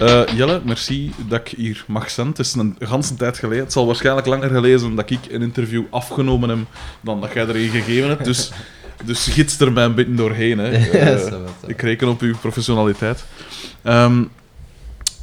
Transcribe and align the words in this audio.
Eh, 0.00 0.22
Jelle, 0.36 0.60
merci 0.64 1.12
dat 1.28 1.40
ik 1.40 1.48
hier 1.56 1.84
mag 1.86 2.10
zijn. 2.10 2.26
Het 2.26 2.38
is 2.38 2.54
een 2.54 2.76
ganse 2.80 3.14
tijd 3.14 3.38
geleden. 3.38 3.64
Het 3.64 3.72
zal 3.72 3.86
waarschijnlijk 3.86 4.26
langer 4.26 4.50
geleden 4.50 4.80
zijn 4.80 4.94
dat 4.96 5.10
ik 5.10 5.18
een 5.30 5.42
interview 5.42 5.82
afgenomen 5.90 6.48
heb 6.48 6.58
dan 7.00 7.20
dat 7.20 7.32
jij 7.32 7.46
erin 7.46 7.68
gegeven 7.70 8.08
hebt. 8.08 8.24
Dus, 8.24 8.50
dus 9.04 9.26
gids 9.26 9.60
er 9.60 9.72
mij 9.72 9.84
een 9.84 9.94
beetje 9.94 10.14
doorheen. 10.14 10.58
Hè. 10.58 10.68
Ja, 10.98 11.18
zo. 11.28 11.44
ik 11.66 11.80
reken 11.82 12.08
op 12.08 12.20
uw 12.20 12.36
professionaliteit. 12.36 13.24
Ehm, 13.82 14.24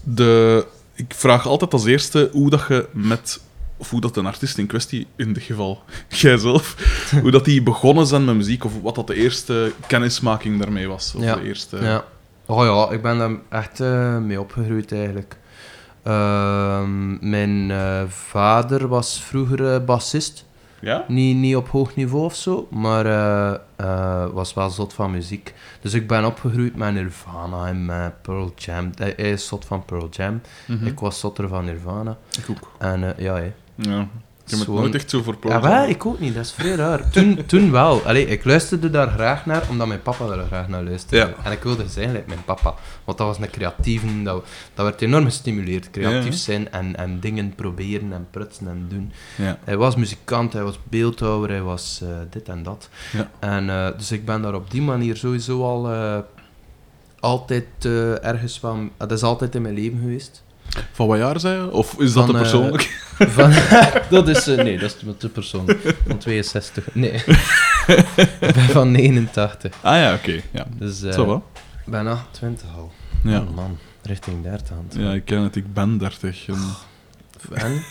de, 0.04 0.66
ik 0.96 1.14
vraag 1.16 1.48
altijd 1.48 1.74
als 1.74 1.86
eerste 1.86 2.30
hoe 2.32 2.50
dat 2.50 2.66
je 2.68 2.88
met... 2.92 3.42
Of 3.78 3.90
hoe 3.90 4.02
dat 4.02 4.18
een 4.18 4.26
artiest 4.26 4.58
in 4.58 4.68
kwestie, 4.68 5.08
in 5.16 5.34
dit 5.34 5.44
geval 5.44 5.84
jijzelf, 6.10 6.76
hoe 7.22 7.32
dat 7.32 7.46
die 7.46 7.64
begonnen 7.64 8.08
zijn 8.08 8.26
met 8.26 8.36
muziek, 8.36 8.64
of 8.66 8.72
wat 8.82 8.96
dat 8.96 9.08
de 9.08 9.16
eerste 9.16 9.72
kennismaking 9.88 10.60
daarmee 10.60 10.88
was. 10.88 11.14
Of 11.16 11.24
Ja. 11.24 11.36
de 11.36 11.44
eerste... 11.44 11.78
Ja. 11.82 12.04
Oh 12.54 12.66
ja, 12.66 12.96
ik 12.96 13.02
ben 13.02 13.18
daar 13.18 13.32
echt 13.50 13.80
eh, 13.80 14.18
mee 14.18 14.40
opgegroeid 14.40 14.92
eigenlijk. 14.92 15.38
Ehm, 16.04 17.30
mijn 17.30 17.72
eh, 17.72 18.04
vader 18.08 18.88
was 18.88 19.22
vroeger 19.22 19.74
eh, 19.74 19.86
bassist. 19.86 20.46
Ja? 20.80 21.06
Niet, 21.08 21.38
niet 21.38 21.56
op 21.56 21.68
hoog 21.70 21.96
niveau 21.96 22.24
of 22.24 22.36
zo, 22.36 22.68
maar 22.72 23.04
was 24.34 24.54
wel 24.54 24.70
zot 24.70 24.94
van 24.94 25.12
muziek. 25.12 25.54
Dus 25.82 25.94
ik 25.94 26.08
ben 26.08 26.26
opgegroeid 26.26 26.76
met 26.76 26.94
Nirvana 26.94 27.68
en 27.68 27.86
met 27.86 28.22
Pearl 28.22 28.54
Jam. 28.56 28.90
Hij 28.96 29.14
hij 29.18 29.32
is 29.32 29.48
zot 29.48 29.66
van 29.66 29.86
Pearl 29.86 30.08
Jam. 30.10 30.42
Mhm. 30.68 30.86
Ik 30.86 31.00
was 31.00 31.20
zotter 31.20 31.48
van 31.48 31.66
Nirvana. 31.66 32.18
Ik 32.40 32.46
ook. 32.50 32.72
En 32.78 33.14
ja, 33.18 33.36
hè. 33.36 33.54
Ja. 33.76 34.08
Ik 34.46 34.50
heb 34.50 34.60
het 34.60 34.68
Gewoon- 34.68 34.82
nooit 34.84 34.96
echt 34.96 35.10
zo 35.10 35.22
voor 35.24 35.36
Ja, 35.42 35.62
wel, 35.62 35.72
Jam. 35.72 35.90
ik 35.90 36.06
ook 36.06 36.20
niet. 36.20 36.34
Dat 36.36 36.46
is 36.46 36.52
vrij 36.52 36.76
raar. 36.76 37.10
Toen, 37.10 37.46
toen 37.46 37.72
wel. 37.72 38.02
Allee, 38.02 38.26
ik 38.28 38.44
luisterde 38.46 38.90
daar 38.90 39.08
graag 39.10 39.46
naar, 39.46 39.64
omdat 39.70 39.88
mijn 39.88 40.02
papa 40.02 40.28
daar 40.28 40.46
graag 40.46 40.68
naar 40.68 40.84
luisterde. 40.84 41.34
Ja. 41.38 41.44
En 41.46 41.52
ik 41.52 41.64
wilde 41.64 41.88
zijn 41.88 42.12
like 42.12 42.24
mijn 42.28 42.44
papa. 42.46 42.74
Want 43.04 43.18
dat 43.18 43.28
was 43.28 43.38
een 43.38 43.50
creatieve... 43.50 44.24
Dat, 44.24 44.46
dat 44.74 44.86
werd 44.86 45.02
enorm 45.02 45.24
gestimuleerd. 45.26 45.92
Creatief 45.92 46.32
Ja. 46.34 46.38
zijn 46.40 46.72
en, 46.72 46.96
en 46.96 47.20
dingen 47.20 47.56
proberen 47.56 48.14
en 48.14 48.28
prutsen 48.32 48.68
en 48.68 48.86
doen. 48.90 49.12
Ja. 49.36 49.58
Hij 49.64 49.78
was 49.78 49.96
muzikant, 49.96 50.54
hij 50.54 50.64
was 50.64 50.80
beeldhouwer, 50.84 51.50
hij 51.50 51.62
was 51.62 52.00
eh, 52.04 52.10
dit 52.30 52.50
en 52.50 52.64
dat. 52.64 52.90
Ja. 53.12 53.30
En, 53.40 53.70
eh, 53.70 53.88
dus 53.98 54.12
ik 54.12 54.26
ben 54.26 54.42
daar 54.42 54.56
op 54.56 54.72
die 54.72 54.82
manier 54.82 55.18
sowieso 55.18 55.64
al 55.64 55.92
eh, 55.92 56.18
altijd 57.20 57.66
ergens 58.22 58.60
van... 58.60 58.92
Dat 58.98 59.12
is 59.12 59.24
altijd 59.24 59.56
in 59.56 59.62
mijn 59.62 59.74
leven 59.76 60.00
geweest. 60.00 60.44
Van 60.92 61.08
wat 61.08 61.18
jaar 61.18 61.40
zei 61.40 61.62
je? 61.62 61.72
Of 61.72 62.00
is 62.00 62.14
dat 62.14 62.26
Van, 62.26 62.26
te 62.26 62.34
eh, 62.34 62.40
persoonlijk? 62.42 62.82
Van, 63.38 63.54
dat 64.18 64.28
is... 64.28 64.48
eh, 64.48 64.64
nee, 64.64 64.80
dat 64.80 64.96
is 64.96 65.16
te 65.18 65.30
persoon. 65.30 65.70
Van 66.08 66.18
62. 66.18 66.88
Nee. 66.94 67.12
ik 68.40 68.54
ben 68.54 68.70
van 68.70 68.92
89. 68.92 69.76
Ah 69.82 69.96
ja, 69.96 70.14
oké. 70.14 70.42
Ja. 70.52 70.66
Dus 70.78 71.04
eh 71.04 71.14
Zo 71.14 71.26
wel. 71.26 71.44
ben 71.86 72.08
28 72.08 72.68
al. 72.76 72.92
Ja. 73.24 73.40
Oh, 73.40 73.56
man, 73.56 73.78
richting 74.02 74.44
30 74.44 74.72
aan 74.72 75.02
ja, 75.04 75.14
ik 75.14 75.26
ken 75.26 75.42
het. 75.42 75.56
Ik 75.56 75.74
ben 75.74 75.98
30. 75.98 76.48
En... 76.48 76.56
En? 77.54 77.84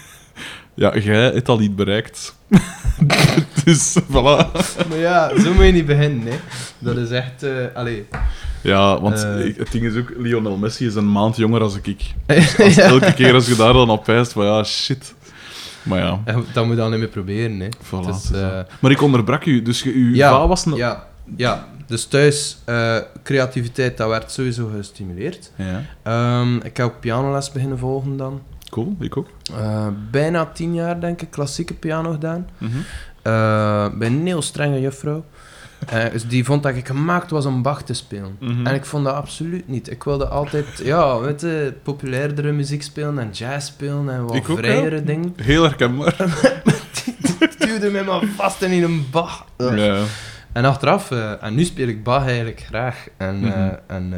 Ja, 0.75 0.97
jij 0.99 1.23
hebt 1.23 1.49
al 1.49 1.59
niet 1.59 1.77
bereikt. 1.77 2.35
dus, 3.65 3.97
voilà. 4.11 4.51
Maar 4.89 4.99
ja, 4.99 5.41
zo 5.41 5.53
moet 5.55 5.65
je 5.65 5.73
niet 5.73 5.87
beginnen, 5.87 6.27
hè. 6.33 6.39
Dat 6.79 6.97
is 6.97 7.11
echt... 7.11 7.43
eh 7.43 7.51
allee. 7.75 8.07
Ja, 8.61 9.01
want 9.01 9.23
Eh. 9.25 9.45
ik- 9.47 9.57
het 9.57 9.73
ding 9.73 9.85
is 9.85 9.97
ook, 9.97 10.13
Lionel 10.17 10.57
Messi 10.57 10.87
is 10.87 10.95
een 10.95 11.13
maand 11.13 11.37
jonger 11.37 11.61
als 11.61 11.77
ik. 11.83 12.01
Als 12.27 12.55
Ja. 12.75 12.83
Elke 12.83 13.15
keer 13.15 13.35
als 13.35 13.47
je 13.47 13.55
daar 13.57 13.73
dan 13.73 13.91
op 13.91 14.07
wijst, 14.07 14.33
van 14.33 14.45
ja, 14.47 14.65
shit. 14.65 15.15
Maar 15.83 15.99
ja, 15.99 16.21
Dat 16.53 16.65
moet 16.65 16.75
je 16.75 16.81
dan 16.81 16.91
niet 16.91 16.99
meer 16.99 17.09
proberen, 17.09 17.61
hè. 17.61 17.69
voilà. 17.85 18.09
Is 18.09 18.31
eh. 18.31 18.59
Maar 18.81 18.91
ik 18.91 19.03
onderbrak 19.03 19.45
u, 19.45 19.63
dus 19.63 19.83
je, 19.83 19.93
uw 19.93 20.15
Ja, 20.15 20.47
was 20.47 20.67
een... 20.67 20.75
Ja, 20.75 21.07
ja. 21.37 21.67
dus 21.87 22.05
thuis, 22.05 22.59
creativiteit, 23.23 23.97
dat 23.97 24.09
werd 24.09 24.31
sowieso 24.33 24.71
gestimuleerd. 24.77 25.51
Ja, 25.57 25.83
Ehm, 26.03 26.57
ik 26.57 26.77
heb 26.77 26.87
ook 26.87 27.01
pianoles 27.01 27.51
beginnen 27.53 27.79
volgen 27.79 28.17
dan. 28.17 28.41
Cool, 28.73 28.97
ik 29.01 29.17
ook. 29.17 29.29
Eh, 29.57 29.87
bijna 30.11 30.47
tien 30.47 30.75
jaar, 30.75 31.01
denk 31.01 31.23
ik, 31.23 31.31
klassieke 31.31 31.75
piano 31.75 32.13
gedaan. 32.13 32.47
Eh, 33.23 33.89
bij 33.99 34.07
een 34.09 34.27
heel 34.27 34.43
strenge 34.43 34.81
juffrouw. 34.81 35.25
Eh, 35.89 36.05
dus 36.13 36.27
die 36.29 36.45
vond 36.45 36.63
dat 36.63 36.75
ik 36.75 36.87
gemaakt 36.87 37.31
was 37.31 37.47
om 37.47 37.63
Bach 37.63 37.83
te 37.83 37.95
spelen. 37.95 38.37
Mhm. 38.41 38.67
En 38.67 38.75
ik 38.75 38.85
vond 38.85 39.05
dat 39.05 39.15
absoluut 39.15 39.69
niet. 39.69 39.91
Ik 39.91 40.03
wilde 40.03 40.27
altijd, 40.29 40.67
ja, 40.85 41.19
weet 41.21 41.41
je, 41.41 41.75
populairdere 41.83 42.53
muziek 42.53 42.83
spelen 42.83 43.19
en 43.19 43.31
jazz 43.31 43.67
spelen 43.67 44.09
en 44.11 44.25
wat 44.25 44.35
Ik 44.35 44.45
vrijere 44.45 45.05
dingen. 45.05 45.33
Heel 45.37 45.63
herkenbaar. 45.63 46.17
Die 47.05 47.67
duwde 47.67 47.91
mij 47.91 48.05
maar 48.05 48.23
vast 48.37 48.63
in 48.63 48.83
een 48.83 49.07
Bach. 49.11 49.45
Ja. 49.59 50.03
En 50.53 50.65
achteraf, 50.65 51.11
en 51.41 51.55
nu 51.55 51.65
speel 51.65 51.89
ik 51.89 52.05
Bach 52.05 52.27
eigenlijk 52.27 52.61
graag. 52.61 53.07
En, 53.17 53.41
Mhm. 53.41 53.75
en 53.87 54.15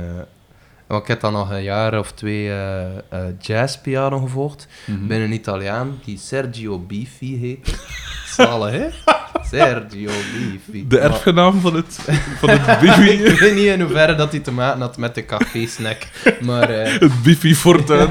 want 0.86 1.02
ik 1.02 1.08
heb 1.08 1.20
dan 1.20 1.32
nog 1.32 1.50
een 1.50 1.62
jaar 1.62 1.98
of 1.98 2.12
twee 2.12 2.48
eh 2.48 2.84
eh, 3.08 3.20
jazzpiano 3.40 4.18
gevolgd. 4.18 4.66
Mhm. 4.84 5.06
Bij 5.06 5.24
een 5.24 5.32
Italiaan 5.32 6.00
die 6.04 6.18
Sergio 6.18 6.78
Bifi 6.78 7.38
heet. 7.38 7.74
Zalig, 8.36 8.72
hè? 8.72 8.88
Sergio 9.50 10.10
Bifi. 10.32 10.88
De 10.88 10.98
erfgenaam 10.98 11.60
van 11.60 11.74
het, 11.74 11.98
van 12.38 12.50
het 12.50 12.82
ik 13.32 13.38
weet 13.38 13.54
niet 13.54 13.64
in 13.64 13.80
hoeverre 13.80 14.14
dat 14.14 14.30
hij 14.30 14.40
te 14.40 14.52
maken 14.52 14.80
had 14.80 14.96
met 14.96 15.14
de 15.14 15.24
café-snack. 15.24 16.06
Maar, 16.40 16.70
eh, 16.70 17.00
het 17.00 17.22
Biffy 17.22 17.54
Fortuin. 17.54 18.10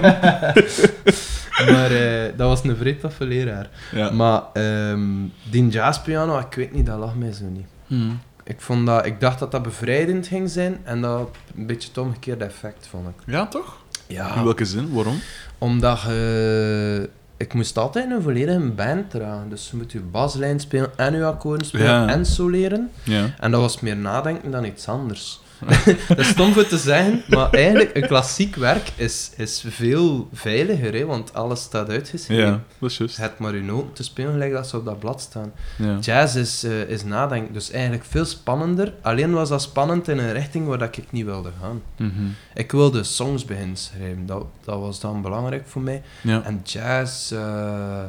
maar 1.71 1.89
dat 2.35 2.47
was 2.47 2.63
een 2.63 2.77
vrij 2.77 2.93
toffe 2.93 3.25
leraar. 3.25 3.69
Ja. 3.91 4.11
Maar 4.11 4.41
ehm, 4.53 5.01
die 5.49 5.67
jazzpiano, 5.67 6.39
ik 6.39 6.53
weet 6.53 6.73
niet, 6.73 6.85
dat 6.85 6.99
lag 6.99 7.15
mij 7.15 7.31
zo 7.31 7.45
niet. 7.45 7.67
Mhm. 7.87 8.11
Ik, 8.43 8.61
vond 8.61 8.85
dat, 8.85 9.05
ik 9.05 9.19
dacht 9.19 9.39
dat 9.39 9.51
dat 9.51 9.63
bevrijdend 9.63 10.27
ging 10.27 10.49
zijn 10.49 10.77
en 10.83 11.01
dat 11.01 11.29
een 11.57 11.65
beetje 11.65 11.87
het 11.87 11.97
omgekeerde 11.97 12.45
effect, 12.45 12.87
vond 12.89 13.07
ik. 13.07 13.13
Ja, 13.25 13.47
toch? 13.47 13.77
In 14.07 14.15
Ja, 14.15 14.43
welke 14.43 14.65
zin? 14.65 14.93
Waarom? 14.93 15.19
omdat 15.57 16.01
je... 16.01 17.09
Ik 17.37 17.53
moest 17.53 17.77
altijd 17.77 18.11
een 18.11 18.21
volledige 18.21 18.59
band 18.59 19.09
dragen. 19.09 19.49
Dus 19.49 19.69
je 19.71 19.77
moet 19.77 19.91
je 19.91 19.99
baslijn 19.99 20.59
spelen 20.59 20.97
en 20.97 21.15
je 21.15 21.25
akkoorden 21.25 21.67
spelen 21.67 21.85
Ja. 21.85 22.07
en 22.07 22.25
soleren. 22.25 22.89
Ja. 23.03 23.25
En 23.39 23.51
dat 23.51 23.61
was 23.61 23.79
meer 23.79 23.95
nadenken 23.97 24.51
dan 24.51 24.65
iets 24.65 24.87
anders. 24.87 25.41
dat 26.07 26.17
is 26.17 26.27
stom 26.27 26.53
voor 26.53 26.67
te 26.67 26.77
zeggen, 26.77 27.23
maar 27.27 27.49
eigenlijk, 27.49 27.95
een 27.95 28.07
klassiek 28.07 28.55
werk 28.55 28.91
is, 28.95 29.31
is 29.37 29.65
veel 29.67 30.29
veiliger, 30.33 30.93
hè, 30.93 31.05
want 31.05 31.33
alles 31.33 31.61
staat 31.61 31.89
uitgeschreven. 31.89 32.45
Ja, 32.45 32.63
dat 32.79 32.89
is 32.89 32.97
juist. 32.97 33.15
Je 33.15 33.21
hebt 33.21 33.39
maar 33.39 33.55
je 33.55 33.61
noten 33.61 33.93
te 33.93 34.03
spelen, 34.03 34.31
gelijk 34.31 34.51
dat 34.51 34.67
ze 34.67 34.77
op 34.77 34.85
dat 34.85 34.99
blad 34.99 35.21
staan. 35.21 35.51
Ja. 35.77 35.97
Jazz 35.99 36.35
is, 36.35 36.63
eh, 36.63 36.89
is 36.89 37.03
nadenken, 37.03 37.53
dus 37.53 37.71
eigenlijk 37.71 38.03
veel 38.05 38.25
spannender. 38.25 38.93
Alleen 39.01 39.31
was 39.31 39.49
dat 39.49 39.61
spannend 39.61 40.07
in 40.07 40.17
een 40.17 40.33
richting 40.33 40.67
waar 40.67 40.77
dat 40.77 40.97
ik 40.97 41.11
niet 41.11 41.25
wilde 41.25 41.51
gaan. 41.61 41.81
Mhm. 41.97 42.11
Ik 42.53 42.71
wilde 42.71 43.03
songs 43.03 43.45
beginnen 43.45 43.77
schrijven, 43.77 44.25
dat, 44.25 44.45
dat 44.63 44.79
was 44.79 44.99
dan 44.99 45.21
belangrijk 45.21 45.67
voor 45.67 45.81
mij. 45.81 46.01
Ja. 46.21 46.43
En 46.43 46.61
jazz 46.63 47.31
eh, 47.31 48.03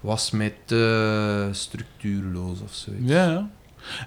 was 0.00 0.30
mij 0.30 0.54
te 0.64 1.48
structuurloos 1.52 2.60
of 2.60 2.74
zoiets. 2.74 3.10
Ja, 3.10 3.30
ja. 3.30 3.48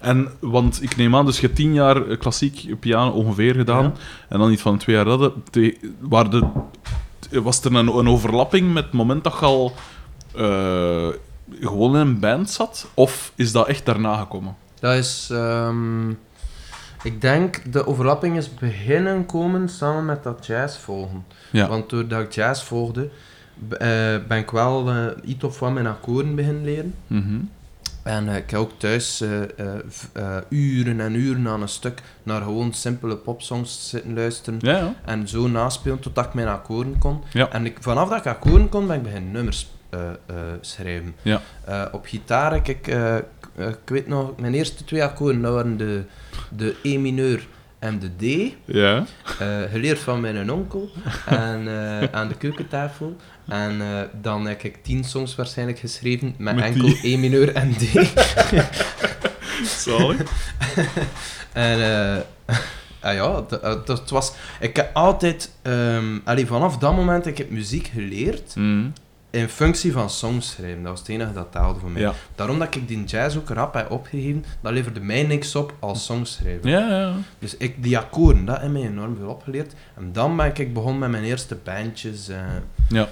En, 0.01 0.27
want 0.39 0.83
ik 0.83 0.95
neem 0.95 1.15
aan, 1.15 1.25
dus 1.25 1.35
je 1.39 1.41
hebt 1.45 1.55
tien 1.55 1.73
jaar 1.73 2.07
eh, 2.07 2.17
klassiek 2.17 2.79
piano 2.79 3.11
ongeveer 3.11 3.55
gedaan. 3.55 3.83
Ja. 3.83 3.91
En 4.29 4.39
dan 4.39 4.51
iets 4.51 4.61
van 4.61 4.77
twee 4.77 4.95
jaar 4.95 5.05
dat. 5.05 5.33
te- 5.49 5.77
waar 5.99 6.29
de, 6.29 6.43
was 7.41 7.63
er 7.63 7.75
een, 7.75 7.87
een 7.87 8.07
overlapping 8.09 8.73
met 8.73 8.83
het 8.83 8.93
moment 8.93 9.23
dat 9.23 9.37
je 9.39 9.45
al 9.45 9.73
eh, 10.35 11.07
gewoon 11.61 11.93
in 11.95 12.01
een 12.01 12.19
band 12.19 12.49
zat? 12.49 12.87
Of 12.93 13.31
is 13.35 13.51
dat 13.51 13.67
echt 13.67 13.85
daarna 13.85 14.17
gekomen? 14.17 14.55
Dat 14.79 14.95
is... 14.95 15.29
ehm, 15.31 16.09
ik 17.03 17.21
denk, 17.21 17.73
de 17.73 17.87
overlapping 17.87 18.37
is 18.37 18.53
beginnen 18.53 19.25
komen 19.25 19.69
samen 19.69 20.05
met 20.05 20.23
dat 20.23 20.45
jazz 20.45 20.77
volgen. 20.77 21.25
Ja. 21.51 21.67
Want 21.67 21.89
doordat 21.89 22.21
ik 22.21 22.31
jazz 22.33 22.63
volgde, 22.63 23.09
eh, 23.69 23.79
ben 24.27 24.37
ik 24.37 24.51
wel 24.51 24.89
eh, 24.89 25.05
iets 25.23 25.43
of 25.43 25.59
wat 25.59 25.73
mijn 25.73 25.87
akkoorden 25.87 26.35
beginnen 26.35 26.63
leren. 26.63 26.93
Mhm. 27.07 27.37
En 28.03 28.29
eh, 28.29 28.35
ik 28.35 28.49
heb 28.49 28.59
ook 28.59 28.71
thuis 28.77 29.21
eh, 29.21 29.41
eh, 30.13 30.37
uren 30.49 30.99
en 30.99 31.13
uren 31.13 31.47
aan 31.47 31.61
een 31.61 31.67
stuk 31.67 32.01
naar 32.23 32.41
gewoon 32.41 32.73
simpele 32.73 33.15
popsongs 33.15 33.89
zitten 33.89 34.13
luisteren. 34.13 34.59
Ja, 34.61 34.77
ja. 34.77 34.93
En 35.05 35.27
zo 35.27 35.47
naspelen 35.47 35.99
totdat 35.99 36.25
ik 36.25 36.33
mijn 36.33 36.47
akkoorden 36.47 36.97
kon. 36.97 37.23
Ja. 37.33 37.49
En 37.49 37.65
ik, 37.65 37.77
vanaf 37.79 38.09
dat 38.09 38.17
ik 38.17 38.25
akkoorden 38.25 38.69
kon, 38.69 38.87
ben 38.87 38.95
ik 38.95 39.03
beginnen 39.03 39.31
nummers 39.31 39.67
schrijven. 40.61 41.15
Op 41.91 42.05
gitaar, 42.05 42.53
heb 42.53 42.67
ik, 42.67 42.87
ik 43.55 43.77
weet 43.85 44.07
nog, 44.07 44.37
mijn 44.37 44.53
eerste 44.53 44.83
twee 44.83 45.03
akkoorden, 45.03 45.41
dat 45.41 45.53
waren 45.53 45.77
de, 45.77 46.03
de 46.49 46.75
E 46.83 46.97
mineur 46.97 47.47
en 47.79 47.99
de 47.99 48.09
D. 48.15 48.53
Ja. 48.65 49.05
geleerd 49.69 49.99
van 49.99 50.21
mijn 50.21 50.51
onkel 50.51 50.89
en, 51.25 51.67
aan 52.13 52.27
de 52.27 52.37
keukentafel. 52.37 53.15
En 53.49 53.81
eh, 53.81 54.01
dan 54.21 54.47
heb 54.47 54.63
ik 54.63 54.83
tien 54.83 55.03
songs 55.03 55.35
waarschijnlijk 55.35 55.79
geschreven 55.79 56.35
met, 56.37 56.55
Met 56.55 56.63
enkel 56.63 56.81
die. 56.87 56.99
E 57.13 57.17
mineur 57.17 57.53
en 57.55 57.73
D. 57.77 57.81
Zalig. 59.83 60.21
En 61.53 61.81
eh, 61.81 62.17
ah 63.09 63.13
ja, 63.13 63.43
dat, 63.49 63.61
eh, 63.61 63.75
dat 63.85 64.09
was... 64.09 64.33
Ik 64.59 64.75
heb 64.75 64.89
altijd... 64.93 65.51
allee, 66.23 66.45
vanaf 66.45 66.77
dat 66.77 66.95
moment 66.95 67.25
heb 67.25 67.39
ik 67.39 67.49
muziek 67.51 67.87
geleerd. 67.93 68.55
Mhm. 68.55 68.85
in 69.31 69.49
functie 69.49 69.91
van 69.91 70.09
songs 70.09 70.49
schrijven. 70.49 70.81
Dat 70.81 70.91
was 70.91 70.99
het 70.99 71.09
enige 71.09 71.33
dat 71.33 71.51
taalde 71.51 71.79
voor 71.79 71.89
mij. 71.89 72.01
Ja. 72.01 72.13
Daarom 72.35 72.59
dat 72.59 72.75
ik 72.75 72.87
die 72.87 73.03
jazz 73.03 73.37
ook 73.37 73.49
rap 73.49 73.73
heb 73.73 73.91
opgegeven, 73.91 74.45
dat 74.61 74.71
leverde 74.71 74.99
mij 74.99 75.23
niks 75.23 75.55
op 75.55 75.73
als 75.79 76.05
songschrijver. 76.05 76.69
Ja, 76.69 76.87
ja. 76.89 77.13
Dus 77.39 77.57
ik, 77.57 77.83
die 77.83 77.97
akkoorden, 77.97 78.45
dat 78.45 78.59
heeft 78.59 78.71
mij 78.71 78.81
enorm 78.81 79.15
veel 79.17 79.29
opgeleerd. 79.29 79.73
En 79.97 80.09
dan 80.13 80.35
ben 80.35 80.51
ik 80.55 80.73
begonnen 80.73 80.99
met 80.99 81.09
mijn 81.09 81.23
eerste 81.23 81.55
bandjes. 81.63 82.27
eh. 82.27 82.37
Ja. 82.89 83.07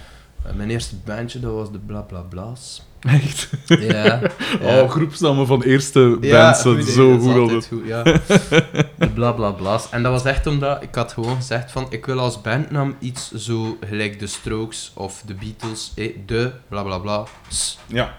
Eh, 0.47 0.53
mijn 0.53 0.69
eerste 0.69 0.95
bandje, 1.05 1.39
dat 1.39 1.51
was 1.53 1.71
de 1.71 1.79
Bla 1.79 2.01
Bla 2.01 2.21
Bla's. 2.21 2.81
Echt. 2.99 3.49
Ja. 3.65 3.77
ja. 4.61 4.81
Oh, 4.81 4.89
groepsnamen 4.89 5.47
van 5.47 5.63
eerste 5.63 6.17
Ja, 6.21 6.41
bands 6.41 6.61
zo 6.61 6.75
dat 6.75 6.87
is 6.87 6.93
goed 6.95 7.35
altijd 7.37 7.67
goed, 7.67 7.85
ja. 7.85 8.03
De 8.03 9.09
bla 9.13 9.31
bla 9.31 9.51
bla's. 9.51 9.89
En 9.89 10.03
dat 10.03 10.11
was 10.11 10.23
echt 10.23 10.47
omdat 10.47 10.81
ik 10.81 10.95
had 10.95 11.13
gewoon 11.13 11.35
gezegd 11.35 11.71
van 11.71 11.87
ik 11.89 12.05
wil 12.05 12.19
als 12.19 12.41
bandnaam 12.41 12.95
iets 12.99 13.31
zo 13.31 13.77
gelijk 13.85 14.19
de 14.19 14.27
Strokes 14.27 14.91
of 14.95 15.23
de 15.25 15.33
Beatles, 15.33 15.91
eh, 15.95 16.15
de 16.25 16.51
bla 16.69 16.83
bla 16.83 16.97
bla. 16.97 17.23
s. 17.47 17.79
Ja, 17.85 18.15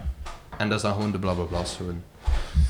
En 0.59 0.69
dat 0.69 0.77
is 0.77 0.83
dan 0.83 0.95
gewoon 0.95 1.11
de 1.13 1.19
bla 1.19 1.33
bla 1.33 1.45
bla's 1.45 1.77
gewoon. 1.77 2.03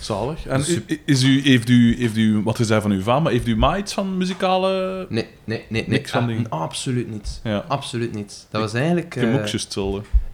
Zalig. 0.00 0.46
En 0.46 0.64
Sup- 0.64 0.90
i- 0.90 1.02
is 1.04 1.22
u, 1.22 1.40
heeft, 1.42 1.68
u, 1.68 1.96
heeft 1.98 2.16
u, 2.16 2.42
wat 2.42 2.58
je 2.58 2.64
zei 2.64 2.80
van 2.80 2.90
uw 2.90 3.02
vader, 3.02 3.22
maar 3.22 3.32
heeft 3.32 3.46
u 3.46 3.56
ma 3.56 3.76
iets 3.76 3.92
van 3.92 4.16
muzikale... 4.16 5.06
Nee, 5.08 5.26
nee, 5.44 5.64
nee, 5.68 5.82
nee. 5.82 5.88
Niks 5.88 6.10
van 6.10 6.20
Ah, 6.22 6.28
die- 6.28 6.48
absoluut 6.48 7.10
niet. 7.10 7.40
Ja, 7.44 7.64
Absoluut 7.68 8.14
niet. 8.14 8.46
Dat 8.50 8.60
was 8.60 8.72
eigenlijk... 8.74 9.14
ik 9.14 9.20
heb 9.22 9.30
eh, 9.32 9.38
ook 9.38 9.44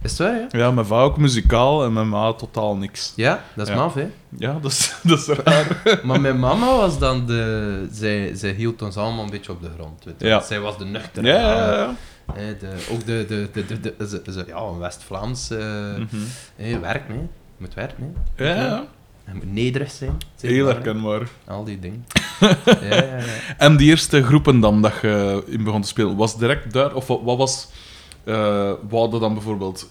is 0.01 0.09
het 0.09 0.17
waar, 0.17 0.35
ja? 0.39 0.47
Ja, 0.49 0.71
mijn 0.71 0.85
vader 0.85 1.05
ook 1.05 1.17
muzikaal 1.17 1.83
en 1.83 1.93
mijn 1.93 2.09
ma 2.09 2.33
totaal 2.33 2.75
niks. 2.75 3.13
Ja, 3.15 3.43
dat 3.55 3.67
is 3.67 3.73
Ja. 3.73 3.79
maf, 3.79 3.93
hè. 3.93 4.07
Ja, 4.37 4.59
dat 4.61 4.71
is, 4.71 4.95
dat 5.03 5.19
is 5.19 5.27
raar. 5.27 5.81
Maar 6.03 6.21
mijn 6.21 6.39
mama 6.39 6.65
was 6.77 6.99
dan 6.99 7.25
de... 7.25 7.87
Zij, 7.91 8.31
zij 8.35 8.51
hield 8.51 8.81
ons 8.81 8.97
allemaal 8.97 9.23
een 9.23 9.29
beetje 9.29 9.51
op 9.51 9.61
de 9.61 9.69
grond, 9.77 10.03
weet 10.03 10.15
je. 10.17 10.27
Ja. 10.27 10.41
Zij 10.41 10.59
was 10.59 10.77
de 10.77 10.85
nuchtere. 10.85 11.27
Ja, 11.27 11.39
ja, 11.39 11.73
ja. 11.73 11.95
Hè, 12.33 12.57
de, 12.57 12.87
ook 12.91 13.05
de, 13.05 13.25
de, 13.27 13.49
de, 13.53 13.65
de, 13.65 13.79
de- 13.79 14.07
ze- 14.07 14.31
ze- 14.31 14.43
ja, 14.47 14.57
een 14.57 14.77
West-Vlaams 14.79 15.49
eh 15.49 15.57
Mhm. 15.97 16.05
hè, 16.55 16.79
werk, 16.79 17.07
nee. 17.09 17.17
Je 17.57 17.63
moet 17.63 17.73
werken, 17.73 18.15
hè. 18.35 18.45
Ja, 18.49 18.55
ja. 18.65 18.85
Je 19.27 19.33
moet 19.33 19.53
nederig 19.53 19.91
zijn. 19.91 20.17
Heel 20.41 20.65
herkenbaar. 20.65 21.27
Al 21.45 21.63
die 21.63 21.79
dingen. 21.79 22.05
ja, 22.65 22.77
ja, 22.81 23.17
ja. 23.17 23.23
En 23.57 23.77
die 23.77 23.89
eerste 23.89 24.23
groepen 24.23 24.59
dan 24.59 24.81
dat 24.81 24.93
je 25.01 25.43
in 25.47 25.63
begon 25.63 25.81
te 25.81 25.87
spelen, 25.87 26.15
was 26.15 26.37
direct 26.37 26.73
daar, 26.73 26.93
of 26.93 27.07
wat, 27.07 27.21
wat 27.23 27.37
was, 27.37 27.67
eh 28.23 28.71
wou 28.89 29.11
dat 29.11 29.19
dan 29.19 29.33
bijvoorbeeld 29.33 29.89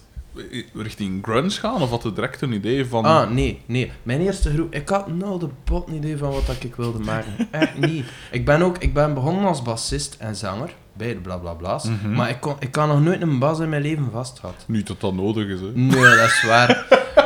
richting 0.73 1.23
grunge 1.23 1.49
gaan, 1.49 1.81
of 1.81 1.89
had 1.89 2.03
je 2.03 2.13
direct 2.13 2.41
een 2.41 2.51
idee 2.51 2.85
van... 2.85 3.05
Ah, 3.05 3.29
nee, 3.29 3.61
nee. 3.65 3.91
Mijn 4.03 4.21
eerste 4.21 4.53
groep... 4.53 4.73
Ik 4.73 4.89
had 4.89 5.07
nou 5.07 5.39
de 5.39 5.47
bot 5.63 5.87
een 5.87 5.93
idee 5.93 6.17
van 6.17 6.31
wat 6.31 6.45
dat 6.45 6.63
ik 6.63 6.75
wilde 6.75 6.99
maken. 6.99 7.31
Echt 7.51 7.77
niet. 7.77 8.05
Ik 8.31 8.45
ben 8.45 8.61
ook... 8.61 8.77
Ik 8.77 8.93
ben 8.93 9.13
begonnen 9.13 9.45
als 9.45 9.61
bassist 9.61 10.15
en 10.19 10.35
zanger. 10.35 10.73
Bij 10.93 11.13
de 11.13 11.19
blablabla's. 11.19 11.83
Mhm. 11.83 12.13
Maar 12.13 12.29
ik, 12.29 12.39
kon, 12.39 12.55
ik 12.59 12.71
kan 12.71 12.87
nog 12.87 13.01
nooit 13.01 13.21
een 13.21 13.39
bas 13.39 13.59
in 13.59 13.69
mijn 13.69 13.81
leven 13.81 14.11
vast 14.11 14.39
gehad. 14.39 14.63
Niet 14.67 14.87
dat 14.87 15.01
dat 15.01 15.13
nodig 15.13 15.47
is, 15.47 15.59
hè. 15.59 15.71
Nee, 15.73 16.15
dat 16.15 16.25
is 16.25 16.43
waar. 16.47 16.85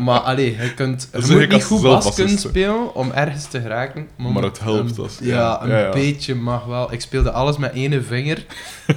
Maar 0.00 0.18
allee, 0.20 0.56
je, 0.60 0.74
kunt, 0.74 1.08
je 1.12 1.32
moet 1.32 1.48
niet 1.48 1.64
goed 1.64 1.82
bas 1.82 2.14
kunnen 2.14 2.38
spelen 2.38 2.94
om 2.94 3.10
ergens 3.12 3.46
te 3.46 3.60
geraken. 3.60 4.08
Maar 4.16 4.42
het 4.42 4.60
helpt 4.60 4.98
als- 4.98 5.18
Ja, 5.20 5.36
ja, 5.36 5.62
een 5.62 5.68
ja, 5.68 5.90
beetje 5.90 6.34
mag 6.34 6.64
wel. 6.64 6.92
Ik 6.92 7.00
speelde 7.00 7.30
alles 7.30 7.56
met 7.56 7.72
één 7.72 8.04
vinger. 8.04 8.44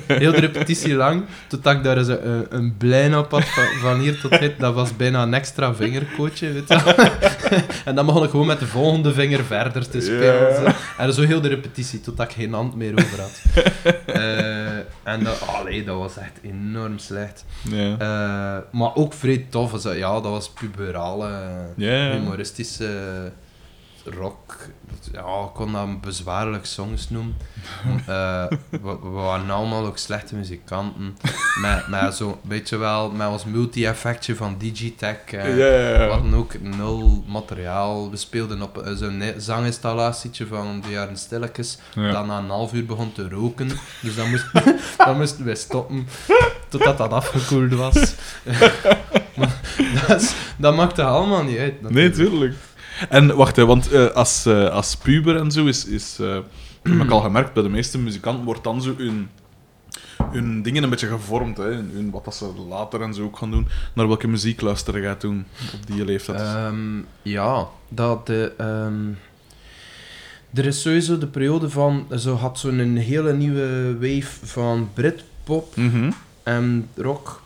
Heel 0.08 0.32
de 0.32 0.40
repetitie 0.40 0.94
lang. 0.94 1.24
Totdat 1.48 1.74
ik 1.76 1.84
daar 1.84 1.98
eens 1.98 2.08
een, 2.08 2.46
een, 2.50 2.78
blijn 2.78 3.18
op 3.18 3.32
had 3.32 3.46
van, 3.46 3.64
van 3.82 4.00
hier 4.00 4.20
tot 4.20 4.40
dit. 4.40 4.60
Dat 4.60 4.74
was 4.74 4.96
bijna 4.96 5.22
een 5.24 5.34
extra 5.34 5.74
vingercoachje, 5.76 6.52
weet 6.52 6.68
je. 6.68 7.12
En 7.86 7.96
dan 7.96 8.06
begon 8.06 8.24
ik 8.24 8.30
gewoon 8.30 8.46
met 8.46 8.60
de 8.60 8.68
volgende 8.68 9.14
vinger 9.14 9.44
verder 9.44 9.90
te 9.90 10.02
spelen. 10.02 10.76
En 10.98 11.14
zo 11.14 11.22
heel 11.22 11.42
de 11.42 11.48
repetitie, 11.48 12.02
totdat 12.02 12.26
ik 12.30 12.36
geen 12.36 12.54
hand 12.54 12.76
meer 12.76 12.92
over 12.94 13.20
had. 13.20 13.42
Eh, 14.06 14.63
en 15.04 15.24
dat, 15.24 15.48
allee, 15.48 15.84
dat 15.84 15.98
was 15.98 16.18
echt 16.18 16.40
enorm 16.42 16.98
slecht. 16.98 17.46
Eh, 18.00 18.58
maar 18.72 18.96
ook 18.96 19.14
vrij 19.14 19.46
tof. 19.50 19.84
Ja, 19.84 20.14
dat 20.14 20.24
was 20.24 20.50
puberale, 20.50 21.32
humoristische 21.76 23.32
rock. 24.04 24.56
Ja, 25.12 25.20
ik 25.20 25.54
kon 25.54 25.72
dat 25.72 26.02
bezwaarlijk 26.02 26.66
songs 26.66 27.10
noemen. 27.10 27.36
Eh, 28.08 28.46
we, 28.70 28.80
we 29.02 29.10
waren 29.10 29.50
allemaal 29.50 29.86
ook 29.86 29.98
slechte 29.98 30.36
muzikanten. 30.36 31.18
Met, 31.62 31.88
met 31.88 32.16
zo'n 32.16 32.36
beetje 32.42 32.78
wel, 32.78 33.12
met 33.12 33.28
ons 33.28 33.46
multi-effectje 33.46 34.36
van 34.36 34.56
Digitech. 34.58 35.18
ja, 35.32 35.46
ja, 35.46 35.56
We 35.56 36.08
hadden 36.12 36.34
ook 36.34 36.60
nul 36.62 37.24
materiaal. 37.28 38.10
We 38.12 38.18
speelden 38.18 38.62
op 38.62 38.78
eh, 38.78 38.94
zo'n 38.94 39.24
zanginstallatie 39.38 40.46
van 40.48 40.82
de 40.82 40.90
jaren 40.92 41.18
stilletjes. 41.18 41.78
Dat 41.96 42.26
na 42.26 42.38
een 42.38 42.50
half 42.50 42.74
uur 42.74 42.86
begon 42.86 43.12
te 43.12 43.30
roken. 43.30 43.70
Dus 44.02 44.16
dan, 44.16 44.30
moest, 44.30 44.46
dan 45.06 45.18
moesten 45.18 45.46
wij 45.46 45.56
stoppen. 45.56 46.08
Totdat 46.70 46.98
dat 46.98 47.12
afgekoeld 47.12 47.74
was. 47.74 47.96
maar 49.38 49.62
dat, 50.08 50.22
is- 50.22 50.34
dat 50.58 50.76
maakte 50.76 51.04
allemaal 51.04 51.44
niet 51.44 51.58
uit. 51.58 51.82
Nee, 51.82 51.92
natuurlijk. 52.10 52.30
tuurlijk. 52.32 52.56
En 53.10 53.36
wacht, 53.36 53.56
hè, 53.56 53.66
want 53.66 53.92
eh, 53.92 54.06
als, 54.08 54.46
eh, 54.46 54.70
als 54.70 54.96
puber 54.96 55.36
en 55.36 55.52
zo 55.52 55.66
is, 55.66 55.86
is 55.86 56.18
eh, 56.20 56.38
heb 56.84 57.02
ik 57.02 57.12
al 57.12 57.22
gemerkt, 57.22 57.54
bij 57.54 57.64
de 57.64 57.70
meeste 57.70 57.98
muzikanten 57.98 58.46
wordt 58.46 58.64
dan 58.64 58.82
zo 58.82 58.94
hun, 58.98 59.30
hun 60.32 60.62
dingen 60.62 60.84
een 60.84 60.90
beetje 60.90 61.08
gevormd. 61.08 61.58
Hè, 61.58 61.64
hun, 61.64 62.10
wat 62.12 62.26
dat 62.26 62.36
ze 62.36 62.52
later 62.70 63.02
en 63.02 63.14
zo 63.14 63.24
ook 63.24 63.38
gaan 63.38 63.52
doen. 63.52 63.68
Naar 63.94 64.08
welke 64.08 64.28
muziek 64.28 64.62
luisteren 64.62 65.02
jij 65.02 65.16
toen 65.16 65.46
op 65.74 65.88
die 65.88 66.06
leeftijd? 66.06 66.40
Ehm, 66.40 66.98
ja, 67.22 67.68
dat 67.90 68.28
de... 68.28 68.54
ehm, 68.58 69.10
er 70.54 70.66
is 70.66 70.82
sowieso 70.82 71.18
de 71.18 71.28
periode 71.28 71.70
van... 71.70 72.08
Zo 72.18 72.36
had 72.36 72.60
zo'n 72.60 72.96
hele 72.96 73.34
nieuwe 73.34 73.94
wave 74.00 74.46
van 74.46 74.90
Britpop 74.94 75.76
Mhm. 75.76 76.12
en 76.44 76.90
rock. 76.96 77.42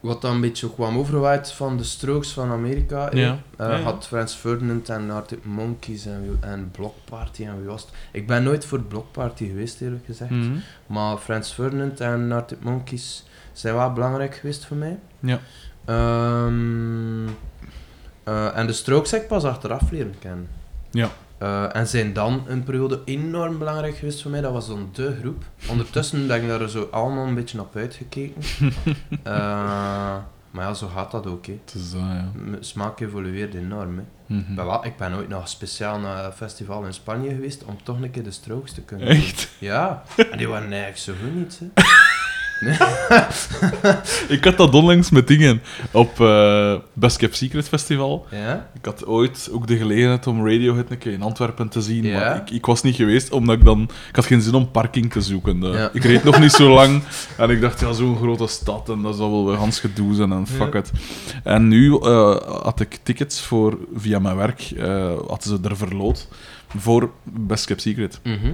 Wat 0.00 0.20
dan 0.22 0.34
een 0.34 0.40
beetje 0.40 0.72
kwam 0.74 0.98
overwaaid 0.98 1.52
van 1.52 1.76
de 1.76 1.84
Strokes 1.84 2.32
van 2.32 2.50
Amerika. 2.50 3.08
Ja. 3.12 3.38
Eh, 3.56 3.68
Ja, 3.68 3.76
ja. 3.76 3.82
Had 3.82 4.06
Frans 4.06 4.34
Ferdinand 4.34 4.88
en 4.88 5.10
Arctic 5.10 5.44
Monkeys 5.44 6.06
en, 6.06 6.38
en 6.40 6.70
Block 6.70 6.94
Party 7.04 7.44
en 7.44 7.56
wie 7.58 7.66
was 7.66 7.82
het? 7.82 7.90
Ik 8.12 8.26
ben 8.26 8.42
nooit 8.42 8.64
voor 8.64 8.80
Block 8.80 9.12
Party 9.12 9.46
geweest, 9.46 9.80
eerlijk 9.80 10.04
gezegd. 10.04 10.30
Mhm. 10.30 10.56
Maar 10.86 11.16
Frans 11.16 11.52
Ferdinand 11.52 12.00
en 12.00 12.32
Arctic 12.32 12.58
Monkeys 12.62 13.24
zijn 13.52 13.74
wel 13.74 13.92
belangrijk 13.92 14.34
geweest 14.34 14.64
voor 14.66 14.76
mij. 14.76 14.98
Ja. 15.20 15.38
Ehm, 15.84 17.26
eh, 18.24 18.56
en 18.58 18.66
de 18.66 18.72
Strokes 18.72 19.10
heb 19.10 19.22
ik 19.22 19.28
pas 19.28 19.44
achteraf 19.44 19.90
leren 19.90 20.14
kennen. 20.18 20.48
Ja. 20.90 21.08
Eh, 21.40 21.76
en 21.76 21.86
zijn 21.86 22.12
dan 22.12 22.44
een 22.46 22.62
periode 22.64 23.00
enorm 23.04 23.58
belangrijk 23.58 23.96
geweest 23.96 24.22
voor 24.22 24.30
mij. 24.30 24.40
Dat 24.40 24.52
was 24.52 24.66
dan 24.68 24.88
de 24.92 25.16
groep. 25.20 25.44
Ondertussen 25.68 26.26
ben 26.26 26.42
ik 26.42 26.48
daar 26.48 26.68
zo 26.68 26.88
allemaal 26.90 27.26
een 27.26 27.34
beetje 27.34 27.60
op 27.60 27.76
uitgekeken. 27.76 28.42
Eh, 29.22 30.16
maar 30.50 30.64
ja, 30.64 30.74
zo 30.74 30.86
gaat 30.94 31.10
dat 31.10 31.26
ook. 31.26 31.46
Hè. 31.46 31.58
Het 31.64 31.74
is 31.74 31.90
dat, 31.90 32.00
ja. 32.00 32.30
M- 32.34 32.56
Smaak 32.60 33.00
evolueert 33.00 33.54
enorm. 33.54 33.96
Hè. 33.98 34.04
Mhm. 34.34 34.50
Ik 34.50 34.54
ben 34.56 34.66
wel- 34.66 34.84
Ik 34.84 34.96
ben 34.96 35.14
ooit 35.14 35.28
nog 35.28 35.48
speciaal 35.48 35.98
naar 35.98 36.24
een 36.24 36.32
festival 36.32 36.84
in 36.84 36.92
Spanje 36.94 37.28
geweest 37.28 37.64
om 37.64 37.78
toch 37.82 38.00
een 38.02 38.10
keer 38.10 38.22
de 38.22 38.30
Strokes 38.30 38.72
te 38.72 38.80
kunnen. 38.82 39.06
Echt? 39.08 39.48
Ja, 39.58 40.02
en 40.30 40.38
die 40.38 40.48
waren 40.48 40.68
eigenlijk 40.72 40.96
zo 40.98 41.12
goed 41.22 41.34
niet. 41.34 41.60
Hè. 41.60 41.82
Ik 44.28 44.44
had 44.44 44.56
dat 44.56 44.74
onlangs 44.74 45.10
met 45.10 45.28
dingen 45.28 45.62
op 45.90 46.20
eh 46.20 46.74
Best 46.92 47.16
Kept 47.16 47.36
Secret 47.36 47.68
Festival. 47.68 48.26
Ja? 48.30 48.70
Ik 48.74 48.84
had 48.84 49.06
ooit 49.06 49.48
ook 49.52 49.66
de 49.66 49.76
gelegenheid 49.76 50.26
om 50.26 50.46
Radiohead 50.46 50.90
een 50.90 50.98
keer 50.98 51.12
in 51.12 51.22
Antwerpen 51.22 51.68
te 51.68 51.80
zien, 51.80 52.04
Ja? 52.04 52.18
maar 52.18 52.36
ik, 52.36 52.50
ik 52.50 52.66
was 52.66 52.82
niet 52.82 52.94
geweest, 52.96 53.32
omdat 53.32 53.56
ik 53.56 53.64
dan... 53.64 53.82
Ik 54.08 54.16
had 54.16 54.26
geen 54.26 54.40
zin 54.42 54.54
om 54.54 54.70
parking 54.70 55.12
te 55.12 55.20
zoeken. 55.20 55.60
Ja. 55.60 55.90
Ik 55.92 56.04
reed 56.04 56.24
nog 56.24 56.40
niet 56.40 56.52
zo 56.52 56.68
lang 56.80 57.02
en 57.36 57.50
ik 57.50 57.60
dacht, 57.60 57.80
ja, 57.80 57.92
zo'n 57.92 58.16
grote 58.16 58.46
stad 58.46 58.88
en 58.88 59.02
dat 59.02 59.16
zal 59.16 59.30
wel 59.30 59.46
weer 59.46 59.56
Hans 59.56 59.80
gedoe 59.80 60.14
zijn 60.14 60.32
en 60.32 60.46
fuck 60.46 60.74
it. 60.74 60.90
En 61.44 61.68
nu 61.68 61.96
eh, 61.98 62.36
had 62.62 62.80
ik 62.80 62.98
tickets 63.02 63.40
voor, 63.40 63.78
via 63.94 64.18
mijn 64.18 64.36
werk, 64.36 64.60
eh 64.76 65.12
hadden 65.28 65.42
ze 65.42 65.58
er 65.62 65.76
verloot 65.76 66.28
voor 66.76 67.10
Best 67.24 67.64
Kept 67.66 67.80
Secret. 67.80 68.20
Mhm. 68.24 68.52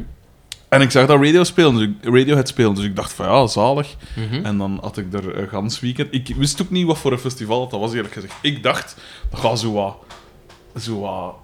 En 0.69 0.81
ik 0.81 0.91
zag 0.91 1.07
dat 1.07 1.23
radio 1.23 1.45
spelen, 1.45 1.75
dus 1.75 1.83
ik, 1.83 2.15
Radiohead 2.15 2.49
spelen, 2.49 2.75
dus 2.75 2.85
ik 2.85 2.97
dacht 2.97 3.13
van 3.13 3.27
ja, 3.27 3.47
zalig. 3.47 3.95
Mhm. 4.17 4.45
En 4.45 4.59
dan 4.59 4.79
had 4.83 4.97
ik 4.97 5.13
er 5.13 5.39
een 5.39 5.49
gans 5.49 5.81
weekend. 5.81 6.09
Ik 6.15 6.35
wist 6.37 6.63
ook 6.63 6.71
niet 6.71 6.87
wat 6.87 6.99
voor 6.99 7.13
een 7.13 7.19
festival 7.19 7.69
dat 7.69 7.81
was, 7.81 7.93
eerlijk 7.93 8.15
gezegd. 8.15 8.35
Ik 8.43 8.63
dacht, 8.63 8.97
dat 9.31 9.41
gaat 9.41 9.59
zo 9.61 9.73
wat, 9.73 9.97
zo 10.81 11.01
wat 11.01 11.35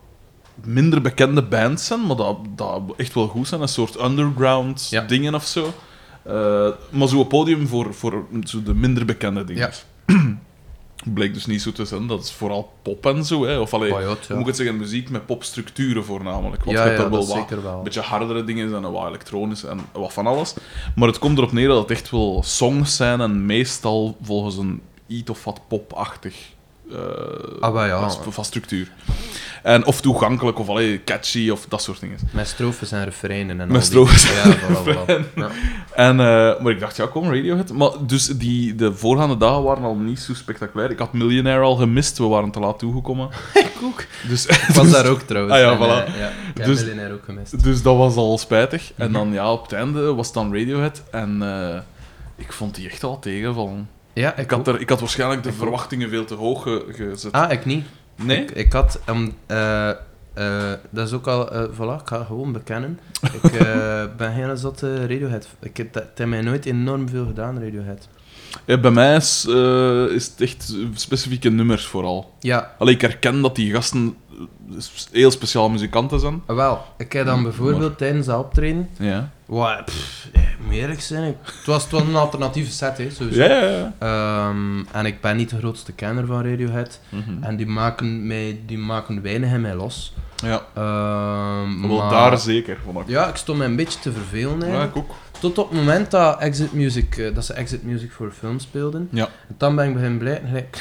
minder 0.65 1.01
bekende 1.01 1.43
bands 1.43 1.87
zijn, 1.87 2.07
maar 2.07 2.17
dat, 2.17 2.37
dat 2.57 2.81
echt 2.97 3.15
wel 3.15 3.29
goed 3.29 3.49
zijn. 3.49 3.61
Een 3.61 3.69
soort 3.69 4.01
underground 4.03 4.87
Ja. 4.91 5.01
dingen 5.01 5.35
of 5.35 5.45
zo. 5.47 5.73
Eh, 6.23 6.69
maar 6.91 7.09
zo'n 7.09 7.27
podium 7.27 7.67
voor, 7.67 7.95
voor 7.95 8.25
zo 8.45 8.63
de 8.63 8.75
minder 8.75 9.05
bekende 9.05 9.45
dingen. 9.45 9.71
Bleek 11.05 11.35
dus 11.35 11.47
niet 11.47 11.63
zo 11.63 11.73
te 11.73 11.85
zijn. 11.85 12.07
Dat 12.07 12.23
is 12.25 12.33
vooral 12.33 12.73
pop 12.83 13.07
en 13.07 13.25
zo. 13.25 13.45
Hè. 13.45 13.59
Of 13.59 13.75
allee, 13.75 13.89
ja, 13.89 13.95
hoe 13.95 14.03
ja. 14.05 14.17
moet 14.29 14.41
ik 14.41 14.47
het 14.47 14.57
zeggen, 14.57 14.77
muziek 14.77 15.11
met 15.11 15.27
popstructuren 15.27 16.05
voornamelijk. 16.05 16.65
Want 16.65 16.77
Ja, 16.77 16.83
je 16.83 16.89
hebt 16.89 17.03
ja, 17.03 17.09
daar 17.09 17.19
wel 17.19 17.27
wat 17.27 17.37
zeker 17.37 17.63
wel. 17.63 17.79
een 17.79 17.85
beetje 17.85 18.01
hardere 18.01 18.45
dingen 18.45 18.75
en 18.75 18.93
wat 18.93 19.09
elektronisch 19.09 19.65
en 19.65 19.81
wat 19.93 20.13
van 20.13 20.27
alles. 20.27 20.55
Maar 20.95 21.09
het 21.09 21.19
komt 21.19 21.39
erop 21.39 21.53
neer 21.53 21.69
dat 21.69 21.79
het 21.79 21.91
echt 21.91 22.11
wel 22.11 22.43
songs 22.45 22.97
zijn 22.97 23.21
en 23.21 23.47
meestal 23.47 24.17
volgens 24.23 24.57
een 24.57 24.83
iets 25.07 25.31
of 25.31 25.45
wat 25.45 25.61
popachtig 25.69 26.35
Ah, 27.61 27.73
wel 27.73 27.85
ja. 27.85 28.11
van- 28.11 28.33
van 28.33 28.45
structuur. 28.45 28.91
En, 29.63 29.85
of 29.87 30.01
toegankelijk, 30.01 30.59
of 30.59 30.69
allee, 30.69 31.05
catchy, 31.05 31.51
of 31.51 31.67
dat 31.69 31.83
soort 31.83 32.01
dingen. 32.01 32.19
Met 32.33 32.47
strofes 32.49 32.93
en 32.93 33.05
refreinen 33.05 33.61
en 33.61 33.67
Met 33.73 33.77
al 33.77 34.05
die- 34.05 34.15
strofes 34.17 34.23
Ja, 34.45 35.05
en. 35.07 35.27
Ja. 35.35 35.49
En, 35.95 36.21
eh, 36.21 36.61
maar 36.63 36.73
ik 36.73 36.81
dacht, 36.81 36.97
ja, 36.97 37.07
kom, 37.07 37.25
Radiohead. 37.35 37.73
Maar 37.73 37.91
dus 38.07 38.27
die, 38.27 38.75
de 38.75 38.95
voorgaande 38.95 39.37
dagen 39.37 39.63
waren 39.63 39.83
al 39.85 39.95
niet 39.95 40.21
zo 40.21 40.35
spectaculair. 40.35 40.91
Ik 40.91 40.99
had 40.99 41.13
Millionaire 41.13 41.63
al 41.63 41.77
gemist, 41.77 42.19
we 42.19 42.25
waren 42.25 42.51
te 42.51 42.61
laat 42.61 42.79
toegekomen. 42.79 43.29
Ik 43.55 43.73
ook. 43.83 44.05
Dus, 44.29 44.47
Ik 44.47 44.67
was 44.75 44.91
daar 44.91 45.07
ook 45.07 45.21
trouwens. 45.21 45.55
Ah 45.57 45.61
ja, 45.61 45.71
En, 45.73 45.79
voilà. 45.79 46.07
eh, 46.15 46.21
ja, 46.21 46.29
ik 46.29 46.57
heb 46.57 46.67
Dus- 46.67 46.81
Millionaire 46.81 47.15
ook 47.15 47.25
gemist. 47.25 47.63
dus 47.65 47.83
dat 47.83 47.97
was 47.97 48.17
al 48.17 48.39
spijtig. 48.39 48.93
En 48.97 49.05
Mhm. 49.11 49.19
dan, 49.19 49.33
ja, 49.33 49.53
op 49.53 49.63
het 49.63 49.73
einde 49.73 50.15
was 50.15 50.27
het 50.27 50.35
dan 50.35 50.55
Radiohead. 50.57 51.03
En 51.11 51.43
eh, 51.43 51.81
ik 52.37 52.53
vond 52.53 52.75
die 52.75 52.89
echt 52.89 53.03
wel 53.03 53.19
tegenvallen. 53.19 53.89
Ja, 54.13 54.37
Ik 54.37 54.51
had, 54.51 54.69
er, 54.69 54.81
ik 54.81 54.89
had 54.89 55.01
waarschijnlijk 55.01 55.43
de 55.43 55.49
Ik 55.49 55.55
ook. 55.55 55.61
verwachtingen 55.61 56.09
veel 56.09 56.25
te 56.25 56.35
hoog 56.35 56.63
ge- 56.63 56.85
gezet. 56.89 57.33
Ah, 57.33 57.53
ik 57.53 57.65
niet. 57.65 57.85
nee? 58.23 58.43
Ik, 58.43 58.51
ik 58.51 58.73
had... 58.73 59.01
um, 59.09 59.33
eh, 59.47 59.89
eh, 59.91 59.97
dat 60.91 61.07
is 61.07 61.13
ook 61.13 61.27
al... 61.27 61.53
eh 61.53 61.63
voilà, 61.75 62.01
ik 62.03 62.07
ga 62.09 62.25
gewoon 62.25 62.53
bekennen. 62.53 62.99
Ik 63.43 63.53
eh, 63.61 64.05
ben 64.17 64.35
geen 64.35 64.57
zotte 64.57 65.01
Radiohead. 65.07 65.49
Ik 65.61 65.77
heb, 65.77 65.93
dat 65.93 66.03
het 66.03 66.19
heeft 66.19 66.31
mij 66.31 66.41
nooit 66.41 66.67
enorm 66.67 67.09
veel 67.09 67.27
gedaan, 67.27 67.63
Radiohead. 67.63 68.09
Ja, 68.65 68.79
bij 68.79 68.91
mij 68.91 69.17
is, 69.17 69.47
eh, 69.49 70.05
is 70.05 70.27
het 70.27 70.41
echt 70.41 70.75
specifieke 70.95 71.51
nummers 71.51 71.87
vooral. 71.87 72.35
Ja, 72.41 72.75
Allee, 72.79 72.95
ik 72.95 73.01
herken 73.01 73.43
dat 73.43 73.57
die 73.57 73.73
gasten 73.73 74.17
eh, 74.31 74.77
heel 75.13 75.31
speciaal 75.31 75.69
muzikanten 75.71 76.21
zijn. 76.21 76.43
wel. 76.47 76.85
Ik 76.99 77.13
heb 77.13 77.27
dan 77.27 77.37
Mm, 77.39 77.43
bijvoorbeeld 77.45 77.99
tijdens 77.99 78.27
dat 78.27 78.39
optreden... 78.39 78.89
Ja. 78.99 79.31
Pff, 79.85 80.29
eh, 80.33 80.43
moet 80.65 80.75
eerlijk 80.75 81.01
zijn, 81.01 81.29
ik- 81.29 81.37
het, 81.45 81.67
was, 81.67 81.83
het 81.83 81.93
was 81.93 82.03
een 82.03 82.17
alternatieve 82.17 82.73
set, 82.73 82.99
hè, 82.99 83.11
sowieso. 83.11 83.43
Ja, 83.43 83.49
ja, 83.63 83.69
ja. 83.69 83.93
Ehm, 83.99 84.85
en 84.93 85.07
ik 85.07 85.21
ben 85.21 85.37
niet 85.37 85.51
de 85.51 85.59
grootste 85.59 85.93
kenner 85.93 86.27
van 86.27 86.45
Radiohead. 86.45 87.01
Mhm. 87.09 87.43
En 87.43 87.57
die 87.57 87.67
maken, 87.67 88.27
mij, 88.27 88.61
die 88.67 88.79
maken 88.79 89.23
weinig 89.23 89.53
in 89.53 89.61
mij 89.61 89.75
los. 89.75 90.15
Ja, 90.45 90.63
Ehm, 90.75 91.89
wel 91.89 91.97
maar- 91.99 92.11
daar 92.11 92.39
zeker, 92.39 92.77
vond 92.85 92.99
ik. 93.01 93.09
Ja, 93.09 93.29
ik 93.29 93.37
stond 93.37 93.59
me 93.59 93.65
een 93.65 93.77
beetje 93.77 93.99
te 93.99 94.13
vervelen 94.13 94.59
Ja, 94.59 94.65
eigenlijk. 94.65 94.95
ik 94.97 95.03
ook. 95.03 95.11
Tot 95.41 95.59
op 95.59 95.69
het 95.71 95.79
moment 95.79 96.11
dat, 96.11 96.39
Exit 96.41 96.73
Music, 96.73 97.17
eh, 97.17 97.35
dat 97.35 97.45
ze 97.45 97.53
Exit 97.53 97.83
Music 97.83 98.13
voor 98.13 98.33
film 98.39 98.59
speelden. 98.59 99.09
Ja. 99.13 99.25
En 99.49 99.55
dan 99.59 99.77
ben 99.77 99.87
ik 100.03 100.19
blijven. 100.19 100.47
gelijk- 100.49 100.79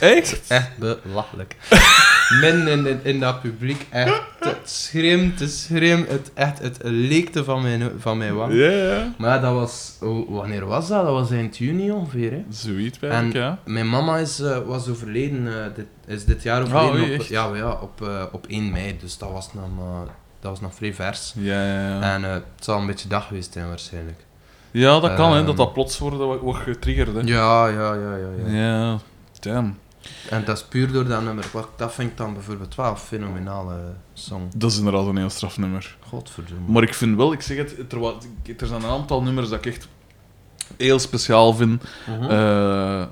Echt? 0.00 0.40
Echt 0.48 0.70
belachelijk. 1.02 1.56
Min 2.40 2.68
in, 2.68 2.86
in, 2.86 3.00
in 3.02 3.20
dat 3.20 3.40
publiek. 3.40 3.86
Echt 3.90 4.22
te 4.40 4.56
schreeuwen, 4.64 5.34
te 5.34 5.48
schreeuwen. 5.48 6.06
Het, 6.08 6.30
echt, 6.34 6.58
het 6.58 6.78
leekte 6.82 7.44
van 7.44 7.62
mijn, 7.62 7.90
van 7.98 8.18
mijn 8.18 8.34
wang. 8.34 8.52
Ja, 8.52 8.70
ja. 8.70 9.12
Maar 9.18 9.40
dat 9.40 9.52
was... 9.54 9.96
oh, 10.00 10.30
wanneer 10.30 10.66
was 10.66 10.88
dat? 10.88 11.04
Dat 11.04 11.12
was 11.12 11.30
eind 11.30 11.56
juni 11.56 11.90
ongeveer, 11.90 12.30
hè. 12.30 12.44
Zoiets 12.50 12.98
bij 12.98 13.10
En- 13.10 13.26
ik, 13.26 13.32
ja. 13.32 13.58
Mijn 13.64 13.88
mama 13.88 14.16
is, 14.16 14.40
eh, 14.40 14.58
was 14.66 14.88
overleden, 14.88 15.46
eh, 15.48 15.74
dit, 15.74 15.86
is 16.06 16.24
dit 16.24 16.42
jaar 16.42 16.60
Ah, 16.62 16.74
overleden 16.74 17.08
oei, 17.10 17.14
op, 17.20 17.26
ja, 17.26 17.54
ja, 17.54 17.70
op, 17.80 18.02
eh, 18.02 18.22
op 18.32 18.44
1 18.48 18.70
mei, 18.70 18.96
dus 19.00 19.18
dat 19.18 19.30
was 19.30 19.50
nog, 19.54 19.64
dat 20.40 20.50
was 20.50 20.60
nog 20.60 20.74
vrij 20.74 20.94
vers. 20.94 21.32
Ja, 21.36 21.64
ja, 21.66 21.88
ja. 21.88 22.14
En 22.14 22.22
het 22.22 22.42
zal 22.60 22.80
een 22.80 22.86
beetje 22.86 23.08
dag 23.08 23.26
geweest 23.26 23.52
zijn 23.52 23.68
waarschijnlijk. 23.68 24.24
Ja, 24.70 25.00
dat 25.00 25.14
kan, 25.14 25.30
hè, 25.32 25.36
Ehm. 25.36 25.46
dat 25.46 25.56
dat 25.56 25.72
plots 25.72 25.98
wordt, 25.98 26.58
getriggerd, 26.62 27.14
hè. 27.14 27.20
Ja, 27.24 27.66
ja, 27.68 27.94
ja, 27.94 28.16
ja. 28.16 28.28
ja. 28.46 28.52
Ja, 28.60 28.98
damn. 29.40 29.78
En 30.30 30.44
dat 30.44 30.56
is 30.56 30.64
puur 30.64 30.92
door 30.92 31.04
dat 31.08 31.22
nummer. 31.22 31.44
Wat, 31.52 31.68
dat 31.76 31.94
vind 31.94 32.10
ik 32.10 32.16
dan 32.16 32.32
bijvoorbeeld 32.34 32.74
wel 32.74 32.90
een 32.90 32.96
fenomenale 32.96 33.94
song. 34.12 34.42
Dat 34.56 34.70
is 34.70 34.78
inderdaad 34.78 35.06
een 35.06 35.16
heel 35.16 35.30
strafnummer. 35.30 35.96
Godverdomme. 36.08 36.72
Maar 36.72 36.82
ik 36.82 36.94
vind 36.94 37.16
wel, 37.16 37.32
ik 37.32 37.40
zeg 37.40 37.56
het, 37.56 37.92
er, 37.92 37.98
wa- 38.00 38.14
er 38.56 38.66
zijn 38.66 38.82
een 38.82 38.88
aantal 38.90 39.22
nummers 39.22 39.48
dat 39.48 39.58
ik 39.58 39.66
echt 39.72 39.88
heel 40.76 40.98
speciaal 40.98 41.54
vind. 41.54 41.82
Mhm. 42.08 42.30
Eh, 42.30 43.04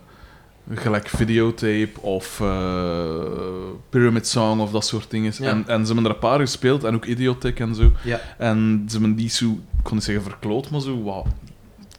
gelijk 0.74 1.08
videotape 1.08 2.00
of 2.00 2.40
eh, 2.40 3.14
Pyramid 3.90 4.26
Song 4.28 4.60
of 4.60 4.70
dat 4.70 4.86
soort 4.86 5.10
dingen. 5.10 5.32
Ja. 5.38 5.48
En, 5.50 5.64
en 5.68 5.80
ze 5.86 5.92
hebben 5.92 6.04
er 6.04 6.10
een 6.16 6.28
paar 6.28 6.38
gespeeld 6.40 6.84
en 6.84 6.94
ook 6.94 7.04
Idiotech 7.04 7.54
en 7.54 7.74
zo. 7.74 7.92
ja. 8.04 8.20
En 8.38 8.84
ze 8.88 8.92
hebben 8.98 9.14
die 9.16 9.28
zo, 9.28 9.44
ik 9.50 9.82
kon 9.82 9.94
niet 9.94 10.04
zeggen 10.04 10.24
verkloot, 10.24 10.70
maar 10.70 10.80
zo 10.80 11.02
wat, 11.02 11.26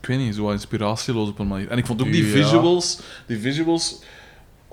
ik 0.01 0.05
weet 0.07 0.17
niet, 0.17 0.35
zo 0.35 0.43
wat 0.43 0.53
inspiratieloos 0.53 1.29
op 1.29 1.39
een 1.39 1.47
manier. 1.47 1.69
En 1.69 1.77
ik 1.77 1.85
vond 1.85 2.01
ook 2.01 2.12
die 2.12 2.25
Ja. 2.25 2.31
visuals, 2.31 3.00
die 3.27 3.39
visuals, 3.39 4.01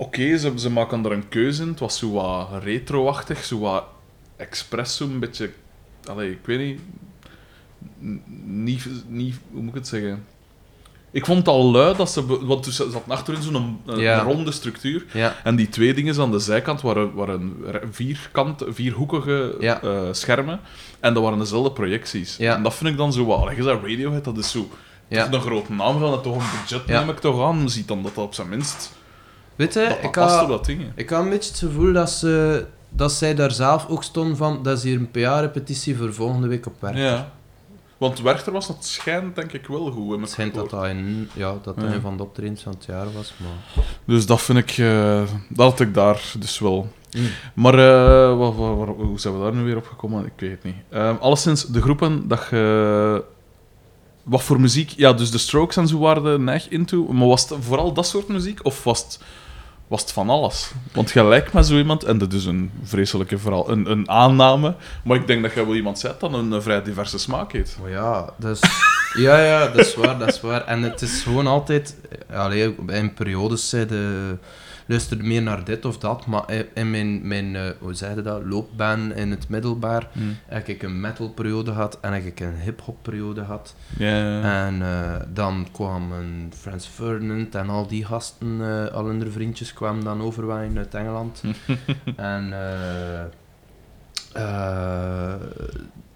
oké, 0.00 0.36
ze, 0.38 0.52
ze 0.56 0.70
maken 0.70 1.04
er 1.04 1.12
een 1.12 1.28
keuze 1.28 1.62
in. 1.62 1.68
Het 1.68 1.80
was 1.80 1.98
zo 1.98 2.10
wat 2.12 2.48
retro-achtig, 2.62 3.44
zo 3.44 3.58
wat 3.58 3.84
expres, 4.36 4.96
zo 4.96 5.04
een 5.04 5.18
beetje, 5.18 5.50
allee, 6.04 6.30
ik 6.30 6.38
weet 6.44 6.58
niet, 6.58 6.80
niet, 8.44 8.86
niet, 9.08 9.34
hoe 9.52 9.60
moet 9.60 9.68
ik 9.68 9.74
het 9.74 9.88
zeggen? 9.88 10.24
Ik 11.12 11.24
vond 11.24 11.38
het 11.38 11.48
al 11.48 11.70
lui 11.70 11.96
dat 11.96 12.10
ze, 12.10 12.44
want 12.46 12.64
dus 12.64 12.76
ze 12.76 12.90
zat 12.90 13.02
achterin 13.08 13.42
zo'n 13.42 13.80
Ja. 13.96 14.18
ronde 14.22 14.52
structuur. 14.52 15.06
ja. 15.12 15.36
En 15.44 15.56
die 15.56 15.68
twee 15.68 15.94
dingen 15.94 16.20
aan 16.20 16.30
de 16.30 16.38
zijkant 16.38 16.80
waren, 16.80 17.14
waren 17.14 17.56
re- 17.64 17.82
vierkant, 17.90 18.64
vierhoekige 18.68 19.56
Ja. 19.60 19.82
eh, 19.82 20.02
schermen. 20.10 20.60
En 21.00 21.14
dat 21.14 21.22
waren 21.22 21.38
dezelfde 21.38 21.72
projecties. 21.72 22.38
En 22.38 22.62
dat 22.62 22.74
vind 22.74 22.90
ik 22.90 22.96
dan 22.96 23.12
zo 23.12 23.26
wel. 23.26 23.50
Je 23.50 23.62
dat 23.62 23.80
Radiohead, 23.82 24.24
dat 24.24 24.38
is 24.38 24.50
zo. 24.50 24.68
Ja. 25.08 25.28
Toch 25.28 25.34
een 25.44 25.46
grote 25.50 25.72
naam 25.72 25.98
van 25.98 26.12
het 26.12 26.22
toch 26.22 26.34
een 26.36 26.60
budget, 26.60 26.86
neem 26.86 27.08
ik 27.08 27.18
toch 27.18 27.42
aan. 27.48 27.60
Je 27.62 27.68
ziet 27.68 27.88
dan 27.88 28.02
dat 28.02 28.14
dat 28.14 28.24
op 28.24 28.34
zijn 28.34 28.48
minst. 28.48 28.92
Weet 29.60 29.74
je, 29.74 29.98
ik 30.02 30.14
had, 30.14 30.68
ik 30.94 31.10
had 31.10 31.22
een 31.22 31.30
beetje 31.30 31.50
het 31.50 31.58
gevoel 31.58 31.92
dat, 31.92 32.10
ze, 32.10 32.64
dat 32.88 33.12
zij 33.12 33.34
daar 33.34 33.50
zelf 33.52 33.86
ook 33.88 34.02
stond 34.02 34.36
van, 34.36 34.62
dat 34.62 34.76
is 34.78 34.82
hier 34.84 34.96
een 34.98 35.10
PA-repetitie 35.10 35.96
voor 35.96 36.14
volgende 36.14 36.48
week 36.48 36.66
op 36.66 36.74
werk. 36.78 36.96
Ja. 36.96 37.32
Want 37.98 38.20
Werchter 38.20 38.52
was, 38.52 38.66
dat 38.66 38.84
schijnt 38.84 39.34
denk 39.34 39.52
ik 39.52 39.66
wel 39.66 39.90
goed. 39.90 40.20
Het 40.20 40.30
schijnt 40.30 40.54
dat 40.54 40.70
dat, 40.70 40.84
een, 40.84 41.30
ja, 41.32 41.54
dat 41.62 41.74
Ja. 41.78 41.82
een 41.82 42.00
van 42.00 42.16
de 42.16 42.22
optredens 42.22 42.62
van 42.62 42.72
het 42.72 42.84
jaar 42.84 43.12
was, 43.12 43.32
maar... 43.36 43.84
Dus 44.04 44.26
dat 44.26 44.42
vind 44.42 44.58
ik. 44.58 44.78
eh, 44.78 45.22
dat 45.48 45.70
had 45.70 45.80
ik 45.80 45.94
daar 45.94 46.22
dus 46.38 46.58
wel. 46.58 46.88
Mm. 47.16 47.26
Maar 47.54 47.74
eh, 47.74 48.36
wat- 48.38 48.54
hoe 48.96 49.20
zijn 49.20 49.34
we 49.38 49.42
daar 49.42 49.54
nu 49.54 49.62
weer 49.62 49.76
op 49.76 49.86
gekomen? 49.86 50.24
Ik 50.24 50.32
weet 50.36 50.50
het 50.50 50.62
niet. 50.64 50.74
Ehm 50.90 51.14
alleszins, 51.20 51.64
de 51.66 51.82
groepen 51.82 52.28
dat 52.28 52.46
je. 52.50 53.24
Wat 54.22 54.42
voor 54.42 54.60
muziek? 54.60 54.90
Ja, 54.90 55.12
dus 55.12 55.30
de 55.30 55.38
Strokes 55.38 55.76
en 55.76 55.88
zo 55.88 55.98
waren 55.98 56.44
neig 56.44 56.68
into. 56.68 57.06
Maar 57.12 57.26
was 57.28 57.48
het 57.48 57.58
vooral 57.64 57.92
dat 57.92 58.06
soort 58.06 58.28
muziek? 58.28 58.60
Of 58.62 58.84
was 58.84 59.02
het, 59.02 59.20
was 59.90 60.00
het 60.00 60.12
van 60.12 60.30
alles? 60.30 60.70
Want 60.92 61.10
je 61.10 61.24
lijkt 61.24 61.52
me 61.52 61.64
zo 61.64 61.76
iemand, 61.76 62.04
en 62.04 62.18
dat 62.18 62.32
is 62.32 62.44
een 62.44 62.70
vreselijke 62.82 63.38
verhaal, 63.38 63.70
een, 63.70 63.90
een 63.90 64.08
aanname. 64.08 64.74
Maar 65.04 65.16
ik 65.16 65.26
denk 65.26 65.42
dat 65.42 65.52
jij 65.52 65.64
wel 65.64 65.74
iemand 65.74 66.02
bent 66.02 66.20
dat 66.20 66.32
een, 66.32 66.62
vrij 66.62 66.82
diverse 66.82 67.18
smaak 67.18 67.52
heeft. 67.52 67.78
Maar 67.80 67.90
ja, 67.90 68.30
dus... 68.36 68.60
ja, 69.26 69.44
ja, 69.44 69.66
dat 69.66 69.86
is 69.86 69.94
waar, 69.94 70.18
dat 70.18 70.28
is 70.28 70.40
waar. 70.40 70.66
En 70.66 70.82
het 70.82 71.02
is 71.02 71.22
gewoon 71.22 71.46
altijd... 71.46 71.96
Allee, 72.32 72.74
in 72.86 73.14
periodes 73.14 73.68
zei 73.68 73.86
de... 73.86 74.36
Luisterde 74.90 75.24
meer 75.24 75.42
naar 75.42 75.64
dit 75.64 75.84
of 75.84 75.98
dat, 75.98 76.26
maar 76.26 76.44
in 76.74 76.90
mijn, 76.90 77.28
mijn 77.28 77.56
eh, 77.56 77.62
hoe 77.78 77.94
zeg 77.94 78.14
je 78.14 78.22
dat, 78.22 78.44
loopbaan 78.44 79.14
in 79.14 79.30
het 79.30 79.48
middelbaar 79.48 80.08
heb 80.46 80.68
ik 80.68 80.82
een 80.82 81.00
metalperiode 81.00 81.72
gehad 81.72 81.98
en 82.00 82.12
heb 82.12 82.24
ik 82.24 82.40
een 82.40 82.54
hip-hop 82.54 82.96
periode 83.02 83.40
gehad. 83.40 83.74
En 83.98 84.82
eh, 84.82 85.14
dan 85.32 85.66
kwamen 85.72 86.50
Frans 86.56 86.86
Ferdinand 86.86 87.54
en 87.54 87.68
al 87.68 87.86
die 87.86 88.04
gasten, 88.04 88.60
eh, 88.60 88.94
al 88.94 89.04
hun 89.04 89.32
vriendjes, 89.32 89.72
kwamen 89.72 90.04
dan 90.04 90.22
overwaaien 90.22 90.78
uit 90.78 90.94
Engeland. 90.94 91.42
en 92.16 92.52
eh, 92.52 93.22
eh, 94.32 95.34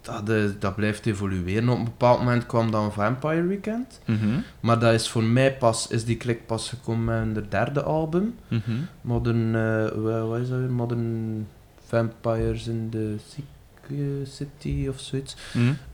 dat, 0.05 0.29
is- 0.29 0.59
dat 0.59 0.75
blijft 0.75 1.05
evolueren. 1.05 1.69
Op 1.69 1.77
een 1.77 1.83
bepaald 1.83 2.19
moment 2.19 2.45
kwam 2.45 2.71
dan 2.71 2.93
Vampire 2.93 3.43
Weekend. 3.45 3.99
Mhm, 4.05 4.39
Maar 4.59 4.79
dat 4.79 4.93
is 4.93 5.09
voor 5.09 5.23
mij 5.23 5.53
pas, 5.57 5.87
is 5.87 6.05
die 6.05 6.17
klik 6.17 6.45
pas 6.45 6.69
gekomen 6.69 7.05
met 7.27 7.35
hun 7.35 7.45
derde 7.49 7.83
album. 7.83 8.35
mhm. 8.47 8.61
Modern, 9.01 9.55
eh, 9.55 9.87
wa- 10.03 10.25
wat 10.25 10.39
is 10.39 10.49
dat 10.49 10.59
weer? 10.59 10.71
Modern 10.71 11.47
Vampires 11.87 12.67
in 12.67 12.87
the 12.91 13.15
Sick- 13.29 13.43
eh, 13.89 14.27
City 14.27 14.87
of 14.89 14.99
zoiets. 14.99 15.35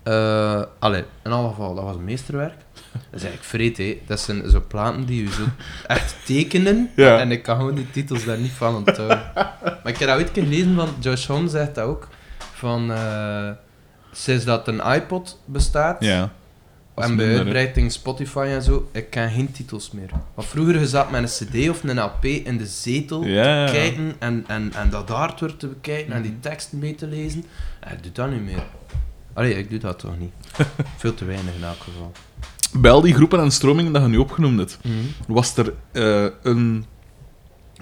Eh 0.03 0.62
allee, 0.80 1.03
in 1.24 1.32
alle 1.32 1.48
geval, 1.50 1.75
dat 1.75 1.84
was 1.84 1.96
een 1.96 2.03
meesterwerk. 2.03 2.56
Dat 2.91 3.20
is 3.20 3.27
eigenlijk 3.27 3.44
vreed, 3.44 3.77
hè. 3.77 4.01
Dat 4.08 4.20
zijn 4.20 4.50
zo 4.50 4.63
platen 4.68 5.06
die 5.06 5.24
je 5.24 5.32
zo 5.32 5.44
echt 5.88 6.15
tekenen. 6.25 6.89
Ja. 6.96 7.20
En 7.20 7.32
ik 7.32 7.44
kan 7.44 7.58
gewoon 7.58 7.75
die 7.75 7.91
titels 7.91 8.25
daar 8.25 8.38
niet 8.38 8.51
van 8.51 8.75
onthouden. 8.75 9.22
maar 9.63 9.82
ik 9.84 9.98
heb 9.98 10.08
dat 10.10 10.18
ooit 10.18 10.30
gelezen 10.34 10.75
van... 10.75 10.88
Josh 11.00 11.27
Homme 11.27 11.50
zegt 11.50 11.75
dat 11.75 11.86
ook. 11.86 12.08
Van... 12.53 12.91
sinds 14.12 14.46
dat 14.46 14.68
een 14.68 14.80
iPod 14.94 15.39
bestaat... 15.46 16.03
Ja. 16.03 16.32
En 16.96 17.15
bij 17.15 17.38
uitbreiding 17.38 17.91
Spotify 17.91 18.46
en 18.50 18.62
zo, 18.62 18.89
ik 18.91 19.10
ken 19.10 19.32
geen 19.32 19.51
titels 19.51 19.91
meer. 19.91 20.10
Want 20.34 20.48
vroeger 20.48 20.80
je 20.80 20.88
zat 20.88 21.12
met 21.12 21.22
een 21.41 21.48
cd 21.48 21.70
of 21.70 21.84
een 21.84 22.00
LP 22.00 22.25
in 22.25 22.58
de 22.58 22.65
zetel 22.65 23.24
Ja, 23.25 23.65
te 23.65 23.72
kijken 23.72 24.15
en, 24.20 24.44
en, 24.48 24.72
en 24.75 24.89
dat 24.89 25.12
artwork 25.12 25.60
te 25.60 25.68
bekijken 25.68 26.13
en 26.13 26.22
die 26.22 26.32
Mhm. 26.32 26.39
teksten 26.41 26.80
mee 26.80 26.96
te 26.96 27.08
lezen. 27.08 27.46
En 27.80 27.91
ik 27.98 28.03
doe 28.03 28.12
dat 28.12 28.30
niet 28.32 28.41
meer. 28.44 28.63
Allee, 29.34 29.53
ik 29.58 29.70
doe 29.70 29.80
dat 29.80 30.00
toch 30.00 30.20
niet. 30.20 30.32
Veel 30.98 31.13
te 31.13 31.25
weinig 31.25 31.56
in 31.56 31.63
elk 31.63 31.77
geval. 31.80 32.12
Bij 32.74 32.91
al 32.91 33.01
die 33.01 33.13
groepen 33.13 33.39
en 33.39 33.51
stromingen 33.51 33.94
dat 33.94 34.01
je 34.01 34.08
nu 34.08 34.18
opgenoemd 34.18 34.60
hebt, 34.60 34.77
was 35.27 35.58
er 35.58 35.74
eh, 35.91 36.32
een, 36.44 36.86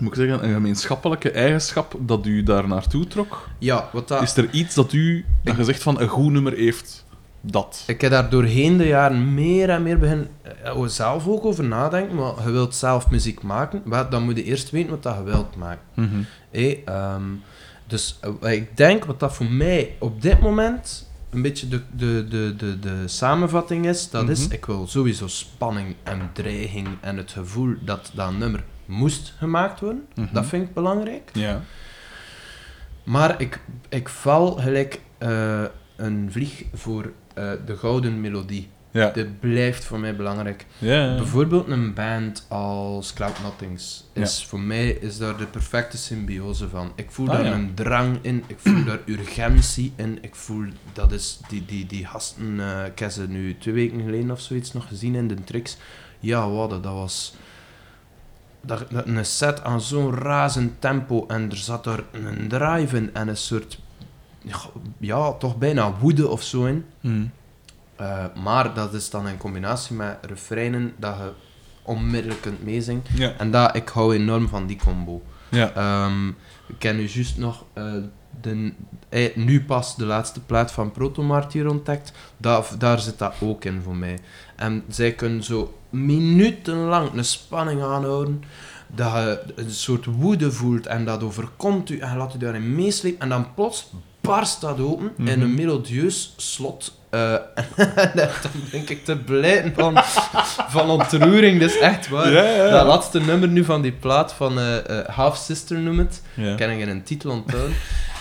moet 0.02 0.18
ik 0.18 0.28
zeggen, 0.28 0.44
een 0.48 0.54
gemeenschappelijke 0.54 1.32
eigenschap 1.32 1.96
dat 2.00 2.26
u 2.26 2.44
daar 2.44 2.68
naartoe 2.68 3.08
trok? 3.08 3.50
Ja, 3.58 3.90
wat 3.94 4.08
dat... 4.08 4.22
Is 4.22 4.38
er 4.38 4.50
iets 4.52 4.76
dat 4.76 4.94
u, 4.94 5.26
dat 5.44 5.58
je 5.58 5.64
zegt 5.64 5.84
van 5.84 6.00
een 6.02 6.08
goed 6.08 6.32
nummer 6.32 6.54
heeft 6.54 7.06
dat? 7.42 7.84
Ik 7.88 8.02
heb 8.02 8.12
daar 8.12 8.30
doorheen 8.30 8.78
de 8.78 8.88
jaren 8.88 9.34
meer 9.34 9.70
en 9.70 9.84
meer 9.84 10.00
begin 10.00 10.28
eh, 10.64 10.84
zelf 10.86 11.28
ook 11.28 11.46
over 11.46 11.64
nadenken, 11.64 12.16
maar 12.16 12.34
je 12.46 12.52
wilt 12.52 12.76
zelf 12.76 13.10
muziek 13.10 13.42
maken, 13.42 13.82
wel, 13.86 14.10
dan 14.10 14.24
moet 14.24 14.38
je 14.38 14.44
eerst 14.44 14.70
weten 14.70 14.90
wat 14.90 15.04
dat 15.04 15.16
je 15.18 15.24
wilt 15.24 15.56
maken. 15.56 16.28
Ehm, 16.52 17.24
Dus 17.88 18.20
eh, 18.42 18.52
ik 18.54 18.78
denk 18.78 19.06
wat 19.06 19.20
dat 19.20 19.34
voor 19.36 19.46
mij 19.52 19.96
op 20.00 20.22
dit 20.22 20.40
moment 20.42 21.08
een 21.30 21.42
beetje 21.42 21.68
de, 21.68 21.82
de, 21.96 22.26
de, 22.30 22.54
de, 22.58 22.80
de 22.80 23.04
samenvatting 23.06 23.86
is, 23.88 24.10
dat 24.10 24.30
is, 24.30 24.44
Mhm. 24.46 24.54
ik 24.54 24.66
wil 24.66 24.88
sowieso 24.88 25.28
spanning 25.28 25.96
en 26.04 26.30
dreiging 26.34 26.88
en 27.02 27.18
het 27.18 27.32
gevoel 27.32 27.76
dat 27.82 28.12
dat 28.14 28.38
nummer 28.38 28.64
moest 28.90 29.34
gemaakt 29.38 29.80
worden. 29.80 30.08
Mhm. 30.16 30.34
Dat 30.34 30.46
vind 30.46 30.68
ik 30.68 30.74
belangrijk. 30.74 31.30
Ja. 31.34 31.62
Maar 33.04 33.42
ik, 33.42 33.60
ik 33.90 34.10
val 34.10 34.52
gelijk 34.52 35.00
eh, 35.18 35.64
een 35.96 36.28
vlieg 36.32 36.64
voor 36.74 37.12
eh, 37.34 37.52
de 37.66 37.78
gouden 37.78 38.22
melodie. 38.22 38.70
Ja. 38.92 39.10
Dit 39.10 39.40
blijft 39.40 39.86
voor 39.86 40.00
mij 40.00 40.16
belangrijk. 40.16 40.66
Ja. 40.78 41.16
Bijvoorbeeld 41.16 41.68
een 41.68 41.94
band 41.94 42.46
als 42.48 43.14
Cloud 43.14 43.42
Nothings. 43.42 44.04
Is, 44.14 44.46
Voor 44.46 44.60
mij 44.60 44.90
is 44.90 45.18
daar 45.18 45.38
de 45.38 45.46
perfecte 45.46 45.98
symbiose 45.98 46.70
van. 46.70 46.92
Ik 46.96 47.12
voel 47.12 47.30
Ah, 47.30 47.34
daar 47.38 47.46
een 47.46 47.74
drang 47.74 48.18
in, 48.22 48.44
ik 48.48 48.58
voel 48.60 48.84
daar 48.84 49.00
urgentie 49.06 49.94
in. 49.96 50.18
Ik 50.22 50.36
voel, 50.36 50.66
dat 50.94 51.12
is 51.12 51.40
die, 51.50 51.66
die, 51.66 51.86
die 51.86 52.06
gasten, 52.06 52.60
eh 52.60 52.86
ik 52.86 53.00
heb 53.00 53.12
ze 53.12 53.28
nu 53.28 53.58
twee 53.58 53.74
weken 53.74 54.02
geleden 54.02 54.32
of 54.32 54.42
zoiets 54.42 54.74
nog 54.74 54.88
gezien 54.88 55.16
in 55.16 55.28
de 55.28 55.44
tricks. 55.44 55.78
Ja, 56.20 56.50
wat, 56.50 56.70
dat 56.70 56.84
was... 56.84 57.34
Dat, 58.62 58.86
dat, 58.90 59.06
een 59.06 59.26
set 59.26 59.64
aan 59.64 59.82
zo'n 59.82 60.16
razend 60.16 60.82
tempo 60.82 61.26
en 61.28 61.50
er 61.50 61.58
zat 61.58 61.84
daar 61.84 62.04
een 62.12 62.48
drive 62.48 62.98
in 62.98 63.14
en 63.14 63.28
een 63.28 63.38
soort... 63.38 63.80
Ja, 64.98 65.34
toch 65.34 65.58
bijna 65.58 65.94
woede 66.00 66.28
of 66.28 66.44
zo 66.44 66.66
in. 66.66 66.86
Mm. 67.02 67.32
Eh, 67.96 68.26
maar 68.44 68.74
dat 68.74 68.94
is 68.94 69.10
dan 69.10 69.28
in 69.28 69.38
combinatie 69.38 69.96
met 69.96 70.18
refreinen 70.22 70.94
dat 70.98 71.16
je 71.18 71.32
onmiddellijk 71.82 72.42
kunt 72.42 72.64
meezingen. 72.64 73.04
Ja. 73.16 73.34
En 73.38 73.52
dat, 73.52 73.76
ik 73.76 73.90
hou 73.90 74.16
enorm 74.16 74.48
van 74.48 74.68
die 74.68 74.78
combo. 74.78 75.22
Ja. 75.50 75.72
Ehm, 75.74 76.28
ik 76.68 76.76
ken 76.78 76.96
nu 76.96 77.08
juist 77.08 77.38
nog 77.38 77.66
eh, 77.74 77.94
de, 78.42 78.74
eh, 79.10 79.36
nu 79.36 79.64
pas 79.64 79.96
de 79.96 80.06
laatste 80.06 80.40
plaat 80.40 80.72
van 80.72 80.92
Proto 80.92 81.24
Martyr 81.24 81.70
ontdekt. 81.70 82.12
Da, 82.38 82.64
daar 82.78 83.00
zit 83.00 83.18
dat 83.18 83.34
ook 83.40 83.66
in 83.66 83.82
voor 83.82 83.96
mij. 83.96 84.20
En 84.60 84.84
zij 84.90 85.12
kunnen 85.12 85.44
zo 85.44 85.74
minutenlang 85.90 87.14
een 87.14 87.26
spanning 87.26 87.82
aanhouden. 87.84 88.44
Dat 88.96 89.12
je 89.14 89.40
een 89.56 89.72
soort 89.72 90.06
woede 90.06 90.52
voelt 90.52 90.88
en 90.88 91.06
dat 91.06 91.24
overkomt 91.24 91.90
u 91.90 92.00
en 92.00 92.10
je 92.12 92.18
laat 92.18 92.36
u 92.36 92.38
daarin 92.38 92.76
meeslepen. 92.76 93.20
En 93.22 93.30
dan 93.30 93.54
plots 93.54 93.92
barst 94.22 94.62
dat 94.62 94.80
open 94.80 95.12
in 95.18 95.24
Mhm. 95.24 95.42
een 95.42 95.54
melodieus 95.54 96.34
slot. 96.38 96.98
Eh, 97.10 97.34
en 97.96 98.12
dan 98.16 98.30
denk 98.72 98.90
ik 98.90 99.06
te 99.06 99.18
blijten 99.18 99.74
van, 99.76 99.94
van 100.70 100.90
ontroering. 100.90 101.60
Dat 101.60 101.70
is 101.70 101.80
echt 101.80 102.10
waar. 102.10 102.32
Dat 102.72 102.88
laatste 102.88 103.20
nummer 103.20 103.48
nu 103.48 103.64
van 103.64 103.82
die 103.82 103.92
plaat 103.92 104.34
van 104.34 104.60
eh, 104.60 104.98
Half 105.08 105.38
Sister 105.38 105.78
noem 105.80 106.00
het. 106.00 106.22
Kan 106.58 106.70
ik 106.70 106.80
in 106.80 106.90
een 106.90 107.04
titel 107.04 107.32
onthouden. 107.32 107.76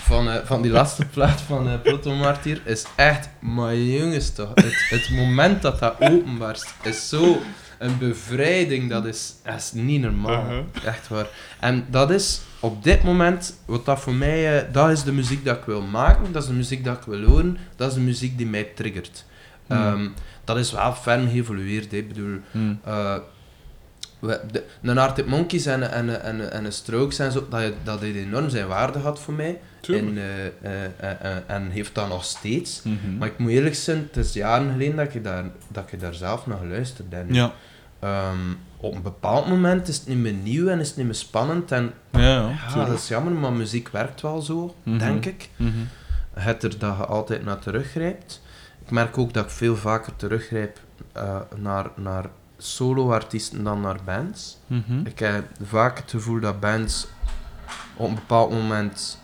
Van, 0.08 0.28
eh, 0.30 0.34
van 0.44 0.62
die 0.62 0.70
laatste 0.70 1.04
plaat 1.14 1.40
van 1.40 1.66
uh, 1.68 1.72
Proto 1.82 2.14
Martyr 2.14 2.60
is 2.64 2.84
echt, 2.96 3.28
maar 3.40 3.76
jongens 3.76 4.30
toch, 4.32 4.50
het, 4.54 4.86
het 4.90 5.10
moment 5.10 5.62
dat 5.62 5.78
dat 5.78 5.94
openbarst 6.00 6.74
is 6.82 7.08
zo 7.08 7.38
een 7.78 7.98
bevrijding, 7.98 8.90
dat 8.90 9.04
is, 9.06 9.34
dat 9.44 9.54
is 9.56 9.72
niet 9.72 10.00
normaal. 10.00 10.42
Uh-huh. 10.44 10.64
Echt 10.84 11.08
waar. 11.08 11.26
En 11.60 11.86
dat 11.90 12.10
is 12.10 12.40
op 12.60 12.82
dit 12.84 13.02
moment, 13.02 13.56
wat 13.64 13.84
dat 13.84 14.00
voor 14.00 14.14
mij, 14.14 14.58
eh, 14.58 14.72
dat 14.72 14.90
is 14.90 15.02
de 15.02 15.12
muziek 15.12 15.44
dat 15.44 15.56
ik 15.56 15.64
wil 15.64 15.82
maken, 15.82 16.32
dat 16.32 16.42
is 16.42 16.48
de 16.48 16.54
muziek 16.54 16.84
dat 16.84 16.96
ik 16.96 17.02
wil 17.04 17.22
horen, 17.22 17.58
dat 17.76 17.88
is 17.88 17.94
de 17.94 18.00
muziek 18.00 18.36
die 18.38 18.46
mij 18.46 18.64
triggert. 18.74 19.24
Hmm. 19.66 19.76
Ehm, 19.76 20.08
dat 20.44 20.56
is 20.56 20.72
wel 20.72 20.92
ferm 20.94 21.28
geëvolueerd, 21.28 21.92
ik 21.92 22.08
bedoel, 22.08 22.38
Mm. 22.50 22.80
eh, 22.84 23.14
we, 24.18 24.40
de, 24.50 24.64
een 24.82 24.98
Arctic 24.98 25.26
Monkeys 25.26 25.66
en, 25.66 25.92
en, 25.92 26.22
en, 26.22 26.52
en 26.52 26.64
een 26.64 26.72
Strokes 26.72 27.18
en 27.18 27.32
zo, 27.32 27.46
dat, 27.50 27.60
je- 27.60 27.74
dat 27.82 28.00
heeft 28.00 28.16
enorm 28.16 28.48
zijn 28.48 28.66
waarde 28.66 28.98
had 28.98 29.20
voor 29.20 29.34
mij. 29.34 29.58
En, 29.86 30.18
eh, 30.18 30.46
eh, 30.46 31.10
eh, 31.20 31.36
en 31.46 31.70
heeft 31.70 31.94
dat 31.94 32.08
nog 32.08 32.24
steeds. 32.24 32.82
Mhm. 32.82 33.16
Maar 33.18 33.28
ik 33.28 33.38
moet 33.38 33.50
eerlijk 33.50 33.74
zijn, 33.74 34.08
het 34.12 34.16
is 34.26 34.32
jaren 34.32 34.70
geleden 34.72 34.96
dat 34.96 35.14
ik 35.14 35.24
daar, 35.24 35.44
dat 35.68 35.92
ik 35.92 36.00
daar 36.00 36.14
zelf 36.14 36.46
naar 36.46 36.58
geluisterd 36.58 37.12
heb. 37.12 37.30
Ja. 37.30 37.52
Ehm, 37.98 38.38
op 38.76 38.94
een 38.94 39.02
bepaald 39.02 39.48
moment 39.48 39.88
is 39.88 39.96
het 39.96 40.06
niet 40.06 40.18
meer 40.18 40.32
nieuw 40.32 40.68
en 40.68 40.80
is 40.80 40.88
het 40.88 40.96
niet 40.96 41.06
meer 41.06 41.14
spannend. 41.14 41.72
En 41.72 41.92
Ja, 42.10 42.20
ja. 42.20 42.48
ja, 42.74 42.84
dat 42.84 42.98
is 42.98 43.08
jammer, 43.08 43.32
maar 43.32 43.52
muziek 43.52 43.88
werkt 43.88 44.20
wel 44.20 44.40
zo, 44.42 44.74
Mhm. 44.82 44.98
denk 44.98 45.24
ik. 45.26 45.48
Mhm. 45.56 45.70
Het 46.32 46.62
er 46.62 46.78
dat 46.78 46.96
je 46.96 47.04
altijd 47.04 47.44
naar 47.44 47.58
teruggrijpt. 47.58 48.42
Ik 48.84 48.90
merk 48.90 49.18
ook 49.18 49.32
dat 49.32 49.44
ik 49.44 49.50
veel 49.50 49.76
vaker 49.76 50.16
teruggrijp 50.16 50.80
naar, 51.56 51.86
naar 51.96 52.24
solo-artiesten 52.58 53.64
dan 53.64 53.80
naar 53.80 53.98
bands. 54.04 54.58
Mhm. 54.66 55.06
Ik 55.06 55.18
heb 55.18 55.44
vaak 55.62 55.98
het 55.98 56.10
gevoel 56.10 56.40
dat 56.40 56.60
bands 56.60 57.06
op 57.96 58.08
een 58.08 58.14
bepaald 58.14 58.50
moment 58.52 59.18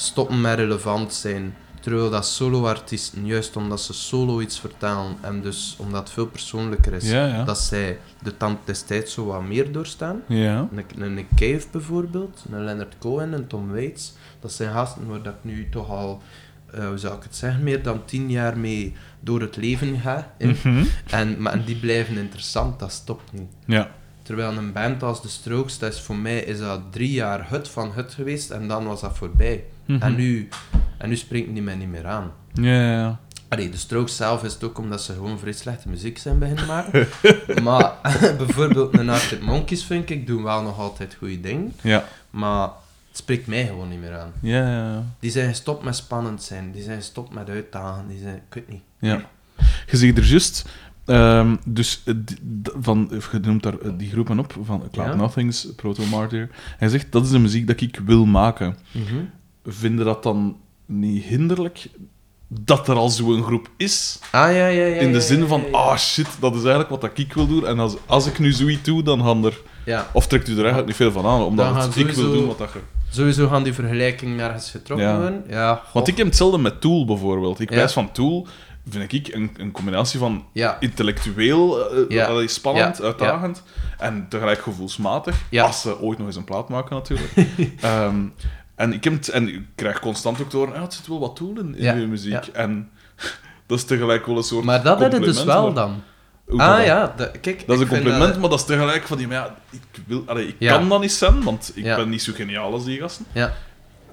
stoppen 0.00 0.40
met 0.40 0.58
relevant 0.58 1.12
zijn. 1.14 1.54
Terwijl 1.80 2.10
dat 2.10 2.26
solo-artiesten, 2.26 3.26
juist 3.26 3.56
omdat 3.56 3.80
ze 3.80 3.92
solo 3.92 4.40
iets 4.40 4.60
vertellen 4.60 5.16
en 5.20 5.42
dus 5.42 5.76
omdat 5.78 6.00
het 6.00 6.10
veel 6.10 6.26
persoonlijker 6.26 6.92
is, 6.92 7.10
Ja, 7.10 7.26
ja. 7.26 7.44
dat 7.44 7.58
zij 7.58 7.98
de 8.22 8.36
tand 8.36 8.58
des 8.64 8.82
tijds 8.82 9.12
zo 9.12 9.24
wat 9.24 9.42
meer 9.42 9.72
doorstaan. 9.72 10.22
Ja. 10.26 10.68
Een, 10.96 11.00
een 11.00 11.26
Cave 11.36 11.66
bijvoorbeeld, 11.70 12.44
een 12.52 12.64
Leonard 12.64 12.94
Cohen, 12.98 13.32
een 13.32 13.46
Tom 13.46 13.72
Waits. 13.72 14.12
Dat 14.40 14.52
zijn 14.52 14.72
gasten 14.72 15.06
waar 15.06 15.22
dat 15.22 15.34
ik 15.34 15.50
nu 15.52 15.68
toch 15.68 15.90
al, 15.90 16.22
eh, 16.70 16.86
hoe 16.86 16.98
zou 16.98 17.16
ik 17.16 17.22
het 17.22 17.36
zeggen, 17.36 17.62
meer 17.62 17.82
dan 17.82 18.04
tien 18.04 18.30
jaar 18.30 18.58
mee 18.58 18.94
door 19.20 19.40
het 19.40 19.56
leven 19.56 20.00
ga. 20.00 20.34
Mhm. 20.38 20.84
En, 21.10 21.42
maar 21.42 21.52
en 21.52 21.64
die 21.64 21.76
blijven 21.76 22.16
interessant, 22.16 22.78
dat 22.78 22.92
stopt 22.92 23.32
niet. 23.32 23.50
Ja. 23.64 23.90
Terwijl 24.22 24.56
een 24.56 24.72
band 24.72 25.02
als 25.02 25.22
de 25.22 25.28
Strokes, 25.28 25.78
dat 25.78 25.92
is 25.92 26.00
voor 26.00 26.16
mij 26.16 26.40
is 26.40 26.58
dat 26.58 26.80
drie 26.90 27.10
jaar 27.10 27.48
hut 27.48 27.68
van 27.68 27.92
hut 27.92 28.14
geweest 28.14 28.50
en 28.50 28.68
dan 28.68 28.84
was 28.84 29.00
dat 29.00 29.16
voorbij. 29.16 29.64
Mhm. 29.90 30.02
En, 30.02 30.14
nu, 30.14 30.48
en 30.98 31.08
nu 31.08 31.16
springt 31.16 31.52
die 31.52 31.62
mij 31.62 31.74
niet 31.74 31.88
meer 31.88 32.06
aan. 32.06 32.32
Ja, 32.52 32.72
ja, 32.72 32.92
ja. 32.92 33.20
Allee, 33.48 33.70
de 33.70 33.76
Strokes 33.76 34.16
zelf 34.16 34.44
is 34.44 34.52
het 34.52 34.64
ook 34.64 34.78
omdat 34.78 35.02
ze 35.02 35.12
gewoon 35.12 35.38
vrij 35.38 35.52
slechte 35.52 35.88
muziek 35.88 36.18
zijn 36.18 36.38
beginnen 36.38 36.66
maken. 36.66 37.08
maar 37.62 37.94
bijvoorbeeld 38.38 38.98
een 38.98 39.08
Arctic 39.08 39.42
Monkeys 39.42 39.84
vind 39.84 40.10
ik, 40.10 40.26
doen 40.26 40.42
wel 40.42 40.62
nog 40.62 40.78
altijd 40.78 41.16
goede 41.18 41.40
dingen. 41.40 41.72
Ja. 41.82 42.04
Maar 42.30 42.62
het 43.08 43.18
spreekt 43.18 43.46
mij 43.46 43.66
gewoon 43.66 43.88
niet 43.88 44.00
meer 44.00 44.18
aan. 44.18 44.32
Ja, 44.40 44.68
ja, 44.68 44.92
ja. 44.92 45.04
Die 45.20 45.30
zijn 45.30 45.48
gestopt 45.48 45.84
met 45.84 45.96
spannend 45.96 46.42
zijn, 46.42 46.72
die 46.72 46.82
zijn 46.82 46.96
gestopt 46.96 47.34
met 47.34 47.48
uitdagen, 47.48 48.08
die 48.08 48.18
zijn, 48.18 48.36
ik 48.36 48.54
weet 48.54 48.68
niet. 48.68 48.82
Ja. 48.98 49.28
Je 49.86 49.96
zegt 49.96 50.18
er 50.18 50.24
juist, 50.24 50.68
ehm, 51.04 51.56
dus 51.64 52.02
eh, 52.04 52.14
van, 52.80 53.10
of 53.16 53.32
je 53.32 53.38
noemt 53.38 53.62
daar 53.62 53.78
eh, 53.78 53.90
die 53.96 54.10
groepen 54.10 54.38
op, 54.38 54.56
van 54.62 54.88
Cloud 54.92 55.08
Ja. 55.08 55.14
Nothings, 55.14 55.68
Proto 55.76 56.04
Martyr. 56.04 56.50
Hij 56.78 56.88
zegt, 56.88 57.12
dat 57.12 57.24
is 57.24 57.30
de 57.30 57.38
muziek 57.38 57.66
dat 57.66 57.80
ik 57.80 58.00
wil 58.04 58.26
maken. 58.26 58.76
Vinden 59.64 60.04
dat 60.04 60.22
dan 60.22 60.56
niet 60.86 61.24
hinderlijk 61.24 61.88
dat 62.48 62.88
er 62.88 62.96
al 62.96 63.08
zo'n 63.08 63.42
groep 63.42 63.68
is? 63.76 64.18
Ah, 64.30 64.54
ja, 64.54 64.66
ja, 64.66 64.86
ja. 64.86 65.00
In 65.00 65.12
de 65.12 65.20
zin 65.20 65.46
van, 65.46 65.60
ja, 65.60 65.66
ja. 65.66 65.72
ah 65.76 65.96
shit, 65.98 66.26
dat 66.40 66.52
is 66.54 66.60
eigenlijk 66.60 66.90
wat 66.90 67.00
dat 67.00 67.10
ik 67.14 67.32
wil 67.32 67.46
doen. 67.46 67.66
En 67.66 67.78
als, 67.78 67.94
als 68.06 68.26
ik 68.26 68.38
nu 68.38 68.52
zoiets 68.52 68.82
doe, 68.82 69.02
dan 69.02 69.22
gaan 69.24 69.44
er... 69.44 69.60
Ja, 69.84 70.06
Of 70.12 70.26
trekt 70.26 70.48
u 70.48 70.50
er 70.52 70.56
eigenlijk 70.58 70.86
niet 70.86 70.96
veel 70.96 71.12
van 71.12 71.26
aan, 71.26 71.42
omdat 71.42 71.84
het, 71.84 71.96
ik 71.96 72.10
wil 72.10 72.32
doen 72.32 72.46
wat 72.46 72.58
dat 72.58 72.72
je... 72.72 72.78
sowieso 73.10 73.48
gaan 73.48 73.62
die 73.62 73.72
vergelijkingen 73.72 74.36
nergens 74.36 74.70
getrokken 74.70 75.06
Ja. 75.06 75.16
worden. 75.16 75.44
Ja. 75.48 75.82
Want 75.92 76.08
ik 76.08 76.16
heb 76.16 76.26
hetzelfde 76.26 76.58
met 76.58 76.80
Tool 76.80 77.04
bijvoorbeeld. 77.04 77.60
Ik 77.60 77.70
wijs 77.70 77.92
van 77.92 78.12
Tool, 78.12 78.46
vind 78.88 79.12
ik 79.12 79.34
een, 79.34 79.50
een 79.56 79.70
combinatie 79.70 80.18
van 80.18 80.44
intellectueel, 80.80 81.78
allee, 82.26 82.48
spannend, 82.48 83.02
uitdagend 83.02 83.62
en 83.98 84.26
tegelijk 84.28 84.60
gevoelsmatig. 84.62 85.36
Ja. 85.50 85.64
Als 85.64 85.80
ze 85.80 86.00
ooit 86.00 86.18
nog 86.18 86.26
eens 86.26 86.36
een 86.36 86.44
plaat 86.44 86.68
maken, 86.68 86.96
natuurlijk. 86.96 87.32
Ehm, 87.80 88.16
en, 88.80 88.92
ik 88.92 89.04
heb 89.04 89.12
het, 89.12 89.28
en 89.28 89.48
ik 89.48 89.60
krijg 89.74 90.00
constant 90.00 90.40
ook 90.40 90.50
door, 90.50 90.68
ja, 90.74 90.82
het 90.82 90.94
zit 90.94 91.06
wel 91.06 91.18
wat 91.20 91.36
Tool 91.36 91.58
in, 91.58 91.74
in 91.76 91.82
Ja. 91.82 91.94
je 91.94 92.06
muziek. 92.06 92.32
Ja. 92.44 92.52
En 92.52 92.90
dat 93.66 93.78
is 93.78 93.84
tegelijk 93.84 94.26
wel 94.26 94.36
een 94.36 94.42
soort 94.42 94.64
maar 94.64 94.82
dat 94.82 95.00
het 95.00 95.10
dus 95.22 95.44
wel 95.44 95.64
maar- 95.64 95.74
dan. 95.74 96.02
Ah 96.56 96.76
dat? 96.76 96.86
ja, 96.86 97.14
dat- 97.16 97.40
kijk. 97.40 97.66
Dat 97.66 97.76
is 97.76 97.82
een 97.82 97.88
compliment, 97.88 98.20
dat- 98.32 98.38
maar 98.40 98.50
dat 98.50 98.58
is 98.58 98.64
tegelijk 98.64 99.06
van 99.06 99.18
die, 99.18 99.26
maar 99.26 99.36
ja, 99.36 99.56
ik, 99.70 99.80
wil, 100.06 100.22
allee, 100.26 100.46
ik 100.46 100.54
Ja. 100.58 100.72
kan 100.76 100.88
dat 100.88 101.00
niet 101.00 101.12
zijn, 101.12 101.42
want 101.42 101.72
ik 101.74 101.84
ben 101.84 102.08
niet 102.08 102.22
zo 102.22 102.32
geniaal 102.34 102.72
als 102.72 102.84
die 102.84 102.98
gasten. 103.00 103.24
Ja, 103.32 103.52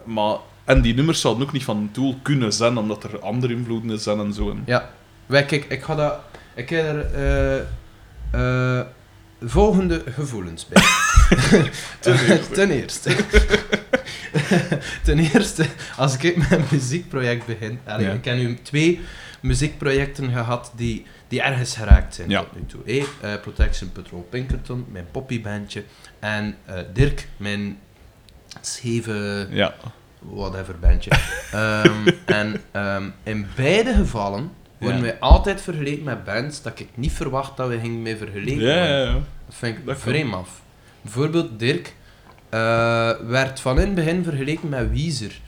Maar, 0.03 0.35
en 0.65 0.81
die 0.81 0.93
nummers 0.93 1.21
zouden 1.21 1.43
ook 1.43 1.51
niet 1.51 1.63
van 1.63 1.89
Tool 1.91 2.15
kunnen 2.21 2.53
zijn, 2.53 2.77
omdat 2.77 3.03
er 3.03 3.19
andere 3.19 3.53
invloeden 3.53 3.99
zijn 3.99 4.19
en 4.19 4.33
zo. 4.33 4.49
En, 4.49 4.63
ja. 4.65 4.89
Wij, 5.25 5.45
kijk, 5.45 5.65
ik 5.65 5.83
ga 5.83 5.95
dat... 5.95 6.15
Ik 6.55 6.69
heb 6.69 6.85
er 6.85 7.05
eh, 8.31 8.79
eh, 8.79 8.85
volgende 9.41 10.03
gevoelens 10.09 10.67
bij. 10.67 10.81
Ten 11.99 12.19
eerste. 12.19 12.51
Ten 12.53 12.69
eerste. 12.71 13.15
Ten 15.03 15.19
eerste, 15.19 15.65
als 15.97 16.17
ik 16.17 16.37
met 16.37 16.51
een 16.51 16.63
muziekproject 16.71 17.45
begin... 17.45 17.79
allee, 17.85 18.05
Ja. 18.05 18.13
Ik 18.13 18.25
heb 18.25 18.35
nu 18.37 18.57
twee 18.61 18.99
muziekprojecten 19.41 20.31
gehad 20.31 20.71
die, 20.75 21.05
die 21.27 21.41
ergens 21.41 21.75
geraakt 21.75 22.15
zijn 22.15 22.29
Ja. 22.29 22.39
tot 22.39 22.55
nu 22.55 22.65
toe. 22.65 23.05
Eh, 23.21 23.33
Protection 23.41 23.91
Patrol 23.91 24.27
Pinkerton, 24.29 24.85
mijn 24.91 25.05
poppybandje. 25.11 25.83
En 26.19 26.55
eh, 26.65 26.79
Dirk, 26.93 27.27
mijn 27.37 27.77
scheve 28.61 29.47
ja. 29.49 29.73
whatever 30.19 30.79
bandje. 30.79 31.11
Ehm, 31.51 32.07
en 32.25 32.61
ehm, 32.71 33.03
in 33.23 33.47
beide 33.55 33.93
gevallen 33.93 34.51
worden 34.77 34.97
Ja. 34.97 35.03
wij 35.03 35.19
altijd 35.19 35.61
vergeleken 35.61 36.03
met 36.03 36.23
bands 36.23 36.61
dat 36.61 36.79
ik 36.79 36.87
niet 36.93 37.11
verwacht 37.11 37.57
dat 37.57 37.69
we 37.69 37.79
gingen 37.79 38.01
mee 38.01 38.17
vergeleken 38.17 38.59
Ja, 38.61 38.73
worden. 38.77 38.87
ja, 38.89 39.03
ja. 39.05 39.13
Dat 39.45 39.55
vind 39.55 39.77
ik 39.77 39.85
Dat 39.85 39.99
vreemd 39.99 40.33
af. 40.33 40.61
Bijvoorbeeld 41.01 41.59
Dirk 41.59 41.93
eh, 42.49 43.09
werd 43.27 43.59
van 43.59 43.79
in 43.79 43.85
het 43.85 43.95
begin 43.95 44.23
vergeleken 44.23 44.69
met 44.69 44.91
Weezer. 44.91 45.39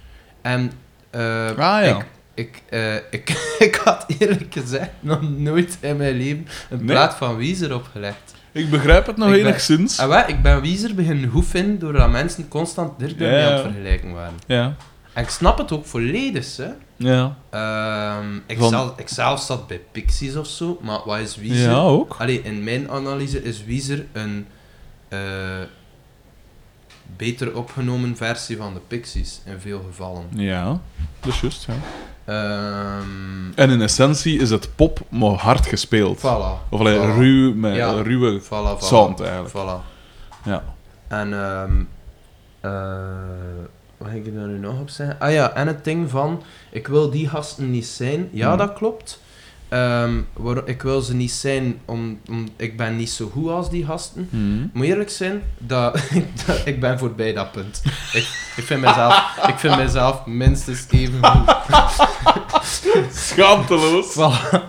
En 0.42 0.72
eh, 1.10 1.48
Ah, 1.48 1.56
ja. 1.56 1.82
ik, 1.98 2.06
ik, 2.34 2.62
eh, 2.70 2.96
ik, 2.96 3.30
ik 3.68 3.76
had 3.84 4.06
eerlijk 4.20 4.54
gezegd 4.54 4.90
nog 5.00 5.20
nooit 5.38 5.78
in 5.80 5.98
mijn 5.98 6.18
leven 6.18 6.48
een 6.70 6.78
Nee? 6.78 6.86
plaat 6.96 7.16
van 7.16 7.36
Weezer 7.38 7.74
opgelegd. 7.76 8.34
Ik 8.52 8.70
begrijp 8.70 9.06
het 9.06 9.18
nog 9.18 9.28
Ik 9.28 9.34
ben- 9.34 9.46
enigszins. 9.46 9.98
En 9.98 10.08
wat, 10.08 10.30
ik 10.30 10.42
ben 10.42 10.62
Weezer 10.62 10.96
beginnen 10.96 11.30
goed 11.30 11.46
vinden 11.46 11.80
doordat 11.80 12.10
mensen 12.12 12.48
constant 12.48 13.00
Dirk 13.00 13.20
Ja, 13.20 13.46
aan 13.48 13.54
het 13.54 13.62
vergelijken 13.62 14.14
waren. 14.14 14.34
Ja. 14.48 14.76
En 15.14 15.24
ik 15.24 15.30
snap 15.30 15.58
het 15.58 15.72
ook 15.72 15.86
volledig, 15.86 16.58
hè. 16.58 16.68
Ja. 16.96 17.38
Ehm, 17.50 18.36
ik, 18.48 18.58
Van- 18.58 18.70
zelf, 18.70 18.94
ik 19.00 19.10
zelf 19.10 19.42
zat 19.42 19.68
bij 19.68 19.82
Pixies 19.92 20.36
of 20.36 20.48
zo, 20.48 20.80
maar 20.82 21.00
wat 21.06 21.20
is 21.20 21.36
Weezer? 21.36 21.70
Ja, 21.70 21.78
ook. 21.80 22.16
Allee, 22.20 22.42
in 22.42 22.64
mijn 22.64 22.90
analyse 22.92 23.44
is 23.44 23.64
Weezer 23.64 24.06
een 24.14 24.46
eh, 25.10 25.20
beter 27.18 27.56
opgenomen 27.56 28.18
versie 28.18 28.58
van 28.58 28.74
de 28.74 28.80
Pixies, 28.88 29.42
in 29.46 29.60
veel 29.60 29.84
gevallen. 29.90 30.24
Ja, 30.30 30.80
dat 31.20 31.34
is 31.34 31.42
juist, 31.42 31.66
ja. 31.68 31.74
Ehm 32.26 33.52
En 33.56 33.70
in 33.70 33.82
essentie 33.82 34.40
is 34.40 34.50
het 34.50 34.76
pop, 34.76 35.00
maar 35.10 35.30
hard 35.32 35.66
gespeeld. 35.66 36.18
voilà. 36.18 36.70
Of 36.70 36.80
alleen 36.80 37.00
Voilà. 37.02 37.16
ruw, 37.18 37.54
met 37.56 37.76
Ja. 37.76 37.92
ruwe 38.02 38.42
Voilà, 38.42 38.78
sound 38.84 39.20
eigenlijk. 39.20 39.50
Voilà. 39.50 39.86
Ja. 40.46 40.64
En, 41.08 41.34
ehm 41.34 41.72
eh, 42.62 42.72
wat 43.98 44.08
ga 44.08 44.14
ik 44.14 44.36
daar 44.36 44.48
nu 44.48 44.58
nog 44.58 44.80
op 44.80 44.90
zeggen? 44.90 45.20
Ah 45.20 45.32
ja, 45.32 45.52
en 45.54 45.68
het 45.68 45.84
ding 45.84 46.10
van, 46.10 46.44
ik 46.72 46.88
wil 46.88 47.10
die 47.10 47.30
gasten 47.30 47.72
niet 47.72 47.86
zijn. 47.86 48.30
Ja, 48.32 48.48
Hmm. 48.50 48.58
dat 48.58 48.74
klopt. 48.74 49.22
Ehm, 49.70 50.14
waarom- 50.34 50.64
ik 50.66 50.82
wil 50.82 51.02
ze 51.02 51.14
niet 51.16 51.32
zijn, 51.32 51.80
om, 51.86 52.20
om, 52.30 52.48
ik 52.56 52.78
ben 52.78 52.96
niet 52.96 53.10
zo 53.10 53.30
goed 53.34 53.50
als 53.50 53.70
die 53.70 53.86
gasten. 53.86 54.30
Ik 54.66 54.74
moet 54.74 54.86
eerlijk 54.86 55.10
zijn, 55.10 55.42
dat, 55.58 55.94
dat- 56.46 56.62
ik 56.66 56.80
ben 56.80 57.00
voorbij 57.00 57.34
dat 57.34 57.52
punt. 57.52 57.82
Ik, 58.14 58.28
ik, 58.56 58.64
vind 58.64 58.82
mezelf, 58.82 59.38
ik 59.48 59.58
vind 59.60 59.76
mezelf 59.78 60.26
minstens 60.26 60.86
even 60.90 61.26
goed. 61.26 61.56
Schaamteloos. 63.14 64.14
Voilà. 64.14 64.60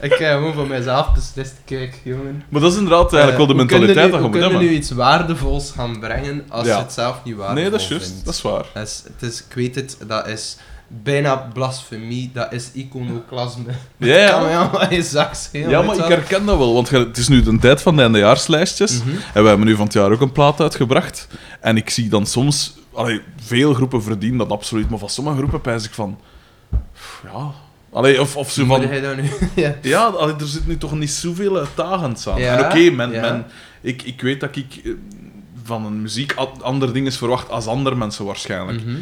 Ik 0.00 0.12
heb 0.14 0.20
gewoon 0.38 0.54
voor 0.54 0.66
mezelf 0.66 1.12
beslist, 1.14 1.54
kijk 1.64 2.00
jongen. 2.02 2.42
Maar 2.48 2.60
dat 2.60 2.72
is 2.72 2.78
inderdaad 2.78 3.12
eigenlijk 3.14 3.36
wel 3.46 3.56
de 3.56 3.62
Eh, 3.62 3.68
kun 3.68 3.80
je 3.80 3.86
mentaliteit 3.86 4.10
dat 4.12 4.20
je 4.20 4.26
Hoe 4.26 4.28
moet 4.28 4.30
kun 4.30 4.40
je 4.40 4.48
hebben. 4.54 4.68
nu 4.68 4.74
iets 4.76 4.90
waardevols 4.90 5.70
gaan 5.70 6.00
brengen 6.00 6.44
als 6.48 6.66
Ja. 6.66 6.76
je 6.76 6.82
het 6.82 6.92
zelf 6.92 7.20
niet 7.24 7.36
waardevol 7.36 7.62
Nee, 7.62 7.70
dat 7.70 7.80
is 7.80 7.88
juist. 7.88 8.24
Dat 8.24 8.34
is 8.34 8.42
waar. 8.42 8.64
Het 8.72 9.04
is, 9.20 9.44
ik 9.48 9.54
weet 9.54 9.74
het, 9.74 9.96
dat 10.06 10.26
is 10.26 10.56
bijna 10.88 11.36
blasfemie, 11.36 12.30
dat 12.34 12.52
is 12.52 12.70
iconoclasme. 12.74 13.72
Ja, 13.96 14.20
Dat 14.26 14.30
kan 14.30 14.42
me 14.42 14.48
ja. 14.48 14.58
allemaal 14.60 14.90
in 14.90 14.96
je 14.96 15.02
zak 15.02 15.34
schelen, 15.34 15.68
Ja, 15.70 15.82
maar 15.82 15.96
ik 15.96 16.04
herken 16.04 16.46
dat 16.46 16.58
wel, 16.58 16.74
want 16.74 16.90
het 16.90 17.16
is 17.16 17.28
nu 17.28 17.42
de 17.42 17.58
tijd 17.58 17.82
van 17.82 17.96
de 17.96 18.02
eindejaarslijstjes. 18.02 18.98
Mhm. 18.98 19.08
En 19.34 19.42
we 19.42 19.48
hebben 19.48 19.66
nu 19.66 19.74
van 19.74 19.84
het 19.84 19.92
jaar 19.94 20.10
ook 20.12 20.20
een 20.20 20.32
plaat 20.32 20.60
uitgebracht. 20.60 21.28
En 21.60 21.76
ik 21.76 21.90
zie 21.90 22.08
dan 22.08 22.26
soms... 22.26 22.76
Allee, 22.92 23.20
veel 23.40 23.74
groepen 23.74 24.02
verdienen 24.02 24.38
dat 24.38 24.50
absoluut, 24.50 24.90
maar 24.90 24.98
van 24.98 25.08
sommige 25.08 25.36
groepen 25.36 25.60
pijs 25.60 25.84
ik 25.84 25.92
van... 25.94 26.18
Ja... 27.24 27.50
Allee, 27.92 28.20
of, 28.20 28.36
of 28.36 28.50
zo 28.50 28.64
van... 28.66 28.80
jij 28.80 29.00
dat 29.00 29.16
nu... 29.16 29.30
ja. 29.62 29.74
Ja, 29.82 30.04
allee, 30.04 30.34
er 30.34 30.46
zit 30.46 30.66
nu 30.66 30.78
toch 30.78 30.92
niet 30.92 31.10
zoveel 31.10 31.56
uitdagends 31.58 32.28
aan. 32.28 32.40
Ja, 32.40 32.56
en 32.58 32.64
oké, 32.64 32.90
men, 32.90 33.10
ja. 33.10 33.20
men, 33.20 33.46
ik, 33.80 34.02
ik 34.02 34.20
weet 34.20 34.40
dat 34.40 34.56
ik 34.56 34.80
eh, 34.84 34.92
van 35.64 35.86
een 35.86 36.02
muziek 36.02 36.34
a- 36.38 36.62
andere 36.62 36.92
dingen 36.92 37.12
verwacht 37.12 37.50
als 37.50 37.66
andere 37.66 37.96
mensen 37.96 38.24
waarschijnlijk. 38.24 38.84
Mhm. 38.84 38.96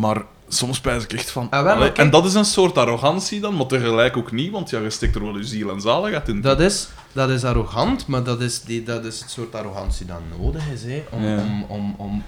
Maar 0.00 0.22
soms 0.48 0.80
pijs 0.80 1.04
ik 1.04 1.12
echt 1.12 1.30
van... 1.30 1.50
Ah, 1.50 1.62
wel, 1.62 1.92
en 1.92 2.10
dat 2.10 2.24
is 2.24 2.34
een 2.34 2.44
soort 2.44 2.78
arrogantie 2.78 3.40
dan, 3.40 3.56
maar 3.56 3.66
tegelijk 3.66 4.16
ook 4.16 4.32
niet, 4.32 4.50
want 4.52 4.70
ja, 4.70 4.80
je 4.80 4.90
steekt 4.90 5.14
er 5.14 5.22
wel 5.24 5.36
je 5.36 5.44
ziel 5.44 5.70
en 5.70 5.80
zaligheid 5.80 6.28
in. 6.28 6.40
Dat 6.40 6.60
is, 6.60 6.88
dat 7.12 7.30
is 7.30 7.44
arrogant, 7.44 8.06
maar 8.06 8.22
dat 8.22 8.40
is, 8.40 8.62
die, 8.62 8.82
dat 8.82 9.04
is 9.04 9.20
het 9.20 9.30
soort 9.30 9.54
arrogantie 9.54 10.06
dat 10.06 10.20
nodig 10.38 10.62
is. 10.72 10.82
Hè, 10.82 11.02
om, 11.10 11.24
Ja. 11.24 11.38
om, 11.38 11.64
om, 11.68 11.94
om... 11.98 12.22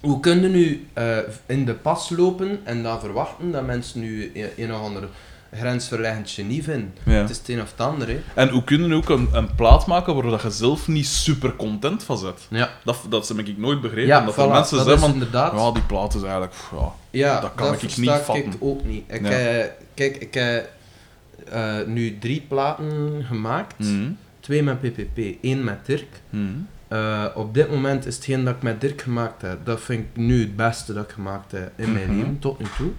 Hoe 0.00 0.20
kun 0.20 0.40
je 0.42 0.48
nu 0.48 0.86
eh, 0.92 1.16
in 1.46 1.64
de 1.64 1.74
pas 1.74 2.10
lopen 2.10 2.60
en 2.64 2.82
dan 2.82 3.00
verwachten 3.00 3.50
dat 3.50 3.66
mensen 3.66 4.00
nu 4.00 4.30
een, 4.34 4.48
een 4.56 4.74
of 4.74 4.80
ander 4.80 5.08
grensverleggend 5.52 6.30
genie 6.30 6.62
vinden? 6.62 6.94
Ja. 7.04 7.12
Het 7.12 7.30
is 7.30 7.38
het 7.38 7.48
een 7.48 7.60
of 7.62 7.70
het 7.70 7.80
ander. 7.86 8.08
Hè. 8.08 8.20
En 8.34 8.48
hoe 8.48 8.64
kunnen 8.64 8.92
ook 8.92 9.08
een, 9.08 9.28
een 9.32 9.54
plaat 9.54 9.86
maken 9.86 10.14
waar 10.14 10.22
dat 10.30 10.42
je 10.42 10.50
zelf 10.50 10.88
niet 10.88 11.06
super 11.06 11.56
content 11.56 12.02
van 12.02 12.18
zit? 12.18 12.46
Ja, 12.50 12.70
Dat, 12.84 12.98
dat 13.08 13.28
heb 13.28 13.38
ik 13.38 13.58
nooit 13.58 13.80
begrepen. 13.80 14.06
ja 14.06 14.24
dat 14.24 14.34
voilà, 14.34 14.38
er 14.38 14.48
mensen 14.48 14.76
dat 14.76 14.86
zeggen 14.86 15.04
van... 15.04 15.12
inderdaad... 15.12 15.52
Ja, 15.52 15.70
die 15.72 15.82
plaat 15.82 16.14
is 16.14 16.22
eigenlijk... 16.22 16.54
Ja. 16.72 16.92
Ja, 17.10 17.40
Dat 17.40 17.52
kan 17.54 17.72
ik 17.74 17.82
niet 17.82 17.98
ik 17.98 18.10
vatten. 18.10 18.52
ook 18.58 18.84
niet. 18.84 19.04
Ik 19.06 19.22
Ja. 19.22 19.28
heb, 19.28 19.80
kijk, 19.94 20.16
ik 20.16 20.34
heb 20.34 20.70
eh, 21.50 21.74
nu 21.86 22.18
drie 22.18 22.44
platen 22.48 23.24
gemaakt. 23.28 23.78
Mhm. 23.78 24.10
Twee 24.40 24.62
met 24.62 24.80
PPP, 24.80 25.18
één 25.42 25.64
met 25.64 25.86
Dirk. 25.86 26.20
Mhm. 26.30 26.44
Eh, 26.88 27.24
op 27.34 27.54
dit 27.54 27.70
moment 27.70 28.06
is 28.06 28.14
hetgeen 28.16 28.44
dat 28.44 28.54
ik 28.54 28.62
met 28.62 28.80
Dirk 28.80 29.02
gemaakt 29.02 29.42
heb, 29.42 29.58
dat 29.64 29.80
vind 29.80 30.00
ik 30.00 30.16
nu 30.22 30.40
het 30.40 30.56
beste 30.56 30.92
dat 30.92 31.04
ik 31.04 31.10
gemaakt 31.10 31.52
heb 31.52 31.70
in 31.76 31.92
mijn 31.92 32.06
Mhm. 32.08 32.16
leven, 32.16 32.38
tot 32.38 32.58
nu 32.58 32.66
toe. 32.76 32.90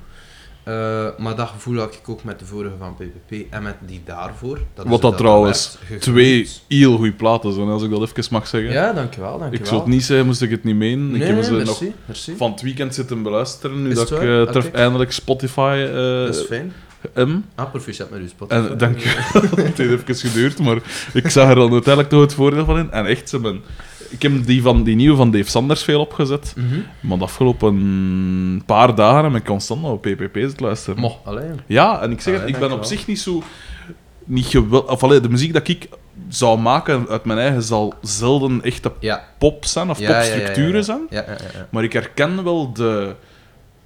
Eh, 0.70 1.08
maar 1.18 1.36
dat 1.36 1.48
gevoel 1.48 1.78
had 1.78 1.94
ik 1.94 2.10
ook 2.10 2.24
met 2.24 2.40
de 2.40 2.46
vorige 2.46 2.76
van 2.80 2.96
PPP 2.96 3.54
en 3.54 3.64
met 3.64 3.76
die 3.86 4.02
daarvoor. 4.06 4.60
Dat 4.74 4.86
Wat 4.86 5.02
dat 5.02 5.18
trouwens. 5.18 5.78
Twee 6.00 6.50
heel 6.68 6.96
goede 6.96 7.12
platen 7.12 7.54
zijn, 7.54 7.68
als 7.68 7.84
ik 7.84 7.90
dat 7.90 8.02
even 8.02 8.24
mag 8.32 8.48
zeggen. 8.48 8.72
Ja, 8.72 8.94
dankjewel, 8.94 9.30
dankjewel. 9.30 9.60
ik 9.60 9.66
zou 9.66 9.80
het 9.80 9.90
niet 9.90 10.04
zeggen, 10.04 10.26
moest 10.26 10.42
ik 10.42 10.50
het 10.50 10.64
niet 10.64 10.76
menen. 10.76 11.12
Nee, 11.12 11.22
ik 11.22 11.28
heb 11.28 11.36
nee, 11.36 11.44
ze 11.44 11.52
merci, 11.52 11.86
nog 11.86 11.94
merci. 12.06 12.36
van 12.38 12.52
het 12.52 12.62
weekend 12.62 12.96
zitten 12.96 13.24
beluisteren, 13.24 13.84
nu 13.84 13.90
Is 13.90 13.96
dat 13.96 14.12
ik 14.12 14.18
Oké. 14.18 14.70
eindelijk 14.74 15.12
Spotify 15.12 15.86
eh 15.88 15.94
dat 15.94 16.36
is 16.36 16.42
fijn. 16.42 16.74
hem. 17.14 17.46
Ah, 17.56 17.70
proficiat 17.70 18.10
met 18.10 18.20
uw 18.20 18.28
Spotify. 18.28 18.60
En 18.60 18.78
dank 18.78 18.98
je 19.00 19.10
Het 19.62 19.78
heeft 19.78 20.10
even 20.10 20.30
geduurd, 20.30 20.60
maar 20.60 20.78
ik 21.14 21.30
zag 21.30 21.50
er 21.50 21.56
dan 21.56 21.72
uiteindelijk 21.72 22.14
toch 22.14 22.22
het 22.22 22.34
voordeel 22.34 22.66
van 22.66 22.78
in. 22.78 22.92
En 22.92 23.06
echt, 23.06 23.30
ze 23.30 23.40
ben... 23.40 23.62
ik 24.10 24.22
heb 24.22 24.46
die, 24.46 24.62
van, 24.62 24.84
die 24.84 24.96
nieuwe 24.96 25.16
van 25.18 25.32
Dave 25.32 25.50
Sanders 25.50 25.84
veel 25.84 26.00
opgezet. 26.00 26.54
Mhm. 26.58 26.80
Maar 27.00 27.18
de 27.18 27.24
afgelopen 27.24 28.64
paar 28.66 28.96
dagen 28.96 29.24
heb 29.24 29.42
ik 29.42 29.48
constant 29.48 29.82
naar 29.82 29.98
PPP 29.98 30.38
zitten 30.38 30.66
luisteren. 30.66 31.00
Mo, 31.00 31.20
alleen. 31.24 31.60
Ja, 31.66 32.02
en 32.02 32.12
ik 32.12 32.22
zeg 32.22 32.40
het, 32.40 32.50
ik 32.50 32.60
ben 32.60 32.72
op 32.72 32.84
zich 32.84 33.08
niet 33.08 33.20
zo... 33.20 33.44
Niet 34.26 34.46
gewil... 34.46 34.80
Of 34.80 35.04
allee, 35.04 35.20
de 35.20 35.30
muziek 35.30 35.54
dat 35.54 35.68
ik 35.68 35.90
zou 36.28 36.60
maken 36.60 37.06
uit 37.10 37.26
mijn 37.26 37.40
eigen 37.40 37.64
zal 37.64 37.94
zelden 38.02 38.62
echte 38.64 38.92
Ja. 39.00 39.24
pop 39.38 39.66
zijn 39.66 39.90
of 39.90 40.00
Ja, 40.00 40.14
popstructuren 40.14 40.76
ja. 40.76 40.82
zijn. 40.82 41.02
Ja, 41.10 41.24
ja, 41.28 41.32
ja, 41.32 41.60
ja. 41.60 41.68
Maar 41.70 41.84
ik 41.84 41.94
herken 41.94 42.44
wel 42.44 42.74
de, 42.74 43.16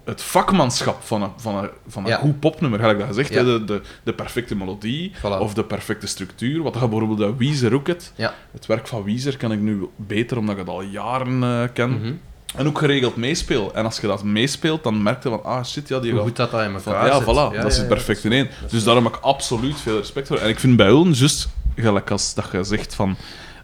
het 0.06 0.22
vakmanschap 0.22 1.02
van 1.04 1.22
een, 1.22 1.30
van 1.38 1.56
een, 1.56 1.70
van 1.88 2.04
een 2.04 2.10
Ja. 2.10 2.18
goed 2.18 2.40
popnummer. 2.40 2.80
Gelijk 2.80 2.98
dat 2.98 3.08
gezegd, 3.08 3.34
Ja. 3.34 3.44
de, 3.44 3.64
de, 3.66 3.82
de 4.04 4.14
perfecte 4.14 4.56
melodie 4.56 5.12
Voilà. 5.18 5.40
of 5.40 5.54
de 5.54 5.64
perfecte 5.64 6.08
structuur. 6.08 6.64
Wat 6.64 6.74
je 6.74 6.80
bijvoorbeeld 6.80 7.18
bij 7.18 7.36
Weezer 7.48 7.74
ook 7.74 7.88
het. 7.88 8.12
Ja. 8.16 8.34
Het 8.52 8.66
werk 8.66 8.88
van 8.88 9.04
Weezer 9.04 9.38
ken 9.38 9.52
ik 9.52 9.60
nu 9.60 9.88
beter, 9.96 10.38
omdat 10.38 10.54
ik 10.56 10.60
het 10.62 10.70
al 10.70 10.82
jaren 10.82 11.44
eh, 11.44 11.64
ken. 11.74 11.90
Mhm. 11.90 12.14
En 12.56 12.68
ook 12.68 12.78
geregeld 12.78 13.16
meespeel. 13.16 13.72
En 13.74 13.86
als 13.86 14.00
je 14.00 14.08
dat 14.08 14.24
meespeelt, 14.24 14.84
dan 14.84 15.04
merk 15.04 15.24
je 15.24 15.30
van, 15.30 15.44
ah 15.44 15.64
shit, 15.66 15.88
ja, 15.88 16.00
die 16.00 16.10
Hoe 16.12 16.20
gaat 16.20 16.28
goed 16.28 16.38
dat 16.38 16.52
dat 16.52 16.62
in 16.62 16.74
elkaar 16.74 17.06
ja, 17.08 17.14
zit. 17.18 17.24
voilà, 17.24 17.62
dat 17.62 17.74
zit 17.74 17.88
perfect 17.88 18.24
in 18.24 18.32
één. 18.32 18.50
Dus 18.70 18.84
daarom 18.84 19.04
heb 19.04 19.16
ik 19.16 19.22
absoluut 19.22 19.80
veel 19.82 19.98
respect 19.98 20.28
voor. 20.28 20.38
En 20.38 20.50
ik 20.50 20.60
vind 20.60 20.76
bij 20.78 20.88
hun, 20.88 21.12
juist 21.14 21.50
gelijk 21.76 22.12
als 22.12 22.34
dat 22.34 22.50
je 22.52 22.64
zegt 22.64 22.96
van, 22.96 23.16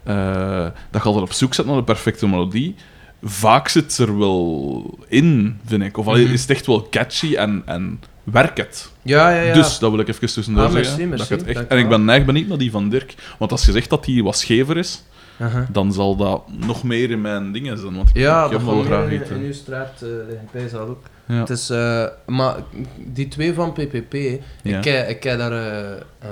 eh, 0.04 0.64
dat 0.92 1.02
je 1.02 1.08
altijd 1.08 1.24
op 1.24 1.32
zoek 1.32 1.56
bent 1.56 1.68
naar 1.68 1.78
de 1.78 1.84
perfecte 1.84 2.28
melodie, 2.28 2.76
vaak 3.24 3.68
zit 3.68 3.94
ze 3.94 4.04
er 4.06 4.18
wel 4.18 4.98
in, 5.08 5.60
vind 5.66 5.84
ik. 5.84 5.98
Of 5.98 6.06
Mhm. 6.06 6.16
is 6.18 6.42
het 6.42 6.50
echt 6.50 6.66
wel 6.66 6.88
catchy 6.90 7.36
en, 7.36 7.62
en 7.66 8.00
werkt 8.24 8.58
het. 8.58 8.92
Ja, 9.02 9.30
ja, 9.30 9.42
ja. 9.42 9.54
Dus, 9.54 9.80
dat 9.80 9.92
wil 9.92 10.00
ik 10.00 10.08
even 10.08 10.28
tussendoor 10.34 10.66
Ah, 10.66 10.72
zeggen. 10.72 11.10
merci, 11.10 11.28
dat 11.30 11.42
echt... 11.44 11.68
En 11.68 11.78
ik 11.78 11.90
ben 11.90 12.06
neig 12.06 12.26
benieuwd 12.26 12.48
naar 12.48 12.58
die 12.58 12.72
van 12.72 12.90
Dirk. 12.90 13.16
Want 13.40 13.52
als 13.52 13.66
je 13.66 13.72
zegt 13.72 13.90
dat 13.90 14.06
die 14.06 14.24
wat 14.24 14.38
schever 14.38 14.78
is, 14.78 15.04
dan 15.72 15.94
zal 15.94 16.16
dat 16.16 16.42
nog 16.48 16.84
meer 16.84 17.12
in 17.12 17.22
mijn 17.22 17.52
dingen 17.52 17.78
zijn. 17.78 17.96
Want 17.96 18.10
ik, 18.10 18.16
Ja, 18.18 18.46
ik 18.46 18.52
dat 18.52 18.62
heb 18.62 18.70
wel 18.70 18.84
graag 18.84 19.08
meer 19.10 19.22
in, 19.32 19.36
in 19.38 19.44
uw 19.44 19.54
straat 19.54 20.04
uh, 20.54 20.66
zal 20.70 20.88
ook. 20.88 21.04
Ja. 21.28 21.36
Het 21.36 21.50
is, 21.50 21.70
eh, 21.70 22.06
maar 22.26 22.56
die 22.98 23.28
twee 23.28 23.54
van 23.54 23.74
PPP, 23.74 24.14
Ja. 24.64 24.78
ik, 24.78 24.86
ik 25.10 25.24
heb 25.24 25.38
daar 25.38 25.52
eh, 25.52 25.92
eh, 26.20 26.30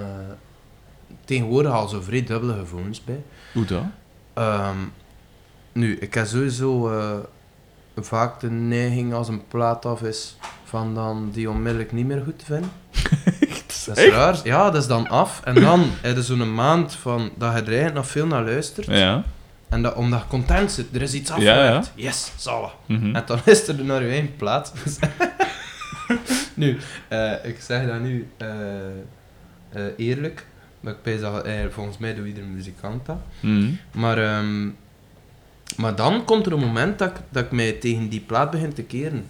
tegenwoordig 1.26 1.72
al 1.72 1.88
zo 1.88 2.02
vrij 2.02 2.24
dubbele 2.24 2.54
gevoelens 2.54 3.04
bij. 3.04 3.22
Hoe 3.54 3.66
dat? 3.66 3.84
Ehm, 4.34 4.76
nu, 5.78 5.96
ik 5.96 6.14
heb 6.14 6.26
sowieso 6.26 6.90
eh, 6.90 7.18
vaak 7.96 8.40
de 8.40 8.50
neiging 8.50 9.14
als 9.14 9.28
een 9.28 9.48
plaat 9.48 9.86
af 9.86 10.02
is 10.02 10.38
van 10.64 10.96
dan 10.96 11.30
die 11.34 11.50
onmiddellijk 11.50 11.92
niet 11.92 12.06
meer 12.06 12.22
goed 12.24 12.40
te 12.40 12.46
vinden. 12.46 12.72
Dat 13.86 13.98
is 13.98 14.04
Echt? 14.04 14.14
raar. 14.14 14.40
Ja, 14.44 14.70
dat 14.70 14.82
is 14.82 14.88
dan 14.88 15.08
af. 15.08 15.42
En 15.44 15.56
dan 15.56 15.86
heb 16.02 16.16
je 16.16 16.24
zo'n 16.24 16.54
maand 16.54 16.96
van, 16.96 17.32
dat 17.38 17.54
je 17.54 17.60
er 17.60 17.66
eigenlijk 17.68 17.96
nog 17.96 18.08
veel 18.08 18.28
naar 18.28 18.44
luistert. 18.44 18.88
Ja. 18.88 19.24
En 19.70 19.82
dat, 19.82 19.96
omdat 19.96 20.20
je 20.20 20.28
content 20.28 20.72
zit, 20.72 20.96
er 20.96 21.02
is 21.02 21.14
iets 21.14 21.30
Ja, 21.30 21.36
afgewerkt. 21.36 21.92
Yes, 21.96 22.32
zalig. 22.38 22.76
Mhm. 22.86 23.16
En 23.16 23.24
dan 23.26 23.40
is 23.46 23.68
er 23.68 23.84
naar 23.86 24.04
je 24.04 24.10
eigen 24.10 24.36
plaat. 24.36 24.74
nu, 26.54 26.78
eh, 27.08 27.32
ik 27.44 27.60
zeg 27.60 27.88
dat 27.88 28.00
nu 28.00 28.28
eh, 28.38 28.48
eerlijk. 29.98 30.46
Maar 30.80 30.96
ik 31.04 31.22
dat, 31.22 31.48
volgens 31.70 31.98
mij 31.98 32.16
doet 32.16 32.26
iedere 32.26 32.46
muzikant 32.46 33.06
dat. 33.06 33.18
Mhm. 33.40 33.70
Maar, 33.92 34.18
ehm, 34.18 34.70
maar 35.76 35.96
dan 35.96 36.26
komt 36.26 36.46
er 36.46 36.52
een 36.52 36.60
moment 36.60 37.00
dat 37.00 37.10
ik, 37.10 37.16
dat 37.30 37.44
ik 37.44 37.52
mij 37.52 37.72
tegen 37.72 38.10
die 38.10 38.20
plaat 38.20 38.52
begin 38.52 38.74
te 38.74 38.84
keren. 38.84 39.26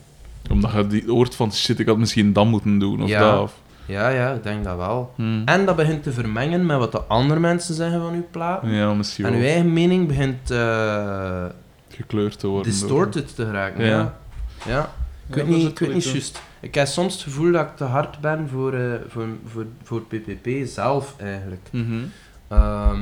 Omdat 0.52 0.72
je 0.72 0.88
die 0.88 1.04
hoort 1.08 1.36
van 1.36 1.54
shit, 1.54 1.80
ik 1.80 1.88
had 1.88 1.98
misschien 1.98 2.34
dat 2.34 2.46
moeten 2.46 2.80
doen 2.80 3.02
of 3.04 3.10
Ja. 3.10 3.20
dat. 3.32 3.42
Of... 3.42 3.54
Ja, 3.86 4.10
ja, 4.10 4.32
ik 4.32 4.44
denk 4.44 4.64
dat 4.64 4.78
wel. 4.78 5.14
Hmm. 5.16 5.42
En 5.46 5.66
dat 5.66 5.76
begint 5.76 6.04
te 6.04 6.12
vermengen 6.12 6.66
met 6.66 6.78
wat 6.78 6.92
de 6.92 7.02
andere 7.02 7.40
mensen 7.40 7.76
zeggen 7.76 8.02
van 8.02 8.14
uw 8.14 8.26
plaat. 8.32 8.62
Ja, 8.66 8.94
misschien 8.94 9.26
En 9.26 9.34
uw 9.34 9.42
eigen 9.42 9.74
mening 9.74 10.08
begint 10.08 10.52
eh, 10.52 11.44
gekleurd 11.90 12.40
te 12.40 12.48
worden. 12.48 12.72
distorted 12.72 13.36
te 13.36 13.46
geraken. 13.46 13.86
Ja. 13.86 13.90
Ja. 13.98 14.14
ja. 14.66 14.92
Ik 15.30 15.36
weet 15.36 15.48
niet, 15.48 15.68
ik 15.68 15.80
weet 15.80 15.94
niet 15.94 16.04
juist. 16.04 16.42
Ik 16.60 16.76
heb 16.76 16.88
soms 16.88 17.14
het 17.14 17.22
gevoel 17.24 17.52
dat 17.52 17.62
ik 17.66 17.76
te 17.76 17.84
hard 17.84 18.20
ben 18.20 18.50
voor, 18.52 18.74
eh, 18.74 18.94
voor, 19.08 19.28
voor, 19.48 19.66
voor 19.84 20.02
PPP 20.02 20.48
zelf, 20.68 21.16
eigenlijk. 21.18 21.68
Mhm. 21.72 21.94
Ehm, 22.48 23.00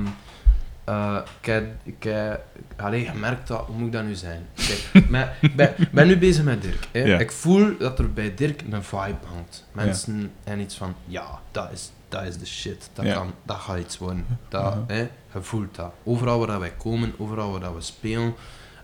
eh, 0.86 1.18
ik 1.40 1.46
heb, 1.46 1.66
ik 1.84 2.04
heb 2.04 2.44
allee, 2.76 3.06
gemerkt 3.06 3.48
dat, 3.48 3.66
hoe 3.66 3.76
moet 3.76 3.86
ik 3.88 3.92
dat 3.94 4.04
nu 4.04 4.16
zijn? 4.16 4.46
Kijk, 4.54 5.10
maar, 5.10 5.38
ik 5.42 5.56
ben, 5.56 5.74
ben 5.92 6.08
nu 6.08 6.18
bezig 6.18 6.44
met 6.44 6.62
Dirk. 6.62 6.88
Hè. 6.92 7.00
Ja. 7.00 7.20
Ik 7.20 7.32
voel 7.32 7.78
dat 7.78 8.00
er 8.00 8.14
bij 8.14 8.34
Dirk 8.36 8.62
een 8.62 8.84
vibe 8.84 9.26
hangt. 9.34 9.66
Mensen 9.72 10.32
en 10.44 10.60
iets 10.60 10.76
van, 10.76 10.96
ja, 11.06 11.40
dat 11.52 11.72
is, 11.72 11.92
dat 12.10 12.24
is 12.24 12.38
de 12.38 12.46
shit. 12.46 12.90
Dat, 12.94 13.06
Ja. 13.06 13.14
kan, 13.14 13.34
dat 13.44 13.58
gaat 13.58 13.78
iets 13.80 13.98
worden. 13.98 14.26
Dat, 14.48 14.76
hè, 14.88 15.00
je 15.34 15.42
voelt 15.42 15.76
dat. 15.76 15.94
Overal 16.04 16.38
waar 16.38 16.48
dat 16.48 16.60
wij 16.60 16.74
komen, 16.78 17.14
overal 17.18 17.52
waar 17.52 17.60
dat 17.60 17.74
we 17.74 17.82
spelen. 17.82 18.36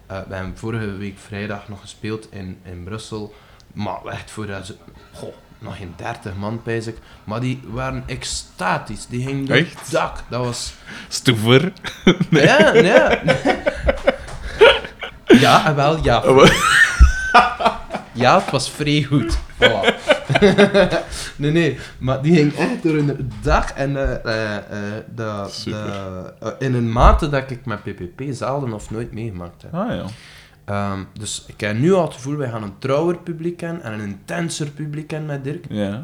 Eh, 0.05 0.19
we 0.27 0.35
hebben 0.35 0.57
vorige 0.57 0.91
week 0.97 1.17
vrijdag 1.17 1.69
nog 1.69 1.81
gespeeld 1.81 2.31
in, 2.31 2.59
in 2.63 2.83
Brussel. 2.83 3.33
Maar 3.73 4.05
echt 4.05 4.31
voor 4.31 4.47
dat 4.47 4.65
ze- 4.65 4.75
goh, 5.13 5.33
nog 5.61 5.77
geen 5.77 5.93
30 5.95 6.35
man, 6.35 6.61
pijs 6.61 6.87
ik. 6.87 6.97
Maar 7.23 7.39
die 7.39 7.61
waren 7.67 8.03
extatisch. 8.05 9.05
Die 9.07 9.25
gingen 9.27 9.45
door 9.45 9.55
Echt? 9.55 9.79
het 9.79 9.91
dak. 9.91 10.23
Dat 10.29 10.45
was... 10.45 10.73
Stoever. 11.07 11.71
Ja, 12.29 12.71
nee. 12.71 13.19
Ja, 15.39 15.65
en 15.65 15.75
wel, 15.75 16.03
ja. 16.03 16.23
Ja, 18.11 18.39
het 18.39 18.51
was 18.51 18.71
vrij 18.71 19.03
goed. 19.03 19.37
Voilà. 19.37 19.95
nee, 21.35 21.51
nee, 21.51 21.79
maar 21.97 22.21
die 22.21 22.35
ging 22.35 22.53
echt 22.53 22.83
door 22.83 22.95
een 22.95 23.31
dak 23.41 23.69
en 23.69 23.97
eh, 23.97 24.25
eh, 24.25 24.55
eh, 24.55 24.63
de, 25.15 25.45
Super. 25.49 25.83
de, 25.83 26.33
eh, 26.39 26.51
in 26.59 26.73
een 26.73 26.91
mate 26.91 27.29
dat 27.29 27.51
ik 27.51 27.65
met 27.65 27.83
PPP 27.83 28.21
zelden 28.29 28.73
of 28.73 28.91
nooit 28.91 29.13
meegemaakt 29.13 29.61
heb. 29.61 29.73
Ah 29.73 29.89
ja. 29.89 30.05
Ehm, 30.71 31.03
dus 31.13 31.43
ik 31.47 31.59
heb 31.59 31.77
nu 31.77 31.93
al 31.93 32.03
het 32.03 32.13
gevoel, 32.13 32.35
wij 32.35 32.49
gaan 32.49 32.63
een 32.63 32.77
trouwer 32.79 33.17
publiek 33.17 33.57
kennen 33.57 33.83
en 33.83 33.93
een 33.93 34.01
intenser 34.01 34.69
publiek 34.69 35.07
kennen 35.07 35.27
met 35.27 35.43
Dirk. 35.43 35.65
Ja. 35.69 36.03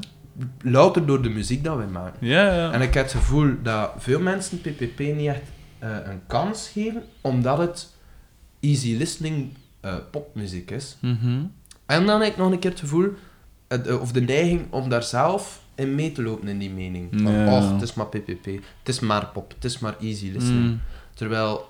Louter 0.62 1.06
door 1.06 1.22
de 1.22 1.30
muziek 1.30 1.64
dat 1.64 1.78
wij 1.78 1.88
maken. 1.88 2.28
Ja, 2.28 2.54
ja. 2.54 2.72
En 2.72 2.82
ik 2.82 2.94
heb 2.94 3.04
het 3.04 3.14
gevoel 3.14 3.56
dat 3.64 3.92
veel 3.98 4.20
mensen 4.20 4.62
PPP 4.62 5.00
niet 5.00 5.28
echt 5.28 5.42
eh, 5.80 5.90
een 6.04 6.22
kans 6.28 6.70
geven, 6.70 7.04
omdat 7.22 7.58
het 7.58 7.96
easy 8.60 8.98
listening 8.98 9.54
eh, 9.80 9.96
popmuziek 10.12 10.72
is. 10.72 10.98
Mhm. 11.02 11.44
En 11.86 12.06
dan 12.06 12.22
heb 12.22 12.32
ik 12.32 12.38
nog 12.38 12.52
een 12.52 12.60
keer 12.60 12.72
het 12.72 12.80
gevoel, 12.80 13.14
eh, 13.68 14.02
of 14.02 14.12
de 14.12 14.22
neiging 14.22 14.62
om 14.70 14.90
daar 14.90 15.04
zelf 15.04 15.62
in 15.76 15.96
mee 15.96 16.12
te 16.12 16.24
lopen 16.24 16.48
in 16.48 16.58
die 16.58 16.72
mening. 16.72 17.10
Van, 17.12 17.48
oh, 17.48 17.72
het 17.72 17.82
is 17.82 17.94
maar 17.94 18.08
PPP, 18.08 18.46
het 18.46 18.88
is 18.88 19.00
maar 19.00 19.26
pop, 19.28 19.54
het 19.54 19.66
is 19.66 19.80
maar 19.80 19.96
easy 20.02 20.32
listening. 20.32 20.66
Mm. 20.66 20.82
Terwijl, 21.14 21.70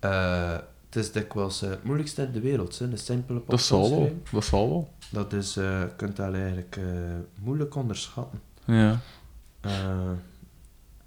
eh, 0.00 0.54
het 0.94 1.04
is 1.04 1.12
dikwijls 1.12 1.62
eh, 1.62 1.70
het 1.70 1.84
moeilijkste 1.84 2.22
in 2.22 2.32
de 2.32 2.40
wereld, 2.40 2.78
hè, 2.78 2.88
de 2.88 2.96
simpele 2.96 3.38
pop. 3.38 3.50
Dat 3.50 3.60
zal 3.60 3.90
wel. 3.90 4.22
Dat 4.32 4.44
zal 4.44 4.68
wel. 4.68 4.92
Dat 5.10 5.32
is, 5.32 5.56
eh, 5.56 5.64
je 5.64 5.90
kunt 5.96 6.16
dat 6.16 6.34
eigenlijk 6.34 6.76
eh, 6.76 6.84
moeilijk 7.42 7.74
onderschatten. 7.74 8.40
Ja. 8.64 9.00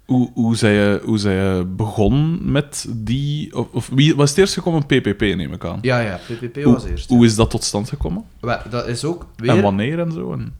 Hoe, 0.04 0.30
hoe, 0.34 0.56
zij 0.56 0.72
je, 0.72 1.00
hoe 1.04 1.18
zij 1.18 1.34
je 1.34 1.64
begon 1.64 2.50
met 2.52 2.86
die... 2.90 3.56
Of, 3.56 3.66
of 3.72 3.88
wie 3.88 4.16
was 4.16 4.30
het 4.30 4.38
eerst 4.38 4.54
gekomen? 4.54 4.86
PPP, 4.86 5.20
neem 5.20 5.52
ik 5.52 5.64
aan. 5.64 5.78
ja, 5.82 5.98
ja, 5.98 6.16
PPP 6.16 6.54
hoe, 6.62 6.72
was 6.72 6.84
eerst. 6.84 7.08
Hoe 7.08 7.24
is 7.24 7.34
dat 7.34 7.50
tot 7.50 7.64
stand 7.64 7.88
gekomen? 7.88 8.24
Wel, 8.40 8.60
Dat 8.70 8.86
is 8.86 9.04
ook 9.04 9.26
En 9.36 9.44
weer... 9.54 9.62
wanneer 9.62 10.00
en 10.00 10.12
zo? 10.12 10.32
En... 10.32 10.54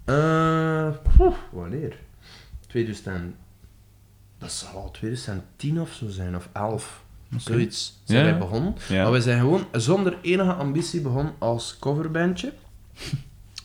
Poeh, 1.17 1.35
wanneer? 1.53 1.99
2000... 2.67 3.35
Dat 4.39 4.53
zal 4.53 4.81
al 4.83 4.91
2010 4.91 5.81
of 5.81 5.93
zo 5.93 6.09
zijn, 6.09 6.37
of 6.37 6.49
11. 6.53 7.05
Zoiets 7.37 8.01
zijn 8.05 8.25
wij 8.25 8.39
begonnen. 8.39 8.75
Maar 8.91 9.13
we 9.13 9.21
zijn 9.21 9.41
gewoon 9.41 9.67
zonder 9.73 10.19
enige 10.23 10.53
ambitie 10.53 11.01
begonnen 11.01 11.35
als 11.39 11.77
coverbandje. 11.81 12.53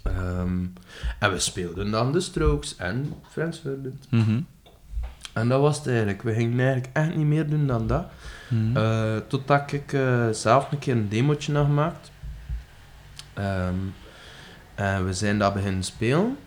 Ehm, 0.03 0.65
en 1.19 1.31
we 1.31 1.39
speelden 1.39 1.91
dan 1.91 2.11
de 2.11 2.19
Strokes 2.19 2.75
en 2.75 3.13
Friends 3.29 3.59
Ferdinand. 3.59 4.07
Mhm. 4.09 4.41
En 5.33 5.47
dat 5.47 5.61
was 5.61 5.77
het 5.77 5.87
eigenlijk. 5.87 6.21
We 6.21 6.33
gingen 6.33 6.59
eigenlijk 6.59 6.89
echt 6.93 7.15
niet 7.15 7.25
meer 7.25 7.49
doen 7.49 7.67
dan 7.67 7.87
dat. 7.87 8.05
Mhm. 8.49 8.77
Eh, 8.77 9.17
totdat 9.27 9.71
ik 9.71 9.93
eh, 9.93 10.29
zelf 10.29 10.71
een 10.71 10.79
keer 10.79 10.95
een 10.95 11.09
demootje 11.09 11.51
nog 11.51 11.65
gemaakt. 11.65 12.11
Ehm, 13.33 13.75
en 14.75 15.05
we 15.05 15.13
zijn 15.13 15.39
dat 15.39 15.53
beginnen 15.53 15.83
spelen. 15.83 16.37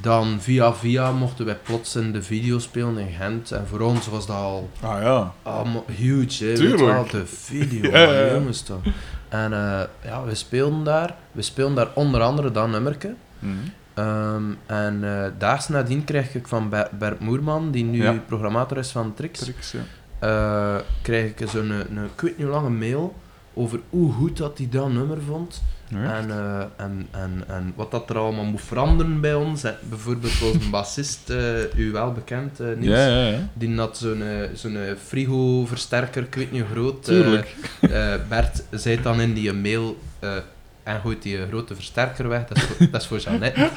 Dan 0.00 0.40
via 0.40 0.74
via 0.74 1.12
mochten 1.12 1.44
wij 1.44 1.56
plots 1.62 1.96
in 1.96 2.12
de 2.12 2.22
video 2.22 2.58
spelen 2.58 2.98
in 2.98 3.12
Gent. 3.12 3.50
En 3.52 3.66
voor 3.66 3.80
ons 3.80 4.06
was 4.08 4.26
dat 4.26 4.36
al 4.36 4.70
Ah 4.80 5.02
ja. 5.02 5.32
allemaal 5.42 5.84
huge. 5.96 6.44
Hè? 6.44 6.54
Tuurlijk. 6.54 6.80
wel, 6.82 7.06
de 7.10 7.26
video, 7.26 7.90
Ja, 7.98 8.12
ja. 8.12 8.32
jongens 8.34 8.62
toch. 8.62 8.82
En 9.28 9.52
eh, 9.52 9.80
ja, 10.04 10.24
we 10.24 10.34
speelden 10.34 10.84
daar. 10.84 11.14
We 11.32 11.42
speelden 11.42 11.74
daar 11.76 11.88
onder 11.94 12.20
andere 12.22 12.50
dat 12.50 12.68
nummerke. 12.68 13.14
Mhm. 13.38 13.52
Ehm, 13.94 14.42
en 14.66 15.04
eh 15.04 15.30
daags 15.38 15.68
nadien 15.68 16.04
kreeg 16.04 16.34
ik 16.34 16.48
van 16.48 16.68
Ber- 16.68 16.88
Bert 16.98 17.20
Moerman, 17.20 17.70
die 17.70 17.84
nu 17.84 18.02
Ja. 18.02 18.12
programmator 18.26 18.76
is 18.78 18.90
van 18.90 19.14
Trix, 19.14 19.38
Tricks, 19.38 19.72
ja. 19.72 19.80
eh, 20.18 20.80
krijg 21.02 21.30
ik 21.36 21.48
zo'n 21.48 21.70
een, 21.70 21.96
een, 21.96 22.04
ik 22.04 22.20
weet 22.20 22.36
niet 22.38 22.46
hoe 22.46 22.54
lange 22.56 22.70
mail 22.70 23.14
over 23.54 23.80
hoe 23.90 24.12
goed 24.12 24.36
dat 24.36 24.58
hij 24.58 24.68
dat 24.70 24.92
nummer 24.92 25.18
vond. 25.26 25.62
En, 25.94 26.30
eh, 26.30 26.64
en, 26.76 27.08
en, 27.10 27.44
en 27.46 27.72
wat 27.76 27.90
dat 27.90 28.10
er 28.10 28.18
allemaal 28.18 28.44
moet 28.44 28.62
veranderen 28.62 29.20
bij 29.20 29.34
ons. 29.34 29.64
En 29.64 29.76
bijvoorbeeld 29.88 30.40
een 30.40 30.70
bassist, 30.70 31.30
eh, 31.30 31.74
u 31.76 31.92
wel 31.92 32.12
bekend, 32.12 32.60
eh 32.60 32.66
Niels. 32.66 32.96
Ja, 32.96 33.06
ja, 33.06 33.26
ja. 33.28 33.48
Die 33.52 33.76
had 33.76 33.96
zo'n 33.98 34.22
zo'n 34.54 34.78
frigo-versterker, 35.06 36.22
ik 36.22 36.34
weet 36.34 36.52
niet 36.52 36.62
hoe 36.62 36.70
groot. 36.70 37.04
Tuurlijk. 37.04 37.54
Bert 38.28 38.62
zei 38.70 39.02
dan 39.02 39.20
in 39.20 39.34
die 39.34 39.52
mail... 39.52 39.96
en 40.84 41.00
gooit 41.00 41.22
die 41.22 41.38
eh, 41.38 41.48
grote 41.48 41.74
versterker 41.74 42.28
weg, 42.28 42.44
dat 42.46 42.56
is 42.56 42.62
voor, 42.62 42.86
dat 42.90 43.00
is 43.00 43.06
voor 43.06 43.18
Jeannette. 43.18 43.60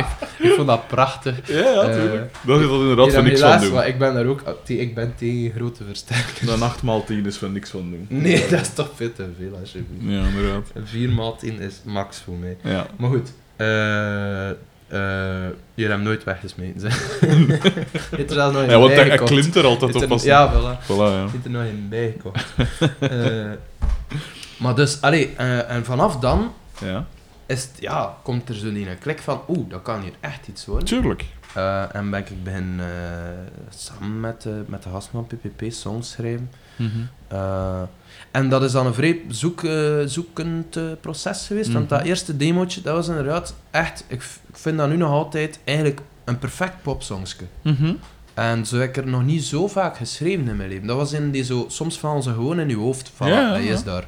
ik, 0.00 0.06
ik 0.38 0.52
vond 0.54 0.66
dat 0.66 0.86
prachtig. 0.88 1.48
Ja, 1.48 1.58
ja, 1.58 1.82
Eh, 1.82 1.94
tuurlijk. 1.94 2.34
Dat 2.46 2.60
is 2.60 2.66
dat 2.66 2.80
inderdaad 2.80 3.12
van 3.12 3.24
niks 3.24 3.40
van 3.40 3.48
helaas, 3.48 3.62
doen. 3.64 3.72
maar 3.74 3.88
ik 3.88 3.98
ben 3.98 4.14
daar 4.14 4.26
ook... 4.26 4.42
Ik 4.66 4.94
ben 4.94 5.14
tegen 5.16 5.52
grote 5.56 5.84
versterkers. 5.84 6.48
Een 6.48 6.62
8 6.62 6.82
maal 6.82 7.04
10 7.04 7.26
is 7.26 7.36
van 7.36 7.52
niks 7.52 7.70
van 7.70 7.90
doen. 7.90 8.06
Nee, 8.08 8.46
dat 8.50 8.60
is 8.60 8.74
toch 8.74 8.90
veel 8.94 9.12
te 9.12 9.26
veel, 9.38 9.58
alsjeblieft. 9.60 10.02
Ja, 10.12 10.26
inderdaad. 10.26 10.70
Een 10.74 10.86
4 10.86 11.08
maal 11.10 11.36
10 11.36 11.60
is 11.60 11.80
max 11.84 12.20
voor 12.20 12.34
mij. 12.34 12.56
Ja. 12.62 12.86
Maar 12.96 13.10
goed. 13.10 13.32
eh 13.56 14.48
eh 14.48 14.56
je 15.74 15.82
hebt 15.82 15.92
hem 15.94 16.02
nooit 16.02 16.24
weggesmeten, 16.24 16.80
zeg. 16.80 17.20
Heeft 18.16 18.30
er 18.30 18.34
zelfs 18.34 18.54
nog 18.54 18.62
een 18.62 18.68
Ja, 18.70 18.78
want 18.78 18.92
hij, 18.94 19.16
klimt 19.16 19.56
er 19.56 19.64
altijd 19.64 19.94
op 19.94 20.10
als... 20.10 20.22
Ja, 20.22 20.52
voilà. 20.52 20.82
Voilà, 20.84 20.86
ja. 20.88 21.26
Er 21.44 21.50
nog 21.50 21.62
in 21.64 21.86
bijgekocht. 21.88 22.44
Maar 24.58 24.74
dus, 24.74 25.00
allee, 25.00 25.34
eh, 25.36 25.70
en 25.70 25.84
vanaf 25.84 26.16
dan 26.18 26.52
Ja, 26.80 27.04
is 27.46 27.62
het, 27.62 27.70
ja, 27.80 28.16
komt 28.22 28.48
er 28.48 28.54
zo'n 28.54 28.74
een 28.74 28.98
klik 29.00 29.18
van, 29.20 29.40
oeh, 29.48 29.70
dat 29.70 29.82
kan 29.82 30.00
hier 30.00 30.12
echt 30.20 30.48
iets 30.48 30.66
worden. 30.66 30.86
tuurlijk. 30.86 31.24
Eh, 31.54 31.94
en 31.94 32.10
ben 32.10 32.20
ik 32.20 32.44
begin 32.44 32.76
eh, 32.80 32.86
samen 33.68 34.20
met, 34.20 34.46
met 34.66 34.82
de 34.82 34.88
gasten 34.88 35.12
van 35.12 35.26
PPP 35.26 35.72
songs 35.72 36.10
schrijven. 36.10 36.50
Mhm. 36.76 36.88
Eh, 37.28 37.82
en 38.30 38.48
dat 38.48 38.62
is 38.62 38.72
dan 38.72 38.86
een 38.86 38.94
vrij 38.94 39.20
zoek, 39.28 39.60
zoekend 40.06 40.78
proces 41.00 41.46
geweest. 41.46 41.72
Want 41.72 41.88
Mhm. 41.90 41.98
dat 41.98 42.06
eerste 42.06 42.36
demootje, 42.36 42.80
dat 42.80 42.94
was 42.94 43.08
inderdaad 43.08 43.54
echt... 43.70 44.04
Ik, 44.08 44.22
ik 44.48 44.56
vind 44.56 44.78
dat 44.78 44.88
nu 44.88 44.96
nog 44.96 45.10
altijd 45.10 45.58
eigenlijk 45.64 46.00
een 46.24 46.38
perfect 46.38 46.82
popsongske. 46.82 47.44
Mhm. 47.62 47.92
En 48.34 48.66
zo 48.66 48.76
heb 48.78 48.88
ik 48.88 48.96
er 48.96 49.06
nog 49.06 49.24
niet 49.24 49.44
zo 49.44 49.68
vaak 49.68 49.96
geschreven 49.96 50.48
in 50.48 50.56
mijn 50.56 50.68
leven. 50.68 50.86
Dat 50.86 50.96
was 50.96 51.12
in 51.12 51.30
die 51.30 51.44
zo... 51.44 51.64
Soms 51.68 51.98
vallen 51.98 52.22
ze 52.22 52.32
gewoon 52.32 52.60
in 52.60 52.68
je 52.68 52.76
hoofd. 52.76 53.10
Van, 53.16 53.28
ja. 53.28 53.56
is 53.56 53.84
daar. 53.84 54.04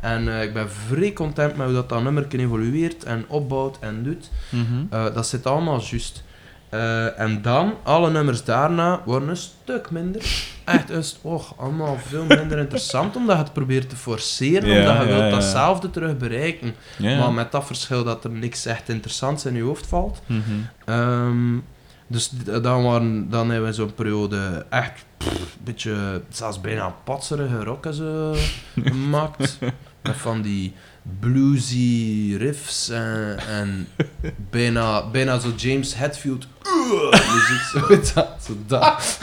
En 0.00 0.28
eh, 0.28 0.42
ik 0.42 0.52
ben 0.52 0.70
vrij 0.70 1.12
content 1.12 1.56
met 1.56 1.66
hoe 1.66 1.74
dat, 1.74 1.88
dat 1.88 2.02
nummer 2.02 2.26
evolueert 2.30 3.04
en 3.04 3.24
opbouwt 3.28 3.78
en 3.80 4.02
doet. 4.02 4.30
Mhm. 4.48 4.64
Eh, 4.90 5.14
dat 5.14 5.26
zit 5.26 5.46
allemaal 5.46 5.80
juist. 5.80 6.22
Eh, 6.68 7.20
en 7.20 7.42
dan, 7.42 7.74
alle 7.82 8.10
nummers 8.10 8.44
daarna 8.44 9.00
worden 9.04 9.28
een 9.28 9.36
stuk 9.36 9.90
minder. 9.90 10.46
Echt, 10.64 10.88
het 10.88 11.18
och, 11.22 11.54
allemaal 11.56 11.98
veel 12.06 12.24
minder 12.24 12.58
interessant, 12.58 13.16
omdat 13.16 13.36
je 13.36 13.42
het 13.42 13.52
probeert 13.52 13.88
te 13.88 13.96
forceren, 13.96 14.68
Ja, 14.68 14.80
omdat 14.80 14.96
je 15.02 15.08
ja, 15.08 15.14
wilt 15.18 15.30
ja. 15.30 15.30
datzelfde 15.30 15.90
terug 15.90 16.16
bereiken. 16.16 16.74
Maar 16.98 17.32
met 17.32 17.52
dat 17.52 17.66
verschil 17.66 18.04
dat 18.04 18.24
er 18.24 18.30
niks 18.30 18.66
echt 18.66 18.88
interessants 18.88 19.44
in 19.44 19.54
je 19.54 19.62
hoofd 19.62 19.86
valt. 19.86 20.22
Mhm. 20.26 20.42
Ehm, 20.84 21.58
dus 22.06 22.30
dan, 22.62 22.82
waren, 22.82 23.30
dan 23.30 23.50
hebben 23.50 23.68
we 23.68 23.74
zo'n 23.74 23.94
periode 23.94 24.66
echt 24.70 25.04
pff, 25.16 25.30
een 25.30 25.64
beetje, 25.64 26.22
zelfs 26.28 26.60
bijna 26.60 26.94
patserige 27.04 27.64
rocken 27.64 27.94
zo 27.94 28.34
gemaakt. 28.84 29.58
Met 30.02 30.16
van 30.16 30.42
die 30.42 30.74
bluesy 31.20 32.36
riffs 32.38 32.88
en, 32.88 33.36
en 33.48 33.88
bijna, 34.50 35.10
bijna 35.10 35.38
zo 35.38 35.48
James 35.56 35.94
Hetfield 35.94 36.46
uh, 36.66 37.10
muziek. 37.10 37.60
Zo, 37.72 37.88
dat, 38.14 38.28
zo 38.46 38.52
dat. 38.66 39.18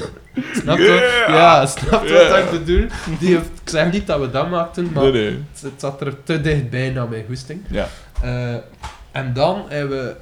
Snap 0.54 0.78
je? 0.78 0.84
Yeah! 1.28 1.36
Ja, 1.36 1.66
snap 1.66 2.04
je 2.04 2.10
Yeah. 2.10 2.30
wat 2.30 2.54
ik 2.54 2.60
bedoel? 2.66 2.88
Die 3.20 3.36
heeft, 3.36 3.50
ik 3.64 3.70
zeg 3.70 3.92
niet 3.92 4.08
dat 4.08 4.20
we 4.20 4.30
dat 4.32 4.50
maakten, 4.50 4.92
maar 4.94 5.04
Nee, 5.04 5.12
nee. 5.12 5.44
het, 5.54 5.62
het 5.62 5.74
zat 5.78 6.02
er 6.02 6.24
te 6.24 6.42
dichtbij 6.42 6.90
naar 6.90 7.10
mijn 7.10 7.26
goesting. 7.28 7.62
Ja. 7.70 7.88
Eh, 8.22 8.54
en 9.12 9.34
dan 9.34 9.66
hebben 9.70 9.98
we 10.06 10.16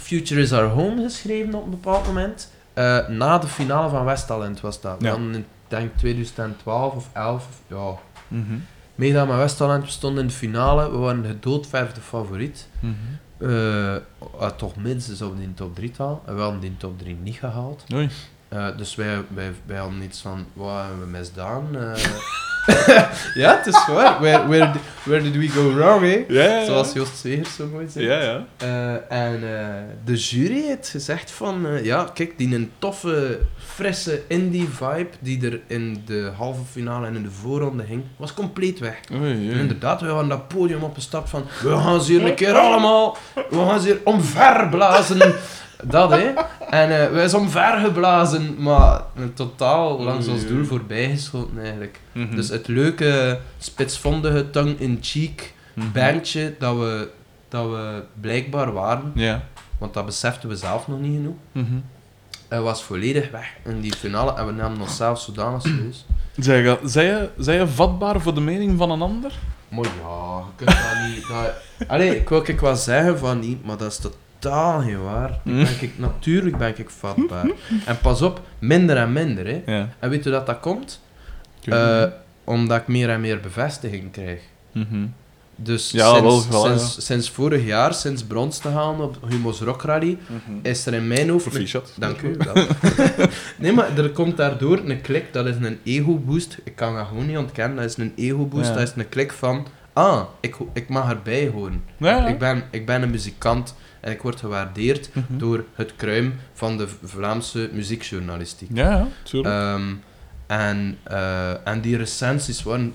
Future 0.00 0.40
is 0.40 0.52
Our 0.52 0.68
Home 0.68 1.02
geschreven 1.02 1.54
op 1.54 1.64
een 1.64 1.70
bepaald 1.70 2.06
moment. 2.06 2.50
Eh, 2.72 3.08
na 3.08 3.38
de 3.38 3.46
finale 3.46 3.88
van 3.88 4.04
Westtalent 4.04 4.60
was 4.60 4.80
dat. 4.80 4.96
Ja. 5.00 5.10
Dan 5.10 5.34
in 5.34 5.44
denk 5.68 5.90
2012 5.96 6.94
of 6.94 7.08
11. 7.12 7.46
Ja, 7.68 7.94
Mhm. 8.28 8.54
Meegedaan 8.96 9.28
met 9.28 9.36
Westtalent, 9.36 9.84
we 9.84 9.90
stonden 9.90 10.22
in 10.22 10.28
de 10.28 10.34
finale, 10.34 10.90
we 10.90 10.96
waren 10.96 11.24
gedoodverfde 11.24 12.00
favoriet. 12.00 12.68
Eh, 13.38 13.94
eh, 13.96 14.02
toch 14.56 14.76
minstens 14.76 15.22
op 15.22 15.36
die 15.36 15.54
top 15.54 15.74
3 15.74 15.90
taal. 15.90 16.22
En 16.26 16.34
we 16.34 16.40
hadden 16.40 16.60
die 16.60 16.76
top 16.76 16.98
3 16.98 17.16
niet 17.22 17.36
gehaald. 17.36 17.84
Oei. 17.94 18.08
Eh, 18.48 18.76
dus 18.76 18.94
wij, 18.94 19.24
wij, 19.34 19.52
wij 19.66 19.76
hadden 19.78 20.02
iets 20.02 20.20
van, 20.20 20.46
wat 20.52 20.80
hebben 20.80 21.00
we 21.00 21.06
misdaan? 21.06 21.76
Eh, 21.76 21.92
ja, 23.42 23.56
het 23.56 23.66
is 23.66 23.86
waar. 23.86 24.20
Where, 24.20 24.46
where, 24.46 24.72
did, 24.72 24.82
where 25.02 25.22
did 25.22 25.36
we 25.36 25.48
go 25.48 25.74
wrong, 25.74 26.00
hè? 26.00 26.24
Ja, 26.28 26.42
ja, 26.44 26.58
ja. 26.58 26.64
Zoals 26.64 26.92
Joost 26.92 27.16
Zwegers 27.16 27.54
zo 27.54 27.66
mooi 27.66 27.86
zegt. 27.88 28.06
Ja, 28.06 28.20
ja. 28.22 28.46
Eh, 28.56 29.18
en 29.18 29.34
eh, 29.34 29.74
de 30.04 30.14
jury 30.14 30.62
heeft 30.66 30.88
gezegd 30.88 31.30
van, 31.30 31.66
eh, 31.66 31.84
ja, 31.84 32.08
kijk, 32.14 32.38
die 32.38 32.54
een 32.54 32.70
toffe, 32.78 33.38
frisse 33.58 34.22
indie-vibe 34.28 35.08
die 35.20 35.50
er 35.50 35.60
in 35.66 36.02
de 36.06 36.30
halve 36.36 36.62
finale 36.70 37.06
en 37.06 37.14
in 37.14 37.22
de 37.22 37.30
voorronde 37.30 37.82
hing, 37.82 38.02
was 38.16 38.34
compleet 38.34 38.78
weg. 38.78 39.00
Oei, 39.12 39.50
En 39.50 39.58
inderdaad, 39.58 40.00
we 40.00 40.06
waren 40.06 40.28
dat 40.28 40.48
podium 40.48 40.82
opgestapt 40.82 41.30
van, 41.30 41.44
we 41.62 41.76
gaan 41.76 42.02
ze 42.02 42.12
hier 42.12 42.24
een 42.24 42.34
keer 42.34 42.54
allemaal, 42.54 43.16
we 43.34 43.56
gaan 43.68 43.80
ze 43.80 43.86
hier 43.86 44.00
omverblazen. 44.04 45.34
Dat, 45.82 46.10
hè. 46.10 46.32
En 46.70 47.02
eh, 47.02 47.10
wij 47.10 47.28
zijn 47.28 47.42
omvergeblazen, 47.42 48.62
maar 48.62 49.02
totaal 49.34 50.02
langs 50.02 50.26
ons 50.26 50.46
doel 50.46 50.64
voorbijgeschoten, 50.64 51.58
eigenlijk. 51.62 52.00
Mhm. 52.12 52.34
Dus 52.36 52.48
het 52.48 52.68
leuke, 52.68 53.38
spitsvondige, 53.58 54.50
tongue-in-cheek 54.50 55.54
Mhm. 55.74 55.86
bandje 55.92 56.54
dat 56.58 56.76
we, 56.76 57.08
dat 57.48 57.64
we 57.70 58.02
blijkbaar 58.20 58.72
waren, 58.72 59.12
want 59.78 59.94
dat 59.94 60.06
beseften 60.06 60.48
we 60.48 60.56
zelf 60.56 60.88
nog 60.88 61.00
niet 61.00 61.16
genoeg, 61.16 61.34
Mhm. 61.52 61.74
hij 62.48 62.60
was 62.60 62.82
volledig 62.82 63.30
weg 63.30 63.46
in 63.64 63.80
die 63.80 63.94
finale 63.96 64.34
en 64.34 64.46
we 64.46 64.52
namen 64.52 64.80
onszelf 64.80 65.20
zodanig 65.20 65.62
serieus. 65.62 66.04
Zij, 66.36 66.62
je- 66.62 66.78
zij, 67.38 67.54
je, 67.56 67.66
vatbaar 67.66 68.20
voor 68.20 68.34
de 68.34 68.40
mening 68.40 68.78
van 68.78 68.90
een 68.90 69.02
ander? 69.02 69.32
Maar 69.68 69.84
ja, 69.84 70.38
je 70.38 70.64
kunt 70.64 70.68
dat 70.70 71.08
niet... 71.08 71.26
Dat... 71.28 71.88
Allee, 71.88 72.16
ik 72.16 72.28
wil 72.28 72.42
ik 72.48 72.60
wel 72.60 72.76
zeggen 72.76 73.18
van 73.18 73.38
niet, 73.38 73.64
maar 73.64 73.76
dat 73.76 73.90
is 73.90 73.96
totaal 73.98 74.18
geen 74.40 75.02
waar. 75.02 75.30
Ik 75.30 75.38
Mm. 75.44 75.62
Ben 75.64 75.74
ik, 75.80 75.92
natuurlijk 75.98 76.58
ben 76.58 76.78
ik 76.78 76.90
vatbaar. 76.90 77.46
En 77.86 77.98
pas 77.98 78.22
op, 78.22 78.40
minder 78.58 78.96
en 78.96 79.12
minder. 79.12 79.46
Hè. 79.46 79.62
Ja. 79.66 79.88
En 79.98 80.10
weet 80.10 80.24
je 80.24 80.28
hoe 80.30 80.38
dat, 80.38 80.46
dat 80.46 80.60
komt? 80.60 81.00
Eh, 81.64 82.00
niet. 82.00 82.08
omdat 82.44 82.80
ik 82.80 82.86
meer 82.88 83.10
en 83.10 83.20
meer 83.20 83.40
bevestiging 83.40 84.12
krijg. 84.12 84.40
Mhm. 84.72 85.06
Dus 85.58 85.90
Ja, 85.90 86.14
sinds, 86.14 86.48
wel, 86.48 86.64
sinds, 86.64 87.04
sinds 87.06 87.30
vorig 87.30 87.64
jaar, 87.64 87.94
sinds 87.94 88.24
brons 88.24 88.58
te 88.58 88.68
halen 88.68 89.00
op 89.00 89.16
Humo's 89.28 89.60
Rock 89.60 89.82
Rally, 89.82 90.18
Mhm. 90.26 90.58
is 90.62 90.86
er 90.86 90.94
in 90.94 91.06
mijn 91.06 91.28
hoofd... 91.28 91.98
Dank 91.98 92.20
u. 92.22 92.36
nee, 93.58 93.72
maar 93.72 93.98
er 93.98 94.10
komt 94.10 94.36
daardoor 94.36 94.78
een 94.84 95.00
klik, 95.00 95.32
dat 95.32 95.46
is 95.46 95.54
een 95.60 95.78
ego-boost. 95.84 96.58
Ik 96.64 96.76
kan 96.76 96.94
dat 96.94 97.06
gewoon 97.06 97.26
niet 97.26 97.36
ontkennen, 97.36 97.76
dat 97.76 97.84
is 97.84 97.96
een 97.96 98.12
ego-boost. 98.16 98.68
Ja. 98.68 98.72
Dat 98.74 98.82
is 98.82 98.92
een 98.96 99.08
klik 99.08 99.32
van, 99.32 99.66
ah, 99.92 100.22
ik, 100.40 100.56
ik 100.72 100.88
mag 100.88 101.10
erbij 101.10 101.48
horen. 101.48 101.84
Ik, 102.28 102.38
ben, 102.38 102.64
ik 102.70 102.86
ben 102.86 103.02
een 103.02 103.10
muzikant 103.10 103.74
en 104.06 104.12
ik 104.12 104.22
word 104.22 104.40
gewaardeerd 104.40 105.10
Mhm. 105.12 105.38
door 105.38 105.64
het 105.74 105.96
kruim 105.96 106.34
van 106.52 106.76
de 106.76 106.88
Vlaamse 107.04 107.70
muziekjournalistiek. 107.72 108.68
Ja, 108.72 108.90
ja, 108.90 109.06
tuurlijk. 109.22 109.54
Ehm, 109.54 109.82
en, 110.46 110.98
eh, 111.02 111.66
en 111.66 111.80
die 111.80 111.96
recensies 111.96 112.62
waren, 112.62 112.94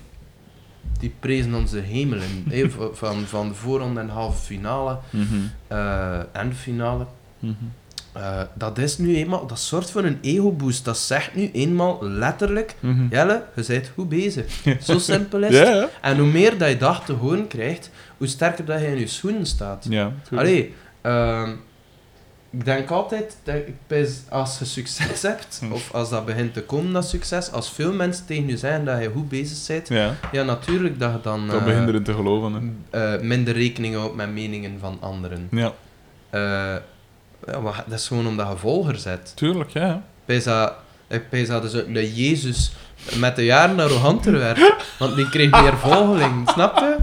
die 0.98 1.14
prezen 1.20 1.54
onze 1.54 1.78
hemelen. 1.78 2.28
v- 2.70 2.74
van, 2.98 3.24
van 3.26 3.48
de 3.48 3.54
voorronde 3.54 4.00
en 4.00 4.08
halve 4.08 4.42
finale 4.42 4.98
Mhm. 5.10 5.24
eh, 5.66 6.18
en 6.32 6.54
finale. 6.54 7.06
Mhm. 7.38 7.52
Eh, 8.12 8.40
dat 8.54 8.78
is 8.78 8.98
nu 8.98 9.16
eenmaal, 9.16 9.46
dat 9.46 9.58
soort 9.58 9.90
van 9.90 10.04
een 10.04 10.18
ego-boost. 10.20 10.84
Dat 10.84 10.98
zegt 10.98 11.34
nu 11.34 11.50
eenmaal 11.52 11.98
letterlijk. 12.02 12.74
Jelle, 13.10 13.42
je 13.56 13.64
bent 13.66 13.90
goed 13.94 14.08
bezig. 14.08 14.62
Zo 14.88 14.98
simpel 14.98 15.42
is 15.42 15.58
het. 15.58 15.68
ja. 15.68 15.88
En 16.00 16.18
hoe 16.18 16.26
meer 16.26 16.58
dat 16.58 16.68
je 16.68 16.76
dat 16.76 17.02
te 17.06 17.12
horen 17.12 17.46
krijgt, 17.48 17.90
hoe 18.18 18.26
sterker 18.26 18.64
dat 18.64 18.80
je 18.80 18.86
in 18.86 18.98
je 18.98 19.06
schoenen 19.06 19.46
staat. 19.46 19.86
Ja. 19.88 20.12
Allee, 20.34 20.74
ehm, 21.02 21.50
ik 22.50 22.64
denk 22.64 22.90
altijd, 22.90 23.36
dat 23.42 23.56
als 24.28 24.58
je 24.58 24.64
succes 24.64 25.22
hebt, 25.32 25.58
Hm. 25.60 25.72
of 25.72 25.92
als 25.94 26.10
dat 26.10 26.24
begint 26.26 26.54
te 26.54 26.62
komen, 26.62 26.92
dat 26.92 27.08
succes, 27.08 27.52
als 27.52 27.70
veel 27.70 27.92
mensen 27.92 28.26
tegen 28.26 28.46
je 28.48 28.56
zeggen 28.56 28.84
dat 28.84 29.02
je 29.02 29.10
goed 29.10 29.28
bezig 29.28 29.66
bent, 29.66 29.88
Ja, 29.88 30.14
ja, 30.32 30.42
natuurlijk 30.42 30.98
dat 30.98 31.12
je 31.12 31.18
dan 31.22 31.46
dat 31.46 31.58
eh, 31.58 31.64
begint 31.64 31.88
erin 31.88 32.02
te 32.02 32.14
geloven. 32.14 32.76
Hè. 32.90 33.14
eh, 33.14 33.22
minder 33.22 33.54
rekening 33.54 33.94
houdt 33.94 34.14
met 34.14 34.32
meningen 34.32 34.78
van 34.80 34.96
anderen. 35.00 35.48
Ja, 35.50 35.72
Eh, 36.30 36.40
ja, 37.46 37.60
maar 37.60 37.84
dat 37.88 37.98
is 37.98 38.06
gewoon 38.06 38.26
omdat 38.26 38.48
je 38.50 38.56
volger 38.56 38.96
zet. 38.96 39.32
tuurlijk, 39.36 39.70
ja. 39.70 40.02
Pijs 40.24 40.44
dat, 40.44 40.72
dat 41.48 41.62
dus 41.62 41.72
dat 41.72 42.16
Jezus 42.16 42.72
met 43.18 43.36
de 43.36 43.44
jaren 43.44 43.80
arroganter 43.80 44.38
werd, 44.38 44.74
want 44.98 45.16
die 45.16 45.28
kreeg 45.28 45.50
meer 45.50 45.76
volgelingen, 45.76 46.46
snap 46.54 46.78
je? 46.78 46.96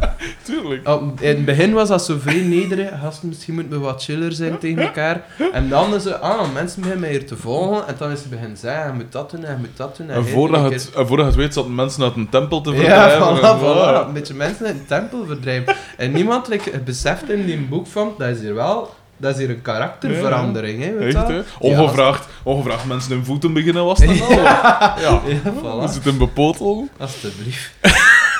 Tuurlijk. 0.43 0.87
In 1.19 1.35
het 1.35 1.45
begin 1.45 1.73
was 1.73 1.87
dat 1.87 2.05
zo 2.05 2.17
vrij 2.19 2.41
nederig. 2.41 2.91
Misschien 3.21 3.53
moeten 3.53 3.71
we 3.71 3.79
wat 3.79 4.03
chiller 4.03 4.31
zijn 4.31 4.57
tegen 4.57 4.83
elkaar. 4.83 5.25
En 5.51 5.69
dan 5.69 5.93
is 5.93 6.03
het, 6.03 6.21
ah, 6.21 6.53
mensen 6.53 6.81
beginnen 6.81 7.09
mij 7.09 7.17
hier 7.17 7.27
te 7.27 7.37
volgen. 7.37 7.87
En 7.87 7.95
dan 7.97 8.11
is 8.11 8.19
het 8.19 8.29
begin 8.29 8.57
zeggen, 8.57 8.87
je 8.87 8.93
moet 8.93 9.11
dat 9.11 9.31
doen, 9.31 9.43
en 9.43 9.51
je 9.51 9.59
moet 9.59 9.77
dat 9.77 9.97
doen. 9.97 10.09
En 10.09 10.23
hij 10.23 10.31
voordat 10.31 10.65
een 10.65 10.71
het, 10.71 10.91
en 10.95 11.07
voordat 11.07 11.25
het 11.25 11.35
weet, 11.35 11.53
zaten 11.53 11.75
mensen 11.75 12.03
uit 12.03 12.15
een 12.15 12.29
tempel 12.29 12.61
te 12.61 12.73
verdrijven. 12.73 13.19
Ja, 13.19 13.29
en 13.29 13.37
voilà, 13.37 13.59
voilà. 13.59 14.07
Een 14.07 14.13
beetje 14.13 14.33
mensen 14.33 14.65
in 14.65 14.73
de 14.73 14.85
tempel 14.85 15.25
verdrijven. 15.25 15.75
En 15.97 16.11
niemand 16.11 16.47
like, 16.47 16.71
het 16.71 16.85
beseft 16.85 17.29
in 17.29 17.45
die 17.45 17.57
boek 17.57 17.87
van, 17.87 18.13
dat 18.17 18.29
is 18.29 18.39
hier 18.39 18.55
wel... 18.55 18.97
Dat 19.19 19.33
is 19.33 19.37
hier 19.37 19.49
een 19.49 19.61
karakterverandering, 19.61 20.83
hè, 20.83 20.97
Echt? 20.97 21.57
Ongevraagd, 21.59 22.27
ongevraagd 22.43 22.85
mensen 22.85 23.11
hun 23.11 23.25
voeten 23.25 23.53
beginnen 23.53 23.85
wassen 23.85 24.07
en 24.09 24.21
al. 24.21 24.31
Ja, 24.31 25.21
We 25.23 25.51
voilà. 25.61 25.91
zitten 25.93 26.17
bepotel. 26.17 26.87
Alsjeblieft. 26.97 27.71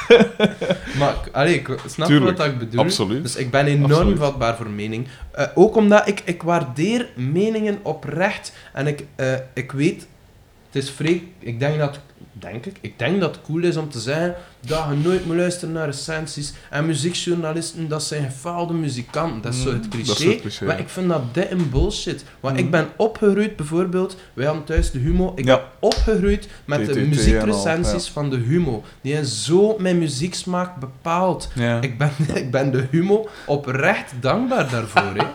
maar, 1.00 1.16
allee, 1.32 1.56
ik 1.56 1.78
snap 1.86 2.08
Tuurlijk, 2.08 2.38
wat 2.38 2.48
ik 2.48 2.58
bedoel. 2.58 2.80
Absoluut. 2.80 3.24
Dus 3.24 3.36
ik 3.36 3.52
ben 3.52 3.66
enorm 3.66 3.92
Absoluut. 3.92 4.18
vatbaar 4.18 4.56
voor 4.56 4.70
mening. 4.70 5.08
Eh, 5.32 5.46
ook 5.56 5.76
omdat 5.76 6.08
ik, 6.08 6.22
ik 6.26 6.44
waardeer 6.44 7.10
meningen 7.16 7.80
oprecht. 7.82 8.54
En 8.74 8.88
ik, 8.88 9.06
eh, 9.16 9.34
ik 9.54 9.72
weet, 9.72 10.08
het 10.72 10.84
is 10.84 10.90
vrij... 10.90 11.24
Ik 11.40 11.60
denk 11.60 11.78
dat... 11.80 12.00
Denk 12.32 12.66
ik? 12.66 12.76
Ik 12.82 13.00
denk 13.00 13.20
dat 13.20 13.36
het 13.36 13.46
cool 13.46 13.64
is 13.64 13.78
om 13.78 13.90
te 13.90 14.00
zeggen 14.00 14.36
dat 14.68 14.86
je 14.90 14.96
nooit 14.96 15.26
moet 15.26 15.36
luisteren 15.36 15.74
naar 15.74 15.86
recensies. 15.86 16.54
En 16.70 16.86
muziekjournalisten, 16.86 17.88
dat 17.88 18.04
zijn 18.04 18.24
gefaalde 18.24 18.74
muzikanten. 18.74 19.42
Dat 19.42 19.54
is 19.54 19.62
zo 19.62 19.74
het 19.74 19.84
Mm, 19.84 19.90
cliché. 19.90 20.30
het 20.44 20.62
maar 20.62 20.76
ja. 20.78 20.82
ik 20.84 20.90
vind 20.90 21.10
dat 21.10 21.34
dit 21.34 21.52
een 21.52 21.70
bullshit. 21.70 22.24
Want 22.40 22.54
Mm. 22.58 22.60
ik 22.64 22.72
ben 22.72 22.88
opgegroeid, 22.98 23.56
bijvoorbeeld... 23.56 24.16
Wij 24.34 24.46
hadden 24.46 24.64
thuis 24.64 24.92
de 24.92 25.00
Humo. 25.00 25.34
Ik 25.36 25.46
Ja. 25.46 25.56
ben 25.56 25.66
opgegroeid 25.80 26.48
met 26.66 26.94
de 26.94 27.00
muziekrecensies 27.00 28.08
van 28.08 28.30
de 28.30 28.36
Humo. 28.38 28.84
Die 29.02 29.14
hebben 29.14 29.32
zo 29.32 29.76
mijn 29.78 29.98
muzieksmaak 29.98 30.80
bepaald. 30.80 31.50
Ik 31.82 31.98
ben, 31.98 32.12
ik 32.44 32.52
ben 32.52 32.72
de 32.72 32.88
Humo 32.92 33.30
oprecht 33.46 34.14
dankbaar 34.22 34.70
daarvoor. 34.70 35.14
Hè. 35.16 35.26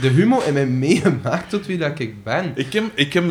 De 0.00 0.08
Humo 0.08 0.40
in 0.40 0.52
mij 0.52 0.66
meegemaakt 0.66 1.50
tot 1.50 1.66
wie 1.66 1.78
dat 1.78 1.98
ik 1.98 2.24
ben. 2.24 2.52
Ik 2.54 2.72
heb, 2.72 2.84
ik 2.94 3.12
heb 3.12 3.24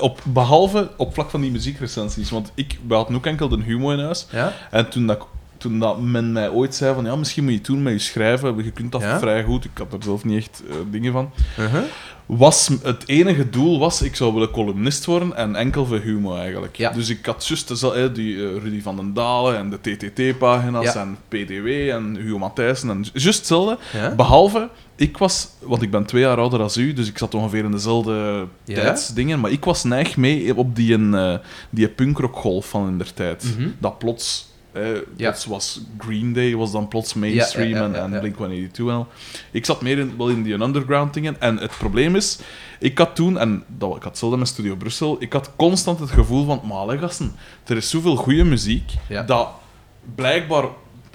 op, 0.00 0.20
behalve 0.24 0.90
op 0.96 1.14
vlak 1.14 1.30
van 1.30 1.40
die 1.40 1.50
muziekrecensies. 1.50 2.30
Want 2.30 2.50
ik, 2.54 2.78
we 2.88 2.94
hadden 2.94 3.16
ook 3.16 3.26
enkel 3.26 3.48
de 3.48 3.62
humo 3.62 3.90
in 3.90 3.98
huis. 3.98 4.26
Ja? 4.30 4.45
En 4.70 4.88
toen, 4.88 5.06
dat, 5.06 5.26
toen 5.56 5.78
dat 5.78 6.00
men 6.00 6.32
mij 6.32 6.48
ooit 6.48 6.74
zei 6.74 6.94
van, 6.94 7.04
ja, 7.04 7.16
misschien 7.16 7.42
moet 7.42 7.52
je 7.52 7.58
het 7.58 7.66
doen 7.66 7.82
met 7.82 7.92
je 7.92 7.98
schrijven, 7.98 8.64
je 8.64 8.70
kunt 8.70 8.92
dat 8.92 9.00
Ja? 9.00 9.18
vrij 9.18 9.42
goed, 9.44 9.64
ik 9.64 9.78
had 9.78 9.92
er 9.92 10.02
zelf 10.02 10.24
niet 10.24 10.38
echt 10.38 10.62
eh, 10.70 10.76
dingen 10.90 11.12
van. 11.12 11.30
Uh-huh. 11.58 11.82
Was, 12.26 12.70
het 12.82 13.02
enige 13.06 13.50
doel 13.50 13.78
was, 13.78 14.02
ik 14.02 14.16
zou 14.16 14.32
willen 14.32 14.50
columnist 14.50 15.04
worden 15.04 15.36
en 15.36 15.56
enkel 15.56 15.86
voor 15.86 15.98
humo 15.98 16.36
eigenlijk. 16.36 16.76
Ja. 16.76 16.90
Dus 16.90 17.08
ik 17.08 17.26
had 17.26 17.46
juist 17.46 17.68
die 18.14 18.34
eh, 18.36 18.62
Rudy 18.62 18.82
van 18.82 18.96
den 18.96 19.14
Dalen 19.14 19.56
en 19.56 19.70
de 19.70 19.80
TTT-pagina's 19.80 20.92
Ja. 20.92 21.00
en 21.00 21.18
PDW 21.28 21.66
en 21.90 22.16
Hugo 22.16 22.38
Matthijssen 22.38 22.90
en 22.90 23.04
juist 23.12 23.38
hetzelfde. 23.38 23.78
Ja? 23.92 24.14
Behalve, 24.14 24.68
ik 24.96 25.18
was, 25.18 25.48
want 25.60 25.82
ik 25.82 25.90
ben 25.90 26.04
twee 26.06 26.22
jaar 26.22 26.38
ouder 26.38 26.58
dan 26.58 26.70
u, 26.78 26.92
dus 26.92 27.08
ik 27.08 27.18
zat 27.18 27.34
ongeveer 27.34 27.64
in 27.64 27.70
dezelfde 27.70 28.46
Ja? 28.64 28.74
tijdsdingen, 28.74 29.40
maar 29.40 29.50
ik 29.50 29.64
was 29.64 29.84
neig 29.84 30.16
mee 30.16 30.56
op 30.56 30.76
die, 30.76 30.94
een, 30.94 31.14
eh, 31.14 31.34
die 31.70 31.88
punkrockgolf 31.88 32.68
van 32.68 32.88
in 32.88 32.98
der 32.98 33.14
tijd. 33.14 33.44
Mhm. 33.56 33.68
Dat 33.78 33.98
plots, 33.98 34.48
eh, 34.76 34.98
plots 35.16 35.44
was 35.44 35.80
Green 35.98 36.32
Day, 36.32 36.54
was 36.54 36.72
dan 36.72 36.88
plots 36.88 37.14
mainstream 37.14 37.74
en, 37.74 38.02
en 38.02 38.10
ja. 38.10 38.18
Blink-182 38.18 38.76
en 38.76 38.90
al. 38.90 39.08
Ik 39.50 39.64
zat 39.64 39.82
meer 39.82 39.98
in, 39.98 40.14
wel 40.16 40.28
in 40.28 40.42
die 40.42 40.52
underground 40.52 41.14
dingen, 41.14 41.40
en 41.40 41.58
het 41.58 41.78
probleem 41.78 42.16
is, 42.16 42.38
ik 42.78 42.98
had 42.98 43.14
toen, 43.14 43.38
en 43.38 43.64
dat, 43.66 43.96
ik 43.96 44.02
had 44.02 44.10
hetzelfde 44.10 44.38
met 44.38 44.48
Studio 44.48 44.76
Brussel, 44.76 45.16
ik 45.18 45.32
had 45.32 45.50
constant 45.56 45.98
het 45.98 46.10
gevoel 46.10 46.44
van, 46.44 46.88
gasten, 46.98 47.34
er 47.64 47.76
is 47.76 47.90
zoveel 47.90 48.16
goede 48.16 48.44
muziek, 48.44 48.92
dat 49.26 49.48
blijkbaar 50.14 50.64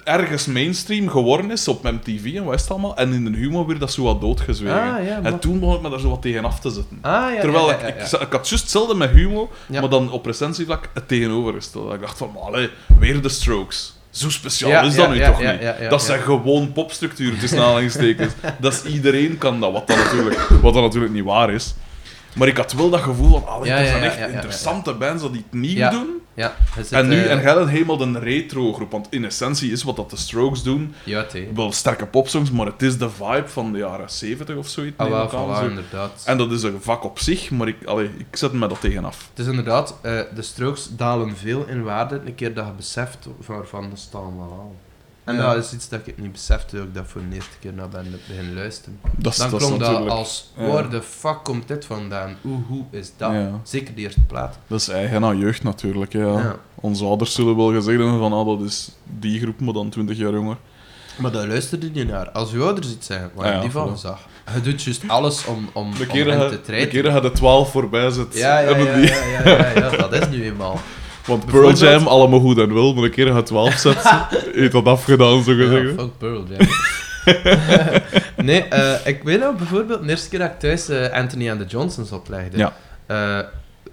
ergens 0.04 0.46
mainstream 0.46 1.08
geworden 1.08 1.50
is 1.50 1.68
op 1.68 1.82
MTV 1.82 2.34
en 2.34 2.44
wat 2.44 2.54
is 2.54 2.60
het 2.60 2.70
allemaal. 2.70 2.96
En 2.96 3.12
in 3.12 3.24
de 3.24 3.38
humor 3.38 3.66
weer 3.66 3.78
dat 3.78 3.92
zo 3.92 4.02
wat 4.02 4.20
doodgezwegen. 4.20 4.94
Ah, 4.94 5.04
ja, 5.04 5.20
en 5.22 5.38
toen 5.38 5.60
begon 5.60 5.74
ik 5.74 5.82
me 5.82 5.90
daar 5.90 6.00
zo 6.00 6.08
wat 6.08 6.22
tegen 6.22 6.44
af 6.44 6.60
te 6.60 6.70
zetten. 6.70 6.98
Ah, 7.00 7.34
ja, 7.34 7.40
Terwijl 7.40 7.68
ja, 7.68 7.76
ik, 7.78 7.94
ik, 7.96 8.32
had 8.32 8.48
juist 8.48 8.50
hetzelfde 8.50 8.94
met 8.94 9.10
humor, 9.10 9.48
maar 9.68 9.88
dan 9.88 10.10
op 10.10 10.26
recensievlak 10.26 10.88
het 10.94 11.08
tegenovergestelde. 11.08 11.94
Ik 11.94 12.00
dacht 12.00 12.18
van, 12.18 12.36
allee, 12.40 12.70
weer 12.98 13.22
de 13.22 13.28
Strokes. 13.28 13.94
Zo 14.10 14.30
speciaal 14.30 14.86
is 14.86 14.94
dat 14.94 15.10
nu 15.10 15.24
toch 15.24 15.38
niet? 15.38 15.90
dat 15.90 16.02
zijn 16.02 16.20
gewoon 16.20 16.72
popstructuren 16.72 17.38
tussen 17.38 17.58
aanhalingstekens. 17.58 18.32
dat 18.60 18.72
is 18.72 18.92
iedereen 18.92 19.38
kan 19.38 19.60
dat, 19.60 19.72
wat 19.72 19.86
dan 19.86 19.98
natuurlijk, 19.98 20.40
wat 20.62 20.74
dan 20.74 20.82
natuurlijk 20.82 21.12
niet 21.12 21.24
waar 21.24 21.50
is. 21.50 21.74
Maar 22.34 22.48
ik 22.48 22.56
had 22.56 22.72
wel 22.72 22.90
dat 22.90 23.00
gevoel 23.00 23.30
van, 23.30 23.46
allee, 23.48 23.68
Ja, 23.70 23.78
dat 23.78 23.86
zijn 23.88 24.02
echt 24.02 24.18
interessante 24.32 24.94
bands 24.94 25.22
dat 25.22 25.32
die 25.32 25.44
het 25.50 25.60
nieuw 25.60 25.76
Ja. 25.76 25.90
doen. 25.90 26.20
Ja, 26.34 26.54
En 26.90 27.08
nu, 27.08 27.16
eh, 27.24 27.30
en 27.30 27.40
jij 27.42 27.54
bent 27.54 27.68
helemaal 27.68 28.00
een 28.00 28.18
retro-groep, 28.20 28.90
want 28.90 29.06
in 29.10 29.24
essentie 29.24 29.72
is 29.72 29.82
wat 29.82 29.96
dat 29.96 30.10
de 30.10 30.16
Strokes 30.16 30.62
doen, 30.62 30.94
Ja, 31.04 31.26
wel 31.54 31.72
sterke 31.72 32.06
popsongs, 32.06 32.50
maar 32.50 32.66
het 32.66 32.82
is 32.82 32.98
de 32.98 33.10
vibe 33.10 33.48
van 33.48 33.72
de 33.72 33.78
jaren 33.78 34.10
70 34.10 34.56
of 34.56 34.68
zoiets. 34.68 34.96
Ah, 34.98 35.08
wel, 35.08 35.28
voilà, 35.28 35.58
zo. 35.58 35.66
inderdaad. 35.68 36.22
En 36.24 36.38
dat 36.38 36.52
is 36.52 36.62
een 36.62 36.78
vak 36.80 37.04
op 37.04 37.18
zich, 37.18 37.50
maar 37.50 37.68
ik, 37.68 37.76
allee, 37.84 38.10
ik 38.18 38.36
zet 38.36 38.52
me 38.52 38.66
dat 38.68 38.80
tegenaf. 38.80 39.28
Het 39.30 39.38
is 39.38 39.46
inderdaad, 39.46 39.94
eh, 40.00 40.20
de 40.34 40.42
strokes 40.42 40.88
dalen 40.96 41.36
veel 41.36 41.64
in 41.68 41.82
waarde 41.82 42.20
een 42.26 42.34
keer 42.34 42.54
dat 42.54 42.66
je 42.66 42.72
beseft 42.76 43.18
waarvan 43.46 43.90
de 43.90 43.96
staan 43.96 44.36
wel 44.36 44.52
al. 44.58 44.76
En 45.24 45.34
Ja. 45.34 45.54
dat 45.54 45.64
is 45.64 45.72
iets 45.72 45.88
dat 45.88 46.00
ik 46.04 46.18
niet 46.18 46.32
besefte 46.32 46.76
ik 46.78 46.94
dat 46.94 47.04
voor 47.06 47.20
de 47.28 47.34
eerste 47.34 47.58
keer 47.60 47.72
naar 47.72 47.88
ben 47.88 48.20
beginnen 48.28 48.54
luisteren. 48.54 48.98
Dat 49.16 49.36
Dan 49.36 49.50
dat 49.50 49.58
klonk 49.60 49.80
dat 49.80 50.08
als, 50.08 50.52
ja. 50.56 50.66
waar 50.66 50.90
de 50.90 51.02
fuck 51.02 51.38
komt 51.42 51.68
dit 51.68 51.84
vandaan? 51.84 52.36
Hoe, 52.40 52.58
hoe 52.68 52.84
is 52.90 53.12
dat? 53.16 53.32
Ja. 53.32 53.50
Zeker 53.62 53.94
de 53.94 54.00
eerste 54.00 54.20
plaat. 54.20 54.58
Dat 54.66 54.80
is 54.80 54.88
eigen 54.88 55.24
aan 55.24 55.38
jeugd 55.38 55.62
natuurlijk. 55.62 56.12
Ja. 56.12 56.56
Onze 56.74 57.04
ouders 57.04 57.34
zullen 57.34 57.56
wel 57.56 57.72
gezegd 57.72 57.98
hebben 57.98 58.18
van 58.18 58.32
ah, 58.32 58.46
dat 58.46 58.60
is 58.68 58.90
die 59.18 59.40
groep, 59.40 59.60
maar 59.60 59.74
dan 59.74 59.88
20 59.88 60.16
jaar 60.18 60.32
jonger. 60.32 60.56
Maar 61.18 61.32
daar 61.32 61.46
luisterde 61.48 61.90
je 61.92 62.04
naar. 62.04 62.30
Als 62.30 62.50
je 62.50 62.58
ouders 62.60 62.90
iets 62.90 63.06
zeggen, 63.06 63.30
waar 63.34 63.44
Ah, 63.46 63.50
je 63.50 63.56
ja, 63.56 63.62
die 63.62 63.70
van 63.70 63.98
zag. 63.98 64.20
Je 64.54 64.60
doet 64.60 64.82
juist 64.82 65.08
alles 65.08 65.44
om, 65.46 65.68
om, 65.72 65.90
De 65.94 66.06
om 66.06 66.06
te 66.08 66.48
de 66.50 66.60
treiten. 66.60 66.90
keren 66.90 67.14
je 67.14 67.20
de 67.20 67.30
12 67.32 67.70
voorbij 67.70 68.10
zit. 68.10 68.36
Ja, 68.38 68.58
ja, 68.58 68.76
ja, 68.76 68.96
ja, 69.44 69.68
ja, 69.74 69.90
dat 69.96 70.12
is 70.12 70.28
nu 70.28 70.44
eenmaal. 70.44 70.80
Want 71.26 71.46
Pearl 71.46 71.72
Jam, 71.72 72.06
allemaal 72.06 72.40
goed 72.40 72.58
en 72.58 72.74
wel, 72.74 72.94
maar 72.94 73.02
de 73.02 73.10
keren 73.10 73.36
je 73.36 73.42
12 73.42 73.74
zet, 73.74 73.96
heeft 74.52 74.72
dat 74.72 74.84
afgedaan, 74.86 75.42
zo 75.42 75.54
gezegd. 75.54 75.94
fuck 75.96 76.18
Pearl 76.18 76.44
Jam. 76.48 76.68
nee, 78.46 78.62
eh, 78.64 79.06
ik 79.06 79.22
weet 79.22 79.40
nog 79.40 79.56
bijvoorbeeld 79.56 80.02
de 80.02 80.08
eerste 80.08 80.28
keer 80.28 80.38
dat 80.38 80.50
ik 80.50 80.58
thuis 80.58 80.88
eh, 80.88 81.10
Anthony 81.12 81.50
and 81.50 81.60
the 81.60 81.66
Johnsons 81.66 82.12
oplegde. 82.12 82.56
Ja. 82.58 82.72
Eh, 83.06 83.38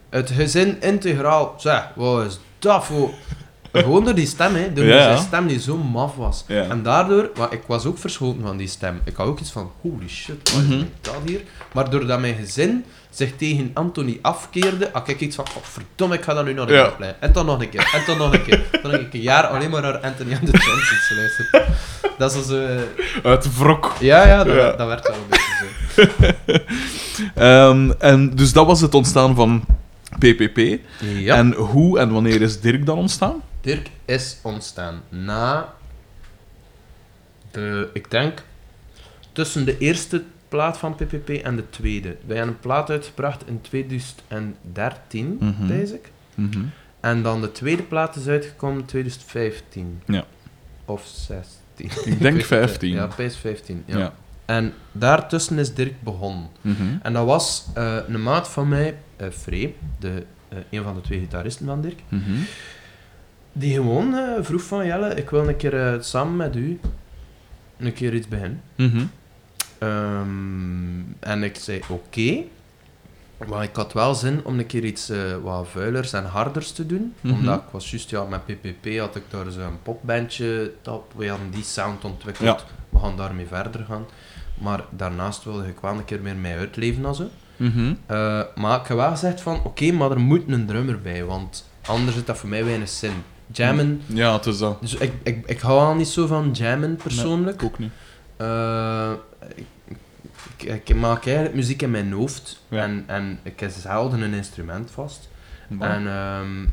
het 0.09 0.29
gezin 0.31 0.77
integraal. 0.81 1.53
Zeg, 1.57 1.87
wat 1.95 2.25
is 2.25 2.39
dat 2.59 2.85
voor... 2.85 3.09
Gewoon 3.71 4.03
door 4.05 4.15
die 4.15 4.27
stem, 4.27 4.55
hè. 4.55 4.73
Door 4.73 4.85
Ja, 4.85 5.01
zijn 5.03 5.17
stem 5.17 5.47
die 5.47 5.59
zo 5.59 5.77
maf 5.77 6.15
was. 6.15 6.43
Ja. 6.47 6.63
En 6.63 6.83
daardoor... 6.83 7.29
Maar 7.37 7.53
ik 7.53 7.61
was 7.67 7.85
ook 7.85 7.97
verschoten 7.97 8.41
van 8.41 8.57
die 8.57 8.67
stem. 8.67 9.01
Ik 9.03 9.15
had 9.15 9.27
ook 9.27 9.39
iets 9.39 9.51
van... 9.51 9.71
Holy 9.81 10.07
shit, 10.09 10.51
wat 10.53 10.61
is 10.61 10.67
Mhm. 10.67 10.83
dat 11.01 11.13
hier? 11.25 11.41
Maar 11.73 11.89
doordat 11.89 12.19
mijn 12.19 12.35
gezin 12.35 12.85
zich 13.09 13.35
tegen 13.35 13.71
Anthony 13.73 14.19
afkeerde, 14.21 14.89
had 14.93 15.07
ik 15.07 15.19
iets 15.19 15.35
van... 15.35 15.45
Oh, 15.57 15.63
verdomme, 15.63 16.15
ik 16.15 16.23
ga 16.23 16.33
dat 16.33 16.45
nu 16.45 16.53
nog 16.53 16.69
een 16.69 16.95
keer. 16.97 17.15
En 17.19 17.31
dan 17.33 17.45
nog 17.45 17.61
een 17.61 17.69
keer. 17.69 17.89
En 17.93 18.03
dan 18.05 18.17
nog 18.17 18.33
een 18.33 18.43
keer. 18.43 18.61
Dan 18.81 18.91
heb 18.91 19.01
ik 19.01 19.13
een 19.13 19.21
jaar 19.21 19.43
alleen 19.47 19.69
maar 19.69 19.81
naar 19.81 19.97
Anthony 19.97 20.33
and 20.33 20.45
the 20.45 20.51
Johnsons 20.51 21.07
geluisterd. 21.07 21.67
Dat 22.17 22.35
is 22.35 22.47
zo... 22.47 22.65
eh, 22.65 22.81
Uit 23.23 23.57
wrok. 23.57 23.93
ja, 23.99 24.27
ja, 24.27 24.43
dat, 24.43 24.55
Ja. 24.55 24.71
dat 24.71 24.87
werd 24.87 25.07
wel 25.07 25.15
een 25.17 25.29
beetje 25.29 25.69
zo. 25.95 26.03
Ehm, 27.35 27.91
en 27.99 28.35
dus 28.35 28.53
dat 28.53 28.65
was 28.65 28.81
het 28.81 28.93
ontstaan 28.95 29.35
van 29.35 29.65
PPP. 30.17 30.79
Ja. 30.99 31.35
En 31.35 31.53
hoe 31.53 31.99
en 31.99 32.11
wanneer 32.11 32.41
is 32.41 32.59
Dirk 32.61 32.85
dan 32.85 32.97
ontstaan? 32.97 33.41
Dirk 33.61 33.89
is 34.05 34.37
ontstaan 34.41 35.01
na 35.09 35.73
de, 37.51 37.89
ik 37.93 38.11
denk, 38.11 38.43
tussen 39.31 39.65
de 39.65 39.77
eerste 39.77 40.23
plaat 40.49 40.77
van 40.77 40.95
PPP 40.95 41.29
en 41.29 41.55
de 41.55 41.69
tweede. 41.69 42.15
Wij 42.25 42.37
hebben 42.37 42.53
een 42.55 42.59
plaat 42.61 42.89
uitgebracht 42.89 43.43
in 43.47 43.61
2013, 43.61 45.37
Mhm. 45.39 45.67
deze 45.67 45.93
ik. 45.93 46.11
Mhm. 46.35 46.59
En 46.99 47.21
dan 47.23 47.41
de 47.41 47.51
tweede 47.51 47.83
plaat 47.83 48.15
is 48.15 48.27
uitgekomen 48.27 48.79
in 48.79 48.85
2015. 48.85 50.01
Ja. 50.05 50.23
Of 50.85 51.05
16. 51.05 51.51
Ik 51.75 51.85
denk 52.05 52.21
weet 52.21 52.33
het, 52.33 52.45
15. 52.45 52.89
Ja, 52.89 53.07
PS 53.07 53.37
15. 53.37 53.83
Ja. 53.85 53.97
Ja. 53.97 54.13
En 54.45 54.73
daartussen 54.91 55.57
is 55.57 55.73
Dirk 55.73 56.03
begonnen. 56.03 56.47
Mhm. 56.61 56.83
En 57.01 57.13
dat 57.13 57.25
was 57.25 57.65
eh, 57.73 57.97
een 58.07 58.23
maat 58.23 58.49
van 58.49 58.67
mij, 58.67 58.97
eh 59.15 59.27
Free, 59.29 59.75
de, 59.99 60.25
eh, 60.49 60.57
een 60.69 60.83
van 60.83 60.95
de 60.95 61.01
twee 61.01 61.19
gitaristen 61.19 61.65
van 61.65 61.81
Dirk. 61.81 61.99
Mhm. 62.09 62.31
Die 63.53 63.73
gewoon 63.73 64.15
vroeg 64.43 64.61
van, 64.61 64.85
Jelle, 64.85 65.13
ik 65.15 65.29
wil 65.29 65.47
een 65.47 65.57
keer 65.57 65.97
samen 65.99 66.35
met 66.35 66.55
u 66.55 66.79
een 67.77 67.93
keer 67.93 68.13
iets 68.13 68.27
beginnen. 68.27 68.61
Ehm, 69.79 71.01
en 71.19 71.43
ik 71.43 71.55
zei, 71.55 71.81
oké. 71.89 72.37
Maar 73.47 73.63
ik 73.63 73.75
had 73.75 73.93
wel 73.93 74.15
zin 74.15 74.45
om 74.45 74.59
een 74.59 74.65
keer 74.65 74.83
iets 74.83 75.09
eh, 75.09 75.19
wat 75.43 75.67
vuilers 75.71 76.13
en 76.13 76.25
harders 76.25 76.71
te 76.71 76.85
doen. 76.85 77.13
Mhm. 77.21 77.33
Omdat 77.33 77.55
ik 77.59 77.63
was 77.71 77.89
juist, 77.91 78.09
ja, 78.09 78.23
met 78.23 78.45
PPP 78.45 78.97
had 78.99 79.15
ik 79.15 79.23
daar 79.29 79.51
zo'n 79.51 79.79
popbandje 79.83 80.73
op. 80.85 81.13
We 81.15 81.27
hadden 81.27 81.51
die 81.51 81.63
sound 81.63 82.05
ontwikkeld. 82.05 82.65
We 82.89 82.99
gaan 82.99 83.17
daarmee 83.17 83.45
verder 83.47 83.85
gaan. 83.85 84.05
Maar 84.57 84.83
daarnaast 84.89 85.43
wilde 85.43 85.67
ik 85.67 85.79
wel 85.81 85.91
een 85.93 86.05
keer 86.05 86.21
meer 86.21 86.35
mij 86.35 86.57
uitleven 86.57 87.05
en 87.05 87.15
zo. 87.15 87.29
Mhm. 87.57 87.93
Eh, 88.05 88.41
maar 88.55 88.79
ik 88.81 88.87
heb 88.87 88.97
wel 88.97 89.09
gezegd 89.09 89.41
van, 89.41 89.61
oké, 89.63 89.91
maar 89.91 90.11
er 90.11 90.19
moet 90.19 90.43
een 90.47 90.65
drummer 90.65 91.01
bij, 91.01 91.23
want 91.25 91.69
anders 91.85 92.15
zit 92.15 92.25
dat 92.27 92.37
voor 92.37 92.49
mij 92.49 92.65
weinig 92.65 92.89
zin. 92.89 93.13
Jammen, 93.51 94.01
Ja, 94.05 94.33
het 94.33 94.45
is 94.45 94.57
dat. 94.57 94.81
dus 94.81 94.95
ik, 94.95 95.13
ik, 95.23 95.43
ik 95.45 95.59
hou 95.59 95.79
al 95.79 95.95
niet 95.95 96.07
zo 96.07 96.27
van 96.27 96.51
jammen 96.51 96.95
persoonlijk. 96.95 97.63
Ook 97.63 97.79
niet. 97.79 97.91
Eh, 98.37 99.11
ik, 100.73 100.95
maak 100.95 101.25
eigenlijk 101.25 101.55
muziek 101.55 101.81
in 101.81 101.91
mijn 101.91 102.11
hoofd 102.11 102.61
Ja. 102.67 102.83
en, 102.83 103.03
en 103.07 103.39
ik 103.43 103.59
heb 103.59 103.71
zelden 103.71 104.21
een 104.21 104.33
instrument 104.33 104.91
vast. 104.91 105.29
En, 105.79 106.07
ehm, 106.07 106.65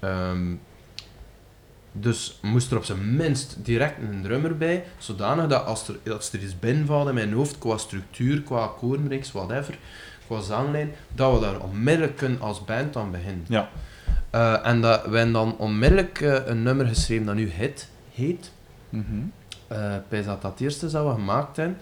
ehm, 0.00 0.54
dus 1.92 2.38
moest 2.42 2.70
er 2.70 2.76
op 2.76 2.84
zijn 2.84 3.16
minst 3.16 3.56
direct 3.62 3.98
een 3.98 4.22
drummer 4.22 4.56
bij, 4.56 4.84
zodanig 4.98 5.46
dat 5.46 5.64
als 5.64 5.88
er, 5.88 6.12
als 6.12 6.32
er 6.32 6.42
iets 6.42 6.58
binnenvalt 6.58 7.08
in 7.08 7.14
mijn 7.14 7.32
hoofd, 7.32 7.58
qua 7.58 7.76
structuur, 7.76 8.42
qua 8.42 8.56
akkoordenreeks, 8.58 9.32
whatever, 9.32 9.78
qua 10.26 10.40
zanglijn, 10.40 10.92
dat 11.14 11.34
we 11.34 11.40
daar 11.40 11.60
onmiddellijk 11.60 12.16
kunnen 12.16 12.40
als 12.40 12.64
band 12.64 12.96
aan 12.96 13.10
beginnen. 13.10 13.44
Ja. 13.48 13.68
Eh, 14.30 14.66
en 14.66 14.80
dat 14.80 15.06
wij 15.06 15.30
dan 15.30 15.56
onmiddellijk 15.58 16.20
eh, 16.20 16.46
een 16.46 16.62
nummer 16.62 16.86
geschreven 16.86 17.26
dat 17.26 17.34
nu 17.34 17.50
Hit 17.50 17.88
heet. 18.14 18.52
Mhm. 18.88 19.04
Eh 19.68 19.94
ik 19.94 20.02
wijs 20.08 20.24
dat 20.24 20.42
dat 20.42 20.60
eerste 20.60 20.90
dat 20.90 21.06
we 21.06 21.12
gemaakt 21.12 21.56
hebben. 21.56 21.76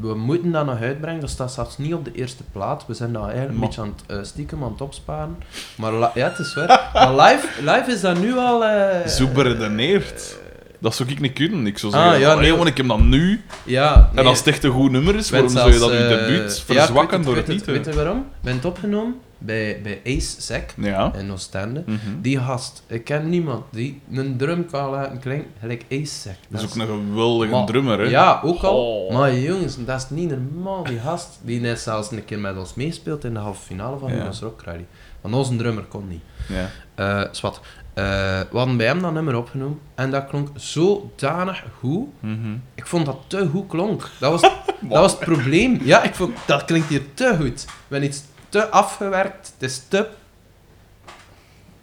We 0.00 0.14
moeten 0.14 0.50
dat 0.52 0.66
nog 0.66 0.80
uitbrengen, 0.80 1.20
dat 1.20 1.30
staat 1.30 1.52
zelfs 1.52 1.78
niet 1.78 1.94
op 1.94 2.04
de 2.04 2.12
eerste 2.12 2.42
plaat. 2.52 2.84
We 2.86 2.94
zijn 2.94 3.12
dat 3.12 3.24
eigenlijk 3.24 3.54
een 3.54 3.60
beetje 3.60 3.80
aan 3.80 3.94
het 4.06 4.16
eh, 4.18 4.24
stiekem 4.24 4.62
aan 4.64 4.70
het 4.72 4.80
opsparen. 4.80 5.36
Maar 5.76 5.92
ja, 5.92 6.28
het 6.28 6.38
is 6.38 6.54
waar. 6.54 6.90
maar 6.92 7.14
live, 7.14 7.46
live 7.60 7.84
is 7.92 8.00
dat 8.00 8.18
nu 8.20 8.36
al... 8.36 8.64
eh, 8.64 9.06
Zo 9.06 9.26
beredeneerd. 9.26 10.36
Dat 10.78 10.94
zou 10.94 11.08
ik 11.08 11.20
niet 11.20 11.32
kunnen. 11.32 11.66
Ik 11.66 11.78
zou 11.78 11.92
Ah, 11.92 12.00
zeggen, 12.02 12.20
ja, 12.20 12.32
ja, 12.32 12.40
nee, 12.40 12.54
want 12.56 12.68
ik 12.68 12.76
heb 12.76 12.88
dat 12.88 12.98
nu. 13.00 13.42
Ja, 13.64 14.08
nee. 14.12 14.20
En 14.24 14.26
als 14.30 14.38
het 14.38 14.46
echt 14.46 14.64
een 14.64 14.70
goed 14.70 14.90
nummer 14.90 15.14
is, 15.14 15.30
waarom 15.30 15.48
zou 15.48 15.72
je 15.72 15.78
dat 15.78 15.90
je 15.90 15.96
eh, 15.96 16.08
debuut 16.08 16.64
ja, 16.66 16.72
ik 16.74 16.78
verzwakken 16.78 17.16
weet 17.18 17.26
door 17.26 17.36
het, 17.36 17.46
niet 17.46 17.64
te... 17.64 17.72
Weet 17.72 17.84
je 17.84 17.92
waarom? 17.92 18.18
Ik 18.18 18.24
ben 18.40 18.54
het 18.54 18.64
opgenomen 18.64 19.14
bij, 19.38 19.80
bij 19.82 20.00
Ace 20.04 20.40
Zack 20.42 20.70
Ja. 20.76 21.12
in 21.14 21.32
Oostende. 21.32 21.82
Mhm. 21.86 21.98
Die 22.20 22.38
gast, 22.40 22.82
ik 22.86 23.04
ken 23.04 23.28
niemand 23.28 23.64
die 23.70 24.00
een 24.12 24.36
drum 24.36 24.66
kan 24.70 24.90
laten 24.90 25.18
klinken 25.18 25.50
gelijk 25.60 25.84
Ace 25.90 26.06
Zack. 26.20 26.34
Dat 26.48 26.60
is 26.62 26.66
ook 26.66 26.74
een 26.74 26.86
geweldige 26.86 27.50
Maar- 27.52 27.66
drummer, 27.66 27.98
hè. 27.98 28.04
Ja, 28.04 28.40
ook 28.44 28.62
al. 28.62 29.04
Oh. 29.06 29.12
Maar 29.14 29.34
jongens, 29.38 29.84
dat 29.84 29.96
is 30.02 30.10
niet 30.10 30.30
normaal. 30.30 30.84
Die 30.84 30.98
gast, 30.98 31.38
die 31.42 31.60
net 31.60 31.80
zelfs 31.80 32.10
een 32.10 32.24
keer 32.24 32.38
met 32.38 32.56
ons 32.58 32.74
meespeelt 32.74 33.24
in 33.24 33.32
de 33.34 33.40
halve 33.40 33.62
finale 33.62 33.98
van 33.98 34.10
Ja. 34.10 34.16
Jonas 34.16 34.40
Rock 34.40 34.62
Rally. 34.64 34.86
Want 35.20 35.34
onze 35.34 35.56
drummer 35.56 35.84
kon 35.84 36.08
niet. 36.08 36.22
Ja. 36.48 36.68
Eh 36.94 37.28
zwart. 37.32 37.60
Eh, 37.94 38.04
we 38.50 38.56
hadden 38.56 38.76
bij 38.76 38.86
hem 38.86 39.02
dat 39.02 39.12
nummer 39.12 39.36
opgenomen 39.36 39.78
en 39.94 40.10
dat 40.10 40.26
klonk 40.26 40.48
zodanig 40.54 41.64
goed. 41.78 42.06
Mhm. 42.20 42.54
Ik 42.74 42.86
vond 42.86 43.06
dat 43.06 43.18
te 43.26 43.48
goed 43.52 43.66
klonk. 43.68 44.10
Dat 44.20 44.30
was, 44.30 44.40
dat 44.80 44.98
was 45.00 45.10
het 45.10 45.20
probleem. 45.20 45.78
Ja, 45.84 46.02
ik 46.02 46.14
vond 46.14 46.36
dat 46.46 46.64
klinkt 46.64 46.88
hier 46.88 47.02
te 47.14 47.34
goed. 47.40 47.66
We 47.88 48.00
iets 48.02 48.22
te 48.48 48.68
afgewerkt. 48.68 49.52
Het 49.58 49.70
is 49.70 49.82
te. 49.88 50.08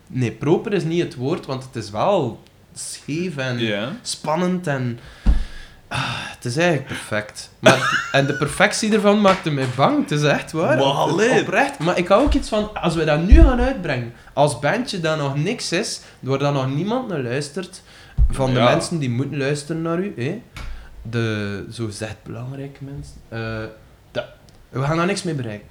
Nee, 0.07 0.31
proper 0.31 0.73
is 0.73 0.83
niet 0.83 1.03
het 1.03 1.15
woord, 1.15 1.45
want 1.45 1.63
het 1.63 1.75
is 1.75 1.89
wel 1.89 2.43
scheef 2.73 3.37
en 3.37 3.59
spannend 4.01 4.67
en... 4.67 4.99
Ah, 5.87 6.01
het 6.07 6.45
is 6.45 6.57
eigenlijk 6.57 6.87
perfect. 6.87 7.49
Maar, 7.59 8.07
en 8.11 8.25
de 8.25 8.33
perfectie 8.33 8.93
ervan 8.93 9.21
maakte 9.21 9.51
mij 9.51 9.67
bang, 9.75 10.01
het 10.01 10.11
is 10.11 10.23
echt 10.23 10.51
waar. 10.51 10.77
Oprecht. 11.41 11.79
Maar 11.79 11.97
ik 11.97 12.07
hou 12.07 12.23
ook 12.23 12.33
iets 12.33 12.49
van, 12.49 12.73
als 12.81 12.95
we 12.95 13.03
dat 13.03 13.21
nu 13.27 13.41
gaan 13.41 13.59
uitbrengen, 13.61 14.13
als 14.33 14.59
bandje 14.59 14.99
dat 14.99 15.17
nog 15.17 15.35
niks 15.37 15.71
is, 15.71 16.01
waar 16.19 16.37
dan 16.39 16.53
nog 16.53 16.73
niemand 16.75 17.07
naar 17.07 17.19
luistert, 17.21 17.81
van 18.31 18.53
de 18.53 18.59
Ja. 18.59 18.65
mensen 18.69 18.99
die 18.99 19.09
moeten 19.09 19.37
luisteren 19.37 19.81
naar 19.81 19.99
u, 19.99 20.13
hè, 20.15 20.41
de 21.01 21.65
zogezegd 21.69 22.15
belangrijke 22.23 22.83
mensen, 22.83 23.15
eh, 23.29 23.63
dat, 24.11 24.25
we 24.69 24.81
gaan 24.81 24.97
daar 24.97 25.05
niks 25.05 25.23
mee 25.23 25.33
bereiken. 25.35 25.67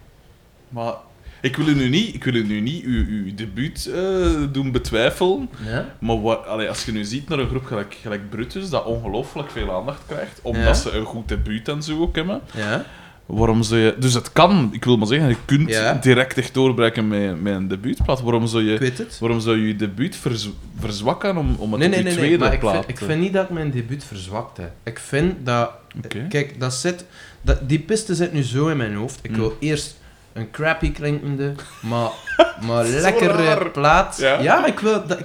Maar 0.75 0.95
ik 1.41 1.57
wil 1.57 1.67
u 1.69 1.75
nu 1.75 1.89
niet, 1.89 2.15
ik 2.15 2.25
wil 2.25 2.35
u 2.35 2.45
nu 2.47 2.61
niet 2.61 2.85
uw, 2.85 3.05
uw 3.07 3.35
debuut 3.35 3.87
eh, 3.95 4.27
doen 4.53 4.73
betwijfelen. 4.73 5.49
Ja? 5.67 5.95
Maar 5.99 6.21
wat, 6.23 6.47
allee, 6.47 6.69
als 6.69 6.85
je 6.85 6.93
nu 6.93 7.05
ziet 7.05 7.29
naar 7.29 7.39
een 7.39 7.49
groep 7.49 7.65
gelijk, 7.65 7.97
gelijk 8.03 8.31
Brutus, 8.31 8.71
dat 8.71 8.85
ongelooflijk 8.85 9.51
veel 9.51 9.73
aandacht 9.73 10.03
krijgt, 10.07 10.41
omdat 10.43 10.63
Ja. 10.63 10.75
ze 10.75 10.91
een 10.93 11.05
goed 11.05 11.29
debuut 11.29 11.69
en 11.69 11.83
zo 11.83 12.01
ook 12.01 12.17
hebben, 12.17 12.41
Ja? 12.57 12.85
waarom 13.27 13.63
zou 13.63 13.81
je... 13.81 13.95
Dus 13.99 14.15
het 14.15 14.33
kan, 14.33 14.69
ik 14.73 14.85
wil 14.85 14.97
maar 14.97 15.07
zeggen, 15.07 15.29
je 15.29 15.37
kunt 15.45 15.69
Ja. 15.69 15.95
direct 15.95 16.39
echt 16.39 16.55
doorbreken 16.55 17.09
met, 17.09 17.43
met 17.43 17.55
een 17.55 17.69
debuutplaat. 17.69 18.21
Waarom 18.23 18.47
zou 18.47 18.63
je, 18.63 18.79
weet 18.79 18.99
het. 18.99 19.19
waarom 19.21 19.41
zou 19.41 19.59
je 19.59 19.67
je 19.67 19.77
debuut 19.77 20.17
verz- 20.17 20.49
verzwakken 20.79 21.37
om, 21.37 21.55
om 21.59 21.71
het 21.71 21.81
Nee, 21.81 21.89
nee, 21.89 21.99
nee, 22.03 22.05
nee, 22.05 22.15
tweede 22.15 22.39
maar 22.39 22.53
ik 22.53 22.61
vind, 22.61 22.89
ik 22.89 22.99
vind 22.99 23.21
niet 23.21 23.33
dat 23.33 23.51
mijn 23.51 23.71
debuut 23.71 24.05
verzwakt. 24.05 24.59
Ik 24.83 24.99
vind 24.99 25.35
dat. 25.47 25.71
Kijk, 26.29 26.61
dat 26.61 26.75
zit, 26.75 27.05
dat, 27.43 27.69
die 27.69 27.79
piste 27.79 28.15
zit 28.15 28.33
nu 28.33 28.43
zo 28.43 28.69
in 28.69 28.77
mijn 28.77 28.95
hoofd. 28.95 29.19
Ik 29.23 29.31
Mm. 29.31 29.37
wil 29.37 29.57
eerst 29.61 29.97
Een 30.35 30.51
crappy 30.51 30.93
klinkende, 30.93 31.55
maar, 31.83 32.11
maar 32.67 32.85
lekkere 32.85 33.45
raar. 33.45 33.71
plaat. 33.71 34.17
Ja. 34.19 34.39
Ja, 34.41 34.67
ik 34.67 34.79
wil, 34.79 35.07
dat, 35.07 35.19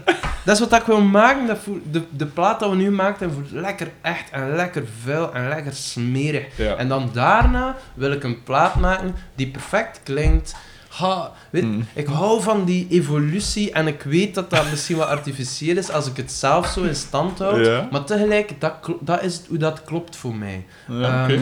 dat 0.45 0.55
is 0.55 0.59
wat 0.59 0.73
ik 0.79 0.85
wil 0.85 1.01
maken. 1.01 1.47
Dat 1.47 1.57
de, 1.91 2.01
de 2.09 2.25
plaat 2.25 2.59
dat 2.59 2.69
we 2.69 2.75
nu 2.75 2.91
maken, 2.91 3.31
voelt 3.33 3.51
lekker 3.51 3.91
echt 4.01 4.29
en 4.31 4.55
lekker 4.55 4.83
vuil 5.03 5.33
en 5.33 5.47
lekker 5.47 5.73
smerig. 5.73 6.57
Ja. 6.57 6.75
En 6.75 6.87
dan 6.87 7.09
daarna 7.13 7.75
wil 7.93 8.11
ik 8.11 8.23
een 8.23 8.43
plaat 8.43 8.75
maken 8.75 9.15
die 9.35 9.47
perfect 9.47 9.99
klinkt. 10.03 10.55
Ha, 10.89 11.31
weet, 11.49 11.63
Mm. 11.63 11.87
Ik 11.93 12.07
hou 12.07 12.41
van 12.41 12.65
die 12.65 12.87
evolutie 12.89 13.71
en 13.71 13.87
ik 13.87 14.01
weet 14.01 14.35
dat 14.35 14.49
dat 14.49 14.69
misschien 14.69 14.97
wat 14.97 15.07
artificieel 15.07 15.77
is 15.77 15.91
als 15.91 16.07
ik 16.07 16.17
het 16.17 16.31
zelf 16.31 16.67
zo 16.67 16.83
in 16.83 16.95
stand 16.95 17.39
houd. 17.39 17.65
Ja. 17.65 17.87
Maar 17.91 18.03
tegelijk, 18.03 18.61
dat, 18.61 18.73
dat 19.01 19.23
is 19.23 19.41
hoe 19.47 19.57
dat 19.57 19.83
klopt 19.83 20.15
voor 20.15 20.35
mij. 20.35 20.65
Ja. 20.87 21.27
Ehm, 21.27 21.39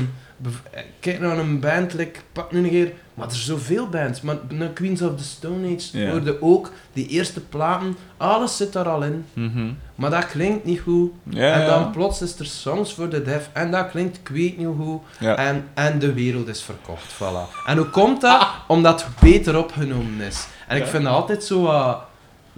eh, 0.72 0.82
kijk 0.99 1.20
naar 1.20 1.38
een 1.38 1.59
band, 1.59 1.93
like, 1.93 2.20
pak 2.32 2.51
nu 2.51 2.63
een 2.63 2.70
keer, 2.70 2.91
maar 3.18 3.28
er 3.28 3.36
zijn 3.36 3.57
zoveel 3.57 3.88
bands. 3.89 4.22
Maar 4.22 4.38
naar 4.49 4.70
Queens 4.70 5.01
of 5.01 5.15
the 5.18 5.24
Stone 5.24 5.76
Age 5.76 5.97
Ja. 5.99 6.09
hoorde 6.11 6.41
ook 6.41 6.72
die 6.93 7.07
eerste 7.07 7.39
platen, 7.41 7.97
alles 8.18 8.57
zit 8.57 8.74
daar 8.74 8.89
al 8.89 9.03
in. 9.03 9.26
Mhm. 9.34 9.68
Maar 9.95 10.09
dat 10.09 10.28
klinkt 10.28 10.65
niet 10.65 10.80
goed. 10.80 11.11
Ja, 11.24 11.53
en 11.53 11.65
dan 11.68 11.80
ja. 11.80 11.86
plots 11.86 12.22
is 12.22 12.39
er 12.39 12.45
songs 12.45 12.93
voor 12.93 13.09
de 13.09 13.22
def 13.22 13.49
en 13.53 13.72
dat 13.72 13.89
klinkt 13.89 14.18
ik 14.18 14.28
weet 14.28 14.57
niet 14.57 14.68
hoe. 14.68 14.99
En, 15.20 15.68
en 15.74 15.99
de 15.99 16.13
wereld 16.13 16.47
is 16.47 16.61
verkocht, 16.61 17.13
voilà. 17.13 17.65
En 17.65 17.78
hoe 17.78 17.89
komt 17.89 18.22
dat? 18.22 18.47
Omdat 18.68 19.03
het 19.03 19.20
beter 19.20 19.57
opgenomen 19.57 20.22
is. 20.22 20.47
En 20.68 20.78
ik 20.78 20.86
vind 20.86 21.03
dat 21.03 21.13
altijd 21.13 21.43
zo... 21.43 21.61
wat 21.61 21.97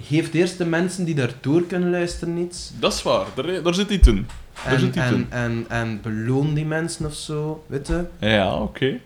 geeft 0.02 0.34
eerst 0.34 0.58
de 0.58 0.66
mensen 0.66 1.06
die 1.06 1.16
daardoor 1.16 1.62
kunnen 1.64 1.90
luisteren 1.90 2.38
iets. 2.38 2.72
Dat 2.80 2.94
is 2.94 3.04
waar, 3.04 3.26
daar, 3.36 3.64
daar 3.64 3.74
zit 3.74 3.90
iets 3.90 4.08
in. 4.08 4.28
Daar 4.64 4.74
En, 4.74 4.80
zit 4.80 4.90
iets 4.90 4.98
en, 5.06 5.14
in. 5.14 5.28
en, 5.30 5.66
en 5.70 6.02
beloon 6.02 6.54
die 6.54 6.66
mensen 6.66 7.06
of 7.06 7.14
zo, 7.14 7.64
weet 7.68 7.88
je. 7.88 8.06
Ja, 8.20 8.56
oké. 8.56 9.00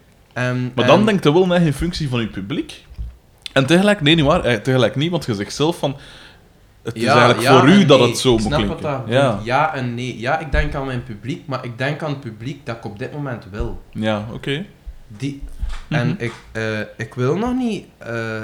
Maar 0.76 0.86
dan 0.88 1.06
denkt 1.06 1.26
er 1.26 1.34
wel 1.34 1.48
net 1.48 1.62
in 1.62 1.74
functie 1.74 2.10
van 2.10 2.20
je 2.22 2.28
publiek. 2.28 2.86
En 3.54 3.66
tegelijk, 3.66 4.02
nee, 4.02 4.16
niet 4.16 4.26
waar, 4.26 4.44
eh, 4.44 4.56
tegelijk 4.56 4.96
niet, 4.96 5.12
want 5.12 5.26
je 5.26 5.34
zegt 5.36 5.54
zelf 5.54 5.78
van... 5.78 5.96
Het 6.84 6.96
is 6.96 7.06
eigenlijk 7.06 7.42
ja 7.42 7.60
voor 7.60 7.70
u 7.70 7.86
dat 7.86 8.00
het 8.00 8.18
zo 8.18 8.38
moet 8.38 8.56
klinken. 8.56 9.04
ja. 9.08 9.40
ja 9.44 9.74
en 9.76 9.96
nee. 9.96 10.20
Ja, 10.20 10.40
ik 10.40 10.52
denk 10.52 10.76
aan 10.76 10.86
mijn 10.86 11.04
publiek, 11.04 11.48
maar 11.48 11.66
ik 11.66 11.78
denk 11.78 12.04
aan 12.04 12.10
het 12.10 12.20
publiek 12.20 12.66
dat 12.66 12.76
ik 12.76 12.86
op 12.86 13.00
dit 13.00 13.14
moment 13.14 13.46
wil. 13.52 13.82
ja, 13.92 14.26
oké. 14.34 14.66
Die, 15.08 15.42
Mhm. 15.88 16.00
En 16.02 16.16
ik, 16.18 16.34
eh, 16.52 16.80
ik 16.98 17.14
wil 17.14 17.36
nog 17.36 17.54
niet... 17.54 17.86
eh, 17.98 18.42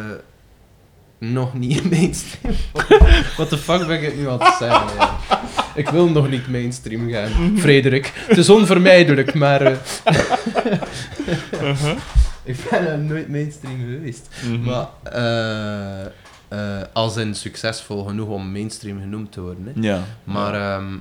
nog 1.19 1.53
niet 1.53 1.89
mainstream. 1.91 2.55
Wat 3.37 3.49
de 3.49 3.57
fuck 3.57 3.87
ben 3.87 4.03
ik 4.03 4.15
nu 4.17 4.29
aan 4.29 4.39
het 4.43 4.55
zeggen? 4.59 4.95
ja. 4.97 5.17
Ik 5.75 5.89
wil 5.89 6.09
nog 6.09 6.29
niet 6.29 6.47
mainstream 6.47 7.09
gaan, 7.11 7.57
Frederik. 7.57 8.11
Het 8.15 8.37
is 8.37 8.49
onvermijdelijk, 8.49 9.33
maar... 9.33 9.61
eh, 9.61 9.77
ik 12.43 12.55
ben 12.69 13.05
nooit 13.05 13.29
mainstream 13.29 13.79
geweest. 13.79 14.29
Mhm. 14.45 14.63
Maar 14.63 14.87
eh, 15.03 16.05
eh, 16.47 16.83
als 16.93 17.17
in 17.17 17.35
succesvol 17.35 18.03
genoeg 18.03 18.27
om 18.27 18.51
mainstream 18.51 18.99
genoemd 18.99 19.31
te 19.31 19.41
worden. 19.41 19.65
Hè. 19.65 19.71
Ja. 19.87 20.03
Maar 20.23 20.53
ehm, 20.53 20.93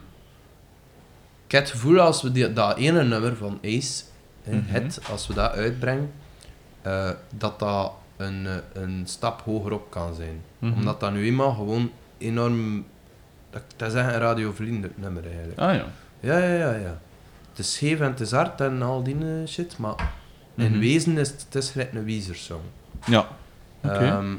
ik 1.46 1.52
heb 1.52 1.62
het 1.62 1.70
gevoel 1.70 2.00
als 2.00 2.22
we 2.22 2.32
die, 2.32 2.52
dat 2.52 2.76
ene 2.78 3.02
nummer 3.04 3.36
van 3.36 3.58
Ace, 3.64 4.02
hè, 4.42 4.56
Mhm. 4.56 4.64
het, 4.66 5.00
als 5.10 5.26
we 5.26 5.34
dat 5.34 5.52
uitbrengen, 5.52 6.10
eh, 6.82 7.10
dat 7.36 7.58
dat 7.58 7.92
een, 8.18 8.46
eh, 8.46 8.82
een 8.82 9.02
stap 9.06 9.40
hogerop 9.44 9.90
kan 9.90 10.14
zijn. 10.14 10.42
Mhm. 10.58 10.72
Omdat 10.72 11.00
dat 11.00 11.12
nu 11.12 11.24
eenmaal 11.26 11.52
gewoon 11.54 11.90
enorm... 12.18 12.86
Dat, 13.50 13.62
dat 13.76 13.88
is 13.92 13.94
echt 13.98 14.06
een 14.14 14.20
radiovriendelijk 14.20 14.98
nummer 14.98 15.26
eigenlijk. 15.26 15.58
Ah 15.58 15.74
ja. 15.74 15.84
Ja, 16.20 16.38
ja, 16.38 16.54
ja, 16.54 16.72
ja. 16.74 16.98
Het 17.50 17.58
is 17.66 17.72
scheef 17.74 18.00
en 18.00 18.10
het 18.10 18.20
is 18.20 18.30
hard 18.32 18.60
en 18.60 18.82
al 18.82 19.02
die 19.02 19.14
eh, 19.20 19.46
shit, 19.48 19.78
maar 19.78 19.94
in 20.54 20.70
Mhm. 20.70 20.78
wezen 20.78 21.18
is 21.18 21.28
het, 21.28 21.44
het 21.50 21.54
is 21.54 21.72
een 21.92 22.04
Weezer-song. 22.04 22.60
Ja. 23.06 23.28
Oké. 23.84 23.94
Ehm, 23.94 24.34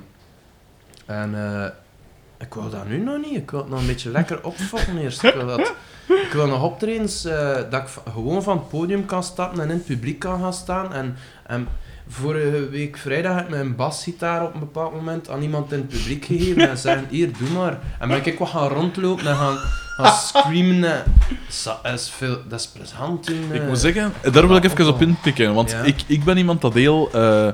en 1.05 1.35
eh, 1.35 1.65
ik 2.37 2.53
wil 2.53 2.69
dat 2.69 2.87
nu 2.87 2.97
nog 2.97 3.17
niet. 3.25 3.35
Ik 3.35 3.51
wil 3.51 3.59
het 3.59 3.69
nog 3.69 3.79
een 3.79 3.87
beetje 3.87 4.09
lekker 4.11 4.43
opfokken 4.43 4.97
eerst. 4.97 5.23
Ik 5.23 5.33
wil, 5.33 5.45
dat, 5.47 5.59
ik 6.25 6.29
wil 6.33 6.47
nog 6.47 6.63
optredens 6.63 7.25
eh, 7.25 7.53
dat 7.69 7.81
ik 7.81 7.87
gewoon 8.13 8.43
van 8.43 8.57
het 8.57 8.69
podium 8.69 9.05
kan 9.05 9.23
stappen 9.23 9.59
en 9.61 9.69
in 9.69 9.75
het 9.75 9.85
publiek 9.85 10.19
kan 10.19 10.39
gaan 10.41 10.53
staan. 10.53 10.93
En, 10.93 11.15
en 11.47 11.67
vorige 12.09 12.69
week 12.69 12.97
vrijdag 12.97 13.35
heb 13.35 13.43
ik 13.43 13.49
mijn 13.49 13.75
basgitaar 13.75 14.43
op 14.43 14.53
een 14.53 14.59
bepaald 14.59 14.93
moment 14.93 15.29
aan 15.29 15.41
iemand 15.41 15.71
in 15.71 15.77
het 15.79 15.87
publiek 15.87 16.25
gegeven 16.25 16.69
en 16.69 16.77
zeggen, 16.77 17.07
hier, 17.15 17.29
doe 17.37 17.49
maar. 17.49 17.79
En 17.99 18.07
ben 18.07 18.25
ik 18.25 18.39
wat 18.39 18.49
gaan 18.49 18.67
rondlopen 18.67 19.25
en 19.27 19.35
gaan, 19.35 19.57
gaan 19.97 20.13
screamen. 20.13 21.03
Dat 21.63 21.93
is, 21.93 22.09
veel, 22.09 22.37
dat 22.47 22.59
is 22.59 22.67
plezant. 22.67 23.29
Ik 23.29 23.67
moet 23.67 23.79
zeggen, 23.79 24.13
daar 24.31 24.47
wil 24.47 24.55
ik 24.55 24.63
even 24.63 24.87
op 24.87 25.01
inpikken. 25.01 25.53
Want 25.53 25.71
Ja. 25.71 25.81
ik, 25.81 25.95
ik 26.07 26.23
ben 26.23 26.37
iemand 26.37 26.61
dat 26.61 26.73
heel... 26.73 27.05
eh, 27.13 27.47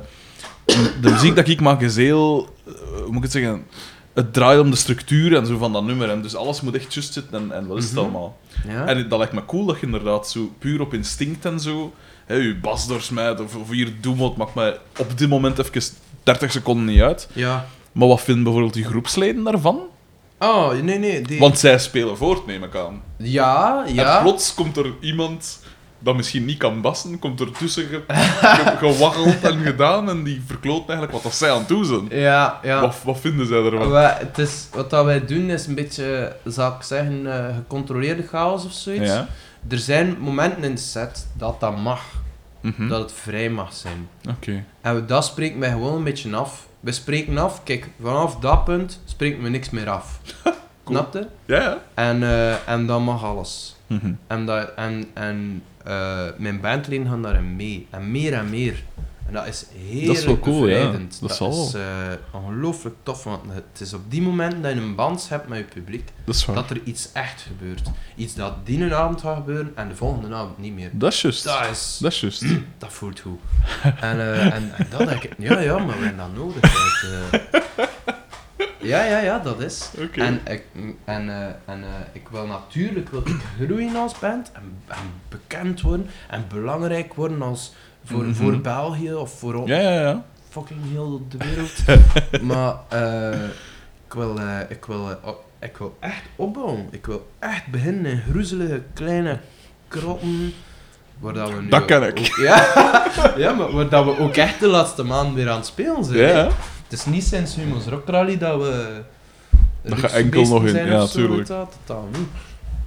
de 1.01 1.09
muziek 1.11 1.35
dat 1.35 1.47
ik 1.47 1.61
maak 1.61 1.81
is 1.81 1.95
heel... 1.95 2.49
eh, 2.67 2.73
hoe 2.73 3.05
moet 3.07 3.15
ik 3.15 3.21
het 3.23 3.31
zeggen? 3.31 3.65
Het 4.13 4.33
draait 4.33 4.59
om 4.59 4.69
de 4.71 4.75
structuur 4.77 5.35
en 5.37 5.45
zo 5.45 5.57
van 5.57 5.73
dat 5.73 5.83
nummer. 5.83 6.09
En 6.09 6.21
dus 6.21 6.35
alles 6.35 6.61
moet 6.61 6.75
echt 6.75 6.93
just 6.93 7.13
zitten 7.13 7.33
en, 7.41 7.51
en 7.51 7.67
wat 7.67 7.77
is 7.77 7.83
het 7.83 7.93
Mhm. 7.93 8.01
allemaal. 8.01 8.37
Ja? 8.67 8.85
En 8.85 9.09
dat 9.09 9.17
lijkt 9.19 9.33
me 9.33 9.45
cool 9.45 9.65
dat 9.65 9.79
je 9.79 9.85
inderdaad 9.85 10.29
zo 10.29 10.51
puur 10.59 10.81
op 10.81 10.93
instinct 10.93 11.45
en 11.45 11.59
zo... 11.59 11.93
Hè, 12.25 12.35
je 12.35 12.55
bas 12.55 12.87
doorsmijt 12.87 13.39
of, 13.41 13.55
of 13.55 13.69
hier 13.69 13.93
doe 14.01 14.15
wat 14.15 14.37
maakt 14.37 14.53
mij 14.55 14.77
op 14.97 15.17
dit 15.17 15.29
moment 15.29 15.59
even 15.59 15.81
30 16.23 16.51
seconden 16.51 16.85
niet 16.85 17.01
uit. 17.01 17.27
ja. 17.33 17.65
Maar 17.91 18.07
wat 18.07 18.21
vinden 18.21 18.43
bijvoorbeeld 18.43 18.73
die 18.73 18.83
groepsleden 18.85 19.43
daarvan? 19.43 19.79
Oh, 20.39 20.71
nee, 20.71 20.99
nee. 20.99 21.21
Die... 21.21 21.39
Want 21.39 21.59
zij 21.59 21.79
spelen 21.79 22.17
voort, 22.17 22.45
neem 22.45 22.63
ik 22.63 22.75
aan. 22.75 23.01
Ja, 23.17 23.83
ja. 23.87 24.17
En 24.17 24.21
plots 24.23 24.53
komt 24.53 24.77
er 24.77 24.93
iemand 24.99 25.59
dat 25.99 26.15
misschien 26.15 26.45
niet 26.45 26.57
kan 26.57 26.81
bassen, 26.81 27.19
komt 27.19 27.39
er 27.39 27.51
tussen 27.51 27.85
ge- 27.87 28.03
ge- 28.07 28.77
gewaggeld 28.87 29.41
en 29.41 29.59
gedaan 29.63 30.09
en 30.09 30.23
die 30.23 30.41
verkloot 30.45 30.77
eigenlijk 30.89 31.11
wat 31.11 31.23
dat 31.23 31.35
zij 31.35 31.51
aan 31.51 31.63
doen 31.67 31.85
zijn. 31.85 32.07
Ja, 32.21 32.59
ja. 32.63 32.81
Wat, 32.81 32.95
wat 33.03 33.19
vinden 33.19 33.47
zij 33.47 33.63
ervan? 33.65 33.89
Wij- 33.89 34.15
het 34.19 34.37
is, 34.37 34.67
wat 34.73 34.89
dat 34.89 35.05
wij 35.05 35.25
doen 35.25 35.49
is 35.49 35.65
een 35.67 35.75
beetje, 35.75 36.35
zou 36.45 36.73
ik 36.75 36.81
zeggen, 36.83 37.33
eh, 37.49 37.55
gecontroleerde 37.55 38.27
chaos 38.27 38.65
of 38.65 38.71
zoiets. 38.71 39.09
Ja. 39.11 39.27
Er 39.67 39.77
zijn 39.79 40.17
momenten 40.19 40.63
in 40.63 40.75
de 40.75 40.81
set 40.81 41.27
dat 41.33 41.59
dat 41.59 41.77
mag, 41.77 42.01
Mhm. 42.61 42.87
dat 42.87 43.01
het 43.01 43.11
vrij 43.13 43.49
mag 43.49 43.73
zijn. 43.73 44.07
Oké. 44.29 44.63
En 44.81 44.95
we, 44.95 45.05
dat 45.05 45.25
spreken 45.25 45.59
wij 45.59 45.69
gewoon 45.69 45.95
een 45.95 46.03
beetje 46.03 46.35
af. 46.35 46.67
We 46.79 46.91
spreken 46.91 47.37
af, 47.37 47.63
kijk, 47.63 47.89
vanaf 48.01 48.35
dat 48.39 48.63
punt 48.63 48.99
spreken 49.05 49.43
we 49.43 49.49
niks 49.49 49.69
meer 49.69 49.89
af. 49.89 50.19
Cool. 50.83 50.97
Snap 50.97 51.13
je? 51.13 51.27
Ja, 51.45 51.61
ja. 51.61 51.77
En, 51.93 52.23
eh, 52.23 52.69
en 52.69 52.85
dan 52.85 53.03
mag 53.03 53.23
alles. 53.23 53.75
Mhm. 53.87 54.13
En, 54.27 54.45
dat, 54.45 54.71
en, 54.75 55.05
en 55.13 55.63
eh, 55.83 56.23
mijn 56.37 56.61
bandleden 56.61 57.07
gaan 57.07 57.21
daarin 57.21 57.55
mee. 57.55 57.87
En 57.89 58.11
meer 58.11 58.33
en 58.33 58.49
meer. 58.49 58.83
En 59.25 59.33
dat 59.33 59.47
is 59.47 59.65
heel 59.87 60.07
Dat 60.07 60.17
is 60.17 60.25
wel 60.25 60.39
cool, 60.39 60.67
ja. 60.67 60.91
Dat 61.21 61.41
is 61.41 61.73
eh, 61.73 61.81
ongelooflijk 62.31 62.95
tof, 63.03 63.23
want 63.23 63.41
het 63.47 63.81
is 63.81 63.93
op 63.93 64.11
die 64.11 64.21
moment 64.21 64.63
dat 64.63 64.73
je 64.73 64.79
een 64.79 64.95
band 64.95 65.29
hebt 65.29 65.47
met 65.47 65.57
je 65.57 65.63
publiek, 65.63 66.09
Dat 66.53 66.69
er 66.69 66.81
iets 66.83 67.11
echt 67.11 67.41
gebeurt. 67.41 67.89
Iets 68.15 68.35
dat 68.35 68.65
die 68.65 68.93
avond 68.93 69.21
gaat 69.21 69.35
gebeuren 69.35 69.71
en 69.75 69.87
de 69.87 69.95
volgende 69.95 70.35
avond 70.35 70.57
niet 70.57 70.73
meer. 70.73 70.89
Dat 70.93 71.13
is 71.13 71.21
juist. 71.21 71.43
Dat 71.43 71.69
is... 71.71 71.97
Dat 72.01 72.11
is. 72.11 72.43
Dat 72.77 72.93
voelt 72.93 73.19
goed. 73.19 73.39
En, 73.83 74.19
eh, 74.19 74.45
en, 74.45 74.75
en 74.75 74.87
dat 74.89 75.07
denk 75.07 75.23
ik... 75.23 75.33
Ja, 75.37 75.59
ja, 75.59 75.77
maar 75.77 75.99
we 75.99 76.05
hebben 76.05 76.17
dat 76.17 76.35
nodig. 76.35 76.63
Eh. 77.03 77.39
Ja, 78.79 79.03
ja, 79.03 79.19
ja, 79.19 79.39
dat 79.39 79.61
is. 79.61 79.89
En, 80.11 80.39
ik, 80.47 80.63
en, 81.05 81.29
en 81.65 81.83
ik 82.11 82.27
wil 82.29 82.45
natuurlijk 82.47 83.09
wil 83.09 83.21
ik 83.25 83.41
groeien 83.59 83.95
als 83.95 84.19
band 84.19 84.51
en, 84.51 84.77
en 84.87 85.11
bekend 85.29 85.81
worden 85.81 86.09
en 86.29 86.45
belangrijk 86.49 87.13
worden 87.13 87.41
als 87.41 87.73
voor, 88.05 88.23
Mhm. 88.23 88.33
voor 88.33 88.59
België 88.61 89.13
of 89.13 89.39
voor 89.39 89.67
Ja, 89.67 89.79
ja, 89.79 90.01
ja. 90.01 90.25
fucking 90.49 90.79
heel 90.91 91.21
de 91.29 91.37
wereld. 91.37 92.01
maar 92.51 92.75
eh, 92.89 93.43
ik, 94.07 94.13
wil, 94.13 94.39
eh, 94.39 94.59
ik, 94.69 94.85
wil, 94.85 95.09
eh, 95.09 95.31
ik 95.59 95.77
wil 95.77 95.97
echt 95.99 96.21
opbouwen. 96.35 96.87
Ik 96.91 97.05
wil 97.05 97.27
echt 97.39 97.67
beginnen 97.67 98.11
in 98.11 98.21
groezelige 98.29 98.81
kleine 98.93 99.39
krotten. 99.87 100.53
Waar 101.19 101.33
dat 101.33 101.49
we 101.53 101.61
nu 101.61 101.67
Dat 101.69 101.85
ken 101.85 102.03
ik. 102.03 102.19
ook- 102.19 102.35
ja, 102.35 102.65
ja, 103.37 103.53
maar 103.53 103.71
waar 103.71 103.89
dat 103.89 104.05
we 104.05 104.19
ook 104.19 104.35
echt 104.35 104.59
de 104.59 104.67
laatste 104.67 105.03
maand 105.03 105.33
weer 105.35 105.49
aan 105.49 105.55
het 105.57 105.65
spelen 105.65 106.03
zijn. 106.03 106.17
Ja. 106.17 106.43
Het 106.83 106.93
is 106.99 107.05
niet 107.05 107.23
sinds 107.23 107.55
Humo's 107.55 107.85
Rock 107.85 108.07
Rally 108.07 108.37
dat 108.37 108.61
we... 108.61 109.01
Dat 109.81 110.11
enkel 110.11 110.47
nog 110.47 110.65
in- 110.65 110.85
ja, 110.85 111.01
of 111.03 111.09
zo, 111.09 111.15
tuurlijk. 111.17 111.37
weet 111.37 111.47
dat, 111.47 111.77
totaal 111.85 112.07
niet. 112.11 112.27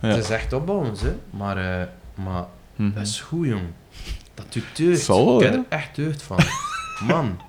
Ja. 0.00 0.08
Het 0.08 0.24
is 0.24 0.30
echt 0.30 0.52
opbouwen, 0.52 0.92
hè. 0.98 1.14
Maar, 1.30 1.88
maar 2.14 2.44
Mhm. 2.76 2.92
dat 2.94 3.06
is 3.06 3.20
goed, 3.20 3.46
jong. 3.46 3.62
Dat 4.38 4.52
doet 4.52 4.76
deugd. 4.76 5.02
Zal 5.04 5.36
ik 5.42 5.44
heb 5.44 5.54
er 5.54 5.64
echt 5.68 5.94
deugd 5.96 6.22
van. 6.22 6.38
Man. 7.08 7.40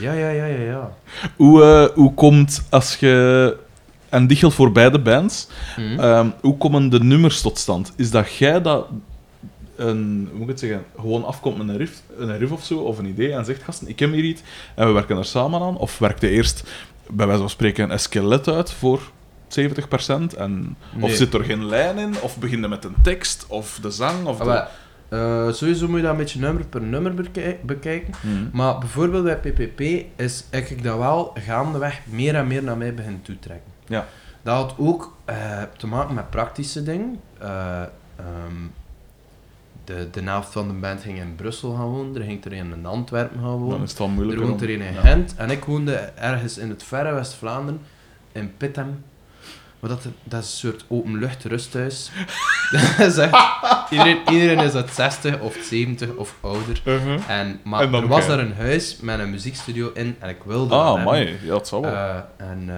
Ja, 0.00 0.12
ja, 0.12 0.28
ja, 0.30 0.44
ja, 0.44 0.62
ja. 0.62 0.92
Hoe, 1.36 1.62
eh, 1.62 1.94
hoe 1.96 2.14
komt, 2.14 2.62
als 2.70 2.96
je... 2.96 3.56
En 4.08 4.26
dit 4.26 4.38
geldt 4.38 4.54
voor 4.54 4.72
beide 4.72 4.98
bands. 5.00 5.48
Hm? 5.76 5.98
Ehm, 6.00 6.28
hoe 6.40 6.56
komen 6.56 6.88
de 6.88 7.00
nummers 7.04 7.40
tot 7.40 7.58
stand? 7.58 7.92
Is 7.96 8.10
dat 8.10 8.34
jij 8.34 8.62
dat 8.62 8.86
een, 9.76 10.26
hoe 10.30 10.38
moet 10.38 10.42
ik 10.42 10.48
het 10.48 10.58
zeggen, 10.60 10.84
gewoon 11.00 11.24
afkomt 11.24 11.58
met 11.58 11.68
een 11.68 11.76
riff, 11.76 12.02
een 12.18 12.38
riff 12.38 12.52
of 12.52 12.64
zo, 12.64 12.78
of 12.78 12.98
een 12.98 13.06
idee, 13.06 13.32
en 13.32 13.44
zegt, 13.44 13.62
gasten, 13.62 13.88
ik 13.88 13.98
heb 13.98 14.12
hier 14.12 14.24
iets, 14.24 14.42
en 14.74 14.86
we 14.86 14.92
werken 14.92 15.16
er 15.16 15.24
samen 15.24 15.60
aan? 15.60 15.76
Of 15.76 15.98
werkte 15.98 16.28
eerst, 16.28 16.62
bij 17.10 17.26
wijze 17.26 17.40
van 17.40 17.50
spreken, 17.50 17.90
een 17.90 18.00
skelet 18.00 18.48
uit 18.48 18.72
voor 18.72 19.00
70%? 19.48 20.36
En, 20.36 20.76
Of 21.00 21.10
zit 21.12 21.34
er 21.34 21.44
geen 21.44 21.66
lijn 21.66 21.98
in? 21.98 22.14
Of 22.20 22.36
begin 22.38 22.60
je 22.60 22.68
met 22.68 22.84
een 22.84 22.96
tekst? 23.02 23.44
Of 23.48 23.78
de 23.82 23.90
zang? 23.90 24.26
Of 24.26 24.40
Ah, 24.40 24.46
de- 24.46 24.64
Eh, 25.08 25.52
sowieso 25.52 25.86
moet 25.88 25.96
je 25.96 26.02
dat 26.02 26.10
een 26.10 26.16
beetje 26.18 26.40
nummer 26.40 26.66
per 26.66 26.82
nummer 26.82 27.14
bekij- 27.14 27.58
bekijken. 27.62 28.14
Mhm. 28.22 28.56
Maar 28.56 28.78
bijvoorbeeld 28.78 29.24
bij 29.24 29.36
PPP 29.36 29.80
is 30.16 30.44
ik 30.50 30.82
dat 30.82 30.98
wel 30.98 31.32
gaandeweg 31.34 32.00
meer 32.04 32.34
en 32.34 32.46
meer 32.46 32.62
naar 32.62 32.76
mij 32.76 32.94
begin 32.94 33.22
toetrekken. 33.22 33.72
Ja. 33.86 34.06
Dat 34.42 34.54
had 34.56 34.74
ook 34.78 35.16
eh, 35.24 35.62
te 35.76 35.86
maken 35.86 36.14
met 36.14 36.30
praktische 36.30 36.82
dingen. 36.82 37.20
Eh, 37.38 37.80
ehm, 38.16 38.66
de, 39.84 40.08
de 40.10 40.22
helft 40.22 40.52
van 40.52 40.68
de 40.68 40.74
band 40.74 41.00
ging 41.02 41.18
in 41.18 41.34
Brussel 41.34 41.74
gaan 41.74 41.86
wonen, 41.88 42.16
er 42.16 42.22
ging 42.22 42.44
er 42.44 42.52
een 42.52 42.72
in 42.72 42.86
Antwerpen 42.86 43.38
gaan 43.40 43.48
Dan 43.48 43.58
wonen, 43.58 43.82
is 43.82 43.90
het 43.90 43.98
wel 43.98 44.30
er 44.30 44.40
woont 44.40 44.62
er 44.62 44.70
een 44.70 44.80
in 44.80 44.92
ja. 44.92 45.00
Gent 45.00 45.34
en 45.36 45.50
ik 45.50 45.64
woonde 45.64 45.92
ergens 46.14 46.58
in 46.58 46.68
het 46.68 46.82
verre 46.82 47.12
West-Vlaanderen, 47.14 47.80
in 48.32 48.56
Pittem. 48.56 49.04
Maar 49.80 49.90
dat, 49.90 50.02
dat 50.24 50.42
is 50.42 50.48
een 50.50 50.70
soort 50.70 50.84
openlucht 50.88 51.44
rusthuis. 51.44 52.10
Dat 52.98 53.06
is 53.06 53.16
echt- 53.16 53.36
iedereen, 53.90 54.18
iedereen 54.30 54.58
is 54.58 54.74
uit 54.74 54.90
60 54.94 55.40
of 55.40 55.56
70 55.62 56.14
of 56.14 56.34
ouder. 56.40 56.80
Mhm. 56.84 57.18
En, 57.28 57.60
maar 57.64 57.80
En 57.82 57.94
er 57.94 58.06
was 58.08 58.26
daar 58.26 58.38
een 58.38 58.54
huis 58.54 58.96
met 59.00 59.18
een 59.18 59.30
muziekstudio 59.30 59.90
in 59.94 60.16
en 60.18 60.28
ik 60.28 60.36
wilde 60.44 60.68
dat 60.68 60.78
Ah, 60.80 60.86
hebben. 60.86 61.04
mooi. 61.04 61.38
Ja, 61.42 61.48
dat 61.48 61.68
zal 61.68 61.80
wel. 61.82 61.92
Eh, 61.92 62.16
en 62.36 62.64
eh, 62.68 62.76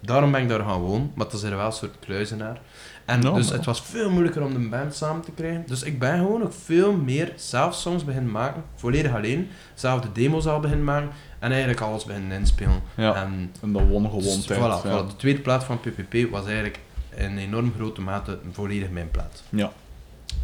daarom 0.00 0.32
ben 0.32 0.42
ik 0.42 0.48
daar 0.48 0.60
gaan 0.60 0.80
wonen, 0.80 1.12
maar 1.14 1.26
het 1.26 1.34
is 1.34 1.42
er 1.42 1.56
wel 1.56 1.66
een 1.66 1.72
soort 1.72 1.94
kluizenaar. 2.00 2.58
En 3.04 3.22
Ja, 3.22 3.30
dus 3.32 3.50
het 3.50 3.64
was 3.64 3.80
veel 3.82 4.10
moeilijker 4.10 4.42
om 4.44 4.52
de 4.52 4.68
band 4.68 4.94
samen 4.94 5.22
te 5.22 5.30
krijgen. 5.30 5.64
Dus 5.66 5.82
ik 5.82 5.98
ben 5.98 6.18
gewoon 6.18 6.42
ook 6.42 6.52
veel 6.64 6.92
meer 6.92 7.32
zelf 7.36 7.74
songs 7.74 8.04
beginnen 8.04 8.30
maken, 8.30 8.62
volledig 8.74 9.14
alleen. 9.14 9.48
Zelf 9.74 10.00
de 10.00 10.08
demos 10.12 10.46
al 10.46 10.60
beginnen 10.60 10.84
maken 10.84 11.08
en 11.38 11.50
eigenlijk 11.50 11.80
alles 11.80 12.04
beginnen 12.04 12.38
inspelen. 12.38 12.80
ja. 12.94 13.14
En 13.14 13.50
En 13.62 13.72
dat 13.72 13.82
won 13.88 14.04
gewoon 14.04 14.22
dus, 14.22 14.44
tijd. 14.44 14.58
voilà, 14.60 14.62
ja. 14.62 15.02
voilà, 15.02 15.06
de 15.06 15.16
tweede 15.16 15.40
plaat 15.40 15.64
van 15.64 15.80
PPP 15.80 16.30
was 16.30 16.44
eigenlijk 16.44 16.78
in 17.16 17.38
enorm 17.38 17.72
grote 17.76 18.00
mate 18.00 18.38
volledig 18.52 18.90
mijn 18.90 19.10
plaat. 19.10 19.42
Ja. 19.48 19.72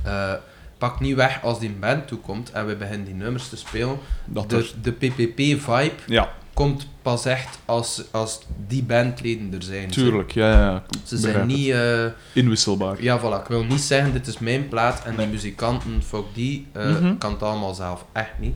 Eh, 0.04 0.32
pak 0.78 1.00
niet 1.00 1.14
weg 1.14 1.42
als 1.42 1.58
die 1.60 1.70
band 1.70 2.08
toekomt 2.08 2.52
en 2.52 2.66
we 2.66 2.76
beginnen 2.76 3.06
die 3.06 3.14
nummers 3.14 3.48
te 3.48 3.56
spelen. 3.56 3.98
Dat 4.24 4.50
De, 4.50 4.56
er- 4.56 4.74
de 4.82 4.92
PPP-vibe 4.92 5.92
Ja, 6.06 6.28
komt 6.60 6.86
pas 7.02 7.24
echt 7.24 7.58
als, 7.64 8.02
als 8.10 8.40
die 8.66 8.82
bandleden 8.82 9.52
er 9.54 9.62
zijn. 9.62 9.88
tuurlijk. 9.90 10.30
Ja, 10.32 10.50
ja, 10.50 10.60
ja. 10.60 10.82
Ze 11.04 11.16
zijn 11.18 11.46
niet... 11.46 11.70
eh, 11.70 12.04
Inwisselbaar. 12.32 13.02
ja, 13.02 13.18
voilà. 13.20 13.42
Ik 13.42 13.48
wil 13.48 13.64
niet 13.64 13.80
zeggen, 13.80 14.12
dit 14.12 14.26
is 14.26 14.38
mijn 14.38 14.68
plaat 14.68 15.04
en 15.04 15.14
Nee. 15.16 15.24
die 15.26 15.34
muzikanten, 15.34 16.02
fuck 16.06 16.24
die, 16.34 16.66
Mhm. 16.74 17.18
kan 17.18 17.32
het 17.32 17.42
allemaal 17.42 17.74
zelf. 17.74 18.04
Echt 18.12 18.38
niet. 18.38 18.54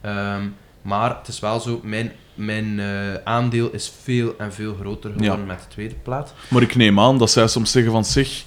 Ehm, 0.00 0.42
maar 0.82 1.16
het 1.18 1.28
is 1.28 1.40
wel 1.40 1.60
zo, 1.60 1.80
mijn, 1.82 2.12
mijn 2.34 2.80
eh, 2.80 3.14
aandeel 3.24 3.70
is 3.72 3.92
veel 4.02 4.34
en 4.38 4.52
veel 4.52 4.74
groter 4.80 5.12
geworden 5.16 5.46
met 5.46 5.58
de 5.60 5.68
tweede 5.68 5.94
plaat. 5.94 6.34
Maar 6.48 6.62
ik 6.62 6.74
neem 6.76 7.00
aan 7.00 7.18
dat 7.18 7.30
zij 7.30 7.46
soms 7.48 7.70
zeggen 7.70 7.92
van 7.92 8.04
zich, 8.04 8.44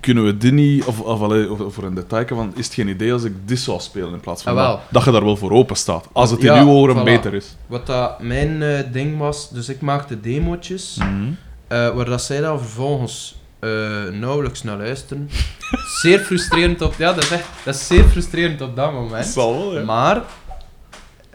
kunnen 0.00 0.24
we 0.24 0.36
dit 0.36 0.52
niet, 0.52 0.84
of, 0.84 1.00
of, 1.00 1.20
allee, 1.20 1.52
of 1.52 1.74
voor 1.74 1.84
een 1.84 1.94
detail, 1.94 2.26
van, 2.26 2.52
is 2.56 2.64
het 2.64 2.74
geen 2.74 2.88
idee 2.88 3.12
als 3.12 3.24
ik 3.24 3.32
dit 3.44 3.58
zou 3.58 3.80
spelen 3.80 4.12
in 4.12 4.20
plaats 4.20 4.42
van 4.42 4.58
Ah, 4.58 4.68
dat, 4.68 4.80
dat 4.90 5.04
je 5.04 5.10
daar 5.10 5.24
wel 5.24 5.36
voor 5.36 5.50
open 5.50 5.76
staat. 5.76 6.08
Als 6.12 6.30
het 6.30 6.40
in 6.40 6.46
Ja, 6.46 6.62
uw 6.62 6.68
oren 6.68 6.96
voilà. 7.00 7.04
beter 7.04 7.34
is. 7.34 7.56
Wat 7.66 7.86
dat 7.86 8.20
mijn 8.22 8.62
eh, 8.62 8.78
ding 8.92 9.18
was, 9.18 9.50
dus 9.50 9.68
ik 9.68 9.80
maakte 9.80 10.20
demootjes, 10.20 10.96
Mhm. 10.98 11.08
eh, 11.68 11.94
waar 11.94 12.04
dat 12.04 12.22
zij 12.22 12.40
dan 12.40 12.58
vervolgens 12.60 13.34
eh, 13.58 13.70
nauwelijks 14.12 14.62
naar 14.62 14.76
luisteren. 14.76 15.30
zeer 16.02 16.18
frustrerend 16.18 16.82
op... 16.82 16.94
Ja, 16.98 17.12
dat 17.12 17.22
is 17.24 17.30
echt... 17.30 17.44
Dat 17.64 17.74
is 17.74 17.86
zeer 17.86 18.04
frustrerend 18.04 18.60
op 18.60 18.76
dat 18.76 18.92
moment. 18.92 19.26
zal 19.26 19.52
wel, 19.58 19.78
ja. 19.78 19.84
Maar 19.84 20.22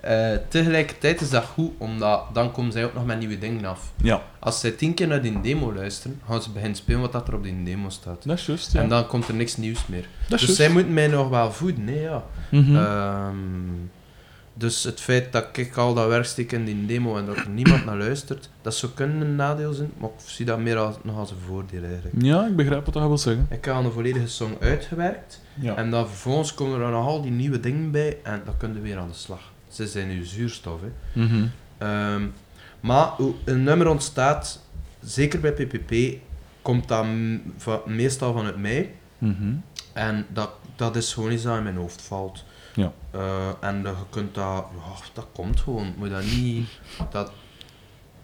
eh, 0.02 0.32
tegelijkertijd 0.48 1.22
is 1.22 1.30
dat 1.30 1.44
goed, 1.46 1.72
omdat 1.78 2.24
dan 2.34 2.52
komen 2.52 2.72
zij 2.72 2.86
ook 2.86 2.94
nog 2.94 3.06
met 3.06 3.20
nieuwe 3.20 3.38
dingen 3.40 3.66
af. 3.66 3.92
Ja, 4.02 4.22
Als 4.40 4.60
zij 4.60 4.72
tien 4.72 4.94
keer 4.94 5.08
naar 5.08 5.22
die 5.22 5.42
demo 5.42 5.74
luisteren, 5.74 6.22
gaan 6.28 6.42
ze 6.42 6.50
beginnen 6.52 6.78
spelen 6.78 7.02
wat 7.02 7.12
dat 7.12 7.28
er 7.28 7.34
op 7.36 7.44
die 7.44 7.64
demo 7.64 7.90
staat. 7.90 8.24
dat 8.26 8.38
is 8.38 8.46
juist. 8.46 8.72
Ja. 8.72 8.82
En 8.82 8.90
dan 8.90 9.08
komt 9.08 9.28
er 9.28 9.34
niks 9.34 9.58
nieuws 9.58 9.88
meer. 9.88 10.06
dat 10.28 10.42
is 10.42 10.48
Dus 10.48 10.56
zij 10.56 10.70
moeten 10.70 10.94
mij 10.94 11.08
nog 11.08 11.30
wel 11.30 11.52
voeden, 11.52 11.84
nee 11.84 12.02
ja. 12.02 12.24
Mhm. 12.50 12.76
Ehm, 12.76 13.36
dus 14.54 14.84
het 14.84 15.00
feit 15.02 15.32
dat 15.32 15.48
ik 15.58 15.78
al 15.78 15.94
dat 15.94 16.08
werk 16.08 16.26
steek 16.26 16.52
in 16.52 16.66
die 16.66 16.86
demo 16.86 17.18
en 17.18 17.26
dat 17.26 17.36
er 17.38 17.50
niemand 17.60 17.86
naar 17.86 17.98
luistert, 17.98 18.50
dat 18.62 18.76
zou 18.76 18.92
kunnen 18.92 19.22
een 19.22 19.36
nadeel 19.36 19.74
zijn, 19.74 19.92
maar 19.98 20.10
ik 20.10 20.16
zie 20.26 20.46
dat 20.46 20.60
meer 20.60 20.78
als, 20.78 20.96
nog 21.04 21.18
als 21.18 21.32
een 21.32 21.38
voordeel 21.48 21.84
eigenlijk. 21.84 22.16
ja, 22.22 22.46
ik 22.48 22.56
begrijp 22.56 22.86
wat 22.86 22.94
je 22.94 23.00
wil 23.00 23.18
zeggen. 23.18 23.48
Ik 23.50 23.66
heb 23.66 23.74
al 23.74 23.84
een 23.86 23.92
volledige 23.92 24.28
song 24.28 24.54
uitgewerkt 24.60 25.42
Ja. 25.60 25.76
en 25.76 25.90
dan 25.90 26.08
vervolgens 26.08 26.54
komen 26.54 26.82
er 26.82 26.92
nog 26.92 27.06
al 27.08 27.22
die 27.22 27.32
nieuwe 27.32 27.60
dingen 27.60 27.92
bij 27.92 28.18
en 28.24 28.42
dan 28.46 28.58
kun 28.58 28.74
je 28.74 28.80
weer 28.82 28.98
aan 28.98 29.08
de 29.08 29.14
slag. 29.14 29.51
Ze 29.72 29.88
zijn 29.88 30.08
nu 30.08 30.24
zuurstof, 30.26 30.80
hè. 30.82 31.22
Mhm. 31.22 31.46
Ehm, 31.78 32.28
maar 32.80 33.12
een 33.46 33.64
nummer 33.64 33.88
ontstaat, 33.88 34.62
zeker 35.04 35.40
bij 35.40 35.52
PPP, 35.54 36.20
komt 36.62 36.88
dat 36.88 37.06
va- 37.58 37.82
meestal 37.86 38.34
vanuit 38.34 38.58
mij. 38.58 38.94
Mhm. 39.18 39.54
En 39.94 40.26
dat, 40.30 40.50
dat 40.76 40.96
is 40.96 41.14
gewoon 41.14 41.32
iets 41.32 41.44
dat 41.44 41.58
in 41.58 41.64
mijn 41.64 41.76
hoofd 41.76 42.02
valt. 42.02 42.44
Ja. 42.76 42.92
Eh, 43.12 43.48
en 43.60 43.82
je 43.82 43.94
kunt 44.10 44.36
dat... 44.36 44.66
Dat 45.14 45.28
komt 45.34 45.60
gewoon. 45.60 45.94
Moet 45.98 46.10
dat 46.10 46.24
niet... 46.24 46.68
Dat, 47.12 47.32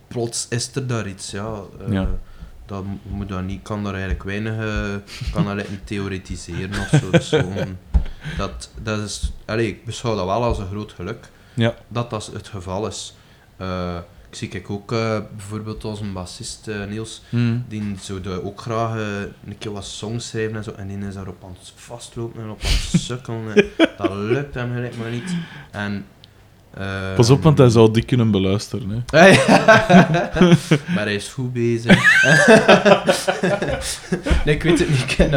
plots 0.08 0.48
is 0.50 0.76
er 0.76 0.88
daar 0.88 1.08
iets, 1.08 1.32
ja. 1.32 1.62
Eh, 1.86 1.92
Ja. 1.94 2.08
Dat 2.66 2.84
mo- 2.86 3.00
moet 3.04 3.30
dat 3.30 3.44
niet... 3.44 3.62
kan 3.62 3.84
daar 3.84 3.92
eigenlijk 3.94 4.24
weinig... 4.24 4.54
eh, 4.58 4.96
kan 5.32 5.46
dat 5.46 5.70
niet 5.70 5.88
theoretiseren 5.88 6.80
of 6.80 6.88
zo. 7.02 7.10
Dus 7.10 7.30
gewoon, 7.44 7.78
dat, 8.38 8.70
dat 8.82 9.00
is... 9.00 9.32
Allee, 9.46 9.68
ik 9.68 9.86
beschouw 9.86 10.16
dat 10.16 10.26
wel 10.26 10.44
als 10.44 10.58
een 10.58 10.68
groot 10.68 10.92
geluk. 10.92 11.30
Ja. 11.58 11.76
Dat 11.88 12.10
dat 12.10 12.26
het 12.34 12.48
geval 12.48 12.88
is. 12.88 13.14
Eh, 13.58 13.98
ik 14.30 14.36
zie 14.36 14.48
kijk 14.48 14.70
ook 14.70 14.92
eh, 14.92 15.20
bijvoorbeeld 15.36 15.86
onze 15.86 16.04
bassist 16.04 16.68
eh, 16.68 16.86
Niels, 16.86 17.22
Mhm. 17.30 17.58
die 17.68 17.96
zou 18.02 18.22
ook 18.44 18.62
graag 18.62 18.96
een 19.46 19.58
keer 19.58 19.72
wat 19.72 19.86
songs 19.86 20.28
schrijven 20.28 20.56
en 20.58 20.64
zo, 20.64 20.72
en 20.72 20.88
die 20.88 20.98
is 21.08 21.14
daarop 21.14 21.44
aan 21.44 21.56
het 21.60 21.72
vastlopen 21.76 22.42
en 22.44 22.50
op 22.50 22.62
aan 22.64 22.70
het 22.72 23.02
sukkelen. 23.10 23.56
en 23.56 23.66
dat 23.98 24.12
lukt 24.12 24.54
hem 24.54 24.74
gelijk 24.74 24.98
maar 24.98 25.10
niet. 25.12 25.36
En, 25.72 26.06
Pas 27.16 27.30
op, 27.30 27.44
want 27.44 27.58
hij 27.58 27.70
zou 27.70 27.92
die 27.92 28.06
kunnen 28.06 28.32
beluisteren. 28.32 28.90
Hè. 28.90 28.96
maar 30.96 31.04
hij 31.04 31.16
is 31.16 31.28
goed 31.28 31.54
bezig. 31.54 31.96
nee, 34.46 34.56
ik 34.56 34.64
weet 34.64 34.80
het 34.80 34.90
niet, 34.90 35.00
ik 35.00 35.08
ken 35.18 35.30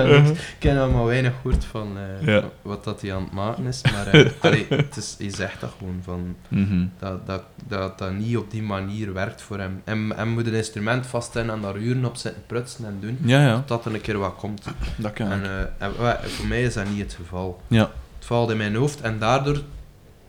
ken 0.59 0.77
er 0.77 0.91
maar 0.91 1.05
weinig 1.05 1.33
goed 1.43 1.65
van 1.65 1.97
eh, 2.21 2.27
Ja. 2.27 2.43
wat 2.63 2.85
dat 2.85 3.01
hij 3.01 3.15
aan 3.15 3.23
het 3.23 3.33
maken 3.33 3.67
is. 3.67 3.81
Maar 3.93 4.07
eh, 4.07 4.31
allee, 4.41 4.67
het 4.69 4.97
is, 4.97 5.15
hij 5.19 5.31
zegt 5.35 5.61
dat 5.61 5.71
gewoon, 5.79 6.01
van, 6.05 6.37
Mhm. 6.49 6.85
dat, 6.99 7.27
dat, 7.27 7.43
dat 7.69 7.99
dat 7.99 8.13
niet 8.13 8.37
op 8.37 8.51
die 8.51 8.63
manier 8.63 9.13
werkt 9.13 9.43
voor 9.43 9.59
hem. 9.59 9.81
En, 9.85 10.13
en 10.17 10.29
moet 10.29 10.47
een 10.47 10.55
instrument 10.55 11.07
vaststellen 11.07 11.55
en 11.55 11.61
daar 11.61 11.77
uren 11.77 12.05
op 12.05 12.17
zitten 12.17 12.43
prutsen 12.47 12.85
en 12.85 12.97
doen, 13.01 13.19
Ja, 13.25 13.55
totdat 13.57 13.85
er 13.85 13.95
een 13.95 14.01
keer 14.01 14.19
wat 14.19 14.35
komt. 14.37 14.65
dat 14.97 15.13
kan. 15.13 15.31
En, 15.31 15.45
eh, 15.45 15.87
en 15.87 15.93
voor 16.31 16.47
mij 16.47 16.63
is 16.63 16.75
dat 16.75 16.89
niet 16.91 17.03
het 17.03 17.15
geval. 17.15 17.61
Ja. 17.67 17.91
Het 18.19 18.27
valt 18.29 18.51
in 18.51 18.57
mijn 18.57 18.75
hoofd 18.75 19.01
en 19.01 19.19
daardoor... 19.19 19.61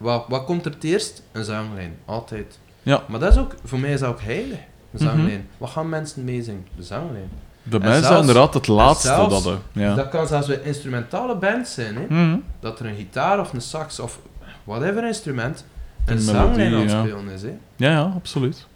Wat, 0.02 0.26
wat 0.28 0.44
komt 0.46 0.66
er 0.66 0.72
het 0.72 0.84
eerst? 0.84 1.24
Een 1.32 1.44
zanglijn. 1.44 1.96
Altijd. 2.06 2.60
Ja. 2.84 3.04
Maar 3.08 3.20
dat 3.20 3.32
is 3.32 3.38
ook, 3.38 3.56
voor 3.64 3.80
mij 3.80 3.92
is 3.94 4.00
dat 4.00 4.10
ook 4.10 4.22
heilig. 4.22 4.58
Een 4.58 4.66
Mhm. 4.92 5.04
zanglijn. 5.04 5.48
Wat 5.58 5.70
gaan 5.70 5.90
mensen 5.90 6.24
meezingen? 6.24 6.68
De 6.76 6.84
zanglijn. 6.84 7.30
Bij 7.64 7.80
en 7.80 7.86
mij 7.86 7.96
is 7.96 8.02
dat 8.02 8.12
zelfs- 8.12 8.28
inderdaad 8.28 8.54
het 8.54 8.68
laatste 8.68 9.08
zelfs- 9.08 9.44
dat... 9.44 9.60
hè. 9.74 9.82
Ja. 9.84 9.96
Dat 9.96 10.10
kan 10.10 10.28
zelfs 10.28 10.48
bij 10.48 10.60
instrumentale 10.64 11.36
bands 11.36 11.74
zijn. 11.74 11.96
Hè? 11.96 12.06
Mhm. 12.10 12.38
Dat 12.60 12.80
er 12.80 12.86
een 12.86 12.96
gitaar 12.96 13.40
of 13.40 13.54
een 13.54 13.62
sax 13.62 14.00
of 14.00 14.20
whatever 14.64 15.08
instrument 15.08 15.66
een, 16.06 16.14
Een 16.16 16.22
zanglijn 16.22 16.72
melodie, 16.72 16.76
aan 16.96 17.02
het 17.02 17.10
ja. 17.10 17.18
spelen 17.18 17.34
is. 17.34 17.42
Hè? 17.42 17.54
Ja, 17.76 17.92
ja, 17.92 18.12
absoluut. 18.16 18.68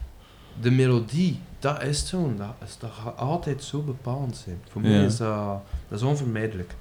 De 0.61 0.71
melodie, 0.71 1.39
dat 1.59 1.83
is 1.83 2.07
zo. 2.07 2.33
Dat, 2.37 2.47
is, 2.65 2.77
dat 2.79 2.91
gaat 3.03 3.17
altijd 3.17 3.63
zo 3.63 3.79
bepalend 3.81 4.41
zijn. 4.45 4.61
Voor 4.71 4.81
mij 4.81 5.03
is 5.05 5.17
dat, 5.17 5.61
dat 5.89 5.99
is 5.99 6.05
onvermijdelijk. 6.05 6.73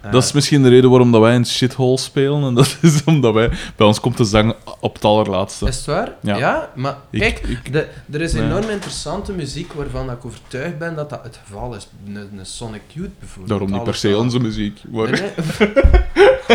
Eh, 0.00 0.12
Dat 0.12 0.22
is 0.24 0.32
misschien 0.32 0.62
de 0.62 0.68
reden 0.68 0.90
waarom 0.90 1.12
dat 1.12 1.20
wij 1.20 1.34
een 1.34 1.46
shithole 1.46 1.98
spelen. 1.98 2.42
En 2.44 2.54
dat 2.54 2.76
is 2.82 3.04
omdat 3.04 3.34
wij... 3.34 3.50
Bij 3.76 3.86
ons 3.86 4.00
komt 4.00 4.16
de 4.16 4.24
zang 4.24 4.54
op 4.80 4.94
het 4.94 5.04
allerlaatste. 5.04 5.66
Is 5.66 5.76
het 5.76 5.84
waar? 5.86 6.12
Ja. 6.22 6.36
Ja, 6.36 6.70
maar 6.74 6.96
Ik- 7.10 7.20
kijk, 7.20 7.38
ik- 7.38 7.72
de, 7.72 7.86
er 8.12 8.20
is 8.20 8.32
Nee. 8.32 8.42
enorm 8.42 8.68
interessante 8.68 9.32
muziek 9.32 9.72
waarvan 9.72 10.10
ik 10.10 10.24
overtuigd 10.24 10.78
ben 10.78 10.94
dat 10.96 11.10
dat 11.10 11.20
het 11.22 11.38
geval 11.46 11.74
is. 11.74 11.88
Een, 12.06 12.16
een 12.38 12.46
Sonic 12.46 12.82
Youth 12.92 13.18
bijvoorbeeld. 13.18 13.48
Daarom 13.48 13.70
niet 13.76 13.84
per 13.84 13.94
se 13.94 14.16
onze 14.16 14.38
muziek. 14.40 14.80
Maar... 14.90 15.10
Nee, 15.10 15.20
nee. 15.58 15.68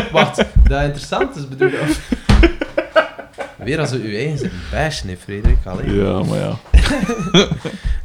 Wat? 0.12 0.46
Dat 0.68 0.82
interessant 0.84 1.36
is, 1.36 1.48
bedoel 1.48 1.68
je? 1.70 1.96
Weer 3.66 3.80
als 3.80 3.94
u 3.94 3.96
uw 4.10 4.16
eigen 4.16 4.38
zit 4.38 4.52
bashen, 4.72 5.10
hè, 5.10 5.16
Frederik. 5.18 5.66
Allee. 5.66 5.96
Ja, 5.96 6.24
maar 6.24 6.38
ja. 6.40 6.58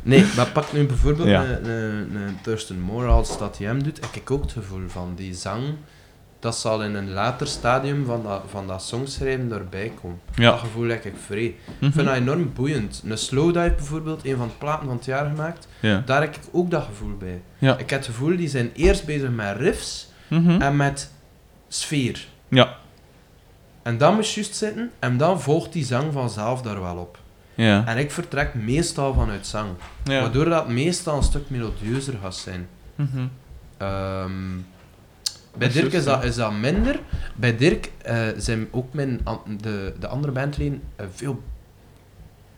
Nee, 0.03 0.25
maar 0.37 0.47
pak 0.47 0.73
nu 0.73 0.87
bijvoorbeeld 0.87 1.29
Ja. 1.29 1.45
een, 1.45 1.69
een, 1.71 2.15
een 2.17 2.39
Thurston 2.43 2.81
Moore 2.81 3.07
als 3.09 3.39
dat 3.39 3.59
hij 3.59 3.67
hem 3.67 3.83
doet. 3.83 4.01
Heb 4.01 4.15
ik 4.15 4.31
ook 4.31 4.43
het 4.43 4.53
gevoel 4.53 4.89
van 4.89 5.13
die 5.17 5.35
zang. 5.35 5.63
Dat 6.39 6.57
zal 6.57 6.83
in 6.83 6.95
een 6.95 7.11
later 7.13 7.47
stadium 7.47 8.05
van 8.05 8.23
dat, 8.23 8.43
van 8.51 8.67
dat 8.67 8.83
songschrijven 8.83 9.53
erbij 9.53 9.93
komen. 10.03 10.21
Ja. 10.35 10.51
Dat 10.51 10.61
gevoel 10.61 10.89
heb 10.89 11.05
ik 11.05 11.15
vrij. 11.27 11.45
Ik 11.45 11.57
Mhm. 11.81 11.91
vind 11.93 12.07
dat 12.07 12.17
enorm 12.17 12.53
boeiend. 12.55 13.03
Een 13.07 13.19
Slowdive 13.19 13.73
bijvoorbeeld, 13.77 14.25
een 14.25 14.37
van 14.37 14.47
de 14.49 14.55
platen 14.59 14.87
van 14.87 14.97
het 14.97 15.05
jaar 15.05 15.27
gemaakt, 15.31 15.69
Ja. 15.81 16.03
daar 16.07 16.21
heb 16.21 16.35
ik 16.35 16.41
ook 16.53 16.71
dat 16.71 16.85
gevoel 16.85 17.17
bij. 17.17 17.41
Ja. 17.59 17.73
Ik 17.79 17.91
heb 17.91 17.99
het 17.99 18.09
gevoel, 18.09 18.37
die 18.37 18.49
zijn 18.49 18.71
eerst 18.75 19.05
bezig 19.07 19.31
met 19.31 19.57
riffs 19.57 20.09
Mhm. 20.29 20.61
en 20.61 20.77
met 20.77 21.11
sfeer. 21.69 22.27
Ja. 22.49 22.77
En 23.83 23.99
dan 23.99 24.15
moet 24.15 24.29
je 24.31 24.41
juist 24.41 24.57
zitten 24.57 24.91
en 24.99 25.17
dan 25.17 25.41
volgt 25.41 25.73
die 25.73 25.85
zang 25.85 26.13
vanzelf 26.13 26.63
daar 26.63 26.81
wel 26.81 26.97
op. 26.97 27.19
Ja. 27.55 27.87
En 27.87 27.99
ik 27.99 28.11
vertrek 28.11 28.55
meestal 28.55 29.15
vanuit 29.15 29.47
zang. 29.47 29.69
Ja. 30.05 30.21
Waardoor 30.21 30.45
dat 30.45 30.69
meestal 30.69 31.17
een 31.17 31.23
stuk 31.23 31.51
melodieuzer 31.51 32.15
gaat 32.23 32.37
zijn. 32.37 32.69
Mhm. 32.95 33.27
Ehm, 33.77 34.31
Bij 35.57 35.67
Dat 35.69 35.73
Dirk 35.73 35.93
is 35.93 36.05
dat, 36.05 36.25
is 36.25 36.35
dat 36.35 36.53
minder. 36.53 37.01
Bij 37.35 37.57
Dirk 37.57 37.91
eh, 38.03 38.29
zijn 38.37 38.69
ook 38.71 38.93
mijn, 38.93 39.21
de, 39.61 39.95
de 39.99 40.07
andere 40.07 40.33
bandleden 40.33 40.83
eh, 40.97 41.07
veel 41.15 41.43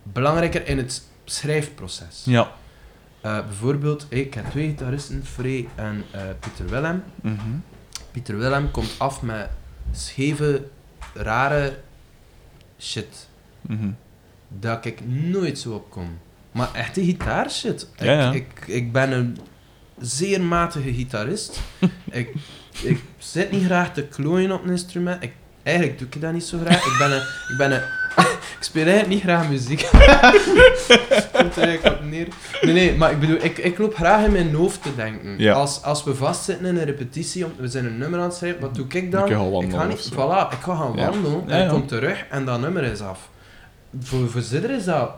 belangrijker 0.02 0.66
in 0.66 0.78
het 0.78 1.02
schrijfproces. 1.24 2.22
Ja. 2.24 2.50
Eh, 3.20 3.46
bijvoorbeeld, 3.46 4.06
ik 4.08 4.34
heb 4.34 4.50
twee 4.50 4.68
gitaristen, 4.68 5.24
Frey 5.26 5.68
en 5.74 6.04
eh, 6.10 6.20
Pieter 6.40 6.68
Willem. 6.68 7.02
Mhm. 7.20 7.36
Pieter 8.10 8.38
Willem 8.38 8.70
komt 8.70 8.94
af 8.98 9.22
met 9.22 9.48
scheve, 9.92 10.64
rare 11.14 11.78
shit. 12.78 13.28
Mhm. 13.60 13.90
Dat 14.48 14.84
ik 14.84 15.06
nooit 15.06 15.58
zo 15.58 15.74
op 15.74 15.90
kom. 15.90 16.18
Maar 16.52 16.74
echte 16.74 17.04
gitaarshit. 17.04 17.88
Ik, 17.96 18.04
Ja, 18.04 18.12
ja. 18.12 18.32
Ik, 18.32 18.64
ik 18.66 18.92
ben 18.92 19.12
een 19.12 19.38
zeer 19.98 20.40
matige 20.40 20.94
gitarist. 20.94 21.60
ik, 22.10 22.34
ik 22.82 23.02
zit 23.18 23.50
niet 23.50 23.64
graag 23.64 23.92
te 23.92 24.02
klooien 24.02 24.52
op 24.52 24.64
een 24.64 24.70
instrument. 24.70 25.22
Ik, 25.22 25.32
eigenlijk 25.62 25.98
doe 25.98 26.08
ik 26.10 26.20
dat 26.20 26.32
niet 26.32 26.44
zo 26.44 26.58
graag. 26.58 26.86
Ik 26.86 26.98
ben 26.98 27.12
een... 27.12 27.22
Ik, 27.22 27.54
ben 27.56 27.72
een, 27.72 27.82
ik 28.62 28.68
speel 28.68 28.86
eigenlijk 28.86 29.14
niet 29.14 29.22
graag 29.22 29.48
muziek. 29.48 29.80
Komt 31.38 31.56
er 31.56 31.62
eigenlijk 31.62 31.84
op 32.00 32.04
neer. 32.04 32.28
Nee, 32.60 32.74
nee, 32.74 32.96
maar 32.96 33.10
ik 33.10 33.20
bedoel, 33.20 33.36
ik, 33.36 33.58
ik 33.58 33.78
loop 33.78 33.94
graag 33.94 34.24
in 34.24 34.32
mijn 34.32 34.54
hoofd 34.54 34.82
te 34.82 34.94
denken. 34.94 35.38
Ja. 35.38 35.52
Als, 35.52 35.82
als 35.82 36.04
we 36.04 36.14
vastzitten 36.14 36.66
in 36.66 36.76
een 36.76 36.84
repetitie, 36.84 37.44
om, 37.44 37.52
we 37.56 37.68
zijn 37.68 37.84
een 37.84 37.98
nummer 37.98 38.18
aan 38.18 38.24
het 38.24 38.34
schrijven, 38.34 38.60
wat 38.60 38.74
doe 38.74 38.86
ik 38.88 39.10
dan? 39.12 39.26
Ik 39.26 39.32
ga 39.32 39.38
wandelen 39.38 39.64
ik 39.68 39.76
ga 39.76 39.86
niet, 39.86 40.10
voilà, 40.12 40.52
ik 40.52 40.62
ga 40.62 40.74
gaan 40.76 40.96
wandelen 40.96 41.48
en 41.48 41.64
ik 41.64 41.68
kom 41.68 41.86
terug 41.86 42.24
en 42.30 42.44
dat 42.44 42.60
nummer 42.60 42.82
is 42.82 43.00
af. 43.00 43.28
Voor, 44.00 44.30
voor 44.30 44.40
Zidder 44.40 44.70
is 44.70 44.84
dat 44.84 45.10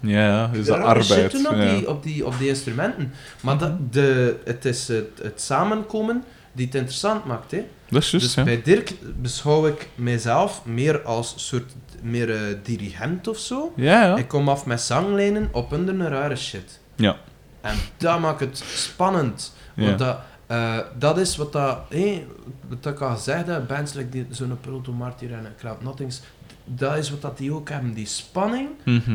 Ja, 0.00 0.26
ja, 0.26 0.50
is 0.52 0.66
dat 0.66 0.78
rare 0.78 1.02
shit 1.02 1.12
arbeid. 1.16 1.32
doen 1.32 1.46
op, 1.46 1.56
ja. 1.56 1.74
die, 1.74 1.88
op, 1.88 2.02
die, 2.02 2.26
op 2.26 2.38
die 2.38 2.48
instrumenten. 2.48 3.12
Maar 3.40 3.58
dat, 3.58 3.92
de, 3.92 4.36
het 4.44 4.64
is 4.64 4.88
het, 4.88 5.18
het 5.22 5.40
samenkomen 5.40 6.24
die 6.52 6.66
het 6.66 6.74
interessant 6.74 7.24
maakt. 7.24 7.50
Hè. 7.50 7.64
Dat 7.88 8.02
is 8.02 8.10
juist, 8.10 8.26
Dus 8.26 8.34
ja. 8.34 8.44
bij 8.44 8.62
Dirk 8.62 8.92
beschouw 9.20 9.66
ik 9.66 9.88
mijzelf 9.94 10.60
meer 10.64 11.02
als 11.02 11.32
soort 11.36 11.72
meer 12.02 12.30
eh, 12.34 12.40
dirigent 12.62 13.28
of 13.28 13.38
zo. 13.38 13.72
Ja, 13.76 14.04
ja. 14.04 14.16
Ik 14.16 14.28
kom 14.28 14.48
af 14.48 14.66
met 14.66 14.80
zanglijnen 14.80 15.48
op 15.52 15.72
onder 15.72 15.94
een 16.00 16.08
rare 16.08 16.36
shit. 16.36 16.80
Ja. 16.96 17.16
En 17.60 17.76
dat 17.96 18.20
maakt 18.20 18.40
het 18.40 18.58
spannend. 18.58 19.54
Want 19.76 19.88
Ja. 19.88 19.96
dat, 19.96 20.18
eh, 20.46 20.78
dat 20.98 21.18
is 21.18 21.36
wat 21.36 21.52
dat, 21.52 21.78
hé, 21.88 22.26
wat 22.68 22.82
dat 22.82 22.92
ik 22.92 23.00
al 23.00 23.14
gezegd 23.16 23.46
heb, 23.46 23.68
bands 23.68 23.92
like 23.92 24.08
die- 24.08 24.26
zo'n 24.30 24.58
Proto 24.60 24.92
Martyr 24.92 25.32
en 25.32 25.54
Crowd 25.58 25.82
Nothings, 25.82 26.20
dat 26.64 26.96
is 26.96 27.10
wat 27.10 27.22
dat 27.22 27.38
die 27.38 27.52
ook 27.54 27.68
hebben, 27.68 27.94
die 27.94 28.06
spanning, 28.06 28.68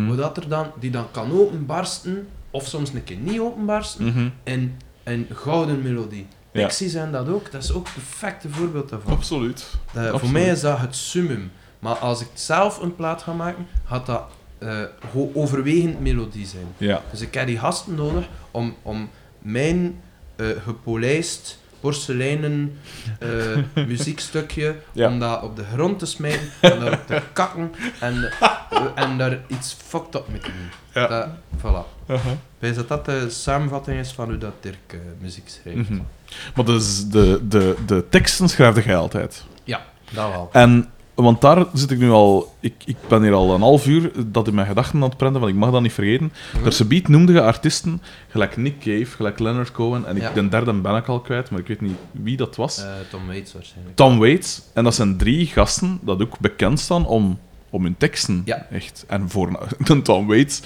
hoe 0.08 0.16
dat 0.16 0.38
er 0.38 0.48
dan, 0.50 0.72
die 0.80 0.92
dan 0.92 1.06
kan 1.12 1.32
openbarsten, 1.32 2.28
of 2.52 2.68
soms 2.68 2.94
een 2.94 3.04
keer 3.04 3.18
niet 3.18 3.40
openbarsten, 3.40 4.06
Mhm. 4.06 4.28
in 4.44 4.76
een 5.04 5.28
gouden 5.34 5.82
melodie. 5.82 6.28
Ja. 6.52 6.62
Pixies 6.62 6.92
zijn 6.92 7.12
dat 7.12 7.28
ook, 7.30 7.52
dat 7.52 7.64
is 7.64 7.72
ook 7.74 7.86
het 7.86 7.94
perfecte 7.94 8.50
voorbeeld 8.50 8.90
daarvan. 8.90 9.14
Absoluut. 9.14 9.66
Eh, 9.94 9.94
voor 10.04 10.12
absoluut. 10.12 10.32
mij 10.34 10.46
is 10.48 10.62
dat 10.62 10.78
het 10.80 10.96
summum. 10.96 11.52
Maar 11.84 11.96
als 11.96 12.22
ik 12.22 12.28
zelf 12.34 12.82
een 12.82 12.96
plaat 12.96 13.22
ga 13.22 13.34
maken, 13.34 13.68
gaat 13.86 14.06
dat 14.06 14.24
eh, 14.58 14.80
overwegend 15.34 16.00
melodie 16.00 16.46
zijn. 16.46 16.68
Ja. 16.78 17.02
Dus 17.12 17.22
ik 17.22 17.34
heb 17.34 17.48
die 17.48 17.60
gasten 17.60 17.96
nodig 17.96 18.26
om, 18.52 18.76
om 18.82 19.10
mijn 19.40 20.02
eh 20.36 20.48
gepolijst 20.64 21.60
porseleinen 21.80 22.78
eh, 23.20 23.30
muziekstukje, 23.88 24.76
Ja. 24.92 25.08
om 25.08 25.20
dat 25.20 25.42
op 25.44 25.56
de 25.56 25.64
grond 25.74 26.00
te 26.00 26.06
smijten, 26.06 26.50
en 26.62 26.80
daarop 26.80 27.08
te 27.08 27.22
kakken 27.34 27.72
en, 28.00 28.32
en 28.96 29.18
daar 29.18 29.40
iets 29.48 29.76
fucked 29.88 30.16
up 30.16 30.28
mee 30.28 30.40
te 30.40 30.52
doen. 30.52 30.70
Ja. 31.04 31.08
Dat, 31.08 31.28
voilà. 31.58 32.08
Aha. 32.08 32.38
Wij 32.60 32.74
dat 32.74 32.88
dat 32.88 33.06
de 33.06 33.30
samenvatting 33.30 34.00
is 34.00 34.12
van 34.12 34.30
hoe 34.30 34.38
dat 34.38 34.54
Dirk 34.60 34.98
muziek 35.20 35.50
schrijft. 35.50 35.90
Mhm. 35.90 36.02
Maar 36.56 36.66
dus 36.66 37.08
de, 37.08 37.40
de, 37.48 37.76
de 37.86 38.06
teksten 38.10 38.50
schrijfde 38.50 38.84
jij 38.84 38.98
altijd. 38.98 39.44
Dat 40.14 40.30
wel. 40.32 40.50
En, 40.52 40.90
want 41.16 41.42
daar 41.42 41.66
zit 41.74 41.92
ik 41.92 41.98
nu 42.00 42.10
al... 42.10 42.54
Ik, 42.60 42.74
ik 42.86 42.96
ben 43.08 43.22
hier 43.22 43.34
al 43.34 43.54
een 43.54 43.62
half 43.62 43.88
uur 43.88 44.12
dat 44.28 44.48
in 44.48 44.56
mijn 44.56 44.68
gedachten 44.68 44.96
aan 45.04 45.10
het 45.10 45.18
prenten, 45.18 45.40
want 45.42 45.54
ik 45.54 45.60
mag 45.60 45.72
dat 45.72 45.82
niet 45.82 45.94
vergeten. 45.94 46.32
Daar 46.64 46.88
beat 46.88 47.08
noemde 47.08 47.34
je 47.34 47.42
artiesten, 47.42 48.02
gelijk 48.30 48.58
Nick 48.58 48.80
Cave, 48.80 49.06
gelijk 49.06 49.40
Leonard 49.40 49.72
Cohen, 49.72 50.06
en 50.06 50.16
ik, 50.16 50.22
Ja. 50.22 50.32
de 50.34 50.48
derde 50.50 50.74
ben 50.74 50.96
ik 50.96 51.08
al 51.08 51.20
kwijt, 51.20 51.50
maar 51.50 51.60
ik 51.60 51.68
weet 51.68 51.82
niet 51.82 51.98
wie 52.12 52.38
dat 52.38 52.56
was. 52.56 52.78
Eh, 52.78 52.90
Tom 53.10 53.28
Waits 53.28 53.54
waarschijnlijk. 53.54 53.96
Tom 53.96 54.20
Waits. 54.20 54.62
En 54.74 54.84
dat 54.84 54.96
zijn 54.96 55.18
drie 55.18 55.46
gasten 55.46 56.00
dat 56.02 56.22
ook 56.22 56.40
bekend 56.40 56.80
staan 56.80 57.06
om, 57.06 57.40
om 57.70 57.84
hun 57.84 57.98
teksten. 57.98 58.42
Ja. 58.46 58.68
Echt. 58.72 59.06
En 59.08 59.30
voor 59.30 59.68
een 59.88 60.02
Tom 60.04 60.28
Waits 60.28 60.62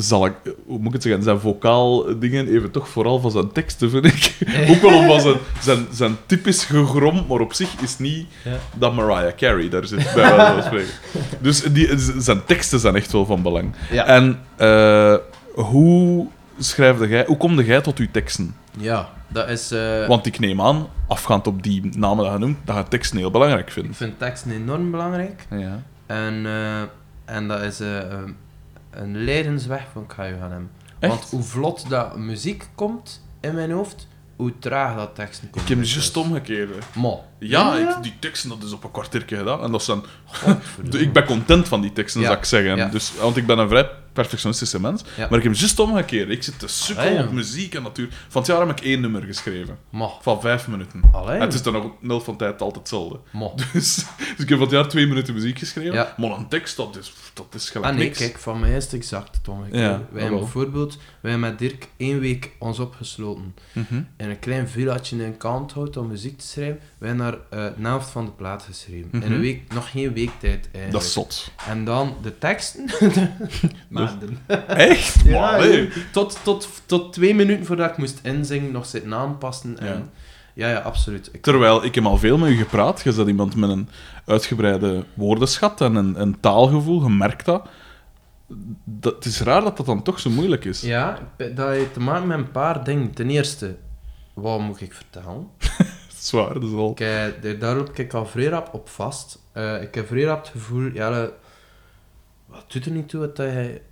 zal 0.00 0.26
ik, 0.26 0.32
hoe 0.66 0.78
moet 0.78 0.86
ik 0.86 0.92
het 0.92 1.02
zeggen, 1.02 1.22
zijn 1.22 1.40
vocaal 1.40 2.18
dingen 2.18 2.48
even 2.48 2.70
toch 2.70 2.88
vooral 2.88 3.20
van 3.20 3.30
zijn 3.30 3.52
teksten, 3.52 3.90
vind 3.90 4.04
ik. 4.04 4.36
ook 4.70 4.80
wel 4.90 4.98
omdat 4.98 5.22
zijn, 5.22 5.36
zijn, 5.60 5.86
zijn 5.92 6.16
typisch 6.26 6.64
gegrom, 6.64 7.24
maar 7.28 7.40
op 7.40 7.52
zich 7.52 7.80
is 7.82 7.98
niet 7.98 8.26
Ja. 8.44 8.56
dat 8.76 8.94
Mariah 8.94 9.34
Carey 9.36 9.68
daar 9.68 9.86
zit, 9.86 10.10
bij 10.14 10.36
wijze 10.36 10.52
van 10.52 10.62
spreken. 10.62 10.88
Dus 11.40 11.62
die, 11.62 11.98
zijn 12.18 12.44
teksten 12.44 12.80
zijn 12.80 12.96
echt 12.96 13.12
wel 13.12 13.26
van 13.26 13.42
belang. 13.42 13.72
Ja. 13.90 14.04
En 14.06 14.40
eh, 14.56 15.14
hoe 15.54 16.26
schrijfde 16.58 17.08
jij, 17.08 17.24
hoe 17.26 17.36
komde 17.36 17.64
jij 17.64 17.80
tot 17.80 17.98
uw 17.98 18.08
teksten? 18.10 18.54
ja, 18.78 19.08
dat 19.28 19.48
is... 19.48 19.70
eh, 19.70 20.06
Want 20.06 20.26
ik 20.26 20.38
neem 20.38 20.60
aan, 20.60 20.86
afgaand 21.08 21.46
op 21.46 21.62
die 21.62 21.90
namen 21.96 22.24
dat 22.24 22.32
je 22.32 22.38
noemt, 22.38 22.56
dat 22.64 22.76
je 22.76 22.84
teksten 22.88 23.18
heel 23.18 23.30
belangrijk 23.30 23.66
Ik 23.66 23.72
vindt. 23.72 23.96
vind 23.96 24.18
teksten 24.18 24.50
enorm 24.52 24.90
belangrijk. 24.90 25.46
Ja. 25.50 25.82
En, 26.06 26.46
eh, 26.46 26.80
en 27.36 27.48
dat 27.48 27.62
is 27.62 27.80
een 28.98 29.24
leidensweg 29.24 29.82
van 29.92 30.06
Caio 30.06 30.36
gaan 30.40 30.50
hem. 30.52 30.70
Echt? 30.98 31.12
Want 31.12 31.30
hoe 31.30 31.42
vlot 31.42 31.88
dat 31.88 32.16
muziek 32.16 32.68
komt 32.74 33.24
in 33.40 33.54
mijn 33.54 33.70
hoofd, 33.70 34.06
hoe 34.36 34.52
traag 34.58 34.96
dat 34.96 35.14
teksten 35.14 35.50
komt. 35.50 35.62
Ik 35.70 35.76
heb 35.76 35.84
juist 35.84 36.16
omgekeerd. 36.16 36.94
Maar. 36.94 37.16
Ja, 37.38 37.76
ik, 37.76 38.02
die 38.02 38.14
teksten, 38.18 38.48
dat 38.48 38.62
is 38.62 38.72
op 38.72 38.84
een 38.84 38.90
kwartiertje 38.90 39.36
gedaan. 39.36 39.62
En 39.62 39.72
dat 39.72 39.82
zijn, 39.82 40.02
ik 40.90 41.12
ben 41.12 41.24
content 41.24 41.68
van 41.68 41.80
die 41.80 41.92
teksten, 41.92 42.20
Ja. 42.20 42.26
zou 42.26 42.38
ik 42.38 42.44
zeggen. 42.44 42.76
Ja. 42.76 42.88
Dus, 42.88 43.12
want 43.20 43.36
ik 43.36 43.46
ben 43.46 43.58
een 43.58 43.68
vrij 43.68 43.90
perfectionistische 44.22 44.80
mens. 44.80 45.02
Ja. 45.16 45.26
Maar 45.30 45.38
ik 45.38 45.44
heb 45.44 45.54
juist 45.54 45.78
omgekeerd. 45.78 46.28
Ik 46.28 46.42
zit 46.42 46.58
te 46.58 46.68
sukkelen 46.68 47.12
ja. 47.12 47.24
op 47.24 47.32
muziek 47.32 47.74
en 47.74 47.82
natuur. 47.82 48.08
Van 48.28 48.42
het 48.42 48.50
jaar 48.50 48.66
heb 48.66 48.78
ik 48.78 48.84
één 48.84 49.00
nummer 49.00 49.22
geschreven. 49.22 49.78
Van 50.20 50.40
vijf 50.40 50.68
minuten. 50.68 51.02
Allee. 51.12 51.34
En 51.36 51.40
het 51.40 51.54
is 51.54 51.62
dan 51.62 51.72
nog 51.72 51.90
nul 52.00 52.20
van 52.20 52.36
tijd 52.36 52.60
altijd 52.60 52.78
hetzelfde. 52.78 53.18
Dus, 53.72 53.94
dus 53.94 54.04
ik 54.38 54.48
heb 54.48 54.48
van 54.48 54.60
het 54.60 54.70
jaar 54.70 54.88
twee 54.88 55.06
minuten 55.06 55.34
muziek 55.34 55.58
geschreven. 55.58 55.92
Ja. 55.94 56.14
Maar 56.16 56.30
een 56.30 56.48
tekst, 56.48 56.76
dat 56.76 56.96
is, 56.96 57.12
dat 57.34 57.46
is 57.54 57.70
gelijk 57.70 57.86
Ah 57.92 57.94
nee, 57.98 58.04
niks. 58.04 58.18
kijk, 58.18 58.38
van 58.38 58.60
mij 58.60 58.76
is 58.76 58.84
het 58.84 58.92
exact 58.92 59.36
het 59.36 59.48
omgekeerde. 59.48 59.78
Ja, 59.78 60.02
wij 60.10 60.22
hebben 60.22 60.40
bijvoorbeeld, 60.40 60.98
wij 61.20 61.30
hebben 61.30 61.48
met 61.50 61.58
Dirk 61.58 61.88
één 61.96 62.20
week 62.20 62.50
ons 62.58 62.78
opgesloten 62.78 63.54
Mhm. 63.72 63.94
in 64.16 64.28
een 64.30 64.38
klein 64.38 64.68
villaatje 64.68 65.24
in 65.24 65.36
Kanthout 65.36 65.96
om 65.96 66.06
muziek 66.08 66.38
te 66.38 66.46
schrijven. 66.46 66.80
Wij 66.98 67.08
hebben 67.08 67.26
daar 67.50 67.66
eh, 67.68 67.72
de 67.82 67.88
helft 67.88 68.10
van 68.10 68.24
de 68.24 68.30
plaat 68.30 68.62
geschreven. 68.62 69.08
In 69.12 69.18
Mhm. 69.18 69.32
een 69.32 69.40
week, 69.40 69.72
nog 69.74 69.90
geen 69.90 70.12
weektijd 70.12 70.62
eigenlijk. 70.64 70.92
Dat 70.92 71.02
is 71.02 71.12
zot. 71.12 71.50
En 71.68 71.84
dan 71.84 72.16
de 72.22 72.38
teksten. 72.38 72.84
Maanden. 74.10 74.38
Echt? 74.90 75.20
Ja, 75.24 75.56
nee. 75.58 75.88
tot, 76.12 76.38
tot, 76.42 76.68
tot 76.86 77.12
twee 77.12 77.34
minuten 77.34 77.66
voordat 77.66 77.90
ik 77.90 77.96
moest 77.96 78.20
inzingen, 78.22 78.72
nog 78.72 78.86
zitten 78.86 79.14
aanpassen. 79.14 79.78
En, 79.78 79.86
Ja. 80.54 80.66
ja. 80.66 80.70
ja, 80.70 80.78
absoluut. 80.78 81.28
Ik, 81.32 81.42
Terwijl 81.42 81.84
ik 81.84 81.94
heb 81.94 82.04
al 82.04 82.18
veel 82.18 82.38
met 82.38 82.50
u 82.50 82.56
gepraat. 82.56 83.00
Je 83.02 83.12
bent 83.14 83.28
iemand 83.28 83.56
met 83.56 83.70
een 83.70 83.88
uitgebreide 84.26 85.04
woordenschat 85.14 85.80
en 85.80 85.94
een, 85.94 86.20
een 86.20 86.40
taalgevoel. 86.40 87.02
Je 87.02 87.08
merkt 87.10 87.44
dat. 87.44 87.68
dat. 88.84 89.14
Het 89.14 89.24
is 89.24 89.40
raar 89.40 89.60
dat 89.62 89.76
dat 89.76 89.86
dan 89.86 90.02
toch 90.02 90.20
zo 90.20 90.30
moeilijk 90.30 90.64
is. 90.64 90.80
ja, 90.80 91.18
dat 91.36 91.68
heeft 91.68 91.92
te 91.92 92.00
maken 92.00 92.26
met 92.26 92.38
een 92.38 92.50
paar 92.50 92.84
dingen. 92.84 93.10
Ten 93.12 93.30
eerste, 93.30 93.76
wat 94.34 94.60
moet 94.60 94.80
ik 94.80 94.92
vertellen? 94.92 95.46
Zwaar, 96.18 96.54
dat 96.54 96.62
is 96.62 96.72
al... 96.72 96.90
Ik, 96.90 97.00
eh, 97.00 97.60
daar- 97.60 97.76
loop 97.76 97.98
ik 97.98 98.14
al 98.14 98.26
vrij 98.26 98.46
rap 98.46 98.68
op 98.74 98.88
vast. 98.88 99.38
Eh, 99.52 99.82
ik 99.82 99.94
heb 99.94 100.06
vrij 100.06 100.22
rap 100.22 100.38
het 100.40 100.48
gevoel, 100.48 100.90
ja, 100.94 101.10
dat- 101.10 101.32
wat 102.46 102.64
doet 102.72 102.84
er 102.84 102.90
niet 102.90 103.08
toe 103.08 103.20
wat 103.20 103.36
dat 103.36 103.46
hij, 103.46 103.82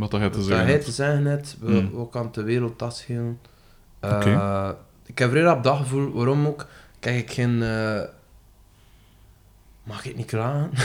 Wat 0.00 0.10
jij 0.10 0.30
te 0.30 0.36
wat 0.36 0.46
zeggen 0.46 0.64
hij 0.64 0.72
hebt. 0.72 0.84
te 0.84 0.90
zeggen 0.92 1.22
net? 1.22 1.56
Hmm. 1.60 1.90
wat 1.92 2.10
kan 2.10 2.28
de 2.32 2.42
wereld 2.42 2.78
dat 2.78 2.96
schelen? 2.96 3.40
Eh. 4.00 4.70
Ik 5.06 5.18
heb 5.18 5.30
vrij 5.30 5.42
rap 5.42 5.62
dat 5.62 5.76
gevoel, 5.76 6.12
waarom 6.12 6.46
ook? 6.46 6.66
Kijk, 7.00 7.16
ik 7.16 7.30
geen... 7.30 7.62
eh, 7.62 8.00
Mag 9.82 10.04
ik 10.04 10.16
niet 10.16 10.26
klagen? 10.26 10.70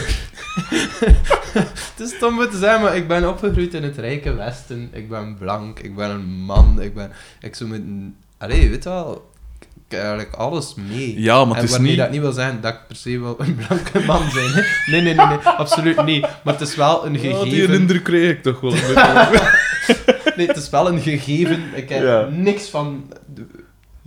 het 1.59 1.93
is 1.99 2.15
stom 2.15 2.39
om 2.39 2.49
te 2.49 2.57
zeggen, 2.57 2.81
maar 2.81 2.95
ik 2.95 3.07
ben 3.07 3.29
opgegroeid 3.29 3.73
in 3.73 3.83
het 3.83 3.97
rijke 3.97 4.33
Westen. 4.33 4.89
Ik 4.91 5.09
ben 5.09 5.35
blank, 5.37 5.79
ik 5.79 5.95
ben 5.95 6.09
een 6.09 6.25
man, 6.25 6.81
ik 6.81 6.93
ben... 6.93 7.11
Ik 7.41 7.55
zo 7.55 7.67
met 7.67 7.79
een... 7.79 8.15
Allee, 8.37 8.61
je 8.61 8.69
weet 8.69 8.83
wel... 8.83 9.29
Eigenlijk 9.99 10.33
alles 10.33 10.73
mee. 10.75 11.21
Ja, 11.21 11.45
maar 11.45 11.55
het 11.55 11.63
is 11.63 11.71
waarmee 11.71 11.89
niet... 11.89 11.99
dat 11.99 12.11
niet 12.11 12.21
wil 12.21 12.31
zeggen 12.31 12.61
dat 12.61 12.73
ik 12.73 12.79
per 12.87 12.95
se 12.95 13.19
wel 13.19 13.35
een 13.39 13.55
blanke 13.67 13.99
man 14.05 14.21
ben. 14.33 14.51
Hè? 14.53 14.61
Nee, 14.91 15.01
nee, 15.01 15.13
nee, 15.13 15.25
nee, 15.25 15.37
absoluut 15.37 16.05
niet. 16.05 16.21
Maar 16.43 16.53
het 16.53 16.61
is 16.67 16.75
wel 16.75 17.05
een 17.05 17.13
Ja, 17.13 17.19
die 17.19 17.33
gegeven... 17.33 17.73
indruk 17.75 18.03
kreeg 18.03 18.29
ik 18.29 18.43
toch 18.43 18.59
wel. 18.59 18.73
Nee, 20.35 20.47
het 20.47 20.57
is 20.57 20.69
wel 20.69 20.87
een 20.87 20.99
gegeven. 21.01 21.63
Ik 21.75 21.89
heb 21.89 22.03
Ja. 22.03 22.27
niks 22.31 22.69
van... 22.69 23.11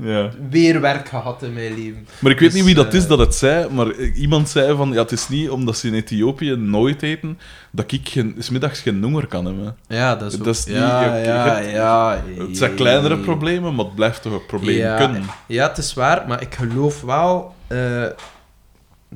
Ja. 0.03 0.31
weer 0.51 0.81
werk 0.81 1.09
gehad 1.09 1.43
in 1.43 1.53
mijn 1.53 1.75
leven. 1.75 2.07
Maar 2.21 2.33
ik 2.33 2.39
weet 2.39 2.49
Dus, 2.49 2.55
niet 2.59 2.65
wie 2.65 2.75
dat 2.75 2.95
is 2.95 3.03
eh, 3.03 3.09
dat 3.09 3.19
het 3.19 3.35
zei, 3.35 3.69
maar 3.73 3.95
iemand 3.95 4.49
zei 4.49 4.77
van, 4.77 4.93
ja, 4.93 5.03
het 5.03 5.13
is 5.13 5.29
niet 5.29 5.51
omdat 5.51 5.77
ze 5.77 5.87
in 5.87 5.95
Ethiopië 5.95 6.57
nooit 6.57 7.03
eten, 7.03 7.39
dat 7.71 7.93
ik 7.93 8.09
geen, 8.09 8.35
's 8.39 8.51
middags 8.51 8.81
geen 8.81 9.03
honger 9.03 9.27
kan 9.27 9.45
hebben. 9.45 9.77
Ja, 9.87 10.17
dat 10.17 10.33
is, 10.33 10.39
Dat 10.39 10.47
ook- 10.47 10.55
is 10.55 10.65
niet- 10.67 10.77
ja, 10.77 11.15
je- 11.15 11.21
je 11.21 11.27
ja, 11.27 11.55
hebt- 11.55 11.71
ja, 11.71 12.23
Het 12.39 12.57
zijn 12.57 12.75
kleinere 12.75 13.19
problemen, 13.19 13.75
maar 13.75 13.85
het 13.85 13.95
blijft 13.95 14.23
toch 14.23 14.33
een 14.33 14.47
probleem 14.47 14.77
ja, 14.77 14.97
kunnen. 14.97 15.23
Ja, 15.47 15.69
het 15.69 15.79
is 15.79 15.95
waar, 15.95 16.29
maar 16.29 16.43
ik 16.43 16.55
geloof 16.55 17.01
wel 17.03 17.55
eh, 17.67 18.07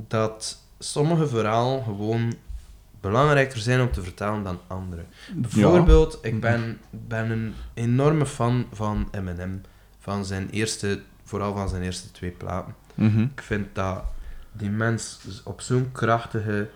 dat 0.08 0.58
sommige 0.78 1.26
verhalen 1.28 1.82
gewoon 1.84 2.34
belangrijker 3.00 3.58
zijn 3.58 3.80
om 3.80 3.92
te 3.92 4.02
vertellen 4.02 4.42
dan 4.42 4.58
andere. 4.66 5.02
Bijvoorbeeld, 5.34 6.18
ik 6.22 6.40
ben, 6.40 6.78
ben 6.90 7.30
een 7.30 7.54
enorme 7.74 8.26
fan 8.26 8.66
van 8.72 9.08
Eminem. 9.10 9.62
Van 10.02 10.24
zijn 10.24 10.50
eerste, 10.50 11.00
vooral 11.24 11.54
van 11.54 11.68
zijn 11.68 11.82
eerste 11.82 12.10
twee 12.10 12.30
platen. 12.30 12.74
Mhm. 12.94 13.20
Ik 13.20 13.42
vind 13.42 13.66
dat 13.74 14.02
die 14.52 14.70
mens 14.70 15.18
op 15.44 15.60
zo'n 15.60 15.88
krachtige 15.92 16.68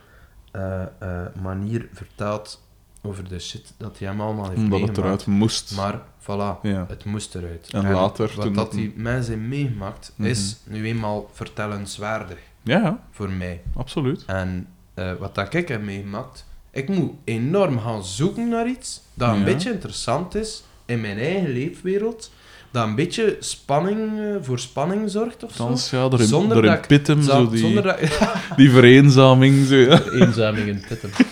eh, 0.50 0.82
eh, 0.98 1.26
manier 1.42 1.88
vertelt 1.92 2.64
over 3.02 3.28
de 3.28 3.38
shit 3.38 3.72
dat 3.76 3.98
hij 3.98 4.08
hem 4.08 4.20
allemaal 4.20 4.44
heeft 4.48 4.56
Omdat 4.56 4.78
het 4.80 4.88
meegemaakt. 4.88 5.22
eruit 5.22 5.26
moest. 5.38 5.76
Maar, 5.76 6.00
voilà, 6.20 6.60
Ja. 6.62 6.84
het 6.88 7.04
moest 7.04 7.34
eruit. 7.34 7.68
En 7.72 7.90
later, 7.92 8.26
Wat 8.34 8.44
toen 8.44 8.52
dat 8.54 8.64
dat- 8.64 8.72
die 8.72 8.92
mensen 8.96 9.30
hebben 9.32 9.48
meegemaakt, 9.48 10.12
Mhm. 10.16 10.28
is 10.28 10.56
nu 10.64 10.86
eenmaal 10.86 11.30
vertellenswaardig 11.32 12.38
ja, 12.62 12.78
ja, 12.80 13.00
voor 13.10 13.30
mij. 13.30 13.62
absoluut. 13.74 14.24
En 14.26 14.68
eh, 14.94 15.12
wat 15.14 15.34
dat 15.34 15.54
ik 15.54 15.68
heb 15.68 15.82
meegemaakt, 15.82 16.44
ik 16.70 16.88
moet 16.88 17.12
enorm 17.24 17.78
gaan 17.80 18.04
zoeken 18.04 18.48
naar 18.48 18.68
iets 18.68 19.02
dat 19.14 19.30
een 19.32 19.38
Ja. 19.38 19.44
beetje 19.44 19.72
interessant 19.72 20.34
is 20.34 20.64
in 20.84 21.00
mijn 21.00 21.18
eigen 21.18 21.50
leefwereld, 21.50 22.30
dat 22.76 22.86
een 22.86 22.94
beetje 22.94 23.36
spanning, 23.40 24.18
eh, 24.20 24.34
voor 24.40 24.58
spanning 24.58 25.10
zorgt 25.10 25.44
of 25.44 25.52
zo. 25.52 25.96
Ja, 25.96 26.08
door 26.08 26.20
in, 26.20 26.26
Zonder 26.26 26.54
door 26.56 26.66
dat 26.66 26.86
Pittem, 26.86 27.22
zo 27.22 27.48
die, 27.48 27.58
Zonder 27.58 27.82
dat... 27.82 27.98
die 28.56 28.70
vereenzaming. 28.70 29.66
Zo, 29.66 29.74
ja. 29.74 30.02
Eenzaming 30.20 30.68
in 30.68 30.84
Pittem. 30.88 31.10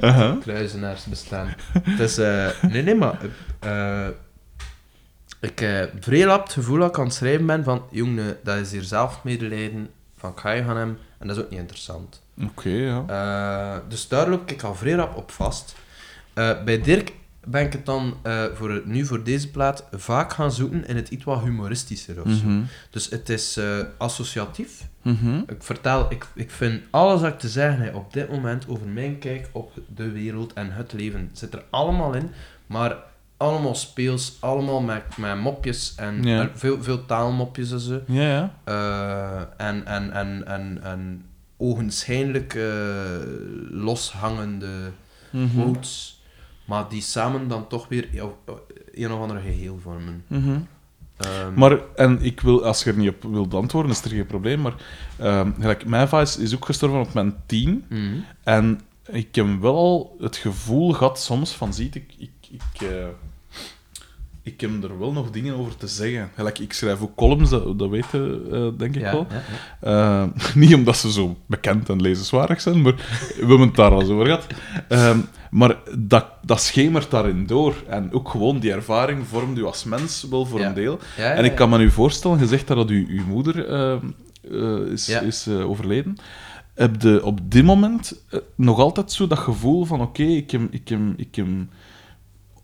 Aha. 0.00 0.36
Kluizenaars 0.42 1.04
bestaan. 1.04 1.54
Eh, 1.98 2.48
nee, 2.70 2.82
nee, 2.82 2.94
maar... 2.94 3.18
eh, 3.60 4.06
ik 5.40 5.58
heb 5.58 5.92
vrij 6.00 6.18
het 6.18 6.52
gevoel 6.52 6.78
dat 6.78 6.88
ik 6.88 6.98
aan 6.98 7.04
het 7.04 7.14
schrijven 7.14 7.46
ben 7.46 7.64
van... 7.64 7.82
Jongen, 7.90 8.36
dat 8.42 8.56
is 8.56 8.72
hier 8.72 8.82
zelf 8.82 9.24
medelijden. 9.24 9.88
Van, 10.16 10.30
ik 10.30 10.38
ga 10.38 10.50
je 10.50 10.62
gaan 10.62 10.76
hem. 10.76 10.98
En 11.18 11.26
dat 11.26 11.36
is 11.36 11.42
ook 11.42 11.50
niet 11.50 11.60
interessant. 11.60 12.22
Oké, 12.44 12.68
ja. 12.68 13.82
Dus 13.88 14.08
daar 14.08 14.28
loop 14.28 14.50
ik 14.50 14.62
al 14.62 14.74
vrij 14.74 14.92
rap 14.92 15.16
op 15.16 15.30
vast. 15.30 15.74
Bij 16.34 16.80
Dirk 16.80 17.12
ben 17.50 17.64
ik 17.66 17.72
het 17.72 17.86
dan 17.86 18.16
eh, 18.22 18.44
voor, 18.54 18.70
het- 18.70 18.86
nu 18.86 19.04
voor 19.06 19.22
deze 19.22 19.50
plaat 19.50 19.84
vaak 19.92 20.32
gaan 20.32 20.52
zoeken 20.52 20.86
in 20.86 20.96
het 20.96 21.08
iets 21.08 21.24
wat 21.24 21.40
humoristischer 21.42 22.22
of 22.24 22.30
zo. 22.32 22.46
Mhm. 22.46 22.60
Dus 22.90 23.10
het 23.10 23.28
is 23.28 23.56
eh, 23.56 23.78
associatief. 23.98 24.86
Mhm. 25.02 25.36
Ik 25.36 25.56
vertel, 25.62 26.06
ik, 26.10 26.26
ik 26.34 26.50
vind 26.50 26.82
alles 26.90 27.20
wat 27.20 27.32
ik 27.32 27.38
te 27.38 27.48
zeggen 27.48 27.80
heb 27.80 27.94
op 27.94 28.12
dit 28.12 28.30
moment 28.30 28.68
over 28.68 28.86
mijn 28.86 29.18
kijk 29.18 29.48
op 29.52 29.72
de 29.94 30.10
wereld 30.10 30.52
en 30.52 30.72
het 30.72 30.92
leven 30.92 31.30
zit 31.32 31.54
er 31.54 31.62
allemaal 31.70 32.14
in, 32.14 32.30
maar 32.66 32.96
allemaal 33.36 33.74
speels, 33.74 34.36
allemaal 34.40 34.80
met, 34.80 35.02
met 35.16 35.40
mopjes 35.40 35.94
en 35.96 36.50
veel, 36.54 36.82
veel 36.82 37.06
taalmopjes 37.06 37.70
en 37.72 37.80
zo. 37.80 38.00
Ja, 38.06 38.22
ja. 38.22 38.54
Eh, 38.64 39.66
en, 39.66 39.86
en, 39.86 40.12
en, 40.12 40.46
en, 40.46 40.78
en 40.82 41.24
ogenschijnlijk 41.56 42.54
eh, 42.54 42.64
loshangende 43.70 44.90
Mhm. 45.30 45.48
quotes, 45.62 46.17
maar 46.68 46.88
die 46.88 47.02
samen 47.02 47.48
dan 47.48 47.66
toch 47.66 47.88
weer 47.88 48.08
ja, 48.12 48.28
een 48.92 49.12
of 49.12 49.20
ander 49.20 49.40
geheel 49.40 49.78
vormen. 49.82 50.24
Mhm. 50.26 50.58
Ehm, 51.16 51.54
Maar, 51.54 51.78
en 51.96 52.22
ik 52.22 52.40
wil, 52.40 52.64
als 52.64 52.84
je 52.84 52.90
er 52.90 52.96
niet 52.96 53.08
op 53.08 53.22
wilt 53.30 53.54
antwoorden, 53.54 53.90
is 53.90 54.02
er 54.02 54.10
geen 54.10 54.26
probleem, 54.26 54.60
maar 54.60 54.74
ehm 55.16 55.50
gelijk, 55.60 55.86
mijn 55.86 56.08
vader 56.08 56.40
is 56.40 56.54
ook 56.54 56.64
gestorven 56.64 57.00
op 57.00 57.12
mijn 57.12 57.34
tien, 57.46 57.84
mhm. 57.88 58.14
en 58.42 58.80
ik 59.06 59.34
heb 59.34 59.60
wel 59.60 59.74
al 59.76 60.16
het 60.20 60.36
gevoel 60.36 60.92
gehad 60.92 61.20
soms 61.20 61.52
van, 61.52 61.74
ziet, 61.74 61.94
ik, 61.94 62.14
ik, 62.18 62.30
ik, 62.50 62.82
eh, 62.82 63.06
ik 64.42 64.60
heb 64.60 64.82
er 64.82 64.98
wel 64.98 65.12
nog 65.12 65.30
dingen 65.30 65.54
over 65.54 65.76
te 65.76 65.86
zeggen. 65.86 66.30
Gelijk, 66.34 66.58
ik 66.58 66.72
schrijf 66.72 67.00
ook 67.00 67.14
columns, 67.14 67.50
dat, 67.50 67.78
dat 67.78 67.88
weet 67.88 68.06
je, 68.12 68.48
eh, 68.52 68.78
denk 68.78 68.94
ik 68.94 69.02
ja, 69.02 69.12
wel. 69.12 69.26
ja, 69.30 69.42
ja. 69.80 70.24
Eh, 70.24 70.54
niet 70.62 70.74
omdat 70.74 70.96
ze 70.96 71.12
zo 71.12 71.36
bekend 71.46 71.88
en 71.88 72.00
lezenswaardig 72.00 72.60
zijn, 72.60 72.82
maar 72.82 72.94
we 72.94 73.34
hebben 73.38 73.60
het 73.60 73.76
daar 73.76 73.90
al 73.90 74.00
eens 74.00 74.10
over 74.10 74.24
gehad. 74.24 74.46
Ehm, 74.88 75.18
maar 75.50 75.76
dat, 75.98 76.26
dat 76.44 76.60
schemert 76.60 77.10
daarin 77.10 77.46
door. 77.46 77.74
En 77.88 78.12
ook 78.12 78.28
gewoon 78.28 78.58
die 78.58 78.72
ervaring 78.72 79.26
vormt 79.26 79.58
u 79.58 79.64
als 79.64 79.84
mens 79.84 80.26
wel 80.30 80.46
voor 80.46 80.60
Ja. 80.60 80.66
een 80.68 80.74
deel. 80.74 80.98
Ja, 81.16 81.24
ja, 81.24 81.30
En 81.34 81.44
ik 81.44 81.50
ja. 81.50 81.56
kan 81.56 81.70
me 81.70 81.78
nu 81.78 81.90
voorstellen, 81.90 82.38
je 82.38 82.46
zegt 82.46 82.66
dat, 82.66 82.76
dat 82.76 82.88
uw, 82.88 83.06
uw 83.08 83.24
moeder 83.26 83.68
ehm, 83.68 84.06
eh, 84.52 84.92
is, 84.92 85.06
Ja. 85.06 85.20
is 85.20 85.46
eh, 85.46 85.70
overleden. 85.70 86.16
Heb 86.74 87.02
je 87.02 87.24
op 87.24 87.50
dit 87.50 87.64
moment 87.64 88.24
eh, 88.30 88.38
nog 88.56 88.78
altijd 88.78 89.12
zo 89.12 89.26
dat 89.26 89.38
gevoel 89.38 89.84
van 89.84 90.00
oké, 90.00 90.22
ik 90.22 90.50
heb... 90.50 90.60
Ik 90.70 90.90
ik 91.16 91.34
heb 91.34 91.46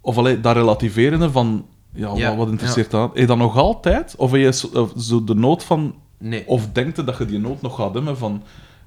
of 0.00 0.18
allee, 0.18 0.40
dat 0.40 0.56
relativeren 0.56 1.32
van... 1.32 1.66
Ja, 1.94 2.12
Ja, 2.14 2.28
wat, 2.28 2.36
wat 2.36 2.48
interesseert 2.48 2.94
aan? 2.94 3.00
Heb 3.08 3.16
je 3.16 3.26
dat 3.26 3.36
nog 3.38 3.56
altijd? 3.56 4.14
Of 4.16 4.30
heb 4.30 4.40
je 4.40 4.52
zo 4.98 5.24
de 5.24 5.34
nood 5.34 5.64
van... 5.64 5.94
Nee. 6.18 6.46
Of 6.46 6.68
denkt 6.72 6.96
je 6.96 7.04
dat 7.04 7.18
je 7.18 7.24
die 7.24 7.38
nood 7.38 7.62
nog 7.62 7.74
gaat 7.76 7.94
hebben 7.94 8.18
van... 8.18 8.42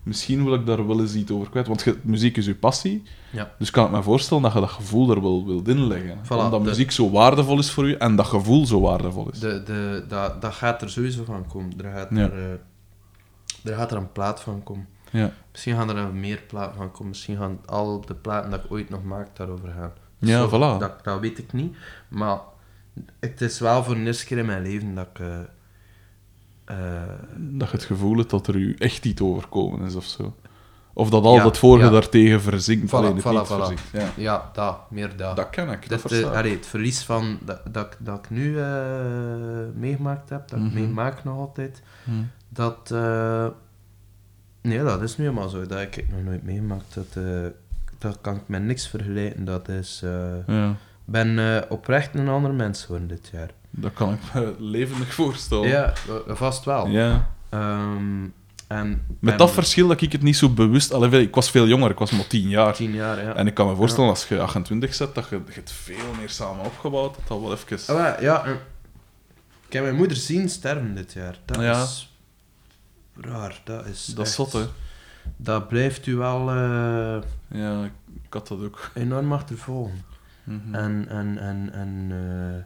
Misschien 0.07 0.43
wil 0.43 0.53
ik 0.53 0.65
daar 0.65 0.87
wel 0.87 0.99
eens 1.01 1.13
iets 1.15 1.31
over 1.31 1.49
kwijt. 1.49 1.67
Want 1.67 1.81
je- 1.81 1.97
muziek 2.01 2.37
is 2.37 2.45
je 2.45 2.55
passie. 2.55 3.03
Ja. 3.31 3.51
Dus 3.59 3.69
kan 3.71 3.85
ik 3.85 3.91
me 3.91 4.03
voorstellen 4.03 4.43
dat 4.43 4.53
je 4.53 4.59
dat 4.59 4.69
gevoel 4.69 5.11
er 5.11 5.21
wel 5.21 5.45
wilt 5.45 5.67
inleggen. 5.67 6.17
Voilà, 6.25 6.27
Omdat 6.29 6.51
de- 6.63 6.69
muziek 6.69 6.91
zo 6.91 7.11
waardevol 7.11 7.59
is 7.59 7.71
voor 7.71 7.87
je 7.87 7.97
en 7.97 8.15
dat 8.15 8.25
gevoel 8.25 8.65
zo 8.65 8.81
waardevol 8.81 9.29
is. 9.31 9.39
De, 9.39 9.63
de, 9.63 10.05
dat, 10.07 10.41
dat 10.41 10.53
gaat 10.53 10.81
er 10.81 10.89
sowieso 10.89 11.23
van 11.23 11.47
komen. 11.47 11.73
Er 11.83 11.91
gaat, 11.91 12.07
Ja. 12.11 12.17
er, 12.17 12.33
eh, 12.33 13.71
er 13.71 13.77
gaat 13.77 13.91
er 13.91 13.97
een 13.97 14.11
plaat 14.11 14.41
van 14.41 14.63
komen. 14.63 14.87
Ja. 15.11 15.31
Misschien 15.51 15.75
gaan 15.75 15.97
er 15.97 16.13
meer 16.13 16.41
platen 16.47 16.75
van 16.77 16.91
komen. 16.91 17.07
Misschien 17.07 17.37
gaan 17.37 17.59
al 17.65 18.01
de 18.01 18.15
platen 18.15 18.51
dat 18.51 18.63
ik 18.63 18.71
ooit 18.71 18.89
nog 18.89 19.03
maak 19.03 19.35
daarover 19.35 19.69
gaan. 19.77 19.91
Ja, 20.17 20.39
Zo, 20.39 20.47
voilà. 20.47 20.79
Dat, 20.79 21.03
dat 21.03 21.19
weet 21.19 21.37
ik 21.37 21.53
niet. 21.53 21.75
Maar 22.07 22.39
het 23.19 23.41
is 23.41 23.59
wel 23.59 23.83
voor 23.83 23.95
de 23.95 24.01
eerste 24.01 24.25
keer 24.25 24.37
in 24.37 24.45
mijn 24.45 24.61
leven 24.63 24.95
dat 24.95 25.07
ik... 25.13 25.19
eh, 25.19 25.39
eh, 26.68 26.76
Dat 27.38 27.70
je 27.70 27.76
het 27.76 27.86
gevoel 27.86 28.18
hebt 28.18 28.30
dat 28.30 28.47
er 28.47 28.55
u 28.55 28.76
echt 28.78 29.05
iets 29.05 29.22
overkomen 29.22 29.86
is 29.88 29.95
of 29.95 30.05
zo. 30.05 30.36
Of 30.93 31.09
dat 31.09 31.24
al 31.24 31.36
Ja, 31.36 31.45
het 31.45 31.57
vorige 31.57 31.86
ja. 31.86 31.91
daartegen 31.91 32.41
verzinkt. 32.41 32.88
Voilà, 32.91 33.15
verzinkt. 33.45 33.82
Ja. 33.93 34.09
ja, 34.15 34.49
dat. 34.53 34.78
Meer 34.91 35.18
dat. 35.18 35.36
Dat 35.36 35.49
ken 35.49 35.70
ik, 35.70 35.89
dat 35.89 36.01
de, 36.09 36.20
ik. 36.20 36.26
allee, 36.26 36.51
het 36.55 36.65
verlies 36.65 37.03
van, 37.03 37.38
dat, 37.45 37.59
dat, 37.72 37.86
ik- 37.86 37.97
dat 37.99 38.18
ik 38.18 38.30
nu 38.30 38.59
eh, 38.59 38.65
meegemaakt 39.76 40.30
heb, 40.30 40.47
dat 40.49 40.59
ik 40.59 40.65
Mhm. 40.65 40.74
meemaak 40.74 41.24
nog 41.24 41.38
altijd, 41.38 41.82
Hm. 42.03 42.11
dat... 42.49 42.91
eh, 42.91 43.47
nee, 44.61 44.84
dat 44.84 45.01
is 45.01 45.18
nu 45.18 45.24
helemaal 45.26 45.49
zo. 45.49 45.65
Dat 45.65 45.80
ik 45.82 46.05
nog 46.11 46.24
nooit 46.24 46.43
meegemaakt. 46.43 46.93
Dat, 46.93 47.24
eh, 47.26 47.45
dat 47.97 48.18
kan 48.22 48.36
ik 48.36 48.41
met 48.47 48.63
niks 48.63 48.88
vergelijken. 48.88 49.45
Dat 49.45 49.70
is... 49.70 50.01
eh, 50.03 50.47
Ja, 50.47 50.76
ben 51.05 51.39
eh, 51.39 51.61
oprecht 51.72 52.15
een 52.15 52.28
ander 52.28 52.53
mens 52.53 52.84
geworden 52.86 53.07
dit 53.07 53.30
jaar. 53.34 53.49
Dat 53.70 53.93
kan 53.93 54.13
ik 54.13 54.20
me 54.34 54.55
levendig 54.78 55.13
voorstellen. 55.13 55.68
Ja, 55.68 55.93
eh, 56.28 56.36
vast 56.36 56.65
wel. 56.65 56.88
Ja. 56.88 57.30
Ehm, 57.49 58.26
en 58.68 59.05
Met 59.20 59.38
dat 59.38 59.51
verschil 59.51 59.88
dat 59.88 60.01
ik 60.01 60.11
het 60.11 60.22
niet 60.22 60.38
zo 60.38 60.49
bewust... 60.49 60.93
Allee, 60.93 61.22
ik 61.22 61.36
was 61.36 61.51
veel 61.51 61.68
jonger, 61.68 61.89
ik 61.91 61.97
was 61.97 62.11
maar 62.11 62.28
tien 62.28 62.49
jaar. 62.49 62.74
Tien 62.74 62.91
jaar, 62.93 63.24
ja. 63.24 63.34
En 63.34 63.47
ik 63.47 63.53
kan 63.53 63.68
me 63.68 63.76
voorstellen, 63.76 64.09
als 64.09 64.28
je 64.28 64.39
28 64.39 64.93
zet, 64.93 65.15
dat 65.15 65.30
je, 65.30 65.41
je 65.47 65.53
het 65.53 65.72
veel 65.72 66.13
meer 66.20 66.30
samen 66.30 66.65
opgebouwd. 66.65 67.15
Dat 67.15 67.28
dat 67.28 67.39
wel 67.39 67.53
even... 67.53 67.95
Maar 67.95 68.22
ja, 68.24 68.45
en 68.45 68.53
ik 69.68 69.74
heb 69.74 69.84
mijn 69.84 69.95
moeder 69.95 70.18
zien 70.18 70.49
sterven 70.49 70.95
dit 70.95 71.13
jaar. 71.13 71.38
Dat 71.45 71.59
Ja. 71.61 71.82
is 71.84 72.15
raar. 73.22 73.61
Dat 73.63 73.86
is, 73.86 74.05
Dat 74.05 74.26
is 74.26 74.38
echt- 74.38 74.49
zot, 74.49 74.53
hè. 74.53 74.65
Dat 75.38 75.68
blijft 75.68 76.05
u 76.05 76.15
wel 76.15 76.49
eh, 76.49 77.18
Ja, 77.59 77.84
ik, 77.84 77.91
had 78.34 78.47
dat 78.47 78.63
ook. 78.63 78.91
enorm 78.93 79.34
achtervolgen. 79.34 80.03
Mhm. 80.43 80.76
En, 80.76 81.05
en, 81.09 81.38
en, 81.38 81.70
en 81.74 82.07
eh, 82.11 82.63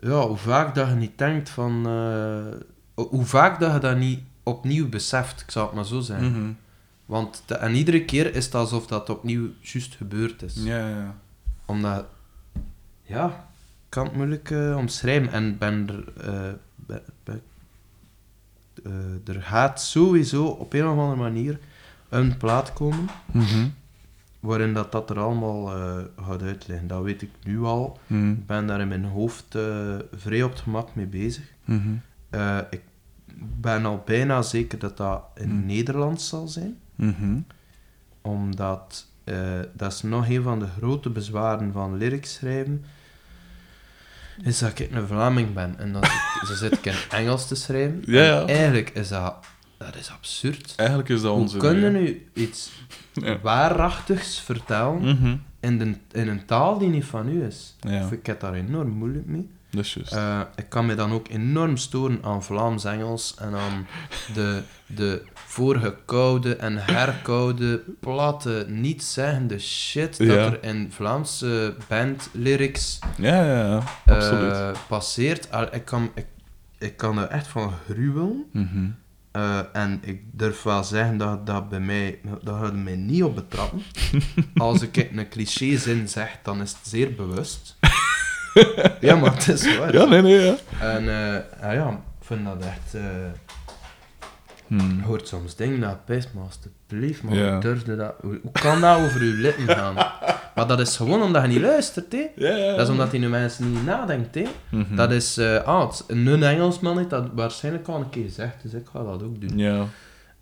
ja, 0.00 0.26
hoe 0.26 0.36
vaak 0.36 0.74
dat 0.74 0.88
je 0.88 0.94
niet 0.94 1.18
denkt 1.18 1.48
van... 1.48 1.86
eh, 1.86 3.04
hoe 3.08 3.24
vaak 3.24 3.60
dat 3.60 3.72
je 3.72 3.78
dat 3.78 3.96
niet 3.96 4.20
opnieuw 4.42 4.88
beseft, 4.88 5.40
ik 5.40 5.50
zou 5.50 5.66
het 5.66 5.74
maar 5.74 5.84
zo 5.86 6.00
zeggen. 6.00 6.30
Mhm. 6.32 6.50
Want 7.06 7.42
de- 7.46 7.54
en 7.54 7.74
iedere 7.74 8.04
keer 8.04 8.34
is 8.34 8.44
het 8.44 8.54
alsof 8.54 8.86
dat 8.86 9.10
opnieuw 9.10 9.48
juist 9.60 9.94
gebeurd 9.94 10.42
is. 10.42 10.54
Ja, 10.56 10.88
ja. 10.88 11.14
Omdat, 11.64 12.04
ja, 13.02 13.26
ik 13.26 13.32
kan 13.88 14.04
het 14.04 14.16
moeilijk 14.16 14.50
eh, 14.50 14.76
omschrijven. 14.76 15.32
En 15.32 15.58
ben 15.58 15.88
er, 15.88 16.04
eh, 16.26 16.54
er 19.34 19.42
gaat 19.42 19.82
sowieso 19.82 20.44
op 20.46 20.72
een 20.72 20.84
of 20.86 20.98
andere 20.98 21.16
manier 21.16 21.58
een 22.08 22.36
plaat 22.36 22.72
komen 22.72 23.08
Mhm. 23.32 23.66
Waarin 24.40 24.74
dat, 24.74 24.92
dat 24.92 25.10
er 25.10 25.18
allemaal 25.18 25.74
eh, 25.74 26.04
gaat 26.26 26.42
uitleggen. 26.42 26.86
Dat 26.86 27.02
weet 27.02 27.22
ik 27.22 27.30
nu 27.44 27.62
al. 27.62 27.98
Mhm. 28.06 28.30
Ik 28.30 28.46
ben 28.46 28.66
daar 28.66 28.80
in 28.80 28.88
mijn 28.88 29.04
hoofd 29.04 29.54
eh, 29.54 29.96
vrij 30.12 30.42
op 30.42 30.50
het 30.50 30.60
gemak 30.60 30.94
mee 30.94 31.06
bezig. 31.06 31.44
Mhm. 31.64 31.88
Eh, 32.30 32.58
ik 32.70 32.82
ben 33.60 33.84
al 33.84 34.02
bijna 34.06 34.42
zeker 34.42 34.78
dat 34.78 34.96
dat 34.96 35.22
in 35.34 35.50
Hmm. 35.50 35.66
Nederlands 35.66 36.28
zal 36.28 36.48
zijn. 36.48 36.78
Mhm. 36.94 37.38
Omdat 38.22 39.08
dat 39.72 39.92
is 39.92 40.02
nog 40.02 40.28
een 40.28 40.42
van 40.42 40.58
de 40.58 40.66
grote 40.66 41.10
bezwaren 41.10 41.72
van 41.72 41.96
lyrics 41.96 42.34
schrijven. 42.34 42.84
is 44.42 44.58
dat 44.58 44.78
ik 44.78 44.90
een 44.92 45.06
Vlaming 45.06 45.52
ben 45.52 45.78
en 45.78 45.92
dat 45.92 46.04
ik, 46.04 46.40
zit 46.42 46.72
ik 46.72 46.84
in 46.84 46.94
Engels 47.10 47.48
te 47.48 47.54
schrijven. 47.54 48.02
Ja, 48.06 48.22
ja. 48.22 48.40
En 48.40 48.48
eigenlijk 48.48 48.90
is 48.90 49.08
dat, 49.08 49.46
dat 49.86 49.96
is 49.96 50.10
absurd. 50.10 50.72
Eigenlijk 50.76 51.08
is 51.08 51.20
dat 51.22 51.32
onze... 51.32 51.56
kun 51.58 51.80
je 51.80 51.88
nu 51.88 52.26
iets 52.34 52.70
Ja. 53.12 53.38
waarachtigs 53.42 54.40
vertellen 54.40 55.00
Mhm. 55.02 55.36
in, 55.60 55.78
de, 55.78 55.94
in 56.20 56.28
een 56.28 56.44
taal 56.46 56.78
die 56.78 56.88
niet 56.88 57.04
van 57.04 57.28
u 57.28 57.44
is? 57.44 57.76
Ja. 57.80 58.04
Of 58.04 58.12
ik 58.12 58.26
heb 58.26 58.40
daar 58.40 58.54
enorm 58.54 58.88
moeilijk 58.90 59.26
mee. 59.26 59.48
Dat 59.70 59.84
is 59.84 59.94
juist. 59.94 60.12
Eh, 60.12 60.40
ik 60.56 60.68
kan 60.68 60.86
me 60.86 60.94
dan 60.94 61.12
ook 61.12 61.28
enorm 61.28 61.76
storen 61.76 62.18
aan 62.22 62.42
Vlaams-Engels 62.42 63.34
en 63.38 63.54
aan 63.54 63.86
de, 64.34 64.62
de 64.86 65.22
voorgekoude 65.34 66.56
en 66.56 66.76
herkoude, 66.76 67.82
platte, 68.00 68.64
niet-zeggende 68.68 69.58
shit 69.58 70.18
dat 70.18 70.26
Ja. 70.26 70.34
er 70.34 70.62
in 70.64 70.88
Vlaamse 70.92 71.74
bandlyrics 71.88 72.98
ja, 73.16 73.44
ja, 73.44 73.82
ja. 74.06 74.20
eh, 74.70 74.78
passeert. 74.88 75.48
Ik 75.72 75.84
kan, 75.84 76.10
ik, 76.14 76.26
ik 76.78 76.96
kan 76.96 77.18
er 77.18 77.26
echt 77.28 77.46
van 77.46 77.72
gruwelen. 77.90 78.44
Mhm. 78.52 78.86
Eh, 79.30 79.60
en 79.72 79.98
ik 80.04 80.22
durf 80.32 80.62
wel 80.62 80.84
zeggen 80.84 81.16
dat 81.16 81.46
dat 81.46 81.68
bij 81.68 81.80
mij, 81.80 82.18
dat 82.42 82.56
gaat 82.60 82.74
mij 82.74 82.96
niet 82.96 83.22
op 83.22 83.34
betrappen. 83.34 83.82
Als 84.54 84.82
ik 84.82 84.96
een 84.96 85.28
cliché-zin 85.28 86.08
zeg, 86.08 86.38
dan 86.42 86.60
is 86.60 86.70
het 86.70 86.80
zeer 86.82 87.14
bewust. 87.14 87.78
ja, 89.00 89.16
maar 89.16 89.34
het 89.34 89.48
is 89.48 89.76
waar. 89.76 89.92
Ja, 89.92 90.04
nee, 90.04 90.22
nee, 90.22 90.40
ja. 90.40 90.56
En 90.80 91.08
eh, 91.08 91.68
ah 91.68 91.74
ja, 91.74 91.88
ik 91.88 92.26
vind 92.26 92.44
dat 92.44 92.64
echt... 92.64 92.94
Hmm. 94.78 94.96
je 94.96 95.02
hoort 95.04 95.28
soms 95.28 95.56
dingen 95.56 95.80
dat 95.80 96.04
pijst, 96.04 96.28
maar 96.34 96.44
alsjeblieft, 96.44 97.22
man, 97.22 97.34
Ja. 97.34 97.52
hoe 97.52 97.60
durfde 97.60 97.96
dat... 97.96 98.14
Hoe, 98.20 98.38
hoe 98.42 98.52
kan 98.52 98.80
dat 98.80 98.98
over 98.98 99.24
je 99.24 99.32
lippen 99.32 99.68
gaan? 99.76 99.94
maar 100.54 100.66
dat 100.66 100.80
is 100.80 100.96
gewoon 100.96 101.22
omdat 101.22 101.42
je 101.42 101.48
niet 101.48 101.60
luistert, 101.60 102.12
hè. 102.12 102.26
Dat 102.76 102.80
is 102.80 102.88
omdat 102.88 103.10
die 103.10 103.20
nu 103.20 103.28
mensen 103.28 103.72
niet 103.72 103.84
nadenkt, 103.84 104.34
hè. 104.34 104.44
Mhm. 104.68 104.94
Dat 104.96 105.10
is... 105.10 105.36
eh 105.38 105.62
ah, 105.64 105.86
het- 105.88 106.04
een 106.06 106.42
Engelsman 106.42 106.96
heeft 106.96 107.10
dat 107.10 107.28
waarschijnlijk 107.34 107.88
al 107.88 107.96
een 108.00 108.10
keer 108.10 108.24
gezegd, 108.24 108.62
dus 108.62 108.72
ik 108.74 108.86
ga 108.92 109.02
dat 109.04 109.22
ook 109.22 109.40
doen. 109.40 109.58
Ja. 109.58 109.84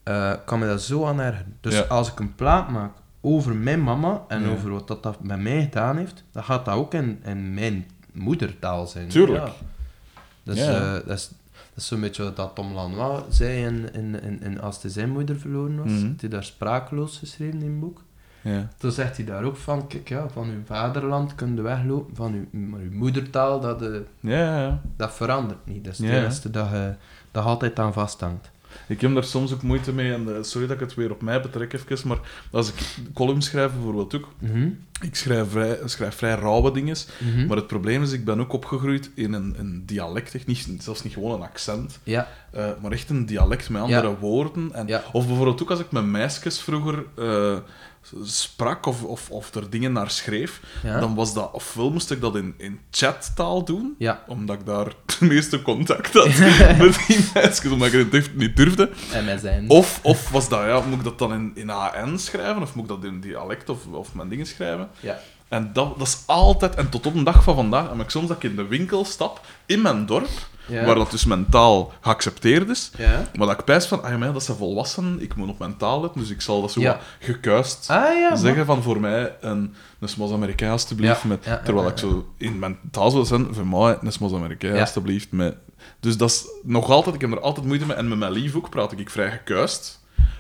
eh, 0.03 0.33
kan 0.45 0.59
me 0.59 0.67
dat 0.67 0.83
zo 0.83 1.07
aan 1.07 1.21
ergeren. 1.21 1.57
Dus 1.61 1.89
als 1.89 2.13
ik 2.13 2.19
een 2.21 2.35
plaat 2.35 2.71
maak 2.71 2.93
over 3.21 3.55
mijn 3.55 3.83
mama 3.83 4.23
en 4.29 4.49
over 4.49 4.71
wat 4.71 4.89
dat, 4.89 5.03
dat 5.03 5.23
met 5.23 5.41
mij 5.41 5.63
gedaan 5.63 5.97
heeft, 5.97 6.25
dan 6.33 6.45
gaat 6.45 6.65
dat 6.65 6.75
ook 6.75 6.95
in, 6.95 7.21
in 7.25 7.55
mijn 7.55 7.87
moedertaal 8.13 8.87
zijn. 8.87 9.09
Tuurlijk. 9.09 9.47
Ja. 9.47 9.53
Dus 10.43 10.59
eh, 10.59 10.93
dat 10.93 11.09
is, 11.19 11.31
dat 11.79 11.87
is 11.87 11.93
zo'n 11.93 12.01
beetje 12.01 12.23
wat 12.23 12.37
dat 12.37 12.55
Tom 12.55 12.73
Lanois 12.73 13.23
zei 13.29 13.65
in, 13.65 13.93
in, 13.93 14.23
in, 14.23 14.43
in 14.43 14.61
Als 14.61 14.83
hij 14.83 14.91
zijn 14.91 15.11
moeder 15.11 15.39
verloren 15.39 15.77
was. 15.77 15.93
Heeft 15.93 16.21
hij 16.21 16.31
daar 16.31 16.45
sprakeloos 16.45 17.19
geschreven 17.19 17.61
in 17.61 17.71
het 17.71 17.81
boek. 17.81 18.03
Ja. 18.41 18.69
Toen 18.77 18.91
zegt 18.91 19.17
hij 19.17 19.27
daar 19.27 19.45
ook 19.45 19.57
van, 19.57 19.87
kijk 19.87 20.09
ja, 20.09 20.29
van 20.29 20.49
uw 20.49 20.65
vaderland 20.65 21.35
kun 21.35 21.55
je 21.55 21.63
weglopen, 21.63 22.17
van 22.17 22.33
uw, 22.33 22.61
maar 22.61 22.81
uw 22.81 22.93
moedertaal, 22.93 23.61
dat, 23.61 23.83
eh, 23.83 23.89
Ja, 24.21 24.61
ja, 24.61 24.81
dat 24.97 25.13
verandert 25.13 25.67
niet. 25.67 25.85
Dat 25.85 25.93
is 25.93 25.99
het 25.99 26.09
enige 26.09 26.51
dat 26.51 26.71
je 26.71 26.95
dat 27.31 27.43
je 27.45 27.51
altijd 27.51 27.79
aan 27.79 27.93
vasthangt. 27.93 28.51
Ik 28.89 29.01
heb 29.01 29.15
daar 29.15 29.25
soms 29.25 29.53
ook 29.53 29.63
moeite 29.63 29.93
mee, 29.93 30.13
en 30.13 30.37
eh, 30.37 30.43
sorry 30.43 30.67
dat 30.67 30.77
ik 30.77 30.83
het 30.83 30.95
weer 30.95 31.11
op 31.11 31.23
mij 31.23 31.41
betrek 31.41 31.73
even, 31.73 32.09
maar 32.09 32.19
als 32.51 32.69
ik 32.69 32.75
columns 33.15 33.47
schrijf 33.47 33.73
bijvoorbeeld 33.73 34.15
ook, 34.15 34.29
Mhm. 34.39 34.69
ik 35.01 35.15
schrijf 35.17 35.51
vrij, 35.51 35.79
schrijf 35.85 36.15
vrij 36.15 36.35
rauwe 36.35 36.73
dingen, 36.73 36.97
Mhm. 37.19 37.47
maar 37.47 37.57
het 37.57 37.67
probleem 37.67 38.03
is, 38.03 38.13
ik 38.13 38.25
ben 38.25 38.41
ook 38.41 38.53
opgegroeid 38.53 39.11
in 39.15 39.33
een, 39.33 39.55
een 39.59 39.83
dialect, 39.87 40.47
niet, 40.47 40.69
zelfs 40.79 41.03
niet 41.03 41.13
gewoon 41.13 41.35
een 41.41 41.47
accent, 41.49 41.99
Ja, 42.03 42.29
eh, 42.59 42.71
maar 42.83 42.93
echt 42.93 43.11
een 43.11 43.27
dialect 43.27 43.69
met 43.69 43.83
andere 43.83 44.19
woorden. 44.19 44.71
En, 44.73 44.87
Ja. 44.87 45.03
Of 45.13 45.27
bijvoorbeeld 45.27 45.63
ook 45.63 45.71
als 45.71 45.81
ik 45.81 45.91
met 45.91 46.05
meisjes 46.05 46.61
vroeger 46.61 47.05
eh, 47.17 47.57
sprak 48.23 48.87
of, 48.87 49.03
of, 49.03 49.31
of 49.31 49.55
er 49.55 49.71
dingen 49.71 49.93
naar 49.93 50.11
schreef, 50.11 50.61
ja. 50.83 51.01
dan 51.01 51.15
was 51.15 51.35
dat, 51.35 51.53
ofwel 51.53 51.91
moest 51.91 52.11
ik 52.11 52.21
dat 52.21 52.37
in, 52.37 52.55
in 52.57 52.81
chattaal 52.91 53.65
doen, 53.65 53.97
omdat 54.27 54.59
ik 54.59 54.67
daar 54.67 54.87
het 55.07 55.21
meeste 55.21 55.63
contact 55.63 56.13
had 56.13 56.39
met 56.79 57.05
die 57.07 57.29
meisjes, 57.35 57.71
omdat 57.71 57.93
ik 57.93 58.13
het 58.13 58.37
niet 58.37 58.57
durfde. 58.57 58.91
Zijn... 59.39 59.71
Of, 59.71 60.01
of 60.03 60.31
was 60.31 60.49
dat, 60.49 60.61
ja, 60.61 60.81
moet 60.81 60.99
ik 60.99 61.05
dat 61.05 61.19
dan 61.19 61.33
in, 61.33 61.53
in 61.55 61.71
AN 61.71 62.19
schrijven, 62.19 62.63
of 62.63 62.75
moet 62.75 62.85
ik 62.85 62.91
dat 62.91 63.05
in 63.05 63.21
dialect 63.21 63.69
of, 63.69 63.87
of 63.87 64.15
mijn 64.15 64.29
dingen 64.29 64.47
schrijven? 64.47 64.89
Ja. 65.01 65.21
En 65.49 65.71
dat, 65.73 65.99
dat 65.99 66.07
is 66.07 66.23
altijd, 66.27 66.75
en 66.75 66.89
tot 66.89 67.07
op 67.07 67.15
de 67.15 67.23
dag 67.23 67.43
van 67.43 67.55
vandaag, 67.55 67.89
heb 67.89 68.01
ik 68.01 68.11
soms 68.11 68.29
dat 68.29 68.37
ik 68.37 68.51
in 68.51 68.57
de 68.57 68.67
winkel 68.67 69.05
stap, 69.05 69.41
in 69.67 69.83
mijn 69.83 70.07
dorp, 70.07 70.29
Ja. 70.67 70.85
waar 70.85 70.95
dat 70.95 71.11
dus 71.11 71.25
mentaal 71.25 71.93
geaccepteerd 72.01 72.69
is, 72.69 72.91
Ja. 72.99 73.29
maar 73.37 73.47
dat 73.47 73.59
ik 73.59 73.65
pijs 73.65 73.87
van, 73.87 74.03
ah 74.03 74.19
ja, 74.19 74.33
dat 74.33 74.43
zijn 74.45 74.57
volwassenen, 74.57 75.21
ik 75.23 75.35
moet 75.35 75.49
op 75.49 75.59
mentaal 75.59 76.01
letten, 76.01 76.21
dus 76.21 76.31
ik 76.31 76.41
zal 76.41 76.61
dat 76.61 76.73
zo 76.73 76.83
wat 76.83 76.97
gekuist 77.19 77.91
Ah 77.91 78.37
zeggen 78.37 78.67
van 78.67 78.83
voor 78.83 79.01
mij 79.01 79.37
een, 79.41 79.75
een 80.01 80.09
smas 80.09 80.31
Amerikaan 80.33 80.71
alstublieft, 80.71 81.25
met, 81.25 81.43
terwijl 81.65 81.89
ik 81.89 81.99
zo 81.99 82.27
in 82.37 82.59
mijn 82.59 82.79
taal 82.91 83.11
zou 83.11 83.25
zijn, 83.25 83.55
voor 83.55 83.67
mij 83.67 83.99
een 84.03 84.13
smas 84.13 84.33
Amerikaan 84.33 84.79
alstublieft. 84.81 85.33
Met, 85.33 85.57
dus 86.01 86.17
dat 86.17 86.31
is 86.31 86.45
nog 86.63 86.91
altijd, 86.91 87.15
ik 87.15 87.21
heb 87.21 87.33
er 87.33 87.41
altijd 87.41 87.67
moeite 87.67 87.87
mee, 87.87 87.97
en 87.97 88.09
met 88.09 88.19
mijn 88.19 88.33
lief 88.33 88.55
ook 88.57 88.71
praat 88.71 88.93
ik 88.93 89.11
vrij 89.11 89.31
gekuist, 89.31 89.98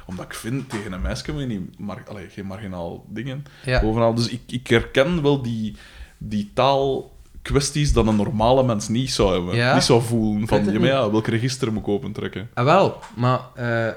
omdat 0.08 0.24
ik 0.24 0.34
vind, 0.34 0.70
tegen 0.70 0.92
een 0.92 1.00
meisje 1.02 1.32
moet 1.32 1.40
je 1.40 1.46
niet, 1.46 1.78
mar, 1.78 2.02
allee, 2.08 2.28
geen 2.28 2.46
marginaal 2.46 3.04
dingen 3.08 3.44
Ja. 3.64 3.80
overal. 3.82 4.14
Dus 4.14 4.28
ik, 4.28 4.40
ik 4.46 4.66
herken 4.66 5.22
wel 5.22 5.42
die, 5.42 5.76
die 6.18 6.50
taalkwesties 6.54 7.92
dat 7.92 8.06
een 8.06 8.16
normale 8.16 8.62
mens 8.64 8.88
niet 8.88 9.10
zou 9.10 9.32
hebben, 9.32 9.54
Ja. 9.56 9.74
niet 9.74 9.82
zou 9.82 10.02
voelen. 10.02 10.48
Van, 10.48 10.64
ja, 10.64 10.86
ja, 10.86 11.10
welk 11.10 11.26
register 11.26 11.72
moet 11.72 11.82
ik 11.82 11.88
opentrekken? 11.88 12.48
Ah, 12.54 12.64
wel, 12.64 12.98
maar 13.14 13.40
eh, 13.54 13.92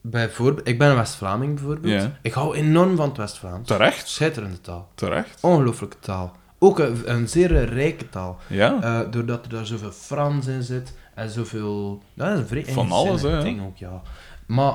bijvoorbeeld, 0.00 0.68
ik 0.68 0.78
ben 0.78 0.88
een 0.90 0.96
West-Vlaming 0.96 1.54
bijvoorbeeld. 1.54 2.08
Ik 2.22 2.32
hou 2.32 2.56
enorm 2.56 2.96
van 2.96 3.08
het 3.08 3.16
West-Vlaams. 3.16 3.66
Terecht, 3.68 4.08
Schitterende 4.08 4.60
taal. 4.60 4.88
terecht. 4.94 5.38
Ongelooflijke 5.42 5.98
taal. 6.00 6.36
Ook 6.60 6.78
een, 6.78 7.02
een 7.04 7.28
zeer 7.28 7.64
rijke 7.64 8.08
taal. 8.08 8.38
Ja, 8.46 8.78
Eh, 8.82 9.00
doordat 9.10 9.44
er 9.44 9.50
daar 9.50 9.66
zoveel 9.66 9.90
Frans 9.92 10.46
in 10.46 10.62
zit 10.62 10.94
en 11.14 11.30
zoveel. 11.30 12.02
Dat 12.14 12.32
is 12.32 12.38
een 12.38 12.46
vrij 12.46 12.64
Van 12.64 12.90
alles, 12.92 13.22
hè, 13.22 13.42
ding 13.42 13.62
ook, 13.66 13.76
ja. 13.76 14.02
Maar 14.46 14.74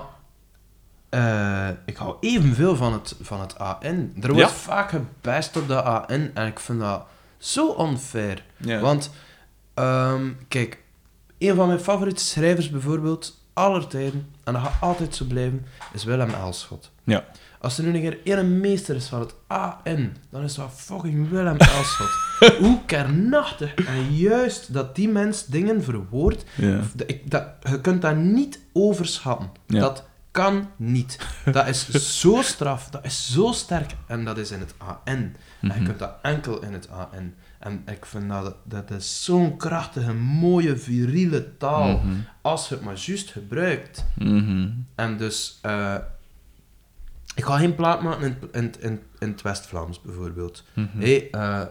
eh, 1.14 1.68
ik 1.86 1.96
hou 1.98 2.16
evenveel 2.20 2.76
van 2.76 2.94
het, 2.94 3.16
van 3.22 3.40
het 3.40 3.58
AN. 3.60 4.14
Er 4.22 4.34
wordt 4.34 4.38
Ja? 4.38 4.48
vaak 4.50 4.90
gebijst 4.90 5.58
op 5.58 5.68
de 5.68 5.82
AN 5.82 6.32
en 6.34 6.48
ik 6.48 6.60
vind 6.60 6.80
dat 6.80 7.06
zo 7.38 7.76
unfair. 7.80 8.44
ja. 8.58 8.80
Want, 8.80 9.12
ehm, 9.74 10.30
kijk, 10.48 10.78
een 11.38 11.56
van 11.56 11.68
mijn 11.68 11.80
favoriete 11.80 12.24
schrijvers 12.24 12.70
bijvoorbeeld, 12.70 13.42
aller 13.54 13.88
tijden, 13.88 14.32
en 14.44 14.54
dat 14.54 14.62
gaat 14.62 14.82
altijd 14.82 15.16
zo 15.16 15.26
blijven, 15.26 15.66
is 15.94 16.04
Willem 16.04 16.30
Elschot. 16.30 16.92
Ja. 17.04 17.24
Als 17.60 17.78
er 17.78 17.84
nu 17.84 17.94
een 17.94 18.02
keer 18.02 18.20
één 18.38 18.60
meester 18.60 18.96
is 18.96 19.08
van 19.08 19.20
het 19.20 19.34
AN, 19.48 20.16
dan 20.30 20.44
is 20.44 20.56
dat 20.56 20.72
fucking 20.76 21.30
Willem 21.30 21.58
Elschot. 21.78 22.10
Hoe 22.60 22.80
kernachtig 22.86 23.74
en 23.76 24.16
juist 24.16 24.74
dat 24.74 24.96
die 24.96 25.10
mens 25.10 25.46
dingen 25.46 25.84
verwoordt, 25.84 26.44
ja. 26.56 26.80
dat, 26.94 27.46
je 27.70 27.82
kunt 27.82 28.02
dat 28.02 28.16
niet 28.16 28.60
overschatten. 28.74 29.50
Dat 29.66 30.04
kan 30.34 30.70
niet. 30.76 31.20
Dat 31.52 31.68
is 31.68 31.90
zo 32.22 32.42
straf, 32.42 32.90
dat 32.90 33.06
is 33.06 33.32
zo 33.32 33.52
sterk, 33.52 33.96
en 34.08 34.26
dat 34.26 34.38
is 34.38 34.52
in 34.52 34.60
het 34.60 34.74
AN. 34.78 34.96
En 35.06 35.36
je 35.62 35.68
Mhm. 35.68 35.84
kunt 35.84 36.00
dat 36.00 36.16
enkel 36.22 36.62
in 36.62 36.74
het 36.74 36.90
AN. 36.90 37.34
En 37.60 37.84
ik 37.86 38.06
vind 38.06 38.30
dat, 38.30 38.56
dat 38.64 38.92
is 38.92 39.24
zo'n 39.24 39.58
krachtige, 39.58 40.14
mooie, 40.14 40.78
viriele 40.78 41.58
taal, 41.58 41.98
Mhm. 41.98 42.14
als 42.42 42.70
je 42.70 42.76
het 42.76 42.84
maar 42.84 42.96
juist 42.98 43.30
gebruikt. 43.32 44.06
Mhm. 44.16 44.70
En 44.96 45.18
dus, 45.18 45.60
eh, 45.62 45.96
ik 47.36 47.44
ga 47.46 47.58
geen 47.58 47.76
plaat 47.76 48.02
maken 48.02 48.24
in, 48.28 48.38
in, 48.52 48.74
in, 48.80 49.02
in 49.20 49.30
het 49.30 49.42
West-Vlaams 49.42 50.02
bijvoorbeeld. 50.02 50.64
Mhm. 50.74 51.00
Hé, 51.00 51.28
eh, 51.32 51.62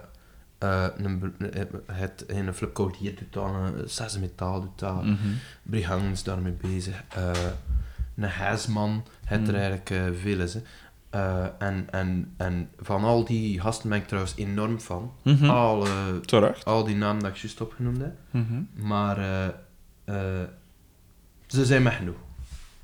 eh, 0.58 0.86
een, 0.96 1.34
eh, 1.52 1.62
het 1.86 2.24
een 2.26 2.54
hier 2.98 3.14
doet 3.16 3.32
dat, 3.32 3.44
een 3.54 3.88
sesmetaal 3.88 4.60
doet 4.60 4.78
dat. 4.78 5.04
Brigand 5.62 6.12
is 6.12 6.22
daarmee 6.22 6.52
bezig, 6.52 7.02
een 8.16 8.24
Heisman, 8.28 9.04
het 9.24 9.40
er 9.40 9.46
Mhm. 9.46 9.54
eigenlijk 9.54 9.90
eh, 9.90 10.02
veel 10.22 10.40
is. 10.40 10.54
hè. 10.54 10.60
Eh, 11.10 11.44
en, 11.58 11.86
en, 11.90 12.34
en 12.36 12.70
van 12.80 13.04
al 13.04 13.24
die 13.24 13.60
gasten 13.60 13.88
ben 13.88 13.98
ik 13.98 14.06
trouwens 14.06 14.34
enorm 14.36 14.80
van. 14.80 15.12
Al, 15.42 15.86
eh, 15.86 15.92
Terecht. 16.24 16.64
al 16.64 16.84
die 16.84 16.96
namen 16.96 17.22
dat 17.22 17.30
ik 17.30 17.36
juist 17.36 17.60
opgenoemd 17.60 17.98
heb. 17.98 18.12
Mhm. 18.30 18.62
Maar 18.74 19.18
eh, 20.04 20.14
ze 21.46 21.64
zijn 21.64 21.82
me 21.82 21.90
genoeg. 21.90 22.16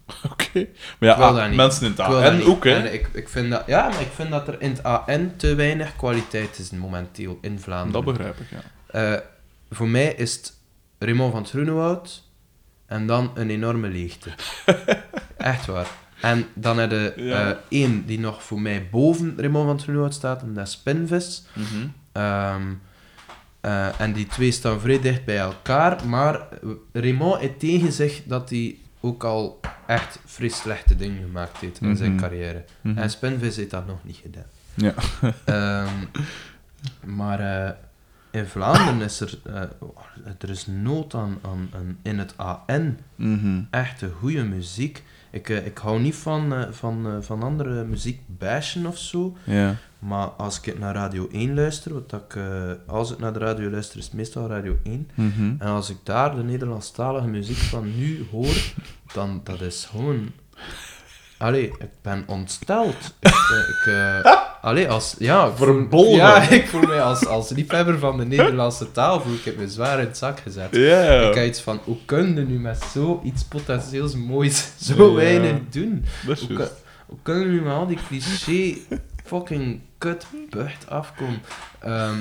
Oké. 0.32 0.66
Maar 0.98 1.08
ja, 1.08 1.14
ah, 1.14 1.54
mensen 1.54 1.86
in 1.86 1.96
En 2.04 2.36
niet. 2.36 2.46
ook, 2.46 2.64
hè. 2.64 2.88
Ik, 2.90 3.08
ik 3.12 3.28
vind 3.28 3.50
dat, 3.50 3.62
ja, 3.66 3.88
maar 3.88 4.00
ik 4.00 4.10
vind 4.14 4.30
dat 4.30 4.48
er 4.48 4.60
in 4.62 4.70
het 4.70 4.82
AN 4.82 5.32
te 5.36 5.54
weinig 5.54 5.96
kwaliteit 5.96 6.58
is 6.58 6.70
momenteel 6.70 7.38
in 7.40 7.58
Vlaanderen. 7.60 8.04
Dat 8.04 8.14
begrijp 8.16 8.38
ik, 8.38 8.46
ja. 8.50 8.60
Eh, 9.14 9.20
voor 9.70 9.88
mij 9.88 10.14
is 10.14 10.34
het 10.36 10.56
Raymond 10.98 11.32
van 11.32 11.40
het 11.40 11.50
Groenewoud 11.50 12.27
en 12.88 13.06
dan 13.06 13.30
een 13.34 13.50
enorme 13.50 13.88
leegte. 13.88 14.30
Echt 15.36 15.66
waar. 15.66 15.86
En 16.20 16.46
dan 16.54 16.78
heb 16.78 16.90
je 16.90 17.12
Ja. 17.16 17.50
eh, 17.50 17.56
één 17.68 18.06
die 18.06 18.18
nog 18.20 18.42
voor 18.42 18.60
mij 18.60 18.88
boven 18.90 19.34
Raymond 19.36 19.66
van 19.66 19.80
Groenewoud 19.80 20.14
staat, 20.14 20.42
en 20.42 20.54
dat 20.54 20.66
is 20.66 20.72
Spinvis. 20.72 21.44
Mhm. 21.52 21.86
Ehm, 22.12 22.62
eh, 23.60 24.00
en 24.00 24.12
die 24.12 24.26
twee 24.26 24.50
staan 24.50 24.80
vrij 24.80 25.00
dicht 25.00 25.24
bij 25.24 25.38
elkaar, 25.38 26.06
maar 26.06 26.40
Raymond 26.92 27.40
heeft 27.40 27.58
tegen 27.58 27.92
zich 27.92 28.22
dat 28.24 28.50
hij 28.50 28.76
ook 29.00 29.24
al 29.24 29.60
echt 29.86 30.18
vrij 30.24 30.48
slechte 30.48 30.96
dingen 30.96 31.22
gemaakt 31.22 31.56
heeft 31.58 31.80
in 31.80 31.96
zijn 31.96 32.12
Mhm. 32.12 32.20
carrière. 32.20 32.64
Mhm. 32.80 32.98
En 32.98 33.10
Spinvis 33.10 33.56
heeft 33.56 33.70
dat 33.70 33.86
nog 33.86 33.98
niet 34.02 34.20
gedaan. 34.22 34.44
Ja. 34.74 34.94
Ehm, 35.44 35.94
maar, 37.16 37.40
eh, 37.66 37.70
in 38.30 38.46
Vlaanderen 38.46 39.00
is 39.00 39.20
er... 39.20 39.38
eh, 39.44 39.62
er 40.38 40.50
is 40.50 40.66
nood 40.66 41.14
aan, 41.14 41.38
aan, 41.42 41.68
aan 41.74 41.98
in 42.02 42.18
het 42.18 42.34
AN 42.36 42.98
Mhm. 43.16 43.60
echte 43.70 44.10
goede 44.20 44.42
muziek. 44.44 45.04
Ik, 45.30 45.48
eh, 45.48 45.66
ik 45.66 45.78
hou 45.78 46.00
niet 46.00 46.14
van, 46.14 46.54
eh, 46.54 46.62
van, 46.70 47.18
van 47.22 47.42
andere 47.42 47.84
muziek 47.84 48.20
bashen 48.26 48.86
of 48.86 48.98
zo. 48.98 49.36
Maar 49.98 50.26
als 50.26 50.60
ik 50.60 50.78
naar 50.78 50.94
Radio 50.94 51.28
1 51.32 51.54
luister, 51.54 51.92
wat 51.94 52.12
ik, 52.12 52.38
als 52.86 53.12
ik 53.12 53.18
naar 53.18 53.32
de 53.32 53.38
radio 53.38 53.70
luister, 53.70 53.98
is 53.98 54.04
het 54.04 54.14
meestal 54.14 54.48
Radio 54.48 54.76
1. 54.82 55.10
Mhm. 55.14 55.54
En 55.58 55.68
als 55.68 55.90
ik 55.90 55.96
daar 56.02 56.36
de 56.36 56.42
Nederlandstalige 56.42 57.26
muziek 57.26 57.56
van 57.56 57.96
nu 57.98 58.26
hoor, 58.30 58.72
dan 59.12 59.40
dat 59.44 59.60
is 59.60 59.84
gewoon... 59.90 60.30
Allee, 61.38 61.64
ik 61.66 61.90
ben 62.02 62.24
ontsteld. 62.26 63.14
Ik, 63.20 63.28
ik, 63.68 63.92
allee, 64.62 64.88
als... 64.88 65.14
Ja, 65.18 65.46
ik 65.46 65.52
voel- 65.56 65.66
Verbolgen. 65.66 66.16
Ja, 66.16 66.48
ik 66.50 66.66
voel 66.68 66.80
mij 66.82 67.02
als, 67.02 67.26
als 67.26 67.48
liefhebber 67.50 67.98
van 67.98 68.16
de 68.16 68.24
Nederlandse 68.24 68.92
taal, 68.92 69.20
voel 69.20 69.34
ik 69.34 69.44
het 69.44 69.58
me 69.58 69.68
zwaar 69.68 69.98
in 70.00 70.06
het 70.06 70.16
zak 70.18 70.40
gezet. 70.40 70.68
Ja. 70.70 71.28
Ik 71.28 71.34
heb 71.34 71.46
iets 71.46 71.60
van, 71.60 71.80
hoe 71.84 71.96
kun 72.04 72.34
je 72.34 72.40
nu 72.40 72.58
met 72.58 72.78
zoiets 72.92 73.44
potentieels 73.44 74.14
moois 74.14 74.70
zo 74.86 75.14
weinig 75.14 75.56
doen? 75.70 76.04
Dat 76.26 76.36
is 76.40 76.46
Hoe, 76.46 76.56
kun- 76.56 76.68
kunnen 77.22 77.48
nu 77.50 77.62
met 77.62 77.72
al 77.72 77.86
die 77.86 77.98
cliché 78.08 78.78
fucking 79.24 79.80
kut 79.98 80.26
bucht 80.50 80.90
afkomen? 80.90 81.40
Ehm, 81.80 82.14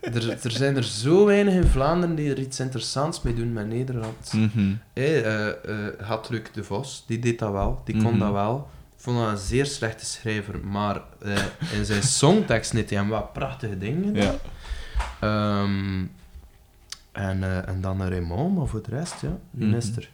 er, 0.00 0.30
er 0.42 0.50
zijn 0.50 0.76
er 0.76 0.84
zo 0.84 1.24
weinig 1.24 1.54
in 1.54 1.64
Vlaanderen 1.66 2.14
die 2.14 2.30
er 2.30 2.38
iets 2.38 2.60
interessants 2.60 3.22
mee 3.22 3.34
doen 3.34 3.52
met 3.52 3.66
Nederland. 3.68 4.32
Hey, 4.92 5.24
eh 5.24 5.48
eh, 5.48 6.44
de 6.52 6.64
Vos, 6.64 7.04
die 7.06 7.18
deed 7.18 7.38
dat 7.38 7.52
wel, 7.52 7.80
die 7.84 7.94
kon 8.02 8.10
Mhm. 8.10 8.18
dat 8.18 8.32
wel. 8.32 8.68
Ik 9.00 9.06
vond 9.06 9.18
dat 9.18 9.28
een 9.28 9.38
zeer 9.38 9.66
slechte 9.66 10.04
schrijver, 10.04 10.58
maar 10.66 11.00
eh, 11.22 11.44
in 11.72 11.84
zijn 11.84 12.02
songtekst 12.02 12.72
heeft 12.72 12.90
hij 12.90 12.98
hem 12.98 13.08
wat 13.08 13.32
prachtige 13.32 13.78
dingen. 13.78 14.14
Ja. 14.14 14.34
Ehm, 15.20 16.04
en, 17.12 17.42
eh, 17.42 17.68
en 17.68 17.80
dan 17.80 18.02
Raymond, 18.08 18.56
maar 18.56 18.66
voor 18.66 18.82
de 18.82 18.90
rest, 18.96 19.20
ja, 19.20 19.38
Mhm. 19.50 19.74
is 19.74 19.96
er? 19.96 20.10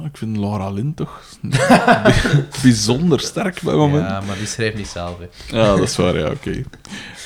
Ja, 0.00 0.04
ik 0.04 0.16
vind 0.16 0.36
Laura 0.36 0.70
Lynn 0.70 0.94
toch 0.94 1.22
bijzonder 2.62 3.20
sterk 3.20 3.60
bij 3.62 3.74
moment. 3.74 4.08
Ja, 4.08 4.20
maar 4.26 4.36
die 4.36 4.46
schrijft 4.46 4.76
niet 4.76 4.86
zelf. 4.86 5.18
Hè. 5.18 5.56
Ja, 5.58 5.76
dat 5.76 5.82
is 5.88 5.96
waar, 5.96 6.18
ja, 6.18 6.30
oké. 6.30 6.62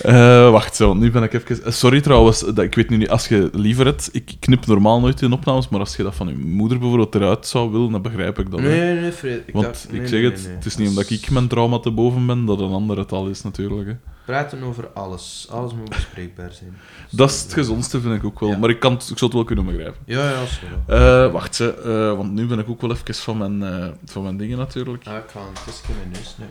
Eh, 0.02 0.50
wacht, 0.50 0.76
zo, 0.76 0.94
nu 0.94 1.10
ben 1.10 1.22
ik 1.22 1.32
even... 1.32 1.64
eh, 1.64 1.72
Sorry 1.72 2.00
trouwens, 2.00 2.40
dat, 2.40 2.58
ik 2.58 2.74
weet 2.74 2.88
nu 2.90 2.96
niet, 2.96 3.10
als 3.10 3.28
je 3.28 3.50
liever 3.52 3.86
het... 3.86 4.08
Ik 4.12 4.36
knip 4.40 4.66
normaal 4.66 5.00
nooit 5.00 5.22
in 5.22 5.32
opnames, 5.32 5.68
maar 5.68 5.80
als 5.80 5.96
je 5.96 6.02
dat 6.02 6.14
van 6.14 6.28
je 6.28 6.36
moeder 6.38 6.78
bijvoorbeeld 6.78 7.14
eruit 7.14 7.46
zou 7.46 7.70
willen, 7.70 7.90
dan 7.92 8.02
begrijp 8.02 8.38
ik 8.38 8.50
dat. 8.50 8.60
Nee, 8.60 8.80
nee, 8.80 9.00
nee, 9.00 9.12
Fred. 9.12 9.42
Ik 9.46 9.52
Want 9.54 9.66
dacht- 9.66 9.84
ik 9.84 9.98
nee, 9.98 10.06
zeg 10.08 10.20
nee, 10.20 10.30
het, 10.30 10.38
nee, 10.38 10.46
nee. 10.46 10.56
het 10.56 10.64
is 10.66 10.76
niet 10.76 10.88
omdat 10.88 11.10
ik 11.10 11.30
mijn 11.30 11.48
trauma 11.48 11.78
te 11.78 11.90
boven 11.90 12.26
ben, 12.26 12.44
dat 12.44 12.60
een 12.60 12.72
ander 12.72 12.98
het 12.98 13.12
al 13.12 13.26
is 13.28 13.42
natuurlijk. 13.42 13.88
Hè. 13.88 13.94
Praten 14.28 14.62
over 14.62 14.88
alles. 14.94 15.46
Alles 15.50 15.72
moet 15.72 15.88
bespreekbaar 15.88 16.52
zijn. 16.52 16.78
Dat 17.10 17.30
is 17.30 17.42
het 17.42 17.52
gezondste, 17.52 18.00
vind 18.00 18.14
ik 18.14 18.24
ook 18.24 18.40
wel. 18.40 18.48
Ja. 18.48 18.56
Maar 18.58 18.70
ik, 18.70 18.80
kan, 18.80 18.92
het- 18.92 19.00
ik 19.10 19.18
zou 19.18 19.24
het 19.24 19.32
wel 19.32 19.44
kunnen 19.44 19.64
begrijpen. 19.64 20.00
Ja, 20.04 20.30
ja, 20.30 20.44
zo. 20.46 20.92
Eh, 21.26 21.32
wacht, 21.32 21.54
ze, 21.54 21.74
eh, 21.74 22.16
want 22.16 22.32
nu 22.32 22.46
ben 22.46 22.58
ik 22.58 22.68
ook 22.68 22.80
wel 22.80 22.90
even 22.90 23.14
van 23.14 23.38
mijn, 23.38 23.62
eh, 23.62 23.88
van 24.04 24.22
mijn 24.22 24.36
dingen 24.36 24.58
natuurlijk. 24.58 25.06
Ah, 25.06 25.16
ik 25.16 25.22
ga 25.32 25.40
een 25.40 25.72
in 25.88 25.96
mijn 25.96 26.10
neus 26.10 26.36
nu. 26.38 26.46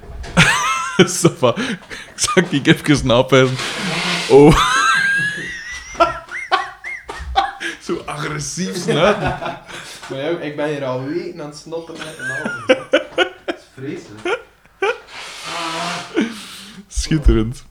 Safa, 1.20 1.56
ik 1.58 1.80
zag 2.16 2.36
ik 2.52 2.68
even 2.68 3.08
napijzen. 3.08 3.56
Oh. 4.30 4.58
Zo 7.86 8.02
agressief 8.06 8.76
snuiten. 8.76 9.38
Maar 10.10 10.20
ja, 10.20 10.30
ik 10.40 10.56
ben 10.56 10.70
hier 10.70 10.86
al 10.86 11.04
weken 11.04 11.42
aan 11.42 11.48
het 11.48 11.58
snotten 11.58 11.96
met 11.98 12.18
een 12.20 12.26
halve. 12.30 12.88
Dat 13.46 13.56
is 13.56 13.64
vreselijk. 13.74 14.40
Schitterend. 16.88 17.66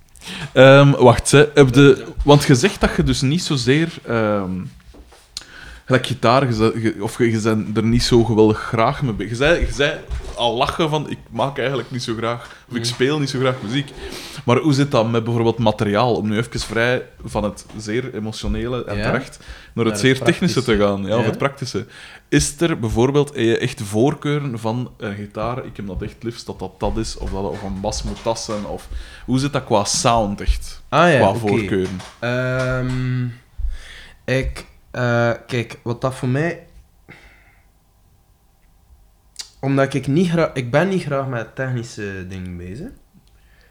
Ehm, 0.52 0.90
wacht, 0.90 1.30
hè. 1.30 1.44
Heb 1.54 1.72
de, 1.72 2.04
want 2.24 2.44
je 2.44 2.54
zegt 2.54 2.80
dat 2.80 2.90
je 2.96 3.02
dus 3.02 3.20
niet 3.20 3.42
zozeer... 3.42 3.88
ehm 4.06 4.50
gelijk 5.86 6.06
gitaar, 6.06 6.54
je, 6.54 6.96
of 7.00 7.18
je, 7.18 7.30
je 7.30 7.40
bent 7.40 7.76
er 7.76 7.82
niet 7.84 8.02
zo 8.02 8.24
geweldig 8.24 8.58
graag 8.58 9.02
mee 9.02 9.12
bezig. 9.12 9.30
Je 9.30 9.36
zei, 9.36 9.60
je 9.66 9.72
zei 9.72 10.00
al 10.36 10.56
lachen 10.56 10.88
van, 10.88 11.10
ik 11.10 11.18
maak 11.30 11.58
eigenlijk 11.58 11.90
niet 11.90 12.02
zo 12.02 12.14
graag, 12.14 12.64
of 12.70 12.76
ik 12.76 12.84
speel 12.84 13.18
niet 13.18 13.30
zo 13.30 13.38
graag 13.38 13.54
muziek. 13.62 13.90
Maar 14.44 14.56
hoe 14.58 14.72
zit 14.72 14.90
dat 14.90 15.10
met 15.10 15.24
bijvoorbeeld 15.24 15.58
materiaal? 15.58 16.14
Om 16.14 16.28
nu 16.28 16.36
even 16.36 16.60
vrij 16.60 17.02
van 17.24 17.44
het 17.44 17.66
zeer 17.76 18.14
emotionele 18.14 18.84
en 18.84 18.96
Ja. 18.96 19.02
terecht 19.02 19.38
naar 19.74 19.84
het 19.84 19.98
zeer 19.98 20.20
technische 20.20 20.62
te 20.62 20.76
gaan, 20.76 21.06
ja, 21.06 21.18
of 21.18 21.24
het 21.24 21.38
praktische. 21.38 21.86
Is 22.28 22.60
er 22.60 22.78
bijvoorbeeld 22.78 23.32
echt 23.32 23.82
voorkeuren 23.82 24.58
van 24.58 24.90
een 24.96 25.14
gitaar, 25.14 25.64
ik 25.64 25.76
heb 25.76 25.86
dat 25.86 26.02
echt 26.02 26.22
liefst 26.22 26.46
dat 26.46 26.58
dat 26.58 26.80
dat 26.80 26.96
is, 26.96 27.16
of 27.18 27.30
dat 27.30 27.42
of 27.50 27.62
een 27.62 27.80
bas 27.80 28.02
moet 28.02 28.38
zijn, 28.38 28.66
of 28.66 28.88
hoe 29.24 29.38
zit 29.38 29.52
dat 29.52 29.64
qua 29.64 29.84
sound 29.84 30.40
echt? 30.40 30.82
Ah 30.88 31.10
ja, 31.12 31.16
qua 31.18 31.28
oké. 31.28 31.38
voorkeuren. 31.38 32.00
Ehm, 32.18 33.24
ik, 34.24 34.66
eh, 34.96 35.32
kijk, 35.46 35.78
wat 35.82 36.00
dat 36.00 36.14
voor 36.14 36.28
mij... 36.28 36.66
Omdat 39.60 39.94
ik 39.94 40.06
niet 40.06 40.28
graag... 40.30 40.50
Ik 40.52 40.70
ben 40.70 40.88
niet 40.88 41.02
graag 41.04 41.26
met 41.26 41.54
technische 41.54 42.26
dingen 42.28 42.56
bezig. 42.56 42.88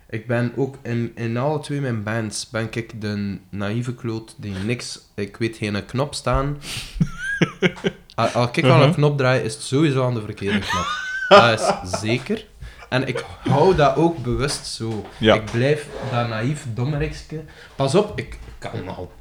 Ik 0.09 0.27
ben 0.27 0.51
ook 0.55 0.77
in, 0.83 1.11
in 1.15 1.37
alle 1.37 1.59
twee 1.59 1.81
mijn 1.81 2.03
bands 2.03 2.49
ben 2.49 2.67
ik 2.71 3.01
de 3.01 3.39
naïeve 3.49 3.95
kloot 3.95 4.35
die 4.37 4.53
niks... 4.53 4.99
Ik 5.15 5.37
weet 5.37 5.57
geen 5.57 5.85
knop 5.85 6.13
staan. 6.13 6.57
Al- 8.15 8.27
Als 8.27 8.49
ik 8.51 8.63
al 8.63 8.69
een 8.71 8.77
Uh-huh. 8.77 8.93
knop 8.93 9.17
draai, 9.17 9.41
is 9.41 9.53
het 9.53 9.63
sowieso 9.63 10.05
aan 10.05 10.13
de 10.13 10.21
verkeerde 10.21 10.59
knop. 10.59 10.85
Dat 11.27 11.59
is 11.83 11.99
zeker. 11.99 12.45
En 12.89 13.07
ik 13.07 13.25
hou 13.43 13.75
dat 13.75 13.95
ook 13.95 14.23
bewust 14.23 14.65
zo. 14.65 15.05
Ja. 15.17 15.33
Ik 15.35 15.45
blijf 15.51 15.87
dat 16.11 16.27
naïef 16.27 16.65
dommerikske. 16.73 17.43
Pas 17.75 17.95
op, 17.95 18.19
ik 18.19 18.37
kan 18.59 18.87
al... 18.87 19.11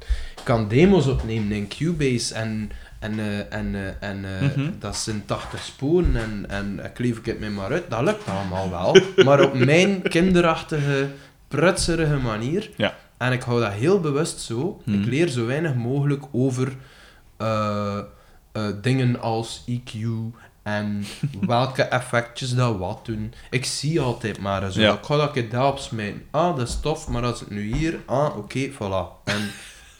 Ik 0.45 0.51
kan 0.51 0.67
demos 0.67 1.07
opnemen 1.07 1.51
in 1.51 1.67
Cubase 1.67 2.33
en... 2.33 2.71
En, 2.99 3.19
eh, 3.19 3.53
en, 3.53 3.75
eh, 3.75 4.09
en 4.09 4.25
eh, 4.25 4.41
Mhm. 4.41 4.71
dat 4.79 4.95
zijn 4.97 5.25
80 5.25 5.63
sporen 5.63 6.15
en, 6.15 6.45
en 6.49 6.79
ik 6.85 6.99
leef 6.99 7.17
ik 7.17 7.25
het 7.25 7.39
me 7.39 7.49
maar 7.49 7.71
uit. 7.71 7.89
Dat 7.89 8.01
lukt 8.01 8.27
allemaal 8.27 8.69
wel. 8.69 8.97
Maar 9.25 9.43
op 9.43 9.53
mijn 9.53 10.01
kinderachtige, 10.01 11.07
prutserige 11.47 12.15
manier. 12.15 12.69
Ja. 12.77 12.95
En 13.17 13.31
ik 13.31 13.41
hou 13.41 13.61
dat 13.61 13.71
heel 13.71 13.99
bewust 13.99 14.39
zo. 14.39 14.81
Mhm. 14.85 14.99
Ik 15.01 15.05
leer 15.07 15.27
zo 15.27 15.45
weinig 15.45 15.75
mogelijk 15.75 16.23
over 16.31 16.73
dingen 18.81 19.19
als 19.21 19.63
EQ 19.69 19.99
en 20.63 21.03
welke 21.47 21.83
effectjes 21.83 22.55
dat 22.55 22.77
wat 22.77 23.05
doen. 23.05 23.33
Ik 23.49 23.65
zie 23.65 24.01
altijd 24.01 24.39
maar 24.39 24.71
zo. 24.71 24.81
Ja. 24.81 24.93
Ik 24.93 25.03
ga 25.05 25.17
dat 25.17 25.35
ik 25.35 25.51
daar 25.51 25.67
op 25.67 25.79
smijten. 25.79 26.21
Ah, 26.31 26.57
dat 26.57 26.67
is 26.67 26.79
tof, 26.79 27.07
maar 27.07 27.23
als 27.23 27.41
ik 27.41 27.49
nu 27.49 27.75
hier... 27.75 27.99
Ah, 28.05 28.37
oké, 28.37 28.69
voilà. 28.71 29.23
En 29.23 29.51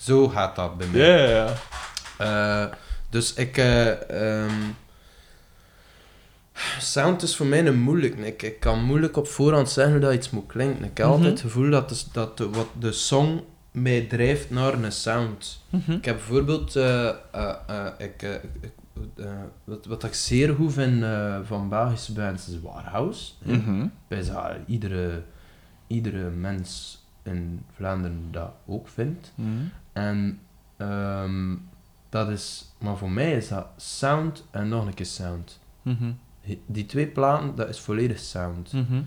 zo 0.05 0.27
gaat 0.27 0.55
dat 0.55 0.77
bij 0.77 0.87
mij. 0.87 1.01
Ja, 1.01 1.17
ja, 1.17 1.45
ja. 1.45 2.65
Eh, 2.67 2.73
dus 3.09 3.33
ik... 3.33 3.57
eh, 3.57 4.09
ehm, 4.43 4.53
sound 6.79 7.21
is 7.21 7.35
voor 7.35 7.45
mij 7.45 7.65
een 7.67 7.79
moeilijk. 7.79 8.15
Ik, 8.17 8.41
ik 8.41 8.59
kan 8.59 8.83
moeilijk 8.83 9.17
op 9.17 9.27
voorhand 9.27 9.69
zeggen 9.69 9.93
hoe 9.93 10.01
dat 10.01 10.13
iets 10.13 10.29
moet 10.29 10.45
klinken. 10.47 10.83
Ik 10.85 10.97
heb 10.97 11.05
Mhm. 11.05 11.15
altijd 11.15 11.31
het 11.31 11.41
gevoel 11.41 11.69
dat, 11.69 11.89
de, 11.89 12.01
dat 12.11 12.37
de, 12.37 12.49
wat 12.49 12.67
de 12.79 12.91
song 12.91 13.41
mij 13.71 14.01
drijft 14.01 14.49
naar 14.49 14.73
een 14.73 14.91
sound. 14.91 15.61
Mhm. 15.69 15.91
Ik 15.91 16.05
heb 16.05 16.15
bijvoorbeeld... 16.15 16.75
eh, 16.75 17.09
ik, 17.97 18.39
wat, 19.63 19.85
wat 19.85 20.03
ik 20.03 20.13
zeer 20.13 20.55
goed 20.55 20.73
vind 20.73 21.05
van 21.43 21.69
Belgische 21.69 22.13
bands 22.13 22.47
is 22.47 22.61
Warhouse. 22.61 23.31
hè. 23.45 23.53
Mhm. 23.53 23.87
Bij 24.07 24.21
za- 24.21 24.57
iedere, 24.65 25.21
iedere 25.87 26.29
mens 26.29 26.99
in 27.23 27.63
Vlaanderen 27.75 28.27
dat 28.31 28.51
ook 28.65 28.87
vindt. 28.87 29.31
En 29.95 30.39
ehm, 30.77 31.55
dat 32.09 32.29
is, 32.29 32.65
maar 32.77 32.97
voor 32.97 33.11
mij 33.11 33.31
is 33.31 33.47
dat 33.47 33.67
sound 33.77 34.43
en 34.51 34.67
nog 34.67 34.85
een 34.85 34.93
keer 34.93 35.05
sound. 35.05 35.59
Mhm. 35.81 36.11
Die 36.65 36.85
twee 36.85 37.07
platen, 37.07 37.55
dat 37.55 37.69
is 37.69 37.79
volledig 37.79 38.19
sound. 38.19 38.73
Mhm. 38.73 39.01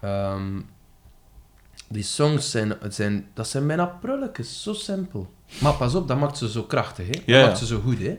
Ehm, 0.00 0.60
die 1.88 2.02
songs 2.02 2.50
zijn, 2.50 2.74
zijn, 2.88 3.26
dat 3.34 3.48
zijn 3.48 3.66
bijna 3.66 3.86
prulletjes, 3.86 4.62
zo 4.62 4.72
simpel. 4.72 5.34
Maar 5.60 5.74
pas 5.74 5.94
op, 5.94 6.08
dat 6.08 6.18
maakt 6.18 6.38
ze 6.38 6.50
zo 6.50 6.62
krachtig, 6.62 7.06
hè? 7.06 7.12
Dat 7.12 7.46
maakt 7.46 7.58
ze 7.58 7.66
zo 7.66 7.80
goed, 7.80 7.98
hè? 7.98 8.18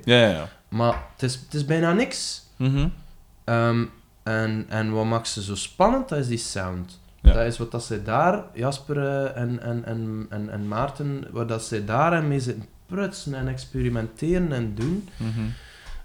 Maar 0.70 1.04
het 1.12 1.24
is, 1.24 1.36
het 1.36 1.54
is 1.54 1.66
bijna 1.66 1.94
niks. 1.94 2.44
Mhm. 2.56 2.88
Ehm, 3.44 3.86
en, 4.24 4.66
en 4.70 4.92
wat 4.92 5.06
maakt 5.06 5.28
ze 5.28 5.44
zo 5.44 5.56
spannend, 5.56 6.10
dat 6.10 6.20
is 6.20 6.28
die 6.28 6.38
sound. 6.38 7.00
Ja. 7.28 7.34
Dat 7.34 7.46
is 7.46 7.58
wat 7.58 7.72
dat 7.72 7.84
zij 7.84 8.04
daar, 8.04 8.44
Jasper 8.54 8.98
eh, 8.98 9.42
en, 9.42 9.62
en, 9.62 9.86
en, 9.86 10.26
en, 10.30 10.50
en 10.50 10.68
Maarten, 10.68 11.28
wat 11.32 11.48
dat 11.50 11.64
zij 11.64 11.86
daar 11.86 12.24
mee 12.24 12.40
zitten 12.40 12.66
prutsen 12.86 13.34
en 13.34 13.48
experimenteren 13.48 14.52
en 14.52 14.76
doen. 14.76 15.10
Mhm. 15.18 15.46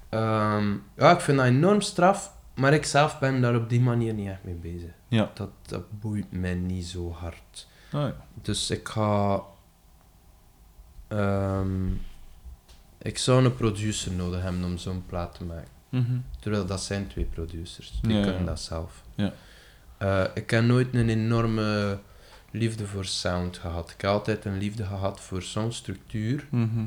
Ehm, 0.08 0.72
ja, 0.96 1.10
ik 1.12 1.20
vind 1.20 1.36
dat 1.38 1.46
enorm 1.46 1.80
straf, 1.80 2.32
maar 2.54 2.72
ik 2.72 2.84
zelf 2.84 3.18
ben 3.18 3.40
daar 3.40 3.56
op 3.56 3.68
die 3.68 3.80
manier 3.80 4.14
niet 4.14 4.28
echt 4.28 4.44
mee 4.44 4.54
bezig. 4.54 4.90
Ja. 5.08 5.30
Dat, 5.34 5.50
dat 5.66 6.00
boeit 6.00 6.32
mij 6.32 6.54
niet 6.54 6.84
zo 6.86 7.12
hard. 7.12 7.68
Ah, 7.92 8.00
ja. 8.00 8.14
Dus 8.42 8.70
ik 8.70 8.88
ga... 8.88 9.40
ehm, 11.08 11.86
ik 12.98 13.18
zou 13.18 13.44
een 13.44 13.54
producer 13.54 14.12
nodig 14.12 14.42
hebben 14.42 14.64
om 14.64 14.78
zo'n 14.78 15.04
plaat 15.06 15.34
te 15.34 15.44
maken. 15.44 15.68
Mhm. 15.88 16.16
Terwijl 16.40 16.66
dat 16.66 16.82
zijn 16.82 17.06
twee 17.06 17.24
producers. 17.24 17.98
Die 18.02 18.16
Ja, 18.16 18.22
kunnen 18.22 18.44
dat 18.44 18.60
zelf. 18.60 19.02
Ja. 19.14 19.32
Eh, 20.02 20.24
ik 20.34 20.50
heb 20.50 20.64
nooit 20.64 20.94
een 20.94 21.08
enorme 21.08 21.98
liefde 22.50 22.86
voor 22.86 23.04
sound 23.04 23.58
gehad. 23.58 23.90
Ik 23.90 24.00
heb 24.00 24.10
altijd 24.10 24.44
een 24.44 24.58
liefde 24.58 24.84
gehad 24.84 25.20
voor 25.20 25.42
songstructuur, 25.42 26.46
Mhm. 26.50 26.84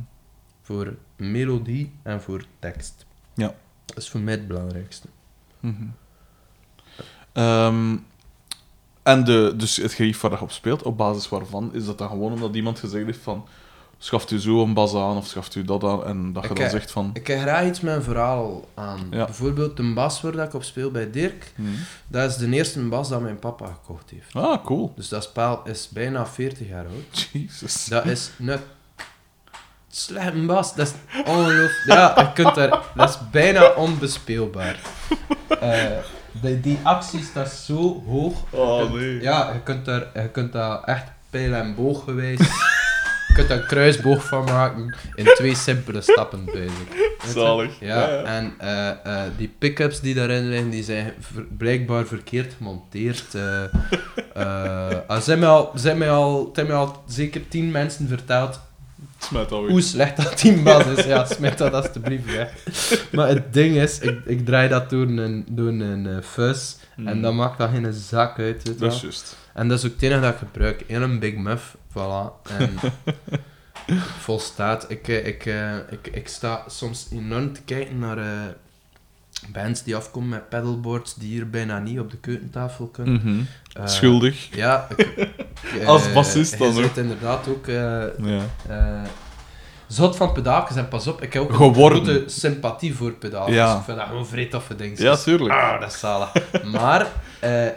voor 0.62 0.96
melodie 1.18 1.94
en 2.04 2.22
voor 2.22 2.46
tekst. 2.60 3.06
Ja. 3.34 3.56
Dat 3.86 3.98
is 3.98 4.10
voor 4.10 4.20
mij 4.20 4.34
het 4.34 4.48
belangrijkste. 4.48 5.08
Mhm. 5.60 5.84
Ehm, 7.32 7.98
en 9.04 9.24
de, 9.24 9.54
dus 9.58 9.76
het 9.76 9.94
gerief 9.94 10.22
waar 10.22 10.32
je 10.32 10.42
op 10.42 10.52
speelt, 10.52 10.84
op 10.84 10.98
basis 10.98 11.30
waarvan, 11.30 11.74
is 11.74 11.86
dat 11.86 11.98
dan 11.98 12.10
gewoon 12.10 12.32
omdat 12.32 12.56
iemand 12.56 12.80
gezegd 12.80 13.06
heeft 13.06 13.20
van 13.20 13.48
schaft 13.97 14.31
u 14.31 14.39
zo 14.39 14.61
een 14.63 14.73
bas 14.73 14.93
aan 14.95 15.17
of 15.17 15.26
schaft 15.27 15.55
u 15.55 15.63
dat 15.63 15.84
aan 15.84 16.05
en 16.05 16.34
dat 16.34 16.43
je 16.43 16.49
Ik, 16.49 16.55
dan 16.55 16.69
zegt 16.69 16.91
van... 16.91 17.09
Ik 17.13 17.27
heb 17.27 17.39
graag 17.39 17.65
iets 17.65 17.80
met 17.80 17.95
een 17.95 18.03
verhaal 18.03 18.67
aan. 18.73 19.07
Ja. 19.11 19.26
Bijvoorbeeld 19.26 19.77
de 19.77 19.93
bas 19.93 20.22
waar 20.22 20.31
dat 20.31 20.47
ik 20.47 20.53
op 20.53 20.63
speel 20.63 20.91
bij 20.91 21.11
Dirk, 21.11 21.51
Mhm. 21.55 21.69
dat 22.07 22.30
is 22.30 22.38
de 22.38 22.49
eerste 22.49 22.80
bas 22.88 23.09
dat 23.09 23.22
mijn 23.22 23.39
papa 23.39 23.65
gekocht 23.65 24.09
heeft. 24.09 24.34
Ah, 24.34 24.65
cool. 24.65 24.93
Dus 24.95 25.09
dat 25.09 25.23
spel 25.23 25.61
is 25.65 25.89
bijna 25.89 26.26
40 26.27 26.67
jaar 26.67 26.85
oud. 26.85 27.30
Jesus. 27.34 27.85
Dat 27.85 28.05
is 28.05 28.31
een 28.39 28.59
slechte 29.89 30.45
bas. 30.45 30.76
Dat 30.76 30.88
is 30.88 30.93
ongelooflijk. 31.26 31.84
Ja, 31.85 32.13
je 32.17 32.34
kunt 32.43 32.57
er, 32.57 32.80
dat 32.95 33.09
is 33.09 33.17
bijna 33.31 33.69
onbespeelbaar. 33.69 34.80
Eh, 35.59 35.84
die, 36.41 36.59
die 36.59 36.80
actie 36.84 37.23
staat 37.23 37.49
zo 37.51 38.03
hoog. 38.07 38.34
Oh, 38.49 38.80
Je 38.80 38.85
kunt- 38.89 38.99
nee. 39.01 39.22
Ja, 39.22 39.53
je 39.53 39.59
kunt, 39.61 39.88
er, 39.88 40.07
je 40.13 40.30
kunt 40.30 40.53
daar 40.53 40.84
echt 40.84 41.05
pijl 41.30 41.53
en 41.53 41.76
boog 41.76 42.03
geweest. 42.03 42.41
Je 43.36 43.41
kunt 43.41 43.49
er 43.49 43.57
een 43.62 43.68
kruisboog 43.68 44.26
van 44.26 44.44
maken 44.44 44.95
in 45.16 45.26
twee 45.26 45.56
simpele 45.56 46.02
stappen 46.02 46.45
bezig. 46.45 46.74
Zalig. 47.34 47.72
Ja, 47.80 47.88
Ja, 47.88 48.10
ja. 48.10 48.24
en 48.24 48.53
eh, 48.57 48.90
eh, 48.90 49.32
die 49.38 49.53
pick-ups 49.57 49.99
die 49.99 50.14
daarin 50.16 50.49
liggen, 50.49 50.70
die 50.70 50.84
zijn 50.84 51.14
ver- 51.20 51.45
blijkbaar 51.57 52.06
verkeerd 52.06 52.53
gemonteerd. 52.57 53.36
eh 53.36 53.64
eh, 54.34 55.10
er 55.10 55.22
zijn 55.22 55.40
mij 55.40 55.48
al, 55.49 55.72
zijn 55.76 55.98
mij 55.98 56.10
al, 56.12 56.45
het 56.48 56.56
hebben 56.56 56.76
mij 56.76 56.84
al 56.86 57.03
zeker 57.07 57.48
tien 57.48 57.72
mensen 57.72 58.07
verteld 58.07 58.60
Smet 59.20 59.52
alweer. 59.52 59.72
hoe 59.72 59.82
slecht 59.82 60.18
dat 60.18 60.38
team 60.38 60.64
bas 60.64 60.86
is. 60.86 61.06
Ja, 61.06 61.26
smijt 61.26 61.57
dat 61.57 61.74
alsjeblieft 61.74 62.36
weg. 62.36 62.49
Maar 63.12 63.28
het 63.28 63.53
ding 63.53 63.76
is, 63.76 63.99
ik, 63.99 64.20
ik 64.26 64.45
draai 64.45 64.70
dat 64.70 64.90
door 64.90 65.07
een, 65.07 65.45
door 65.49 65.68
een 65.68 66.07
eh, 66.07 66.16
fuzz 66.24 66.76
Mhm. 66.95 67.07
en 67.07 67.22
dan 67.22 67.36
maakt 67.36 67.57
dat 67.57 67.70
geen 67.70 67.94
zak 67.94 68.40
uit. 68.40 68.56
Weet 68.56 68.64
je 68.64 68.70
Dat 68.70 68.80
wel. 68.80 68.90
is 68.90 69.02
juist. 69.02 69.36
En 69.53 69.68
dat 69.68 69.78
is 69.80 69.86
ook 69.86 69.91
het 69.91 70.02
enige 70.02 70.20
dat 70.22 70.32
ik 70.32 70.38
gebruik. 70.38 70.84
In 70.88 71.02
een 71.02 71.20
Big 71.20 71.36
Muff, 71.36 71.76
voilà. 71.97 72.49
En 72.57 72.80
volstaat. 74.19 74.85
Ik, 74.91 75.07
eh, 75.07 75.27
ik, 75.27 75.45
eh, 75.45 75.76
ik, 75.77 76.07
ik 76.11 76.27
sta 76.27 76.63
soms 76.67 77.07
enorm 77.11 77.53
te 77.53 77.61
kijken 77.61 77.99
naar 77.99 78.17
eh, 78.17 78.26
bands 79.47 79.84
die 79.84 79.95
afkomen 79.95 80.30
met 80.30 80.49
pedalboards 80.49 81.15
die 81.15 81.30
hier 81.30 81.49
bijna 81.49 81.80
niet 81.80 81.99
op 81.99 82.11
de 82.11 82.17
keukentafel 82.17 82.85
kunnen. 82.88 83.13
Mhm. 83.13 83.88
Schuldig. 83.88 84.55
Ja. 84.55 84.88
ik- 84.95 85.34
Als 85.85 86.13
bassist 86.13 86.57
dan 86.57 86.67
Je 86.73 86.77
ook. 86.77 86.81
zit 86.84 86.97
inderdaad 86.97 87.47
ook... 87.47 87.65
Ja. 87.65 88.51
zot 89.88 90.15
van 90.15 90.31
pedaaltjes 90.34 90.77
en 90.77 90.88
pas 90.88 91.07
op, 91.07 91.22
ik 91.22 91.34
heb 91.34 91.41
ook 91.41 91.49
een 91.59 91.73
grote 91.73 92.23
sympathie 92.27 92.95
voor 92.95 93.11
pedaaltjes. 93.11 93.55
Ja. 93.55 93.77
Ik 93.77 93.84
vind 93.84 93.97
dat 93.97 94.07
gewoon 94.07 94.27
vrij 94.27 94.45
toffe 94.45 94.76
dingetjes. 94.76 95.05
ja, 95.05 95.15
tuurlijk. 95.23 95.53
Ah, 95.53 95.80
dat 95.80 95.91
is 95.93 95.99
zalig. 95.99 96.31
maar 96.72 97.07
eh, 97.39 97.67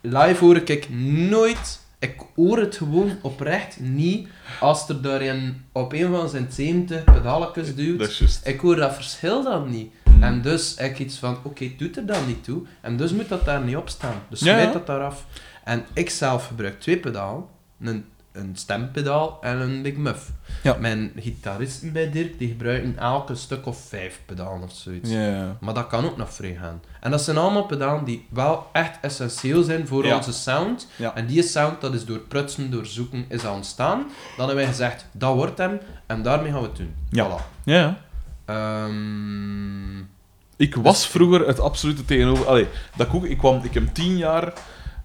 live 0.00 0.44
hoor 0.44 0.56
ik 0.64 0.88
nooit... 1.28 1.82
Ik 2.04 2.20
hoor 2.34 2.58
het 2.58 2.76
gewoon 2.76 3.18
oprecht 3.22 3.80
niet 3.80 4.28
als 4.60 4.88
er 4.88 5.02
daarin 5.02 5.64
op 5.72 5.92
een 5.92 6.10
van 6.10 6.28
zijn 6.28 6.46
70 6.50 7.04
pedalletjes 7.04 7.74
duwt. 7.74 8.40
Ik 8.44 8.60
hoor 8.60 8.76
dat 8.76 8.94
verschil 8.94 9.42
dan 9.42 9.70
niet. 9.70 9.92
Mm. 10.04 10.22
En 10.22 10.42
dus 10.42 10.74
ik 10.74 10.98
iets 10.98 11.18
van, 11.18 11.38
oké, 11.42 11.70
doet 11.76 11.96
er 11.96 12.06
dan 12.06 12.26
niet 12.26 12.44
toe. 12.44 12.62
En 12.80 12.96
dus 12.96 13.12
moet 13.12 13.28
dat 13.28 13.44
daar 13.44 13.60
niet 13.62 13.76
op 13.76 13.88
staan. 13.88 14.22
Dus 14.28 14.40
Ja, 14.40 14.52
smijt 14.52 14.66
ja. 14.66 14.72
dat 14.72 14.86
daar 14.86 15.04
af. 15.04 15.26
En 15.64 15.84
ik 15.92 16.10
zelf 16.10 16.46
gebruik 16.46 16.80
twee 16.80 16.96
pedalen. 16.98 17.44
Een, 17.80 18.04
een 18.34 18.56
stempedaal 18.56 19.38
en 19.40 19.60
een 19.60 19.82
Big 19.82 19.96
Muff. 19.96 20.30
Ja. 20.62 20.76
Mijn 20.80 21.12
gitaristen 21.16 21.92
bij 21.92 22.10
Dirk, 22.10 22.38
die 22.38 22.48
gebruiken 22.48 22.98
elk 22.98 23.28
een 23.28 23.36
stuk 23.36 23.66
of 23.66 23.78
vijf 23.88 24.20
pedalen 24.26 24.62
of 24.62 24.72
zoiets. 24.72 25.10
Ja, 25.10 25.26
ja. 25.28 25.56
Maar 25.60 25.74
dat 25.74 25.86
kan 25.86 26.04
ook 26.04 26.16
nog 26.16 26.32
vrij 26.34 26.56
gaan. 26.60 26.82
En 27.00 27.10
dat 27.10 27.22
zijn 27.22 27.36
allemaal 27.36 27.64
pedalen 27.66 28.04
die 28.04 28.26
wel 28.30 28.66
echt 28.72 28.98
essentieel 29.00 29.62
zijn 29.62 29.86
voor 29.86 30.04
onze 30.14 30.32
sound. 30.32 30.88
En 31.14 31.26
die 31.26 31.42
sound, 31.42 31.80
dat 31.80 31.94
is 31.94 32.04
door 32.04 32.18
prutsen, 32.18 32.70
door 32.70 32.86
zoeken, 32.86 33.24
is 33.28 33.44
al 33.46 33.54
ontstaan. 33.54 33.98
Dan 34.36 34.46
hebben 34.46 34.56
wij 34.56 34.66
gezegd, 34.66 35.06
dat 35.12 35.34
wordt 35.34 35.58
hem. 35.58 35.78
En 36.06 36.22
daarmee 36.22 36.52
gaan 36.52 36.60
we 36.60 36.66
het 36.66 36.76
doen. 36.76 36.94
Ja. 37.10 37.28
Voilà. 37.30 37.62
Ja. 37.64 37.98
Ehm, 38.44 39.98
Ik 40.56 40.74
was 40.74 41.06
vroeger 41.06 41.46
het 41.46 41.60
absolute 41.60 42.04
tegenover. 42.04 42.46
Allee, 42.46 42.66
dat 42.96 43.06
ik, 43.06 43.14
ook, 43.14 43.24
ik, 43.24 43.38
kwam, 43.38 43.60
ik 43.64 43.74
heb 43.74 43.94
tien 43.94 44.16
jaar, 44.16 44.52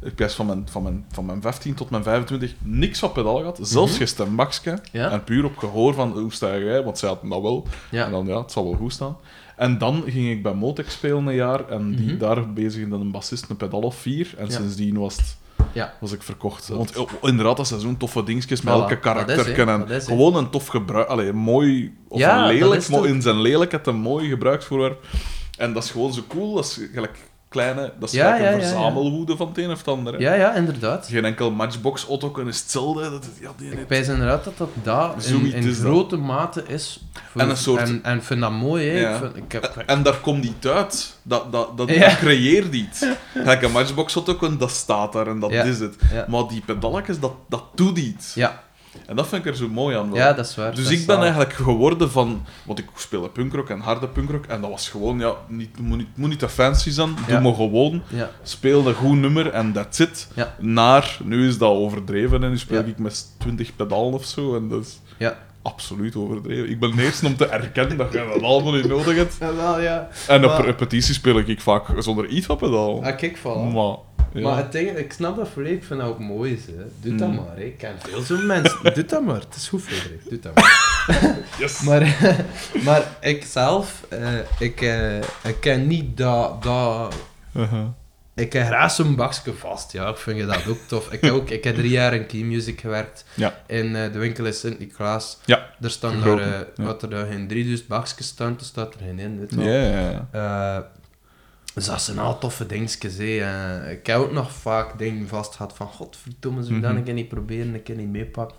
ik 0.01 0.15
best 0.15 0.35
van 0.35 0.45
mijn, 0.45 0.67
van, 0.71 0.83
mijn, 0.83 1.05
van 1.11 1.25
mijn 1.25 1.41
15 1.41 1.73
tot 1.73 1.89
mijn 1.89 2.03
25, 2.03 2.53
niks 2.63 2.99
van 2.99 3.11
pedaal 3.11 3.37
gehad. 3.37 3.59
Zelfs 3.61 3.97
geen 3.97 4.07
stembakje. 4.07 4.79
Ja. 4.91 5.09
En 5.11 5.23
puur 5.23 5.45
op 5.45 5.57
gehoor 5.57 5.93
van 5.93 6.11
hoe 6.11 6.33
sta 6.33 6.57
jij, 6.57 6.83
want 6.83 6.97
zij 6.97 7.09
hadden 7.09 7.29
dat 7.29 7.41
wel. 7.41 7.67
ja. 7.91 8.05
En 8.05 8.11
dan 8.11 8.25
ja, 8.27 8.41
het 8.41 8.51
zal 8.51 8.63
wel 8.63 8.73
goed 8.73 8.93
staan. 8.93 9.17
En 9.55 9.77
dan 9.77 10.03
ging 10.07 10.29
ik 10.31 10.43
bij 10.43 10.53
Motec 10.53 10.89
spelen 10.89 11.27
een 11.27 11.35
jaar 11.35 11.69
en 11.69 11.95
die, 11.95 12.07
Mhm. 12.07 12.17
daar 12.17 12.53
bezig 12.53 12.87
dan 12.89 13.01
een 13.01 13.11
bassist 13.11 13.49
een 13.49 13.57
pedal 13.57 13.81
of 13.81 13.95
vier. 13.95 14.33
En 14.37 14.45
Ja. 14.45 14.51
sindsdien 14.51 14.97
was, 14.97 15.15
het, 15.15 15.37
Ja. 15.71 15.93
was 15.99 16.11
ik 16.11 16.23
verkocht. 16.23 16.67
Want 16.67 16.97
oh, 16.97 17.09
inderdaad, 17.21 17.57
dat 17.57 17.67
zijn 17.67 17.79
zo'n 17.79 17.97
toffe 17.97 18.23
dingetjes 18.23 18.61
met 18.61 18.73
Voilà, 18.73 18.77
elke 18.77 18.99
karakter. 18.99 19.59
en 19.59 20.01
gewoon 20.01 20.35
een 20.35 20.49
tof 20.49 20.67
gebruik. 20.67 21.07
Allee, 21.07 21.33
mooi 21.33 21.97
of 22.07 22.19
Ja, 22.19 22.37
een 22.49 22.59
dat 22.59 22.69
lelijk, 22.69 22.89
mooi, 22.89 23.09
in 23.09 23.21
zijn 23.21 23.41
lelijkheid 23.41 23.87
een 23.87 23.95
mooi 23.95 24.29
gebruiksvoorwerp. 24.29 25.05
En 25.57 25.73
dat 25.73 25.83
is 25.83 25.91
gewoon 25.91 26.13
zo 26.13 26.21
cool. 26.27 26.53
Dat 26.55 26.65
is 26.65 26.79
gelijk 26.93 27.17
kleine, 27.49 27.93
dat 27.99 28.09
is 28.09 28.15
Ja, 28.15 28.35
ja, 28.35 28.51
een 28.51 28.59
verzamelwoede 28.61 29.37
van 29.37 29.47
het 29.47 29.57
een 29.57 29.71
of 29.71 29.77
het 29.77 29.87
ander. 29.87 30.13
hè. 30.13 30.19
ja, 30.19 30.33
ja, 30.33 30.55
inderdaad. 30.55 31.07
Geen 31.11 31.25
enkel 31.25 31.51
matchbox 31.51 32.05
auto 32.07 32.35
is 32.35 32.59
hetzelfde. 32.59 33.09
Dat, 33.09 33.27
ja, 33.41 33.49
die, 33.57 33.71
Ik 33.71 33.87
wijs 33.87 34.07
inderdaad 34.07 34.43
dat 34.43 34.57
dat 34.57 34.69
daar 34.83 35.11
in, 35.27 35.53
in 35.53 35.65
dat. 35.67 35.75
grote 35.75 36.15
mate 36.17 36.63
is. 36.67 36.99
voor- 37.31 37.41
En 37.41 37.49
een 37.49 37.57
soort- 37.57 37.81
En, 37.81 37.99
en 38.03 38.23
vind 38.23 38.41
dat 38.41 38.51
mooi, 38.51 38.89
hè. 38.89 38.99
Ja. 38.99 39.13
Ik 39.13 39.17
vind, 39.21 39.35
ik 39.35 39.51
heb, 39.51 39.83
En 39.85 40.03
daar 40.03 40.17
komt 40.17 40.45
iets 40.45 40.67
uit. 40.67 41.17
Dat, 41.23 41.51
dat, 41.51 41.77
dat, 41.77 41.87
creëert 42.17 42.73
iets. 42.73 43.05
Gelijk 43.33 43.61
een 43.61 43.71
matchbox 43.71 44.15
auto, 44.15 44.57
dat 44.57 44.71
staat 44.71 45.13
daar 45.13 45.27
en 45.27 45.39
dat 45.39 45.51
is 45.51 45.79
het. 45.79 45.95
Maar 46.27 46.47
die 46.47 46.61
pedalletjes, 46.65 47.19
dat, 47.19 47.33
dat 47.49 47.63
doet 47.75 47.97
iets. 47.97 48.33
Ja. 48.33 48.63
En 49.07 49.15
dat 49.15 49.27
vind 49.27 49.45
ik 49.45 49.51
er 49.51 49.57
zo 49.57 49.67
mooi 49.67 49.95
aan. 49.97 50.09
ja, 50.13 50.33
dat 50.33 50.45
is 50.45 50.55
waar. 50.55 50.75
Dus 50.75 50.89
ik 50.89 51.05
ben 51.05 51.19
eigenlijk 51.19 51.53
geworden 51.53 52.11
van... 52.11 52.45
Want 52.65 52.79
ik 52.79 52.85
speelde 52.95 53.29
punkrock 53.29 53.69
en 53.69 53.79
harde 53.79 54.07
punkrock. 54.07 54.45
En 54.45 54.61
dat 54.61 54.69
was 54.69 54.89
gewoon, 54.89 55.19
ja, 55.19 55.33
niet, 55.47 55.79
moet, 55.79 55.97
niet, 55.97 56.07
moet 56.15 56.29
niet 56.29 56.39
te 56.39 56.49
fancy 56.49 56.89
zijn. 56.91 57.09
Doe 57.15 57.35
Ja. 57.35 57.39
maar 57.39 57.53
gewoon. 57.53 58.01
Ja, 58.07 58.29
Speel 58.43 58.87
een 58.87 58.93
goed 58.93 59.17
nummer 59.17 59.49
en 59.49 59.73
that's 59.73 59.99
it. 59.99 60.27
Ja. 60.35 60.55
Naar, 60.59 61.17
nu 61.23 61.47
is 61.47 61.57
dat 61.57 61.69
overdreven 61.71 62.43
en 62.43 62.49
nu 62.49 62.57
speel 62.57 62.83
ik 62.85 62.97
met 62.97 63.25
20 63.37 63.75
pedalen 63.75 64.13
of 64.13 64.25
zo. 64.25 64.55
En 64.55 64.67
dat 64.67 64.81
is 64.85 64.99
absoluut 65.61 66.15
overdreven. 66.15 66.69
Ik 66.69 66.79
ben 66.79 66.95
de 66.95 67.03
eerste 67.03 67.25
om 67.25 67.35
te 67.37 67.45
erkennen 67.45 67.97
dat 67.97 68.11
je 68.13 68.29
dat 68.33 68.43
allemaal 68.43 68.73
niet 68.73 68.87
nodig 68.87 69.15
hebt. 69.15 69.35
Ja, 69.39 69.55
wel, 69.55 69.81
ja. 69.81 70.07
En 70.27 70.43
op 70.45 70.51
Maar- 70.51 70.65
repetitie 70.65 71.13
speel 71.13 71.39
ik 71.39 71.61
vaak 71.61 71.85
zonder 71.97 72.25
iets 72.27 72.45
van 72.45 72.57
pedaal. 72.57 73.03
Ah, 73.05 73.17
kijk, 73.17 73.37
voilà. 73.37 73.73
Maar, 73.73 73.95
ja. 74.33 74.41
Maar 74.41 74.57
het 74.57 74.71
ding, 74.71 74.89
ik 74.97 75.11
snap 75.13 75.35
dat 75.35 75.47
volledig, 75.49 75.77
ik 75.77 75.83
vind 75.83 75.99
dat 75.99 76.09
ook 76.09 76.19
mooi. 76.19 76.59
Hè. 76.77 76.83
Doe 77.01 77.15
dat 77.15 77.27
Mm. 77.29 77.35
maar, 77.35 77.55
hè. 77.55 77.63
ik 77.63 77.77
ken 77.77 77.95
veel 77.99 78.21
zo'n 78.21 78.45
mensen. 78.45 78.79
Doe 78.93 79.05
dat 79.05 79.23
maar, 79.23 79.39
het 79.39 79.55
is 79.55 79.67
goed, 79.67 79.81
Frederik. 79.81 80.29
Doe 80.29 80.39
dat 80.39 80.55
maar. 80.55 81.37
yes. 81.59 81.81
Maar, 81.81 82.17
maar 82.85 83.03
ik 83.21 83.43
zelf, 83.43 84.05
eh, 84.09 84.33
ik, 84.59 84.81
eh, 84.81 85.17
ik 85.43 85.55
ken 85.59 85.87
niet 85.87 86.17
dat, 86.17 86.63
dat... 86.63 87.15
Uh-huh. 87.55 87.85
Ik 88.35 88.53
heb 88.53 88.65
graag 88.65 88.91
zo'n 88.91 89.15
bakje 89.15 89.53
vast, 89.53 89.91
ja. 89.91 90.09
Ik 90.09 90.17
vind 90.17 90.47
dat 90.47 90.67
ook 90.67 90.77
tof. 90.87 91.11
Ik 91.11 91.21
heb, 91.21 91.31
ook, 91.33 91.49
ik 91.49 91.63
heb 91.63 91.75
drie 91.75 91.89
jaar 91.89 92.13
in 92.13 92.25
Key 92.25 92.41
Music 92.41 92.79
gewerkt. 92.79 93.25
Ja. 93.33 93.53
In 93.67 93.95
eh, 93.95 94.11
de 94.13 94.19
winkel 94.19 94.45
in 94.45 94.53
Sint-Niklaas. 94.53 95.37
Ja. 95.45 95.69
Er 95.81 95.89
staan 95.91 96.21
daar, 96.21 96.39
ja. 96.39 96.65
wat 96.75 97.01
er 97.01 97.09
daar 97.09 97.25
geen 97.25 97.47
3000 97.47 97.87
bakjes 97.87 98.27
staan, 98.27 98.55
er 98.59 98.65
staat 98.65 98.93
er 98.93 98.99
geen 98.99 99.19
in. 99.19 99.39
Weet 99.39 99.49
je 99.49 99.59
Ja, 99.61 99.65
wel. 99.65 99.91
ja, 99.91 100.27
ja. 100.33 100.91
Dus 101.79 101.87
dat 101.87 102.01
zijn 102.01 102.19
al 102.19 102.37
toffe 102.37 102.65
dingetjes. 102.65 103.17
hè. 103.17 103.23
Eh, 103.39 103.91
ik 103.91 104.07
heb 104.07 104.17
ook 104.17 104.31
nog 104.31 104.51
vaak 104.51 104.97
dingen 104.97 105.27
vast 105.27 105.55
gehad 105.55 105.73
van 105.75 105.87
godverdomme, 105.87 106.63
zou 106.63 106.75
ik 106.75 106.81
dat 106.81 106.89
Mhm. 106.89 106.99
een 106.99 107.05
keer 107.05 107.13
niet 107.13 107.27
proberen, 107.29 107.73
een 107.73 107.83
keer 107.83 107.95
niet 107.95 108.09
meepakken. 108.11 108.57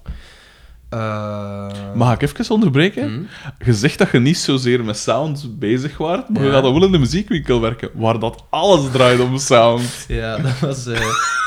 Eh, 0.89 1.67
Mag 1.95 2.15
ik 2.15 2.23
even 2.23 2.55
onderbreken? 2.55 3.29
hm? 3.59 3.65
Je 3.65 3.75
zegt 3.75 3.99
dat 3.99 4.11
je 4.11 4.19
niet 4.19 4.39
zozeer 4.39 4.85
met 4.85 4.97
sound 4.99 5.59
bezig 5.59 5.97
waart, 5.99 6.29
maar 6.29 6.43
je 6.45 6.51
gaat 6.51 6.63
dan 6.63 6.73
wel 6.73 6.85
in 6.85 6.93
de 6.93 6.99
muziekwinkel 6.99 7.61
werken, 7.61 7.91
waar 7.95 8.19
dat 8.19 8.45
alles 8.51 8.91
draait 8.91 9.21
om 9.21 9.39
sound. 9.39 10.05
Ja, 10.09 10.37
dat 10.39 10.59
was... 10.59 10.87
eh, 10.87 11.01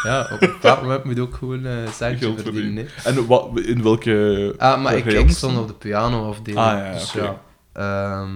ja, 0.03 0.21
op 0.31 0.41
een 0.41 0.49
bepaald 0.49 0.81
moment 0.81 1.03
moet 1.03 1.15
je 1.15 1.21
ook 1.21 1.35
gewoon 1.35 1.65
centje 1.93 2.25
Geld 2.25 2.41
verdienen. 2.41 2.87
En 3.03 3.25
wat, 3.27 3.59
in 3.59 3.83
welke... 3.83 4.53
Ah, 4.57 4.81
maar 4.83 4.97
ik, 4.97 5.05
ik 5.05 5.29
stond 5.29 5.57
op 5.57 5.67
de 5.67 5.73
piano 5.73 6.29
afdeling. 6.29 6.65
Ah, 6.65 6.77
ja, 6.77 6.91
dus 6.93 7.11
ja, 7.13 7.41
ehm, 7.73 8.29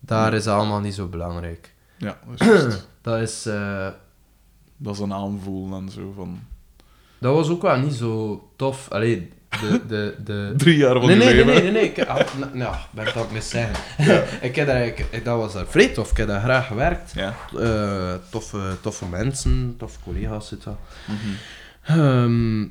daar 0.00 0.34
is 0.34 0.46
allemaal 0.46 0.80
niet 0.80 0.94
zo 0.94 1.06
belangrijk. 1.06 1.74
Ja, 1.96 2.18
dat 2.38 2.48
is. 2.66 2.74
Dat 3.02 3.20
is... 3.20 3.46
eh, 3.46 3.88
dat 4.76 4.94
is 4.94 5.00
een 5.00 5.12
aanvoelen 5.14 5.80
en 5.86 5.90
zo 5.92 6.12
van... 6.16 6.40
dat 7.18 7.34
was 7.34 7.48
ook 7.48 7.62
wel 7.62 7.78
niet 7.78 7.94
zo 7.94 8.48
tof. 8.56 8.90
Allee, 8.90 9.32
de... 9.60 9.80
de, 9.88 10.14
de... 10.24 10.54
Drie 10.56 10.76
jaar 10.76 10.92
van 11.00 11.06
Nee, 11.06 11.16
nee, 11.16 11.26
nee, 11.26 11.34
leven. 11.34 11.52
nee, 11.52 11.62
nee, 11.62 11.72
nee. 11.72 11.82
Ik, 11.90 12.04
ah, 12.08 12.26
nou, 12.52 12.76
ben 12.90 13.06
ik 13.06 13.14
dat 13.14 13.30
mis 13.30 13.48
zeggen. 13.48 13.74
ik 14.48 14.56
heb 14.56 14.66
daar, 14.66 14.92
dat 15.24 15.38
was 15.38 15.52
daar 15.52 15.66
vrij 15.66 15.88
tof. 15.88 16.10
Ik 16.10 16.16
heb 16.16 16.26
daar 16.28 16.40
graag 16.40 16.66
gewerkt. 16.66 17.12
Ja. 17.14 17.34
Eh, 17.58 18.14
toffe, 18.30 18.76
toffe 18.80 19.06
mensen, 19.06 19.74
toffe 19.78 19.98
collega's 20.04 20.48
zitten. 20.48 20.76
Mhm. 21.06 21.98
Ehm, 22.00 22.66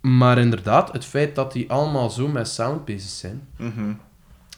Maar 0.00 0.38
inderdaad, 0.38 0.92
het 0.92 1.04
feit 1.04 1.34
dat 1.34 1.52
die 1.52 1.70
allemaal 1.70 2.10
zo 2.10 2.28
met 2.28 2.48
sound 2.48 2.84
bezig 2.84 3.10
zijn, 3.10 3.48
Mhm. 3.56 3.92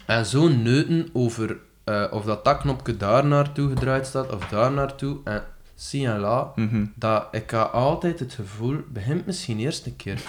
en 0.06 0.26
zo 0.26 0.48
neuten 0.48 1.08
over 1.12 1.56
eh, 1.88 2.04
of 2.10 2.24
dat 2.24 2.44
dat 2.44 2.58
knopje 2.58 2.96
daar 2.96 3.26
naartoe 3.26 3.68
gedraaid 3.68 4.06
staat, 4.06 4.34
of 4.34 4.48
daar 4.48 4.72
naartoe, 4.72 5.16
en 5.24 5.42
si 5.74 6.06
en 6.06 6.18
la, 6.18 6.52
Mhm. 6.54 6.84
dat 6.94 7.26
ik 7.30 7.50
had 7.50 7.72
altijd 7.72 8.18
het 8.18 8.32
gevoel, 8.32 8.76
begint 8.88 9.26
misschien 9.26 9.58
eerst 9.58 9.86
een 9.86 9.96
keer 9.96 10.20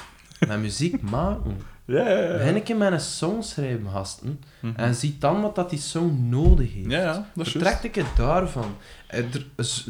met 0.47 0.59
muziek 0.59 1.01
maken. 1.17 1.57
Ja, 1.85 2.09
ja, 2.09 2.17
ja. 2.17 2.37
Begin 2.37 2.63
keer 2.63 2.75
met 2.77 2.91
een 2.91 2.99
song 2.99 3.41
schrijven, 3.41 3.89
gasten. 3.91 4.39
Mhm. 4.59 4.73
En 4.75 4.95
zie 4.95 5.15
dan 5.19 5.41
wat 5.41 5.55
dat 5.55 5.69
die 5.69 5.79
song 5.79 6.29
nodig 6.29 6.73
heeft. 6.73 6.91
Ja, 6.91 7.27
dat 7.33 7.47
ik 7.83 7.95
het 7.95 8.05
daarvan. 8.15 8.75
Eh, 9.07 9.19
Er, 9.19 9.45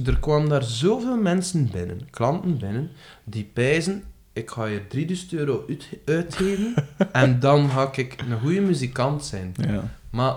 er 0.05 0.19
kwamen 0.19 0.49
daar 0.49 0.63
zoveel 0.63 1.17
mensen 1.17 1.69
binnen, 1.71 2.07
klanten 2.09 2.57
binnen, 2.57 2.89
die 3.23 3.49
pijzen, 3.53 4.03
ik 4.33 4.49
ga 4.49 4.65
hier 4.67 4.87
3000 4.87 5.33
euro 5.33 5.65
uit, 5.69 5.87
uitgeven 6.05 6.73
en 7.11 7.39
dan 7.39 7.69
ga 7.69 7.89
ik 7.91 8.15
een 8.29 8.39
goede 8.39 8.61
muzikant 8.61 9.25
zijn. 9.25 9.53
Ja. 9.67 9.83
Maar 10.09 10.33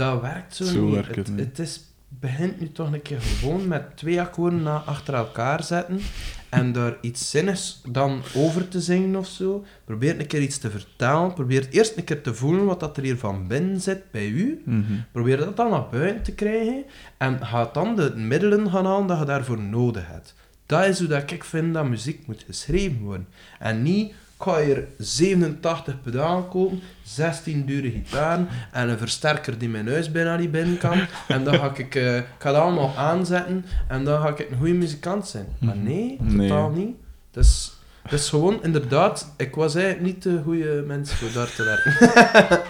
dat 0.00 0.20
werkt 0.20 0.54
zo, 0.54 0.64
Zo 0.64 0.84
niet. 0.84 0.94
werkt 0.94 1.16
het 1.16 1.26
het, 1.26 1.36
niet. 1.36 1.46
het 1.46 1.58
is, 1.58 1.80
begint 2.08 2.60
nu 2.60 2.72
toch 2.72 2.92
een 2.92 3.02
keer 3.02 3.20
gewoon 3.20 3.68
met 3.68 3.96
twee 3.96 4.20
akkoorden 4.20 4.62
na 4.62 4.76
achter 4.86 5.14
elkaar 5.14 5.62
zetten 5.64 6.00
en 6.48 6.72
daar 6.72 6.96
iets 7.00 7.30
zinnigs 7.30 7.80
dan 7.88 8.22
over 8.34 8.68
te 8.68 8.80
zingen 8.80 9.16
of 9.16 9.26
zo. 9.26 9.64
Probeer 9.84 10.20
een 10.20 10.26
keer 10.26 10.42
iets 10.42 10.58
te 10.58 10.70
vertellen. 10.70 11.34
Probeer 11.34 11.68
eerst 11.70 11.96
een 11.96 12.04
keer 12.04 12.20
te 12.22 12.34
voelen 12.34 12.64
wat 12.64 12.80
dat 12.80 12.96
er 12.96 13.02
hier 13.02 13.16
van 13.18 13.46
binnen 13.46 13.80
zit 13.80 14.10
bij 14.10 14.28
u. 14.28 14.62
Mhm. 14.64 14.82
Probeer 15.12 15.36
dat 15.36 15.56
dan 15.56 15.70
naar 15.70 15.88
buiten 15.90 16.22
te 16.22 16.32
krijgen 16.32 16.84
en 17.18 17.46
ga 17.46 17.70
dan 17.72 17.96
de 17.96 18.12
middelen 18.16 18.70
gaan 18.70 18.86
halen 18.86 19.06
dat 19.06 19.18
je 19.18 19.24
daarvoor 19.24 19.60
nodig 19.60 20.06
hebt. 20.06 20.34
Dat 20.66 20.84
is 20.84 20.98
hoe 20.98 21.08
dat 21.08 21.30
ik 21.30 21.44
vind 21.44 21.74
dat 21.74 21.88
muziek 21.88 22.26
moet 22.26 22.44
geschreven 22.46 23.00
worden. 23.00 23.28
En 23.58 23.82
niet, 23.82 24.12
ik 24.40 24.46
ga 24.46 24.60
hier 24.60 24.84
87 24.98 26.00
pedalen 26.02 26.48
kopen, 26.48 26.80
16 27.02 27.64
dure 27.66 27.90
gitaren 27.90 28.48
en 28.72 28.88
een 28.88 28.98
versterker 28.98 29.58
die 29.58 29.68
mijn 29.68 29.88
huis 29.88 30.10
bijna 30.12 30.36
niet 30.36 30.50
binnen 30.50 30.78
kan. 30.78 31.00
En 31.28 31.44
dan 31.44 31.54
ga 31.54 31.72
ik, 31.76 31.94
eh, 31.94 32.16
ik 32.16 32.24
ga 32.38 32.52
dat 32.52 32.62
allemaal 32.62 32.92
aanzetten 32.96 33.64
en 33.88 34.04
dan 34.04 34.20
ga 34.20 34.28
ik 34.28 34.38
een 34.50 34.56
goede 34.58 34.72
muzikant 34.72 35.26
zijn. 35.28 35.46
Maar 35.60 35.76
nee, 35.76 36.16
Nee. 36.20 36.48
totaal 36.48 36.70
niet. 36.70 36.96
Dus, 37.30 37.72
dus 38.08 38.28
gewoon, 38.28 38.62
inderdaad, 38.62 39.34
ik 39.36 39.54
was 39.54 39.74
eigenlijk 39.74 40.04
niet 40.06 40.22
de 40.22 40.40
goede 40.44 40.84
mens 40.86 41.12
voor 41.14 41.28
daar 41.34 41.50
te 41.54 41.64
werken. 41.64 42.60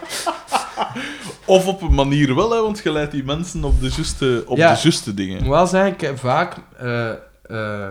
Of 1.46 1.66
op 1.66 1.82
een 1.82 1.94
manier 1.94 2.34
wel, 2.34 2.50
hè, 2.50 2.60
want 2.62 2.80
je 2.82 2.92
leidt 2.92 3.12
die 3.12 3.24
mensen 3.24 3.64
op 3.64 3.80
de 3.80 3.88
juiste, 3.96 4.42
op 4.46 4.56
Ja. 4.56 4.74
de 4.74 4.80
juiste 4.82 5.14
dingen. 5.14 5.48
wel 5.48 5.66
zeggen, 5.66 6.10
ik 6.10 6.18
vaak 6.18 6.56
eh, 6.78 7.10
eh, 7.42 7.88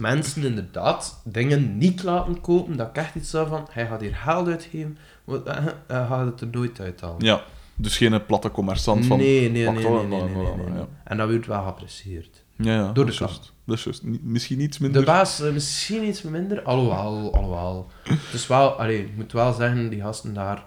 mensen 0.00 0.44
inderdaad 0.44 1.20
dingen 1.24 1.78
niet 1.78 2.02
laten 2.02 2.40
kopen, 2.40 2.76
dat 2.76 2.88
ik 2.88 2.96
echt 2.96 3.14
iets 3.14 3.30
zou 3.30 3.48
van, 3.48 3.66
hij 3.70 3.86
gaat 3.86 4.00
hier 4.00 4.14
geld 4.14 4.48
uitgeven, 4.48 4.98
eh, 5.26 5.64
hij 5.86 6.06
gaat 6.06 6.26
het 6.26 6.40
er 6.40 6.48
nooit 6.50 6.80
uithalen. 6.80 7.24
Ja, 7.24 7.42
dus 7.74 7.96
geen 7.96 8.26
platte 8.26 8.50
commerçant 8.50 9.06
van... 9.06 9.18
nee, 9.18 9.50
nee, 9.50 9.68
nee, 9.70 9.84
nee, 10.06 10.84
en 11.04 11.16
dat 11.16 11.30
wordt 11.30 11.46
wel 11.46 11.62
geapprecieerd. 11.62 12.44
Ja, 12.56 12.74
ja, 12.74 12.92
Door 12.92 13.06
de 13.06 13.12
juist. 13.18 13.52
Dat 13.64 13.76
is 13.76 13.84
juist. 13.84 14.02
Misschien 14.22 14.60
iets 14.60 14.76
De 14.76 14.82
minder... 14.82 15.04
baas 15.04 15.40
eh, 15.40 15.52
misschien 15.52 16.04
iets 16.04 16.22
minder, 16.22 16.62
alhoewel, 16.62 17.34
alhoewel. 17.34 17.90
Dus 18.32 18.46
wel, 18.46 18.70
allee, 18.70 19.04
ik 19.04 19.16
moet 19.16 19.32
wel 19.32 19.52
zeggen, 19.52 19.88
die 19.90 20.00
gasten 20.00 20.34
daar, 20.34 20.64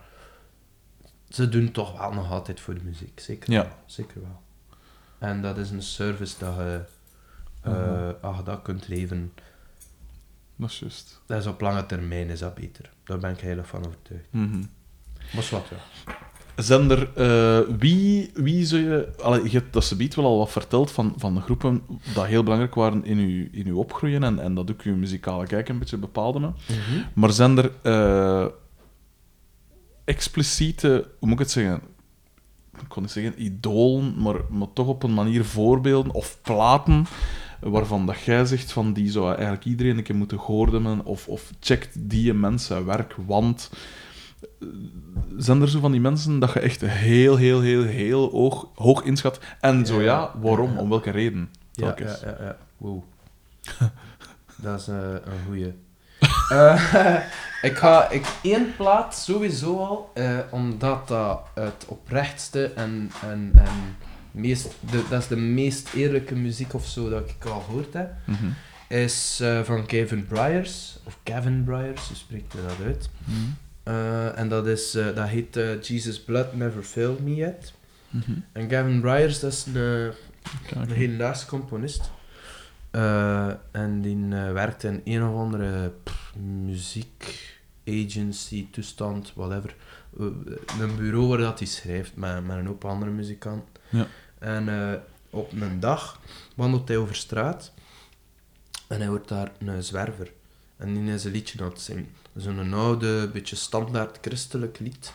ze 1.30 1.49
doen 1.49 1.72
toch 1.72 1.97
wel 1.97 2.14
nog 2.14 2.31
altijd 2.31 2.60
voor 2.60 2.73
de 2.73 2.84
muziek, 2.84 3.19
zeker 3.19 3.51
Ja. 3.51 3.77
zeker 3.85 4.22
wel. 4.22 4.41
En 5.30 5.41
dat 5.41 5.57
is 5.57 5.72
een 5.72 5.81
service 5.81 6.35
dat 6.39 6.55
je, 6.55 6.81
eh, 7.64 7.72
Mhm. 7.73 8.14
als 8.22 8.38
je 8.38 8.44
dat 8.44 8.61
kunt 8.61 8.88
leveren, 8.88 9.31
Dat 10.56 10.69
is 10.69 10.80
juist. 10.80 11.22
Dat 11.26 11.40
is 11.40 11.45
op 11.48 11.61
lange 11.61 11.85
termijn 11.85 12.30
is 12.30 12.40
dat 12.40 12.56
beter. 12.56 12.90
Daar 13.03 13.18
ben 13.18 13.31
ik 13.31 13.40
heilig 13.40 13.68
van 13.68 13.85
overtuigd. 13.85 14.27
Mhm. 14.30 14.64
Was 15.35 15.49
wat, 15.49 15.65
ja. 15.69 16.14
Zender, 16.56 17.10
eh, 17.15 17.60
wie, 17.77 18.31
wie 18.34 18.65
zou 18.65 18.81
je... 18.81 19.14
Allee, 19.22 19.44
je 19.44 19.49
hebt 19.57 19.73
dat 19.73 19.84
ze 19.84 20.10
wel 20.15 20.26
al 20.26 20.38
wat 20.38 20.52
verteld 20.52 20.91
van, 20.91 21.14
van 21.18 21.34
de 21.34 21.41
groepen 21.41 21.81
dat 22.14 22.26
heel 22.26 22.44
belangrijk 22.44 22.76
waren 22.76 23.06
in 23.06 23.18
uw, 23.18 23.48
in 23.52 23.68
uw 23.68 23.77
opgroeien 23.77 24.23
en, 24.23 24.40
en 24.40 24.53
dat 24.53 24.72
ook 24.72 24.81
uw 24.81 24.95
muzikale 24.95 25.48
kijk 25.48 25.69
een 25.69 25.80
beetje 25.80 25.98
bepaalde. 25.98 26.40
me. 26.40 26.49
Maar 27.14 27.31
zijn 27.31 27.57
er 27.57 27.72
eh, 27.81 28.45
expliciete, 30.06 30.88
hoe 31.19 31.27
moet 31.30 31.40
ik 31.40 31.40
het 31.40 31.52
zeggen? 31.52 31.81
Ik 32.81 32.88
kon 32.88 33.02
niet 33.02 33.11
zeggen 33.11 33.44
idolen, 33.44 34.22
maar, 34.22 34.35
maar 34.49 34.73
toch 34.73 34.88
op 34.88 35.03
een 35.03 35.14
manier 35.14 35.45
voorbeelden 35.45 36.14
of 36.14 36.40
platen 36.41 37.06
waarvan 37.64 38.06
dat 38.06 38.22
jij 38.22 38.45
zegt 38.45 38.72
van 38.72 38.94
die 38.94 39.11
zou 39.11 39.27
eigenlijk 39.34 39.65
iedereen 39.65 39.98
een 39.98 40.03
keer 40.03 40.15
moeten 40.15 40.40
gehoord 40.40 41.03
of, 41.03 41.27
of 41.27 41.52
checkt 41.60 42.10
die 42.10 42.34
mensen 42.34 42.85
werk, 42.85 43.15
want 43.26 43.69
eh, 44.41 44.68
zijn 45.38 45.61
er 45.61 45.69
zo 45.69 45.80
van 45.80 45.91
die 45.91 46.02
mensen 46.02 46.40
dat 46.40 46.53
je 46.53 46.60
echt 46.60 46.81
heel, 46.81 47.35
heel, 47.35 47.61
heel, 47.61 47.84
heel 47.84 48.30
hoog, 48.31 48.68
hoog 48.76 49.03
inschat? 49.03 49.40
En 49.60 49.85
zo 49.85 50.02
Ja. 50.02 50.31
waarom? 50.41 50.77
Om 50.77 50.90
welke 50.90 51.11
reden? 51.11 51.49
Ja, 51.72 51.95
ja, 51.98 52.18
ja, 52.22 52.35
ja. 52.40 52.57
Wow. 52.77 53.03
dat 54.61 54.80
is 54.80 54.88
eh, 54.88 54.95
een 55.14 55.45
goeie. 55.45 55.73
Eh, 56.49 57.15
ik 57.69 57.77
ga 57.77 58.10
ik, 58.10 58.26
één 58.41 58.76
plaat 58.76 59.15
sowieso 59.15 59.77
al, 59.77 60.14
omdat 60.52 61.07
dat 61.07 61.41
het 61.53 61.85
oprechtste 61.88 62.65
en, 62.65 63.11
en, 63.22 63.52
en 63.56 63.95
meest, 64.34 64.68
de, 64.91 65.03
dat 65.10 65.22
is 65.22 65.27
de 65.27 65.35
meest 65.35 65.93
eerlijke 65.93 66.35
muziek 66.35 66.73
of 66.73 66.88
zo 66.88 67.10
dat 67.10 67.30
ik 67.30 67.45
al 67.45 67.60
gehoord 67.61 67.93
heb, 67.93 68.11
Mhm. 68.26 68.45
is 68.88 69.39
eh, 69.41 69.61
van 69.61 69.85
Kevin 69.85 70.26
Bryars, 70.27 70.97
of 71.03 71.18
Kevin 71.23 71.64
Bryars, 71.64 72.07
hoe 72.07 72.15
spreekt 72.18 72.53
hij 72.53 72.61
dat 72.61 72.85
uit? 72.85 73.10
Mhm. 73.26 73.38
Eh, 73.84 74.39
en 74.39 74.49
dat, 74.49 74.68
is, 74.68 74.95
eh, 74.95 75.15
dat 75.15 75.27
heet 75.27 75.88
Jesus 75.88 76.22
Blood 76.23 76.53
Never 76.55 76.84
Failed 76.84 77.19
Me 77.19 77.35
Yet. 77.35 77.73
Mhm. 78.10 78.31
En 78.51 78.69
Gavin 78.69 79.01
Bryars, 79.01 79.39
dat 79.39 79.51
is 79.51 79.65
een, 79.73 80.11
een 80.73 80.91
hedendaagse 80.91 81.45
componist. 81.45 82.11
En 83.72 84.01
die 84.01 84.18
werkt 84.53 84.84
in 84.84 85.01
een 85.03 85.23
of 85.23 85.35
andere 85.35 85.91
pff, 86.03 86.34
muziek 86.65 87.51
agency, 87.88 88.68
toestand, 88.72 89.31
whatever. 89.35 89.76
Een 90.80 90.95
bureau 90.97 91.27
waar 91.27 91.38
dat 91.38 91.60
hij 91.60 91.68
schrijft 91.68 92.15
met, 92.15 92.45
met 92.45 92.57
een 92.57 92.65
hoop 92.65 92.85
andere 92.85 93.11
muzikanten. 93.11 93.68
Ja. 93.89 94.05
En 94.44 94.70
eh, 94.70 94.99
op 95.30 95.52
een 95.52 95.80
dag 95.80 96.20
wandelt 96.56 96.88
hij 96.88 96.98
over 96.98 97.15
straat 97.15 97.72
en 98.88 98.98
hij 98.98 99.07
hoort 99.07 99.28
daar 99.28 99.52
een 99.60 99.84
zwerver. 99.84 100.32
En 100.78 100.94
die 100.94 101.14
is 101.14 101.24
een 101.24 101.32
liedje 101.32 101.61
aan 101.64 101.70
het 101.70 101.82
zingen. 101.82 102.07
Zo'n 102.36 102.74
oude, 102.74 103.30
beetje 103.34 103.56
standaard 103.56 104.18
christelijk 104.22 104.80
lied. 104.80 105.14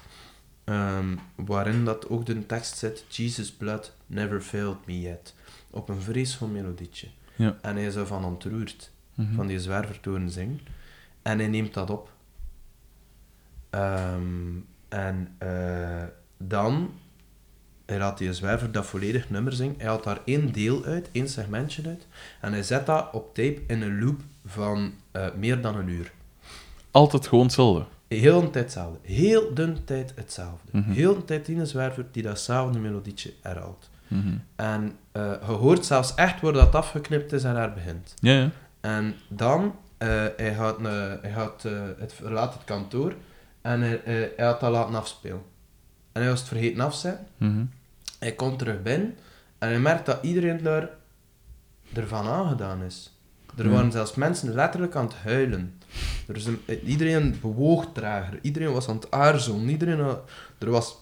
ehm, 0.65 1.17
waarin 1.35 1.85
dat 1.85 2.09
ook 2.09 2.27
de 2.27 2.47
tekst 2.47 2.77
zit: 2.79 3.05
Jesus 3.09 3.53
blood 3.53 3.93
never 4.07 4.41
failed 4.41 4.87
me 4.87 5.01
yet. 5.01 5.35
Op 5.71 5.89
een 5.89 6.01
vreselijk 6.01 6.53
melodietje. 6.53 7.09
Ja. 7.37 7.57
En 7.63 7.75
hij 7.77 7.87
is 7.87 7.95
ervan 7.97 8.25
ontroerd, 8.25 8.91
Mhm. 9.15 9.35
van 9.35 9.47
die 9.47 9.61
zwerver 9.61 10.01
te 10.01 10.09
horen 10.09 10.31
zingen. 10.31 10.61
En 11.23 11.39
hij 11.39 11.49
neemt 11.49 11.75
dat 11.75 11.91
op. 11.91 12.11
Ehm, 13.71 14.57
en 14.89 15.35
eh, 15.39 16.05
dan, 16.37 16.93
hij 17.89 17.99
laat 17.99 18.19
die 18.19 18.33
zwerver 18.33 18.73
dat 18.73 18.87
volledig 18.87 19.31
nummer 19.31 19.53
zingen. 19.53 19.75
Hij 19.79 19.87
haalt 19.87 20.05
daar 20.05 20.21
één 20.25 20.53
deel 20.53 20.85
uit, 20.85 21.09
één 21.13 21.29
segmentje 21.29 21.83
uit. 21.87 22.07
En 22.41 22.53
hij 22.53 22.63
zet 22.63 22.87
dat 22.87 23.09
op 23.13 23.35
tape 23.35 23.63
in 23.67 23.83
een 23.83 24.05
loop 24.05 24.21
van 24.47 24.93
eh, 25.11 25.27
meer 25.37 25.61
dan 25.61 25.77
een 25.77 25.89
uur. 25.89 26.13
Altijd 26.91 27.27
gewoon 27.27 27.45
hetzelfde. 27.45 27.85
Heel 28.09 28.41
de 28.41 28.51
tijd 28.51 28.65
hetzelfde. 28.65 28.99
Heel 29.03 29.55
de 29.55 29.85
tijd 29.85 30.13
hetzelfde. 30.15 30.69
Mhm. 30.71 30.91
Heel 30.91 31.15
de 31.15 31.25
tijd 31.25 31.47
die 31.47 31.67
zwerver 31.67 32.07
die 32.11 32.23
datzelfde 32.23 32.79
melodietje 32.79 33.33
herhaalt. 33.43 33.91
Mhm. 34.09 34.37
En 34.57 34.97
eh, 35.13 35.33
je 35.47 35.53
hoort 35.53 35.87
zelfs 35.87 36.15
echt 36.15 36.41
waar 36.41 36.53
dat 36.53 36.75
afgeknipt 36.75 37.33
is 37.33 37.45
en 37.45 37.55
daar 37.55 37.73
begint. 37.73 38.15
Ja, 38.21 38.33
ja. 38.33 38.51
En 38.81 39.15
dan, 39.29 39.75
eh, 39.99 40.09
hij, 40.37 40.55
gaat, 40.55 40.81
hij 41.23 41.33
gaat, 41.35 41.63
het 41.99 42.13
verlaat 42.13 42.55
het 42.55 42.65
kantoor 42.65 43.15
en 43.63 43.81
hij, 43.81 44.01
hij 44.37 44.47
had 44.47 44.61
dat 44.61 44.71
laten 44.71 44.95
afspelen. 44.95 45.43
En 46.13 46.21
hij 46.21 46.31
was 46.31 46.41
het 46.41 46.49
vergeten 46.49 46.81
afzetten. 46.81 47.27
Mhm. 47.37 47.65
Hij 48.19 48.33
komt 48.33 48.59
terug 48.59 48.83
binnen 48.83 49.17
en 49.59 49.69
hij 49.69 49.79
merkt 49.81 50.07
dat 50.07 50.19
iedereen 50.23 50.63
daar 50.63 50.89
ervan 51.95 52.27
aangedaan 52.27 52.83
is. 52.83 53.13
Er 53.57 53.71
waren 53.71 53.93
zelfs 53.93 54.15
mensen 54.15 54.55
letterlijk 54.55 54.95
aan 54.97 55.05
het 55.05 55.15
huilen. 55.15 55.81
Er 56.29 56.37
is 56.37 56.47
een, 56.47 56.61
eh, 56.67 56.89
iedereen 56.89 57.39
bewoog 57.41 57.87
trager, 57.93 58.39
iedereen 58.43 58.73
was 58.73 58.89
aan 58.89 58.97
het 58.97 59.11
aarzelen, 59.11 59.69
iedereen 59.69 60.01
had- 60.01 60.31
er 60.59 60.71
was 60.71 60.97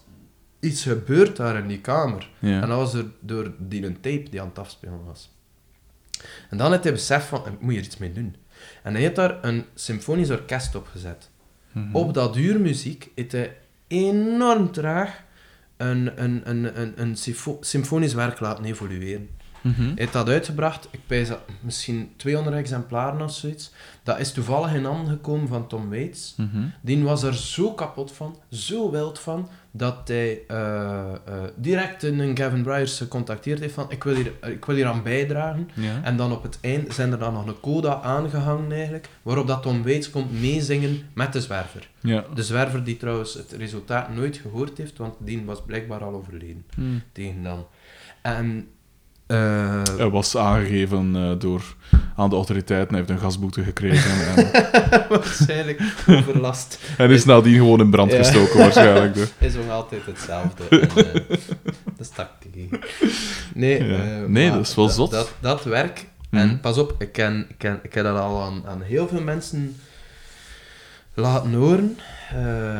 iets 0.59 0.83
gebeurd 0.83 1.35
daar 1.35 1.55
in 1.57 1.67
die 1.67 1.81
kamer. 1.81 2.29
Ja. 2.39 2.61
En 2.61 2.67
dat 2.67 2.77
was 2.77 2.93
er 2.93 3.05
door 3.19 3.51
die 3.57 3.85
een 3.85 3.99
tape 3.99 4.29
die 4.29 4.41
aan 4.41 4.47
het 4.47 4.59
afspelen 4.59 5.05
was. 5.05 5.29
En 6.49 6.57
dan 6.57 6.71
heeft 6.71 6.83
hij 6.83 6.91
besef 6.93 7.27
van, 7.27 7.45
ik 7.47 7.59
moet 7.61 7.71
hier 7.73 7.83
iets 7.83 7.97
mee 7.97 8.11
doen. 8.13 8.35
En 8.83 8.93
hij 8.93 9.01
heeft 9.01 9.15
daar 9.15 9.43
een 9.43 9.65
symfonisch 9.73 10.29
orkest 10.29 10.75
op 10.75 10.87
gezet. 10.87 11.29
Mhm. 11.71 11.95
Op 11.95 12.13
dat 12.13 12.35
uurmuziek 12.35 13.09
heeft 13.15 13.31
hij 13.31 13.57
enorm 13.87 14.71
traag 14.71 15.23
een, 15.77 16.23
een, 16.23 16.49
een, 16.49 16.81
een, 16.81 16.93
een 17.01 17.15
symfo- 17.15 17.57
symfonisch 17.61 18.13
werk 18.13 18.39
laten 18.39 18.65
evolueren. 18.65 19.29
Mhm. 19.67 19.81
Hij 19.81 19.91
heeft 19.95 20.13
dat 20.13 20.29
uitgebracht, 20.29 20.87
ik 20.91 20.99
pijs 21.07 21.27
dat 21.27 21.39
misschien 21.61 22.11
200 22.15 22.55
exemplaren 22.55 23.21
of 23.21 23.31
zoiets. 23.33 23.71
Dat 24.03 24.19
is 24.19 24.31
toevallig 24.31 24.73
in 24.73 24.83
handen 24.85 25.07
gekomen 25.13 25.47
van 25.47 25.67
Tom 25.67 25.89
Waits. 25.89 26.33
Mhm. 26.37 26.63
Die 26.81 27.03
was 27.03 27.23
er 27.23 27.35
zo 27.35 27.73
kapot 27.73 28.11
van, 28.11 28.37
zo 28.51 28.91
wild 28.91 29.19
van, 29.19 29.49
dat 29.71 30.07
hij 30.07 30.41
eh, 30.47 31.13
eh, 31.13 31.43
direct 31.55 32.03
een 32.03 32.37
Gavin 32.37 32.63
Bryars 32.63 32.97
gecontacteerd 32.97 33.59
heeft 33.59 33.73
van 33.73 33.85
ik 33.91 34.03
wil 34.03 34.15
hier, 34.15 34.31
ik 34.41 34.65
wil 34.65 34.75
hier 34.75 34.85
aan 34.85 35.03
bijdragen. 35.03 35.69
Ja. 35.73 36.01
En 36.03 36.17
dan 36.17 36.31
op 36.31 36.43
het 36.43 36.57
eind 36.61 36.93
zijn 36.93 37.11
er 37.11 37.19
dan 37.19 37.33
nog 37.33 37.45
een 37.47 37.59
coda 37.59 38.01
aangehangen 38.01 38.71
eigenlijk, 38.71 39.09
waarop 39.21 39.47
dat 39.47 39.61
Tom 39.61 39.83
Waits 39.83 40.09
komt 40.09 40.31
meezingen 40.41 41.01
met 41.13 41.33
de 41.33 41.41
zwerver. 41.41 41.89
ja. 42.01 42.25
De 42.33 42.43
zwerver 42.43 42.83
die 42.83 42.97
trouwens 42.97 43.33
het 43.33 43.51
resultaat 43.51 44.13
nooit 44.15 44.37
gehoord 44.37 44.77
heeft, 44.77 44.97
want 44.97 45.13
die 45.19 45.45
was 45.45 45.61
blijkbaar 45.65 46.03
al 46.03 46.13
overleden 46.13 46.65
Mhm. 46.75 46.97
tegen 47.11 47.43
dan. 47.43 47.65
En... 48.21 48.67
eh, 49.27 49.81
Hij 49.97 50.09
was 50.09 50.37
aangegeven 50.37 51.15
eh, 51.15 51.31
door, 51.39 51.61
aan 52.15 52.29
de 52.29 52.35
autoriteiten. 52.35 52.87
Hij 52.89 52.97
heeft 52.97 53.09
een 53.09 53.19
gasboete 53.19 53.63
gekregen. 53.63 54.11
En, 54.35 54.49
waarschijnlijk 55.09 55.81
overlast. 56.07 56.79
en 56.97 57.09
is 57.09 57.25
nadien 57.25 57.55
gewoon 57.55 57.79
in 57.79 57.89
brand 57.89 58.11
Ja. 58.11 58.17
gestoken, 58.17 58.57
waarschijnlijk. 58.59 59.13
dus. 59.13 59.31
is 59.39 59.53
nog 59.55 59.69
altijd 59.69 60.05
hetzelfde. 60.05 60.63
En, 60.69 60.81
eh, 60.81 61.13
dat 61.83 61.99
is 61.99 62.09
tactiek. 62.09 62.91
Nee, 63.53 63.83
Ja. 63.83 64.25
Nee, 64.27 64.51
dat 64.51 64.61
is 64.67 64.75
wel 64.75 64.89
zot. 64.89 65.11
Dat, 65.11 65.33
dat 65.39 65.63
werk. 65.63 66.05
Mhm. 66.29 66.41
En 66.41 66.59
pas 66.59 66.77
op, 66.77 66.95
ik, 66.97 67.11
ken, 67.11 67.45
ik, 67.49 67.55
ken, 67.57 67.79
ik 67.83 67.93
heb 67.93 68.03
dat 68.03 68.17
al 68.19 68.41
aan, 68.41 68.63
aan 68.67 68.81
heel 68.81 69.07
veel 69.07 69.21
mensen 69.21 69.75
laten 71.13 71.53
horen. 71.53 71.97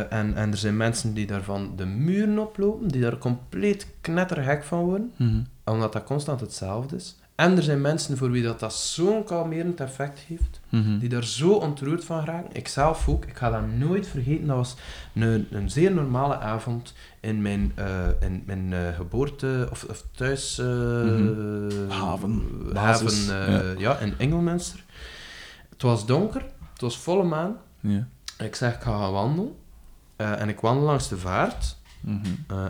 En, 0.09 0.35
en 0.35 0.51
er 0.51 0.57
zijn 0.57 0.77
mensen 0.77 1.13
die 1.13 1.25
daarvan 1.25 1.73
de 1.75 1.85
muren 1.85 2.39
oplopen, 2.39 2.87
die 2.87 3.01
daar 3.01 3.17
compleet 3.17 3.87
knettergek 4.01 4.63
van 4.63 4.79
worden, 4.79 5.11
Mhm. 5.17 5.39
Omdat 5.71 5.93
dat 5.93 6.03
constant 6.03 6.39
hetzelfde 6.39 6.95
is. 6.95 7.15
En 7.35 7.57
er 7.57 7.63
zijn 7.63 7.81
mensen 7.81 8.17
voor 8.17 8.31
wie 8.31 8.43
dat, 8.43 8.59
dat 8.59 8.73
zo'n 8.73 9.23
kalmerend 9.23 9.79
effect 9.79 10.19
heeft, 10.19 10.59
Mhm. 10.69 10.97
die 10.97 11.09
daar 11.09 11.23
zo 11.23 11.49
ontroerd 11.51 12.05
van 12.05 12.25
raken. 12.25 12.49
Ik 12.53 12.67
zelf 12.67 13.07
ook, 13.09 13.25
ik 13.25 13.37
ga 13.37 13.49
dat 13.49 13.67
nooit 13.67 14.07
vergeten. 14.07 14.47
Dat 14.47 14.55
was 14.55 14.75
een, 15.15 15.47
een 15.51 15.69
zeer 15.69 15.91
normale 15.91 16.37
avond 16.37 16.93
in 17.19 17.41
mijn, 17.41 17.71
eh, 17.75 18.07
in 18.19 18.43
mijn 18.45 18.73
eh, 18.73 18.95
geboorte, 18.95 19.67
of, 19.71 19.83
of 19.83 20.03
thuis... 20.11 20.57
eh, 20.59 20.65
Mhm. 20.65 21.89
Haven, 21.89 22.43
basis, 22.73 23.29
haven, 23.29 23.65
ja. 23.65 23.73
ja. 23.79 23.97
in 23.97 24.13
Engelmenster. 24.17 24.83
Het 25.69 25.81
was 25.81 26.05
donker, 26.05 26.41
het 26.73 26.81
was 26.81 26.97
volle 26.97 27.23
maan. 27.23 27.55
Ja. 27.79 28.07
Ik 28.37 28.55
zeg, 28.55 28.75
ik 28.75 28.81
ga 28.81 28.99
gaan 28.99 29.11
wandelen. 29.11 29.55
En 30.15 30.49
ik 30.49 30.59
wandel 30.59 30.83
langs 30.85 31.07
de 31.09 31.17
vaart. 31.17 31.75
Eh, 32.05 32.15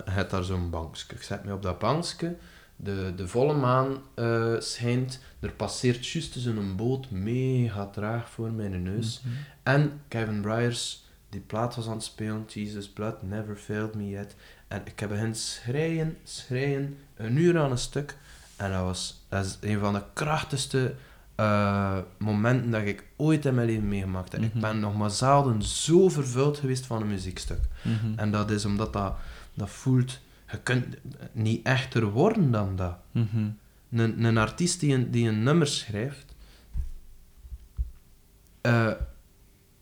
je 0.06 0.12
hebt 0.12 0.32
daar 0.32 0.44
zo'n 0.44 0.70
bankje. 0.70 1.06
Ik 1.16 1.22
zet 1.24 1.44
me 1.46 1.54
op 1.54 1.62
dat 1.62 1.80
bankje. 1.80 2.36
De, 2.80 3.14
de 3.16 3.28
volle 3.28 3.54
maan 3.54 3.98
eh, 4.14 4.56
schijnt. 4.60 5.20
Er 5.40 5.52
passeert 5.52 6.08
juist 6.08 6.34
dus 6.34 6.46
een 6.46 6.76
boot 6.76 7.12
mega 7.12 7.86
traag 7.86 8.30
voor 8.30 8.52
mijn 8.52 8.84
neus. 8.84 9.22
Mhm. 9.24 9.34
En 9.64 10.02
Kevin 10.08 10.42
Bryars, 10.42 11.06
die 11.30 11.40
plaat 11.40 11.76
was 11.76 11.88
aan 11.88 11.94
het 11.94 12.04
spelen. 12.04 12.46
Jesus 12.48 12.90
Blood 12.90 13.24
Never 13.24 13.56
Failed 13.56 13.96
Me 13.96 14.10
Yet. 14.10 14.36
En 14.68 14.82
ik 14.86 15.00
heb 15.00 15.10
hen 15.10 15.36
schreien, 15.36 16.18
schreien. 16.24 16.98
Een 17.16 17.38
uur 17.38 17.60
aan 17.60 17.72
een 17.72 17.78
stuk. 17.78 18.18
En 18.56 18.72
dat 18.72 18.82
was 18.82 19.26
dat 19.30 19.46
is 19.46 19.58
een 19.62 19.80
van 19.80 19.94
de 19.94 20.04
krachtigste 20.14 20.96
eh, 21.36 21.98
momenten 22.18 22.72
dat 22.72 22.82
ik 22.82 23.04
ooit 23.16 23.46
in 23.46 23.56
mijn 23.56 23.68
leven 23.68 23.88
meegemaakt 23.88 24.32
heb. 24.32 24.42
Mhm. 24.42 24.56
Ik 24.56 24.62
ben 24.62 24.80
nog 24.80 24.98
maar 24.98 25.12
zelden 25.12 25.64
zo 25.64 26.10
vervuld 26.10 26.58
geweest 26.58 26.86
van 26.86 27.02
een 27.02 27.08
muziekstuk. 27.08 27.60
Mhm. 27.82 28.20
En 28.20 28.32
dat 28.32 28.52
is 28.52 28.66
omdat 28.66 28.94
dat, 28.94 29.14
dat 29.54 29.70
voelt... 29.70 30.20
Je 30.52 30.60
kunt 30.60 30.86
niet 31.32 31.66
echter 31.66 32.06
worden 32.06 32.52
dan 32.52 32.76
dat. 32.76 32.98
Mhm. 33.12 33.50
Een, 33.92 34.24
een 34.24 34.38
artiest 34.38 34.80
die 34.80 34.94
een, 34.94 35.12
die 35.12 35.28
een 35.28 35.44
nummer 35.44 35.68
schrijft... 35.68 36.36
eh, 38.62 38.92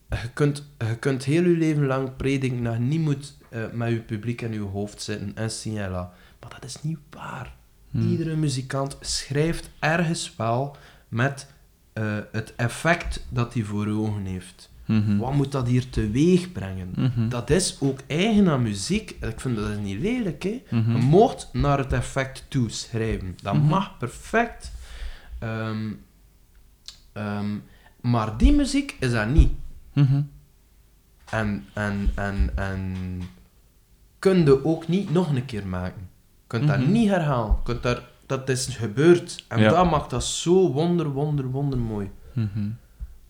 je, 0.09 0.29
kunt, 0.33 0.63
je 0.77 0.97
kunt 0.99 1.23
heel 1.23 1.43
je 1.43 1.57
leven 1.57 1.85
lang 1.85 2.15
prediken 2.15 2.63
dat 2.63 2.73
je 2.73 2.79
niet 2.79 3.01
moet 3.01 3.37
eh, 3.49 3.71
met 3.71 3.89
je 3.89 3.99
publiek 3.99 4.41
in 4.41 4.53
je 4.53 4.59
hoofd 4.59 5.01
zitten 5.01 5.35
en 5.35 5.51
signalen. 5.51 6.09
Maar 6.39 6.49
dat 6.49 6.63
is 6.63 6.81
niet 6.81 6.99
waar. 7.09 7.55
Mhm. 7.89 8.07
Iedere 8.07 8.35
muzikant 8.35 8.97
schrijft 9.01 9.69
ergens 9.79 10.35
wel 10.35 10.75
met 11.07 11.47
eh, 11.93 12.17
het 12.31 12.53
effect 12.55 13.25
dat 13.29 13.53
hij 13.53 13.63
voor 13.63 13.87
ogen 13.87 14.25
heeft. 14.25 14.69
Mhm. 14.85 15.17
Wat 15.17 15.33
moet 15.33 15.51
dat 15.51 15.67
hier 15.67 15.89
teweeg 15.89 16.51
brengen? 16.51 16.89
Mhm. 16.95 17.29
Dat 17.29 17.49
is 17.49 17.77
ook 17.79 17.99
eigen 18.07 18.47
aan 18.49 18.61
muziek. 18.61 19.09
Ik 19.21 19.39
vind 19.39 19.55
dat 19.55 19.79
niet 19.79 19.99
lelijk, 19.99 20.43
hè. 20.43 20.63
Mhm. 20.69 20.91
Je 20.91 21.03
mocht 21.03 21.49
naar 21.53 21.77
het 21.77 21.93
effect 21.93 22.45
toe 22.47 22.69
schrijven. 22.69 23.35
Dat 23.41 23.53
Mhm. 23.53 23.65
mag 23.65 23.97
perfect. 23.97 24.71
Ehm, 25.39 25.91
ehm, 27.13 27.45
maar 28.01 28.37
die 28.37 28.53
muziek 28.53 28.95
is 28.99 29.11
dat 29.11 29.27
niet. 29.29 29.51
En, 31.29 31.65
en, 31.73 32.11
en, 32.15 32.49
en 32.55 32.93
kun 34.19 34.45
je 34.45 34.65
ook 34.65 34.87
niet 34.87 35.11
nog 35.11 35.29
een 35.35 35.45
keer 35.45 35.67
maken. 35.67 36.01
Je 36.01 36.47
kunt 36.47 36.67
dat 36.67 36.85
niet 36.87 37.09
herhalen. 37.09 37.55
Kunt 37.63 37.83
daar, 37.83 38.01
dat 38.25 38.49
is 38.49 38.65
gebeurd. 38.67 39.45
En 39.47 39.59
Ja. 39.59 39.69
dat 39.69 39.91
maakt 39.91 40.09
dat 40.09 40.23
zo 40.23 40.71
wonder, 40.71 41.07
wonder, 41.09 41.45
wonder 41.45 41.79
mooi. 41.79 42.09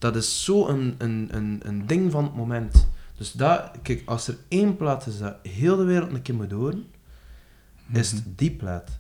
Mhm. 0.05 0.13
Dat 0.13 0.23
is 0.23 0.43
zo 0.43 0.67
een, 0.67 0.95
een, 0.97 1.27
een, 1.31 1.59
een 1.63 1.83
ding 1.87 2.11
van 2.11 2.23
het 2.23 2.35
moment. 2.35 2.87
Dus 3.17 3.31
dat, 3.31 3.71
kijk, 3.81 4.01
als 4.05 4.27
er 4.27 4.37
één 4.47 4.75
plaat 4.77 5.07
is 5.07 5.17
dat 5.19 5.35
heel 5.43 5.75
de 5.77 5.83
wereld 5.83 6.11
een 6.13 6.21
keer 6.21 6.35
moet 6.35 6.51
horen, 6.51 6.85
is 7.93 8.11
het 8.11 8.23
die 8.35 8.51
plaat. 8.51 8.99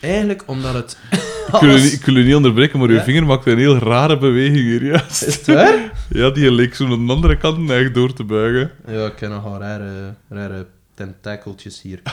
Eigenlijk 0.00 0.42
omdat 0.46 0.74
het... 0.74 0.98
Ik 1.52 1.60
wil, 1.60 1.68
u 1.68 1.72
alles- 1.72 1.82
niet, 1.82 1.92
ik 1.92 2.04
wil 2.04 2.16
u 2.16 2.24
niet 2.24 2.34
onderbreken, 2.34 2.78
maar 2.78 2.88
uw 2.88 2.94
Ja? 2.94 3.02
vinger 3.02 3.26
maakt 3.26 3.46
een 3.46 3.58
heel 3.58 3.76
rare 3.78 4.18
beweging 4.18 4.56
hier, 4.56 4.84
juist. 4.84 5.22
Is 5.22 5.36
het 5.36 5.46
waar? 5.46 5.92
Ja, 6.10 6.30
die 6.30 6.52
leek 6.52 6.74
zo 6.74 6.84
aan 6.84 7.06
de 7.06 7.12
andere 7.12 7.36
kant 7.36 7.58
neig 7.58 7.92
door 7.92 8.12
te 8.12 8.24
buigen. 8.24 8.70
Ja, 8.86 9.06
ik 9.06 9.18
heb 9.18 9.30
nogal 9.30 9.58
rare, 9.58 10.14
rare 10.28 10.66
tentakeltjes 10.94 11.82
hier. 11.82 12.02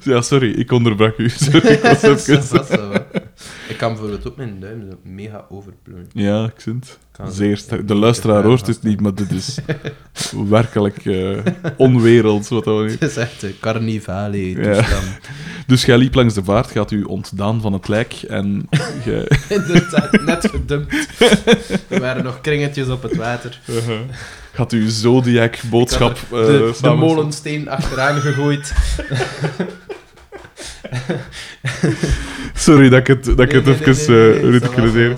Ja, 0.00 0.20
sorry, 0.22 0.50
ik 0.50 0.72
onderbrak 0.72 1.18
u. 1.18 1.28
Sorry, 1.28 1.68
ik 1.68 1.82
was 1.82 2.02
even... 2.02 3.06
Ik 3.68 3.76
kan 3.76 3.88
bijvoorbeeld 3.92 4.26
ook 4.28 4.36
mijn 4.36 4.60
duim 4.60 4.90
zo 4.90 4.98
mega 5.02 5.46
overpleuren. 5.50 6.06
Ja, 6.12 6.44
ik 6.44 6.60
vind. 6.60 6.86
Kan 6.86 7.03
Zeer 7.28 7.56
sterk. 7.56 7.88
De 7.88 7.94
luisteraar 7.94 8.42
hoort 8.42 8.66
het 8.66 8.82
niet, 8.82 9.00
maar 9.00 9.14
dit 9.14 9.30
is 9.30 9.58
werkelijk 10.48 11.06
eh 11.06 11.38
onwerelds 11.76 12.48
wat 12.48 12.64
dat 12.64 12.90
Het 12.90 13.02
is 13.02 13.16
echt 13.16 13.42
een 13.42 13.54
carnivale 13.60 14.50
Ja. 14.50 14.84
Dus 15.66 15.84
jij 15.84 15.96
liep 15.96 16.14
langs 16.14 16.34
de 16.34 16.44
vaart, 16.44 16.70
gaat 16.70 16.90
u 16.90 17.02
ontdaan 17.02 17.60
van 17.60 17.72
het 17.72 17.88
lijk 17.88 18.12
en 18.12 18.68
jij... 19.04 19.28
Inderdaad, 19.48 20.20
net 20.20 20.50
gedumpt. 20.50 21.08
Er 21.88 22.00
waren 22.00 22.24
nog 22.24 22.40
kringetjes 22.40 22.88
op 22.88 23.02
het 23.02 23.16
water. 23.16 23.60
gaat 24.52 24.72
uw 24.72 24.88
zodiac-boodschap 24.88 26.18
had 26.30 26.76
de, 26.80 26.94
molensteen 26.96 27.68
achteraan 27.68 28.20
gegooid. 28.20 28.72
Sorry 32.54 32.88
dat 32.88 33.00
ik 33.00 33.06
het, 33.06 33.24
dat 33.24 33.40
ik 33.40 33.52
het 33.52 33.64
Nee, 33.64 34.54
even 34.54 34.92
nee, 34.94 35.14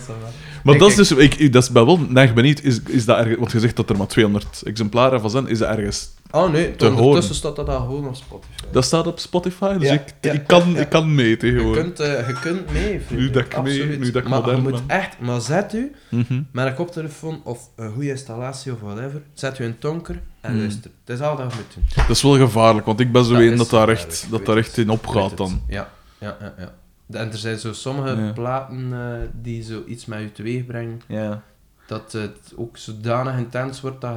Maar 0.66 0.78
dat 0.78 0.88
is 0.90 0.94
dus... 0.96 1.12
Ik, 1.12 1.52
dat 1.52 1.62
is 1.62 1.70
ben 1.70 1.86
wel 1.86 1.98
neig 2.08 2.34
benieuwd. 2.34 2.62
Is, 2.62 2.80
is 2.86 3.04
dat 3.04 3.18
ergens... 3.18 3.36
Want 3.38 3.52
je 3.52 3.60
zegt 3.60 3.76
dat 3.76 3.90
er 3.90 3.96
maar 3.96 4.06
200 4.06 4.62
exemplaren 4.64 5.20
van 5.20 5.30
zijn. 5.30 5.48
Is 5.48 5.58
dat 5.58 5.68
ergens... 5.76 6.14
Oh 6.30 6.50
nee, 6.52 6.76
te 6.76 6.90
ondertussen 6.92 7.34
staat 7.34 7.56
dat 7.56 7.68
gewoon 7.68 8.06
op 8.08 8.14
Spotify. 8.14 8.52
Dat 8.72 8.84
staat 8.84 9.06
op 9.06 9.18
Spotify, 9.18 9.78
dus 9.78 9.88
Ja, 9.88 9.94
ik, 9.94 10.14
ja, 10.20 10.32
ik, 10.32 10.46
kan, 10.46 10.72
ja. 10.72 10.80
ik 10.80 10.88
kan 10.88 11.14
mee 11.14 11.28
Je 11.28 11.36
tegenwoordig. 11.36 11.82
kunt, 11.82 12.00
eh, 12.00 12.28
je 12.28 12.32
kunt 12.40 12.72
mee. 12.72 13.00
Nu 13.10 13.30
dat 13.30 13.44
ik 13.44 13.62
mee- 13.62 13.98
nu 13.98 14.10
dat 14.10 14.22
ik 14.22 14.28
maar 14.28 14.38
modern 14.40 14.56
je 14.56 14.62
moet 14.62 14.86
ben. 14.86 14.96
echt... 15.00 15.20
Maar 15.20 15.40
zet 15.40 15.74
u 15.74 15.92
Mhm. 16.10 16.42
met 16.52 16.66
een 16.66 16.74
koptelefoon 16.74 17.40
of 17.44 17.60
een 17.76 17.92
goede 17.92 18.08
installatie 18.08 18.72
of 18.72 18.78
whatever, 18.80 19.22
zet 19.34 19.58
u 19.58 19.64
een 19.64 19.78
tonker 19.78 20.20
en 20.40 20.50
Hmm. 20.50 20.60
luister. 20.60 20.90
Het 21.04 21.18
is 21.18 21.24
al 21.24 21.36
dat 21.36 21.52
je 21.52 21.58
moet 21.58 21.74
doen. 21.74 22.04
Dat 22.06 22.16
is 22.16 22.22
wel 22.22 22.36
gevaarlijk, 22.36 22.86
want 22.86 23.00
ik 23.00 23.12
ben 23.12 23.24
zo 23.24 23.32
Dat 23.32 23.40
een 23.42 23.56
dat 23.56 23.70
daar 23.70 23.88
echt, 23.88 24.26
dat 24.30 24.46
daar 24.46 24.56
echt 24.56 24.76
in 24.78 24.90
opgaat 24.90 25.36
dan. 25.36 25.62
Ja, 25.68 25.90
ja, 26.18 26.36
ja. 26.40 26.54
ja. 26.58 26.72
En 27.10 27.30
er 27.32 27.38
zijn 27.38 27.58
zo 27.58 27.72
sommige 27.72 28.16
Ja. 28.22 28.32
platen 28.32 28.92
eh, 28.92 29.28
die 29.42 29.62
zoiets 29.62 30.06
met 30.06 30.20
je 30.20 30.32
teweeg 30.32 30.66
brengen, 30.66 31.00
Ja. 31.08 31.42
dat 31.86 32.12
het 32.12 32.52
ook 32.56 32.76
zodanig 32.76 33.36
intens 33.38 33.80
wordt 33.80 34.00
dat 34.00 34.14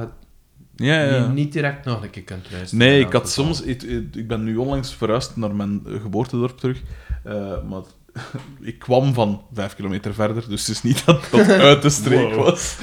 je 0.76 0.84
Ja, 0.84 1.02
ja. 1.04 1.26
niet, 1.26 1.34
niet 1.34 1.52
direct 1.52 1.84
nog 1.84 2.02
een 2.02 2.10
keer 2.10 2.22
kunt 2.22 2.50
luisteren. 2.50 2.86
Nee, 2.86 3.00
ik 3.00 3.12
had 3.12 3.30
soms... 3.30 3.62
Ik, 3.62 3.82
ik 4.12 4.28
ben 4.28 4.44
nu 4.44 4.56
onlangs 4.56 4.94
verhuisd 4.94 5.36
naar 5.36 5.54
mijn 5.54 5.82
geboortedorp 5.86 6.58
terug. 6.58 6.82
eh, 7.24 7.62
maar 7.68 7.82
ik 8.60 8.78
kwam 8.78 9.14
van 9.14 9.42
vijf 9.54 9.74
kilometer 9.74 10.14
verder, 10.14 10.48
dus 10.48 10.60
het 10.66 10.68
is 10.76 10.82
niet 10.82 11.04
dat 11.04 11.28
dat 11.30 11.48
uit 11.50 11.82
de 11.82 11.90
streek 11.90 12.34
Wow. 12.34 12.44
was. 12.44 12.76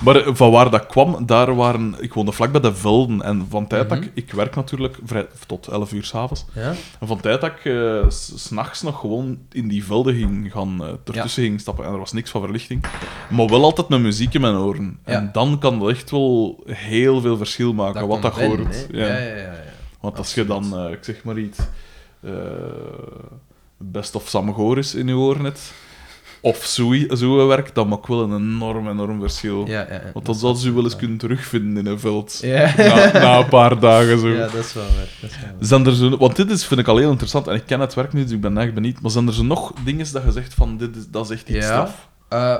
Maar 0.00 0.16
eh, 0.16 0.34
van 0.34 0.50
waar 0.50 0.70
dat 0.70 0.86
kwam, 0.86 1.26
daar 1.26 1.54
waren... 1.54 1.94
Ik 2.00 2.12
woonde 2.14 2.32
vlak 2.32 2.52
bij 2.52 2.60
de 2.60 2.74
velden. 2.74 3.22
En 3.22 3.46
van 3.50 3.66
tijd 3.66 3.88
dat 3.88 3.98
Mhm. 3.98 4.06
ik... 4.06 4.12
Ik 4.14 4.32
werk 4.32 4.54
natuurlijk 4.54 4.98
vrij, 5.04 5.26
tot 5.46 5.66
11 5.68 5.92
uur 5.92 6.04
s'avonds. 6.04 6.44
Ja? 6.52 6.74
En 7.00 7.06
van 7.06 7.20
tijd 7.20 7.40
dat 7.40 7.50
ik 7.62 7.72
s- 8.12 8.32
s'nachts 8.46 8.82
nog 8.82 9.00
gewoon 9.00 9.38
in 9.52 9.68
die 9.68 9.84
velden 9.84 10.14
ging 10.14 10.52
gaan, 10.52 10.84
eh, 10.84 10.88
ertussen 11.04 11.42
ging 11.42 11.60
stappen. 11.60 11.84
En 11.84 11.92
er 11.92 11.98
was 11.98 12.12
niks 12.12 12.30
van 12.30 12.40
verlichting. 12.40 12.84
Maar 13.30 13.46
wel 13.46 13.62
altijd 13.64 13.88
met 13.88 14.00
muziek 14.00 14.34
in 14.34 14.40
mijn 14.40 14.54
oren. 14.56 14.98
En 15.04 15.30
dan 15.32 15.58
kan 15.58 15.78
dat 15.78 15.88
echt 15.88 16.10
wel 16.10 16.62
heel 16.66 17.20
veel 17.20 17.36
verschil 17.36 17.72
maken, 17.72 18.00
Dat 18.00 18.08
wat 18.08 18.22
dat 18.22 18.40
hoort. 18.40 18.86
hè. 18.90 18.98
Ja. 18.98 19.06
Ja, 19.06 19.16
ja, 19.18 19.34
ja. 19.36 19.42
ja. 19.42 19.54
Want 20.00 20.18
als 20.18 20.34
je 20.34 20.46
dan, 20.46 20.90
ik 20.90 20.98
zeg 21.04 21.24
maar 21.24 21.38
iets, 21.38 21.58
best 23.78 24.14
of 24.14 24.28
Sam 24.28 24.54
Goris 24.54 24.94
in 24.94 25.08
uw 25.08 25.18
oren 25.18 25.44
hebt, 25.44 25.72
of 26.40 26.64
zo'n 26.64 27.06
zo 27.16 27.46
werk, 27.46 27.74
dan 27.74 27.88
maakt 27.88 28.06
wel 28.08 28.22
een 28.22 28.34
enorm, 28.36 28.88
enorm 28.88 29.20
verschil. 29.20 29.66
Ja, 29.66 29.80
ja, 29.80 29.92
ja. 29.94 30.10
Want 30.12 30.26
dan 30.26 30.34
zal 30.34 30.54
ze 30.54 30.68
u 30.68 30.72
wel 30.72 30.84
eens 30.84 30.96
kunnen 30.96 31.18
terugvinden 31.18 31.86
in 31.86 31.92
een 31.92 32.00
veld. 32.00 32.38
Ja. 32.42 32.74
Na, 32.76 33.12
na 33.12 33.38
een 33.38 33.48
paar 33.48 33.80
dagen 33.80 34.18
zo. 34.18 34.28
Ja, 34.28 34.38
dat 34.38 34.54
is 34.54 34.72
wel 34.72 34.84
waar. 34.84 35.08
Dat 35.20 35.30
is 35.30 35.40
wel 35.40 35.50
waar. 35.56 35.64
Zijn 35.66 35.86
er 35.86 35.94
zo, 35.94 36.16
want 36.16 36.36
dit 36.36 36.50
is, 36.50 36.64
vind 36.66 36.80
ik 36.80 36.88
al 36.88 36.96
heel 36.96 37.10
interessant 37.10 37.46
en 37.46 37.54
ik 37.54 37.66
ken 37.66 37.80
het 37.80 37.94
werk 37.94 38.12
niet, 38.12 38.24
dus 38.24 38.32
ik 38.32 38.40
ben 38.40 38.58
echt 38.58 38.74
benieuwd. 38.74 39.00
Maar 39.00 39.10
zijn 39.10 39.26
er 39.26 39.34
zo 39.34 39.42
nog 39.44 39.72
dingen 39.84 40.12
dat 40.12 40.22
je 40.24 40.32
zegt 40.32 40.54
van 40.54 40.76
dit 40.76 40.96
is, 40.96 41.08
dat 41.10 41.24
is 41.24 41.30
echt 41.30 41.48
iets 41.48 41.58
Ja. 41.66 41.86
straf? 41.86 42.08
Eh, 42.28 42.56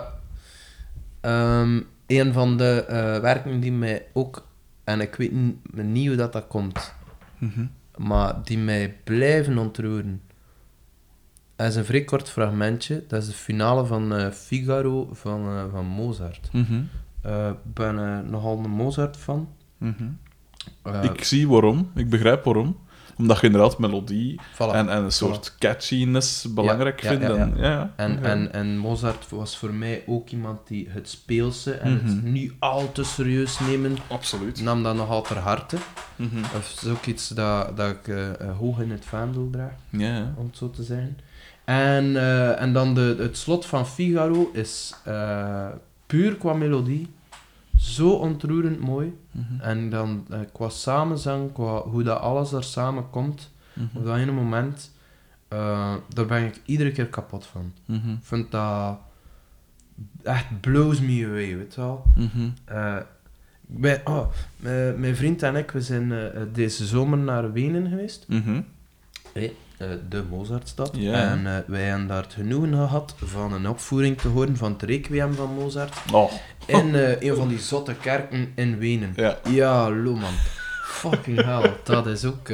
ehm, 1.20 1.80
een 2.06 2.32
van 2.32 2.56
de 2.56 2.84
eh, 2.88 3.20
werken 3.20 3.60
die 3.60 3.72
mij 3.72 4.06
ook, 4.12 4.46
en 4.84 5.00
ik 5.00 5.14
weet 5.14 5.32
niet 5.72 6.06
hoe 6.06 6.16
dat, 6.16 6.32
dat 6.32 6.44
komt, 6.48 6.94
Mhm. 7.38 7.64
maar 7.96 8.34
die 8.44 8.58
mij 8.58 8.96
blijven 9.04 9.58
ontroeren. 9.58 10.20
Dat 11.56 11.66
is 11.66 11.76
een 11.76 11.84
vrij 11.84 12.04
kort 12.04 12.30
fragmentje. 12.30 13.04
Dat 13.08 13.22
is 13.22 13.28
de 13.28 13.34
finale 13.34 13.84
van 13.86 14.14
eh, 14.14 14.30
Figaro 14.30 15.08
van, 15.12 15.46
eh, 15.48 15.64
van 15.72 15.86
Mozart. 15.86 16.48
Mhm. 16.52 16.80
Eh, 17.22 17.48
Ik 17.48 17.74
ben 17.74 17.98
eh, 17.98 18.30
nogal 18.30 18.58
een 18.64 18.70
Mozart 18.70 19.16
fan. 19.16 19.48
Mhm. 19.78 20.04
Ik 21.02 21.24
zie 21.24 21.48
waarom, 21.48 21.90
ik 21.94 22.10
begrijp 22.10 22.44
waarom. 22.44 22.76
Omdat 23.18 23.40
je 23.40 23.46
inderdaad 23.46 23.78
melodie 23.78 24.40
voilà. 24.54 24.56
en, 24.72 24.88
en 24.88 25.02
een 25.04 25.12
soort 25.12 25.54
catchiness 25.58 26.54
belangrijk 26.54 27.02
Ja, 27.02 27.08
vindt. 27.08 27.24
ja, 27.26 27.50
ja. 27.56 27.92
En. 27.96 28.16
En, 28.16 28.24
en, 28.24 28.52
en 28.52 28.76
Mozart 28.78 29.28
was 29.30 29.58
voor 29.58 29.74
mij 29.74 30.02
ook 30.06 30.28
iemand 30.30 30.66
die 30.68 30.88
het 30.90 31.08
speelse 31.08 31.72
en 31.74 31.92
het 31.92 32.02
Mhm. 32.22 32.32
niet 32.32 32.52
al 32.58 32.92
te 32.92 33.04
serieus 33.04 33.58
nemen, 33.60 33.96
Absoluut. 34.08 34.62
nam 34.62 34.82
dat 34.82 34.96
nogal 34.96 35.22
ter 35.22 35.38
harte. 35.38 35.76
Dat 36.52 36.62
is 36.82 36.86
ook 36.90 37.04
iets 37.06 37.28
dat, 37.28 37.76
dat 37.76 37.90
ik 37.90 38.14
hoog 38.58 38.80
in 38.80 38.90
het 38.90 39.04
vaandel 39.04 39.48
draag, 39.50 39.72
om 40.36 40.46
het 40.46 40.56
zo 40.56 40.70
te 40.70 40.82
zeggen. 40.82 41.18
En, 41.66 42.16
eh, 42.16 42.60
en 42.60 42.72
dan 42.72 42.94
de, 42.94 43.16
het 43.18 43.36
slot 43.36 43.66
van 43.66 43.86
Figaro 43.86 44.50
is 44.52 44.94
eh, 45.04 45.68
puur 46.06 46.36
qua 46.36 46.52
melodie 46.52 47.08
zo 47.78 48.10
ontroerend 48.10 48.80
mooi. 48.80 49.18
Mhm. 49.30 49.60
En 49.60 49.90
dan 49.90 50.26
eh, 50.30 50.38
qua 50.52 50.68
samenzang, 50.68 51.52
qua 51.52 51.80
hoe 51.82 52.02
dat 52.02 52.20
alles 52.20 52.52
er 52.52 52.64
samenkomt, 52.64 53.50
Mhm. 53.72 53.96
op 53.98 54.04
dat 54.04 54.16
ene 54.16 54.32
moment, 54.32 54.90
daar 56.08 56.26
ben 56.26 56.44
ik 56.44 56.60
iedere 56.64 56.92
keer 56.92 57.06
kapot 57.06 57.46
van. 57.46 57.72
Mhm. 57.84 58.10
Ik 58.10 58.18
vind 58.22 58.50
dat 58.50 58.98
echt 60.22 60.60
blows 60.60 61.00
me 61.00 61.24
away, 61.26 61.56
weet 61.56 61.74
je 61.74 61.80
wel. 61.80 62.04
Mhm. 62.14 62.48
Oh, 64.04 64.26
mijn, 64.96 65.16
vriend 65.16 65.42
en 65.42 65.56
ik, 65.56 65.70
we 65.70 65.80
zijn 65.82 66.12
deze 66.52 66.86
zomer 66.86 67.18
naar 67.18 67.52
Wenen 67.52 67.88
geweest. 67.88 68.24
Mhm. 68.28 68.60
Eh, 69.76 69.88
de 70.08 70.22
Mozartstad. 70.30 70.96
En 70.96 71.46
eh, 71.46 71.56
wij 71.66 71.82
hebben 71.82 72.06
daar 72.06 72.22
het 72.22 72.32
genoegen 72.32 72.72
gehad 72.72 73.14
van 73.24 73.52
een 73.52 73.68
opvoering 73.68 74.18
te 74.20 74.28
horen 74.28 74.56
van 74.56 74.72
het 74.72 74.82
requiem 74.82 75.34
van 75.34 75.54
Mozart. 75.54 75.96
Oh, 76.12 76.32
In 76.66 76.94
eh, 77.04 77.20
een 77.20 77.36
van 77.36 77.48
die 77.48 77.58
zotte 77.58 77.94
kerken 77.94 78.52
in 78.54 78.78
Wenen. 78.78 79.12
ja. 79.16 79.38
Ja, 79.48 79.90
lo 79.90 80.14
man. 80.14 80.32
Fucking 80.84 81.44
hell. 81.44 81.72
Dat 81.84 82.06
is 82.06 82.24
ook... 82.24 82.48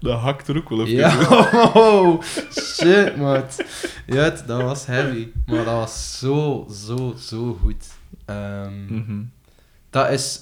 Dat 0.00 0.20
hakt 0.20 0.48
er 0.48 0.56
ook 0.56 0.68
wel 0.68 0.80
even. 0.86 0.94
Ja, 0.96 1.28
oh, 1.74 2.22
shit, 2.50 3.16
maat. 3.16 3.64
Ja, 4.06 4.30
dat 4.46 4.62
was 4.62 4.86
heavy. 4.86 5.28
Maar 5.46 5.64
dat 5.64 5.74
was 5.74 6.18
zo, 6.18 6.66
zo, 6.70 7.14
zo 7.18 7.58
goed. 7.62 7.86
Ehm, 8.24 8.84
Mhm. 8.94 9.22
Dat 9.90 10.10
is... 10.10 10.40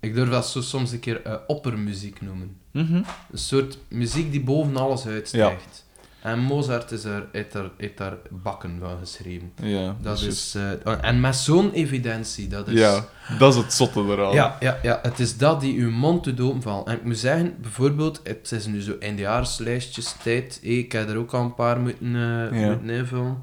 ik 0.00 0.14
durf 0.14 0.30
dat 0.30 0.46
zo 0.46 0.60
soms 0.60 0.92
een 0.92 1.00
keer 1.00 1.40
oppermuziek 1.46 2.20
noemen. 2.20 2.56
Mhm. 2.72 2.94
Een 2.94 3.38
soort 3.38 3.78
muziek 3.88 4.30
die 4.30 4.42
boven 4.42 4.76
alles 4.76 5.06
uitstijgt. 5.06 5.84
En 6.22 6.38
Mozart 6.38 6.90
is 6.90 7.04
er, 7.04 7.28
heeft, 7.32 7.52
daar, 7.52 7.70
heeft 7.76 7.96
daar 7.98 8.16
bakken 8.30 8.78
van 8.80 8.98
geschreven. 9.00 9.52
Ja, 9.62 9.96
Dat 10.00 10.18
is 10.20 10.26
is, 10.26 10.54
eh, 10.84 11.04
en 11.04 11.20
met 11.20 11.36
zo'n 11.36 11.72
evidentie, 11.72 12.48
dat 12.48 12.68
is... 12.68 12.78
Ja, 12.78 13.04
dat 13.38 13.54
is 13.54 13.60
het 13.62 13.72
zotte 13.72 14.00
eraan. 14.00 14.34
Ja, 14.34 14.56
ja, 14.60 14.78
ja, 14.82 14.98
het 15.02 15.18
is 15.18 15.36
dat 15.36 15.60
die 15.60 15.78
uw 15.80 15.90
mond 15.90 16.24
doet 16.24 16.40
openvallen. 16.40 16.86
En 16.86 16.96
ik 16.96 17.04
moet 17.04 17.18
zeggen, 17.18 17.54
bijvoorbeeld, 17.60 18.20
het 18.24 18.52
is 18.52 18.66
nu 18.66 18.80
zo 18.80 18.96
eindejaarslijstjes 19.00 20.14
tijd. 20.22 20.60
eh, 20.62 20.78
Ik 20.78 20.92
heb 20.92 21.08
er 21.08 21.16
ook 21.16 21.32
al 21.34 21.42
een 21.42 21.54
paar 21.54 21.80
moeten, 21.80 22.06
eh, 22.14 22.60
Ja. 22.60 22.66
moeten 22.68 22.90
invullen. 22.90 23.42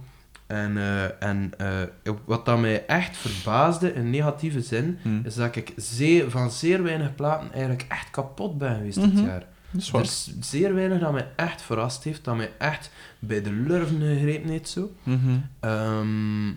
En, 0.50 0.78
eh, 0.78 1.24
en 1.24 1.52
eh, 1.58 1.82
wat 2.26 2.46
dat 2.46 2.60
mij 2.60 2.86
echt 2.86 3.18
verbaasde, 3.18 3.94
in 3.94 4.10
negatieve 4.10 4.62
zin, 4.62 4.98
Hm. 5.02 5.20
is 5.24 5.36
dat 5.36 5.56
ik 5.56 5.74
zeer, 5.76 6.30
van 6.32 6.52
zeer 6.52 6.84
weinig 6.84 7.16
platen 7.16 7.52
eigenlijk 7.52 7.86
echt 7.90 8.10
kapot 8.12 8.58
ben 8.58 8.76
geweest 8.76 8.98
Mhm. 8.98 9.10
dit 9.16 9.20
jaar. 9.26 9.46
Dat 9.72 9.82
is 9.82 9.92
Er 9.94 10.02
is 10.02 10.32
zeer 10.40 10.74
weinig 10.74 11.00
dat 11.00 11.12
mij 11.12 11.28
echt 11.36 11.62
verrast 11.62 12.04
heeft, 12.04 12.24
dat 12.24 12.36
mij 12.36 12.52
echt 12.58 12.92
bij 13.20 13.42
de 13.42 13.52
lurven 13.52 14.02
gegrepen 14.02 14.50
heeft 14.50 14.70
zo. 14.70 14.92
Mhm. 15.04 15.38
Ehm, 15.60 16.48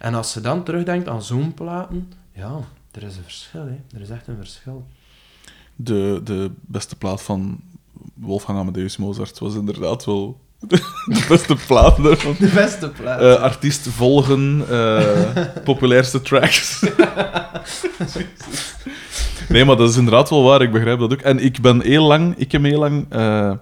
en 0.00 0.14
als 0.14 0.34
je 0.34 0.40
dan 0.40 0.64
terugdenkt 0.64 1.08
aan 1.08 1.22
zo'n 1.22 1.54
platen, 1.54 2.12
ja, 2.32 2.58
er 2.90 3.02
is 3.02 3.16
een 3.16 3.22
verschil, 3.22 3.60
hè. 3.66 3.96
Er 3.96 4.00
is 4.00 4.10
echt 4.10 4.26
een 4.26 4.36
verschil. 4.36 4.86
De, 5.76 6.20
de 6.24 6.50
beste 6.60 6.96
plaat 6.96 7.22
van 7.22 7.60
Wolfgang 8.14 8.58
Amadeus 8.58 8.96
Mozart 8.96 9.38
was 9.38 9.54
inderdaad 9.54 10.04
wel 10.04 10.40
de 10.68 11.24
beste 11.28 11.56
plaat 11.66 12.02
daarvan. 12.02 12.36
De 12.38 12.50
beste 12.54 12.88
plaat. 12.88 13.20
Eh, 13.20 13.34
artiest 13.34 13.88
volgen, 13.88 14.64
eh, 14.68 15.46
populairste 15.64 16.20
tracks. 16.20 16.84
nee, 19.48 19.64
maar 19.64 19.76
dat 19.76 19.90
is 19.90 19.96
inderdaad 19.96 20.30
wel 20.30 20.42
waar, 20.42 20.62
ik 20.62 20.72
begrijp 20.72 20.98
dat 20.98 21.12
ook. 21.12 21.20
En 21.20 21.38
ik 21.38 21.60
ben 21.60 21.82
heel 21.82 22.06
lang, 22.06 22.34
ik 22.36 22.52
heb 22.52 22.62
heel 22.62 22.78
lang... 22.78 23.06
eh, 23.08 23.52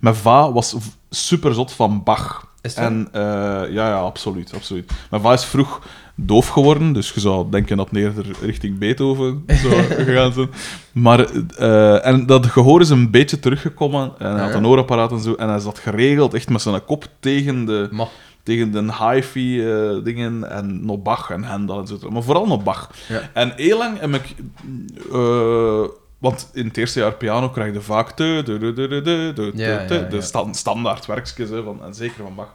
mijn 0.00 0.14
va 0.14 0.52
was 0.52 0.76
super 1.10 1.54
zot 1.54 1.72
van 1.72 2.02
Bach. 2.02 2.48
Is 2.60 2.74
dat? 2.74 2.84
En 2.84 3.08
ja, 3.12 3.88
ja, 3.88 3.98
absoluut, 3.98 4.54
absoluut. 4.54 4.92
Mijn 5.10 5.22
va 5.22 5.32
is 5.32 5.44
vroeg 5.44 5.80
doof 6.26 6.48
geworden, 6.48 6.92
dus 6.92 7.10
je 7.12 7.20
zou 7.20 7.50
denken 7.50 7.76
dat 7.76 7.88
het 7.90 7.96
eerder 7.98 8.26
richting 8.42 8.78
Beethoven 8.78 9.44
zou 9.46 9.74
gegaan 10.04 10.32
zijn. 10.32 10.48
Maar, 10.92 11.26
eh, 11.56 12.06
en 12.06 12.26
dat 12.26 12.46
gehoor 12.46 12.80
is 12.80 12.90
een 12.90 13.10
beetje 13.10 13.38
teruggekomen. 13.38 14.12
En 14.18 14.30
hij 14.32 14.44
had 14.44 14.54
een 14.54 14.66
oorapparaat 14.66 15.12
en 15.12 15.20
zo. 15.20 15.34
En 15.34 15.48
hij 15.48 15.58
zat 15.58 15.78
geregeld 15.78 16.34
echt 16.34 16.48
met 16.48 16.60
zijn 16.62 16.84
kop 16.84 17.08
tegen 17.20 17.64
de, 17.64 17.88
tegen 18.42 18.70
de 18.72 18.84
hi-fi 19.04 19.66
eh, 19.66 20.04
dingen 20.04 20.50
en 20.50 20.84
nog 20.84 21.02
Bach 21.02 21.30
en 21.30 21.42
Handel 21.42 21.80
en 21.80 21.86
zo. 21.86 22.10
Maar 22.10 22.22
vooral 22.22 22.46
nog 22.46 22.62
Bach. 22.62 22.90
Ja. 23.08 23.30
En 23.34 23.52
heel 23.56 23.78
lang 23.78 24.00
heb 24.00 24.14
ik... 24.14 24.34
eh, 25.12 25.84
want 26.18 26.50
in 26.52 26.66
het 26.66 26.76
eerste 26.76 27.00
jaar 27.00 27.12
piano 27.14 27.48
krijg 27.48 27.72
je 27.74 27.80
vaak 27.80 28.16
de, 28.16 28.42
de, 28.44 28.58
de, 28.58 28.72
de, 28.72 28.88
de, 28.88 29.02
de, 29.02 29.32
de, 29.34 29.50
Ja, 29.54 29.84
de, 29.86 29.94
ja, 29.94 30.00
de 30.00 30.16
ja. 30.16 30.22
sta- 30.22 30.52
standaard 30.52 31.06
werkjes, 31.06 31.48
van, 31.64 31.78
en 31.84 31.94
zeker 31.94 32.22
van 32.22 32.34
Bach. 32.34 32.54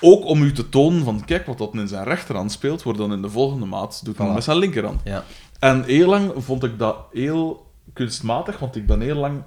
Ook 0.00 0.24
om 0.24 0.42
u 0.42 0.52
te 0.52 0.68
tonen 0.68 1.04
van, 1.04 1.24
kijk, 1.24 1.46
wat 1.46 1.58
dat 1.58 1.74
in 1.74 1.88
zijn 1.88 2.04
rechterhand 2.04 2.52
speelt, 2.52 2.82
wordt 2.82 2.98
dan 2.98 3.12
in 3.12 3.22
de 3.22 3.30
volgende 3.30 3.66
maat 3.66 4.00
doet 4.04 4.14
Voilà. 4.16 4.34
met 4.34 4.44
zijn 4.44 4.56
linkerhand. 4.56 5.00
ja. 5.04 5.24
En 5.58 5.84
heel 5.84 6.08
lang 6.08 6.32
vond 6.36 6.64
ik 6.64 6.78
dat 6.78 6.96
heel 7.12 7.66
kunstmatig, 7.92 8.58
want 8.58 8.76
ik 8.76 8.86
ben 8.86 9.00
heel 9.00 9.14
lang 9.16 9.42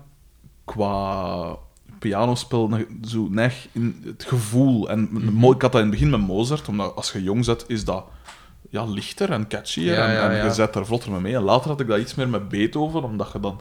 qua 0.66 1.56
pianospel 2.00 2.70
zo 3.08 3.28
neig 3.32 3.68
in 3.72 4.02
het 4.06 4.24
gevoel. 4.28 4.90
En 4.90 5.08
Mhm. 5.12 5.44
ik 5.54 5.62
had 5.62 5.72
dat 5.72 5.74
in 5.74 5.80
het 5.80 5.90
begin 5.90 6.10
met 6.10 6.20
Mozart, 6.20 6.68
omdat 6.68 6.96
als 6.96 7.12
je 7.12 7.24
jong 7.24 7.46
zet, 7.46 7.64
is 7.68 7.86
dat 7.86 8.06
ja, 8.70 8.86
lichter 8.86 9.32
en 9.32 9.48
catchier. 9.48 9.94
Ja, 9.94 10.06
en, 10.08 10.14
ja, 10.14 10.30
en 10.30 10.36
ja. 10.36 10.44
je 10.44 10.52
zet 10.54 10.76
er 10.76 10.86
vlotter 10.86 11.12
mee 11.12 11.20
mee. 11.22 11.36
En 11.36 11.42
later 11.42 11.70
had 11.70 11.80
ik 11.80 11.88
dat 11.88 12.00
iets 12.00 12.16
meer 12.16 12.30
met 12.30 12.50
Beethoven, 12.50 13.04
omdat 13.04 13.30
je 13.34 13.40
dan 13.40 13.60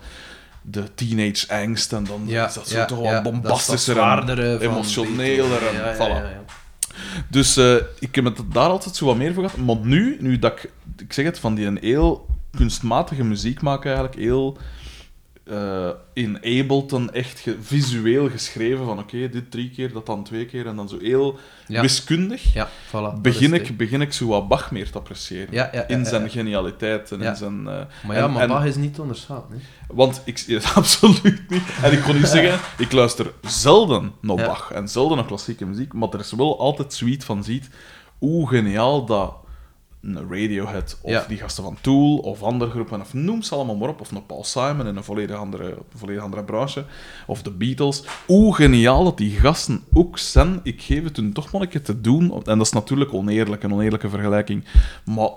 de 0.62 0.94
teenage 0.94 1.54
angst 1.54 1.92
en 1.92 2.04
dan 2.04 2.22
is 2.28 2.54
dat 2.54 2.68
zo 2.68 2.84
toch 2.84 2.98
wel 2.98 3.22
bombastischer 3.22 3.98
en 3.98 4.60
emotioneler. 4.60 5.66
En, 5.66 5.96
voilà. 5.96 6.40
Dus 7.28 7.56
eh, 7.56 7.74
ik 7.98 8.14
heb 8.14 8.24
het 8.24 8.38
daar 8.52 8.68
altijd 8.68 8.96
zo 8.96 9.06
wat 9.06 9.16
meer 9.16 9.34
voor 9.34 9.48
gehad. 9.48 9.66
Maar 9.66 9.86
nu, 9.86 10.16
nu 10.20 10.38
dat 10.38 10.52
ik, 10.52 10.70
ik 10.98 11.12
zeg 11.12 11.24
het, 11.24 11.38
van 11.38 11.54
die 11.54 11.66
een 11.66 11.78
heel 11.80 12.26
kunstmatige 12.56 13.24
muziek 13.24 13.62
maken 13.62 13.86
eigenlijk, 13.86 14.20
heel 14.20 14.58
eh 15.44 15.88
in 16.12 16.36
Ableton 16.36 17.12
echt 17.12 17.38
ge- 17.40 17.56
visueel 17.60 18.28
geschreven 18.30 18.84
van 18.84 18.98
oké, 18.98 19.28
dit 19.28 19.50
drie 19.50 19.70
keer, 19.70 19.92
dat 19.92 20.06
dan 20.06 20.24
twee 20.24 20.46
keer 20.46 20.66
en 20.66 20.76
dan 20.76 20.88
zo 20.88 20.98
heel 21.00 21.38
Ja. 21.66 21.80
wiskundig, 21.80 22.54
Ja, 22.54 22.68
voilà. 22.88 23.20
begin, 23.20 23.54
is 23.54 23.68
ik, 23.68 23.76
begin 23.76 24.00
ik 24.00 24.12
zo 24.12 24.26
wat 24.26 24.48
Bach 24.48 24.70
meer 24.70 24.90
te 24.90 24.98
appreciëren. 24.98 25.48
Ja, 25.54 25.72
in 25.88 26.06
zijn 26.06 26.30
genialiteit 26.30 27.12
en 27.12 27.20
in 27.22 27.36
zijn... 27.36 27.58
eh. 27.68 27.80
Maar 28.06 28.16
ja, 28.16 28.24
en- 28.24 28.32
maar 28.32 28.42
en- 28.42 28.48
Bach 28.48 28.64
is 28.64 28.76
niet 28.76 28.94
te 28.94 29.02
onderschatten. 29.02 29.54
Hè. 29.56 29.94
want 29.94 30.22
ik 30.24 30.38
ja, 30.46 30.60
absoluut 30.74 31.50
niet. 31.50 31.62
En 31.82 31.92
ik 31.92 32.00
kon 32.00 32.14
nu 32.14 32.26
zeggen, 32.36 32.60
ik 32.78 32.92
luister 32.92 33.32
zelden 33.42 34.12
naar. 34.20 34.36
Bach 34.36 34.70
en 34.72 34.88
zelden 34.88 35.16
naar 35.16 35.26
klassieke 35.26 35.66
muziek, 35.66 35.92
maar 35.92 36.08
er 36.12 36.20
is 36.20 36.32
wel 36.32 36.58
altijd 36.60 36.94
zoiets 36.94 37.24
van 37.24 37.44
ziet 37.44 37.68
hoe 38.18 38.48
geniaal 38.48 39.04
dat 39.06 39.34
Radiohead 40.30 40.98
of 41.02 41.10
Ja. 41.10 41.24
die 41.28 41.38
gasten 41.38 41.64
van 41.64 41.76
Tool 41.80 42.16
of 42.16 42.42
andere 42.42 42.70
groepen, 42.70 43.00
of 43.00 43.14
noem 43.14 43.42
ze 43.42 43.54
allemaal 43.54 43.76
maar 43.76 43.88
op, 43.88 44.00
of 44.00 44.10
een 44.10 44.26
Paul 44.26 44.44
Simon 44.44 44.86
in 44.86 44.96
een 44.96 45.04
volledig 45.04 45.36
andere, 45.36 45.64
een 45.70 45.98
volledig 45.98 46.22
andere 46.22 46.44
branche, 46.44 46.84
of 47.26 47.42
de 47.42 47.50
Beatles, 47.50 48.02
hoe 48.26 48.54
geniaal 48.54 49.04
dat 49.04 49.16
die 49.16 49.30
gasten 49.38 49.84
ook 49.92 50.18
zijn. 50.18 50.60
Ik 50.62 50.82
geef 50.82 51.04
het 51.04 51.16
hun 51.16 51.32
toch 51.32 51.52
maar 51.52 51.60
een 51.62 51.68
keer 51.68 51.82
te 51.82 52.00
doen, 52.00 52.32
en 52.44 52.58
dat 52.58 52.66
is 52.66 52.72
natuurlijk 52.72 53.12
oneerlijk, 53.14 53.62
een 53.62 53.72
oneerlijke 53.72 54.08
vergelijking, 54.08 54.64
maar 55.04 55.30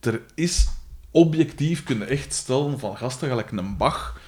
er 0.00 0.20
is 0.34 0.68
objectief 1.10 1.82
kunnen 1.84 2.08
echt 2.08 2.34
stellen 2.34 2.78
van 2.78 2.96
gasten 2.96 3.28
gelijk 3.28 3.50
een 3.50 3.76
Bach 3.76 4.20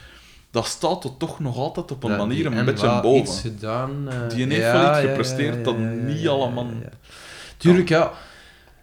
dat 0.51 0.67
staat 0.67 1.05
er 1.05 1.17
toch 1.17 1.41
nog 1.41 1.57
altijd 1.57 1.91
op 1.91 2.05
een 2.05 2.17
manier 2.17 2.47
een 2.47 2.53
en 2.53 2.65
beetje 2.65 3.01
boven. 3.03 3.21
iets 3.21 3.41
gedaan. 3.41 4.09
eh, 4.09 4.29
Die 4.29 4.47
heeft 4.47 4.57
ja, 4.63 4.73
wel 4.73 4.91
iets 4.91 5.09
gepresteerd 5.09 5.55
ja, 5.57 5.63
dat 5.63 5.79
niet 5.79 6.29
allemaal. 6.29 6.67
Tuurlijk, 7.57 7.89
ja. 7.89 8.13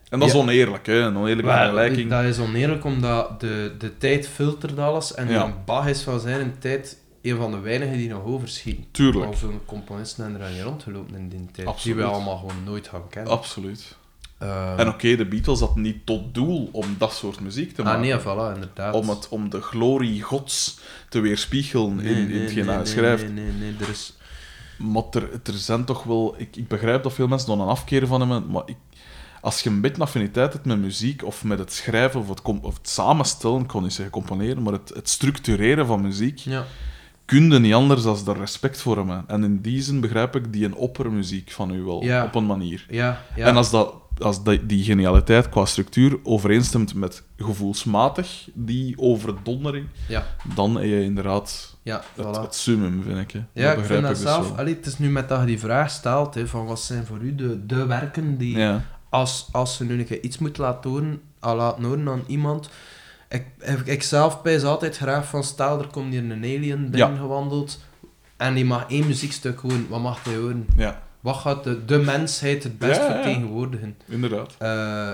En 0.10 0.20
dat 0.20 0.28
is 0.28 0.36
oneerlijk, 0.36 0.86
hè? 0.86 1.00
Een 1.02 1.18
oneerlijke 1.18 1.52
Maar 1.52 1.60
vergelijking. 1.60 2.10
Dat 2.10 2.24
is 2.24 2.40
oneerlijk, 2.40 2.84
omdat 2.86 3.40
de, 3.40 3.76
de 3.78 3.98
tijd 3.98 4.28
filtert 4.28 4.80
alles. 4.80 5.14
En 5.14 5.28
Ja. 5.28 5.34
Jan 5.34 5.54
Bach 5.66 5.88
is 5.88 6.02
van 6.02 6.20
zijn 6.20 6.56
tijd 6.60 6.98
een 7.22 7.38
van 7.38 7.52
de 7.52 7.60
weinigen 7.60 7.98
die 7.98 8.10
nog 8.10 8.24
overschieten. 8.24 8.86
Tuurlijk. 8.92 9.26
Hoeveel 9.26 9.62
componisten 9.66 10.24
zijn 10.24 10.36
er 10.42 10.46
aan 10.48 10.54
je 10.54 10.62
rondgelopen 10.64 11.16
in 11.16 11.30
die 11.30 11.48
tijd? 11.52 11.68
Absoluut. 11.68 11.98
Die 11.98 12.06
we 12.06 12.12
allemaal 12.12 12.38
gewoon 12.38 12.64
nooit 12.66 12.88
gaan 12.88 13.08
kennen. 13.10 13.32
Absoluut. 13.32 13.96
Eh, 14.38 14.80
En 14.80 14.88
oké, 14.88 15.16
de 15.16 15.26
Beatles 15.26 15.60
hadden 15.60 15.82
niet 15.84 16.06
tot 16.06 16.34
doel 16.34 16.70
om 16.72 16.96
dat 16.98 17.14
soort 17.14 17.40
muziek 17.40 17.74
te 17.76 17.82
ah 17.82 17.88
maken. 17.88 18.02
nee, 18.02 18.20
voilà, 18.20 18.54
inderdaad. 18.54 18.94
om, 18.94 19.10
het, 19.10 19.28
om 19.30 19.50
de 19.50 19.62
glorie 19.62 20.22
gods 20.22 20.80
te 21.10 21.20
weerspiegelen 21.20 21.96
Nee, 21.96 22.06
in, 22.06 22.16
in 22.18 22.28
nee, 22.30 22.40
hetgeen 22.40 22.66
nee, 22.66 22.76
hij 22.76 22.86
schrijft. 22.86 23.24
Nee, 23.24 23.32
nee, 23.44 23.52
nee, 23.60 23.76
er 23.80 23.90
is... 23.90 24.14
Maar 24.78 25.04
er, 25.12 25.30
er 25.44 25.54
zijn 25.54 25.86
toch 25.86 26.04
wel... 26.04 26.36
Ik, 26.38 26.56
ik 26.56 26.68
begrijp 26.68 27.04
dat 27.04 27.14
veel 27.14 27.28
mensen 27.28 27.48
dan 27.48 27.62
een 27.62 27.68
afkeer 27.68 28.08
van 28.08 28.20
hebben, 28.20 28.52
maar 28.52 28.64
ik, 28.66 28.76
als 29.42 29.62
je 29.62 29.70
een 29.70 29.82
beetje 29.82 30.02
affiniteit 30.02 30.54
hebt 30.54 30.66
met 30.66 30.80
muziek, 30.80 31.26
of 31.26 31.44
met 31.44 31.60
het 31.60 31.74
schrijven, 31.74 32.20
of 32.20 32.30
het, 32.30 32.42
of 32.62 32.78
het 32.78 32.90
samenstellen, 32.90 33.62
ik 33.62 33.68
kon 33.68 33.84
niet 33.84 33.94
zeggen 33.94 34.14
componeren, 34.14 34.64
maar 34.64 34.74
het, 34.74 34.92
het 34.96 35.10
structureren 35.10 35.86
van 35.86 36.02
muziek, 36.02 36.38
Ja. 36.38 36.64
kun 37.26 37.52
je 37.52 37.60
niet 37.60 37.74
anders 37.74 38.04
dan 38.04 38.18
er 38.28 38.38
respect 38.38 38.82
voor 38.82 38.96
hebben. 38.98 39.24
En 39.28 39.44
in 39.44 39.62
die 39.62 39.82
zin 39.82 40.00
begrijp 40.00 40.36
ik 40.36 40.54
die 40.54 40.66
een 40.66 40.76
oppermuziek 40.76 41.52
van 41.52 41.74
u 41.74 41.82
wel, 41.82 42.04
Ja. 42.04 42.24
op 42.26 42.36
een 42.36 42.46
manier. 42.46 42.86
Ja, 42.90 43.22
ja. 43.36 43.46
En 43.46 43.56
als, 43.56 43.70
dat, 43.70 43.94
als 44.20 44.44
die, 44.44 44.66
die 44.66 44.84
genialiteit 44.84 45.50
qua 45.50 45.66
structuur 45.66 46.20
overeenstemt 46.24 46.94
met 46.94 47.24
gevoelsmatig 47.38 48.50
die 48.54 48.98
overdondering, 49.00 49.88
ja, 50.08 50.26
dan 50.56 50.76
heb 50.76 50.84
je 50.84 51.04
inderdaad 51.04 51.76
ja, 51.84 52.02
het, 52.16 52.26
voilà. 52.26 52.42
het 52.42 52.56
summum, 52.56 53.04
vind 53.04 53.20
ik. 53.20 53.32
Hè. 53.32 53.62
Ja, 53.64 53.72
ik 53.72 53.86
vind 53.86 54.02
dat 54.02 54.10
dus 54.12 54.22
zelf... 54.22 54.58
Allee, 54.58 54.76
het 54.76 54.86
is 54.86 54.98
nu 54.98 55.10
met 55.10 55.30
dat 55.30 55.40
je 55.40 55.46
die 55.46 55.60
vraag 55.60 55.90
stelt, 55.90 56.34
hè, 56.36 56.48
van 56.48 56.66
wat 56.66 56.80
zijn 56.82 57.06
voor 57.06 57.20
u 57.22 57.36
de, 57.36 57.66
de 57.66 57.86
werken 57.86 58.38
die... 58.38 58.58
Ja. 58.58 58.86
Als, 59.10 59.48
als 59.52 59.76
ze 59.76 59.84
nu 59.84 60.00
een 60.00 60.06
keer 60.06 60.24
iets 60.24 60.38
moet 60.38 60.58
laten 60.58 60.90
horen, 60.90 61.22
laten 61.42 61.84
horen 61.84 62.10
aan 62.10 62.24
iemand... 62.28 62.70
Ik, 63.30 63.46
ik, 63.60 63.80
ik 63.86 64.04
zelf 64.04 64.42
pijs 64.42 64.64
altijd 64.64 64.98
graag 64.98 65.28
van, 65.28 65.44
stel, 65.44 65.80
er 65.80 65.88
komt 65.88 66.12
hier 66.14 66.24
een 66.24 66.32
alien 66.44 66.90
binnengewandeld, 66.90 67.80
en 68.38 68.54
die 68.54 68.66
mag 68.66 68.86
één 68.90 69.08
muziekstuk 69.08 69.60
horen, 69.60 69.88
wat 69.90 70.02
mag 70.02 70.24
hij 70.24 70.36
horen? 70.36 70.68
ja, 70.78 71.02
Wat 71.20 71.36
gaat 71.36 71.64
de, 71.64 71.86
de 71.86 71.98
mensheid 71.98 72.64
het 72.64 72.78
best 72.78 73.00
Ja, 73.00 73.12
vertegenwoordigen? 73.12 73.98
inderdaad. 74.08 74.56
Eh, 74.58 75.12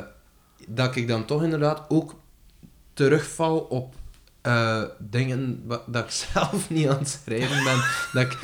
dat 0.68 0.96
ik 0.96 1.08
dan 1.08 1.26
toch 1.26 1.44
inderdaad 1.44 1.86
ook 1.88 2.16
terugval 2.94 3.58
op 3.58 3.96
eh, 4.42 4.82
dingen 5.00 5.64
dat 5.88 6.04
ik 6.04 6.12
zelf 6.34 6.70
niet 6.70 6.88
aan 6.88 6.98
het 6.98 7.10
schrijven 7.10 7.64
ben. 7.64 7.84
dat 8.14 8.24
ik 8.24 8.38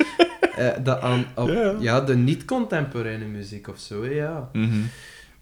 eh, 0.56 0.68
dat 0.84 1.00
aan, 1.00 1.26
op, 1.34 1.76
Ja, 1.80 2.00
de 2.00 2.16
niet-contemporaine 2.16 3.24
muziek 3.24 3.68
of 3.68 3.78
zo, 3.78 4.06
ja. 4.06 4.48
Mhm. 4.52 4.80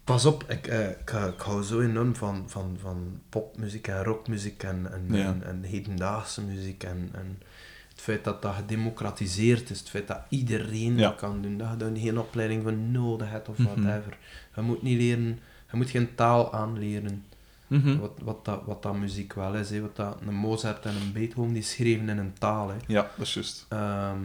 Pas 0.08 0.24
op, 0.24 0.44
ik, 0.48 0.66
eh, 0.66 0.88
ik, 0.90 1.08
hou- 1.08 1.30
ik 1.32 1.40
hou 1.40 1.62
zo 1.62 1.80
enorm 1.80 2.16
van, 2.16 2.44
van, 2.46 2.76
van 2.80 3.20
popmuziek 3.28 3.88
en 3.88 4.04
rockmuziek 4.04 4.62
en, 4.62 4.92
en, 4.92 5.16
Ja. 5.16 5.24
en, 5.26 5.42
en 5.46 5.62
hedendaagse 5.62 6.42
muziek 6.42 6.82
en, 6.84 7.08
en 7.12 7.42
het 7.88 8.00
feit 8.00 8.24
dat 8.24 8.42
dat 8.42 8.54
gedemocratiseerd 8.54 9.70
is, 9.70 9.78
het 9.78 9.88
feit 9.90 10.06
dat 10.08 10.20
iedereen 10.28 10.96
Ja. 10.96 11.08
dat 11.08 11.16
kan 11.18 11.42
doen, 11.42 11.58
dat 11.58 11.70
je 11.70 11.76
daar 11.76 11.90
geen 11.96 12.18
opleiding 12.18 12.62
voor 12.62 12.72
nodig 12.76 13.30
hebt 13.30 13.48
of 13.48 13.58
Mhm. 13.58 13.68
whatever. 13.82 14.16
Je 14.56 14.60
moet 14.62 14.82
niet 14.82 14.98
leren, 14.98 15.38
je 15.70 15.76
moet 15.76 15.90
geen 15.90 16.14
taal 16.14 16.52
aanleren. 16.52 17.24
Mhm. 17.66 17.98
Wat, 17.98 18.12
wat, 18.22 18.44
dat, 18.44 18.62
wat 18.64 18.82
dat 18.82 18.94
muziek 18.96 19.32
wel 19.34 19.54
is, 19.54 19.70
hè. 19.70 19.80
wat 19.80 19.96
dat, 19.96 20.18
een 20.26 20.34
Mozart 20.34 20.84
en 20.86 20.94
een 20.96 21.12
Beethoven 21.12 21.52
die 21.52 21.62
schreven 21.62 22.08
in 22.08 22.18
een 22.18 22.32
taal. 22.38 22.68
Hè. 22.68 22.76
Ja, 22.86 23.10
dat 23.16 23.26
is 23.26 23.34
juist. 23.34 23.66
Ehm, 23.68 24.18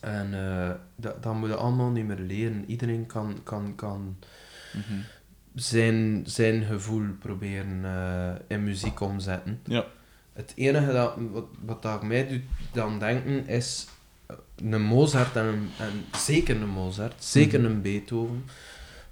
en 0.00 0.34
eh, 0.48 0.70
dat, 0.96 1.22
dat 1.22 1.34
moet 1.34 1.48
je 1.48 1.54
allemaal 1.56 1.90
niet 1.90 2.06
meer 2.06 2.18
leren. 2.18 2.64
Iedereen 2.66 3.06
kan, 3.06 3.38
kan, 3.42 3.74
kan 3.74 4.16
Zijn, 5.54 6.22
zijn 6.26 6.64
gevoel 6.64 7.06
proberen 7.18 7.84
eh, 7.84 8.56
in 8.56 8.64
muziek 8.64 9.00
omzetten. 9.00 9.60
Ja. 9.64 9.84
Het 10.32 10.52
enige 10.56 10.92
dat, 10.92 11.14
wat, 11.32 11.44
wat 11.64 11.82
dat 11.82 12.02
mij 12.02 12.28
doet 12.28 12.42
dan 12.72 12.98
denken 12.98 13.46
is 13.48 13.86
eh, 14.26 14.36
een 14.72 14.82
Mozart 14.82 15.36
en, 15.36 15.44
een, 15.44 15.68
en 15.78 16.18
zeker 16.18 16.56
een 16.62 16.68
Mozart, 16.68 17.24
zeker 17.24 17.60
Mhm. 17.60 17.70
een 17.70 17.82
Beethoven, 17.82 18.44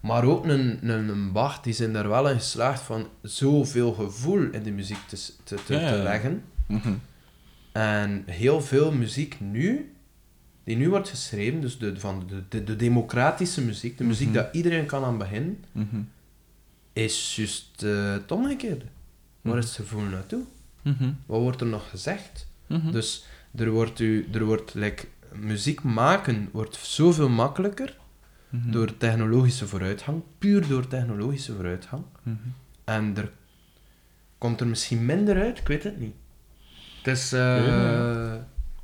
maar 0.01 0.25
ook 0.25 0.45
een, 0.45 0.79
een, 0.91 1.09
een 1.09 1.33
Bach, 1.33 1.61
die 1.61 1.73
zijn 1.73 1.95
er 1.95 2.09
wel 2.09 2.29
in 2.29 2.37
geslaagd 2.39 2.81
van 2.83 3.07
zoveel 3.23 3.93
gevoel 3.93 4.43
in 4.51 4.63
de 4.63 4.71
muziek 4.73 4.99
te, 5.09 5.17
te, 5.45 5.57
te, 5.65 5.75
Ja, 5.75 5.81
ja, 5.81 5.91
te 5.91 5.97
ja. 5.97 6.03
leggen. 6.03 6.43
Mhm. 6.67 6.93
En 7.73 8.23
heel 8.27 8.61
veel 8.63 8.93
muziek 8.93 9.37
nu, 9.41 9.94
die 10.65 10.77
nu 10.77 10.89
wordt 10.89 11.09
geschreven, 11.09 11.61
dus 11.61 11.79
de, 11.79 12.01
van 12.01 12.25
de, 12.29 12.43
de, 12.49 12.65
de 12.65 12.77
democratische 12.77 13.61
muziek, 13.63 13.99
de 13.99 14.05
muziek 14.05 14.27
Mhm. 14.29 14.37
dat 14.37 14.49
iedereen 14.55 14.87
kan 14.87 15.05
aan 15.05 15.19
beginnen, 15.19 15.65
Mhm. 15.73 15.97
is 16.93 17.37
juist 17.37 17.83
eh 17.83 18.13
het 18.13 18.33
omgekeerde. 18.33 18.85
Waar 19.41 19.59
is 19.59 19.65
het 19.65 19.75
gevoel 19.75 20.03
naartoe? 20.03 20.43
Mhm. 20.83 21.11
Wat 21.27 21.41
wordt 21.41 21.61
er 21.61 21.67
nog 21.67 21.91
gezegd? 21.91 22.47
Mhm. 22.67 22.91
Dus 22.91 23.25
er 23.55 23.71
wordt, 23.71 24.01
u, 24.01 24.29
er 24.33 24.45
wordt 24.45 24.75
like, 24.75 25.07
muziek 25.33 25.83
maken 25.83 26.49
wordt 26.53 26.77
zoveel 26.77 27.29
makkelijker 27.29 27.97
Mhm. 28.49 28.71
door 28.71 28.97
technologische 28.97 29.67
vooruitgang, 29.67 30.23
puur 30.39 30.69
door 30.69 30.87
technologische 30.89 31.55
vooruitgang. 31.55 32.03
Mhm. 32.23 32.37
En 32.85 33.17
er 33.17 33.31
komt 34.39 34.61
er 34.61 34.67
misschien 34.67 35.05
minder 35.07 35.41
uit, 35.43 35.59
ik 35.59 35.67
weet 35.69 35.83
het 35.83 36.01
niet. 36.01 36.15
Het 37.03 37.17
is. 37.17 37.33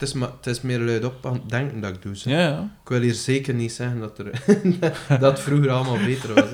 Het 0.00 0.08
is, 0.08 0.14
ma- 0.14 0.32
het 0.36 0.46
is 0.46 0.60
meer 0.60 0.78
luid 0.80 1.04
op 1.04 1.26
aan 1.26 1.32
het 1.32 1.48
denken 1.48 1.80
dat 1.80 1.90
ik 1.94 2.02
doe. 2.02 2.14
zeg. 2.14 2.32
Ja, 2.32 2.40
ja. 2.40 2.58
Ik 2.82 2.88
wil 2.88 3.00
hier 3.00 3.14
zeker 3.14 3.54
niet 3.54 3.72
zeggen 3.72 4.00
dat, 4.00 4.18
er, 4.18 4.30
dat 5.20 5.30
het 5.30 5.40
vroeger 5.40 5.70
allemaal 5.70 5.98
beter 6.04 6.34
was. 6.34 6.44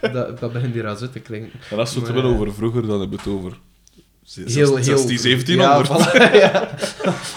hè. 0.00 0.12
Dat, 0.12 0.38
dat 0.40 0.52
begint 0.52 0.74
hier 0.74 0.86
al 0.86 0.96
zo 0.96 1.10
te 1.10 1.18
klinken. 1.20 1.60
En 1.70 1.78
als 1.78 1.94
we 1.94 2.00
het 2.00 2.08
Maar, 2.08 2.16
hebben 2.16 2.34
eh, 2.34 2.40
over 2.40 2.54
vroeger, 2.54 2.86
dan 2.86 3.00
hebben 3.00 3.18
we 3.18 3.30
het 3.30 3.38
over 3.38 3.58
Heel, 4.34 4.76
heel... 4.76 4.98
16, 4.98 5.22
1700. 5.22 5.88
Ja, 5.88 6.28
voilà, 6.28 6.32
ja. 6.44 6.68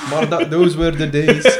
Maar 0.09 0.29
dat, 0.29 0.51
those 0.51 0.77
were 0.77 0.95
the 0.97 1.09
days. 1.09 1.57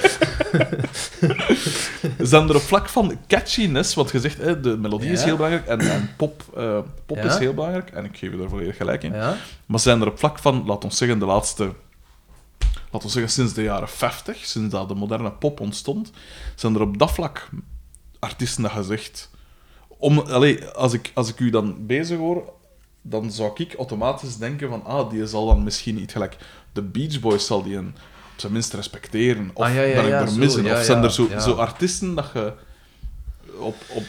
Zijn 2.30 2.50
er 2.50 2.56
op 2.56 2.62
vlak 2.62 2.90
van 2.90 3.18
catchiness, 3.28 3.94
wat 3.94 4.10
gezegd, 4.10 4.38
hè, 4.38 4.60
de 4.60 4.78
melodie 4.78 5.10
is 5.12 5.24
heel 5.24 5.36
belangrijk 5.36 5.68
en, 5.68 5.80
en 5.80 6.10
pop, 6.18 6.44
eh, 6.58 6.80
pop 7.06 7.18
Ja. 7.18 7.24
is 7.24 7.38
heel 7.38 7.54
belangrijk, 7.54 7.90
en 7.90 8.06
ik 8.06 8.18
geef 8.18 8.32
je 8.32 8.38
daar 8.38 8.50
volledig 8.50 8.78
gelijk 8.78 9.04
in. 9.04 9.14
Ja? 9.14 9.38
Maar 9.66 9.80
zijn 9.80 10.02
er 10.02 10.08
op 10.08 10.20
vlak 10.20 10.40
van, 10.40 10.64
laat 10.66 10.84
ons 10.84 10.98
zeggen, 10.98 11.20
de 11.20 11.26
laatste, 11.26 11.72
laten 12.92 13.08
we 13.08 13.14
zeggen 13.14 13.32
sinds 13.32 13.54
de 13.54 13.64
jaren 13.64 13.90
50, 13.90 14.46
sinds 14.46 14.72
dat 14.72 14.88
de 14.88 14.96
moderne 14.96 15.32
pop 15.32 15.60
ontstond, 15.60 16.12
zijn 16.56 16.76
er 16.76 16.82
op 16.82 16.98
dat 16.98 17.12
vlak 17.12 17.50
artiesten 18.20 18.64
dat 18.64 18.72
gezegd. 18.72 19.30
Om, 19.88 20.20
allee, 20.20 20.66
als, 20.66 20.94
ik, 20.94 21.12
als 21.14 21.30
ik 21.30 21.40
u 21.40 21.50
dan 21.50 21.86
bezig 21.86 22.18
hoor, 22.18 22.54
dan 23.02 23.32
zou 23.32 23.52
ik 23.56 23.74
automatisch 23.74 24.38
denken 24.38 24.70
van, 24.70 24.86
ah, 24.86 25.10
die 25.10 25.28
zal 25.28 25.46
dan 25.46 25.64
misschien 25.64 25.96
niet 25.96 26.12
gelijk. 26.12 26.38
De 26.74 26.82
Beach 26.82 27.20
Boys 27.20 27.46
zal 27.46 27.64
die 27.64 27.76
een, 27.76 27.96
op 28.34 28.40
zijn 28.40 28.52
minst 28.52 28.74
respecteren. 28.74 29.52
Of 29.54 29.66
Ah, 29.66 29.74
ja, 29.74 29.82
ja, 29.82 29.96
ben 29.96 30.06
ik 30.06 30.22
er 30.22 30.28
zo, 30.28 30.38
missen? 30.38 30.72
of 30.72 30.84
zijn 30.84 31.04
er 31.04 31.12
zo, 31.12 31.30
zo 31.40 31.54
artiesten 31.54 32.16
dat 32.16 32.30
je 32.34 32.54
op, 33.60 33.76
op, 33.90 34.04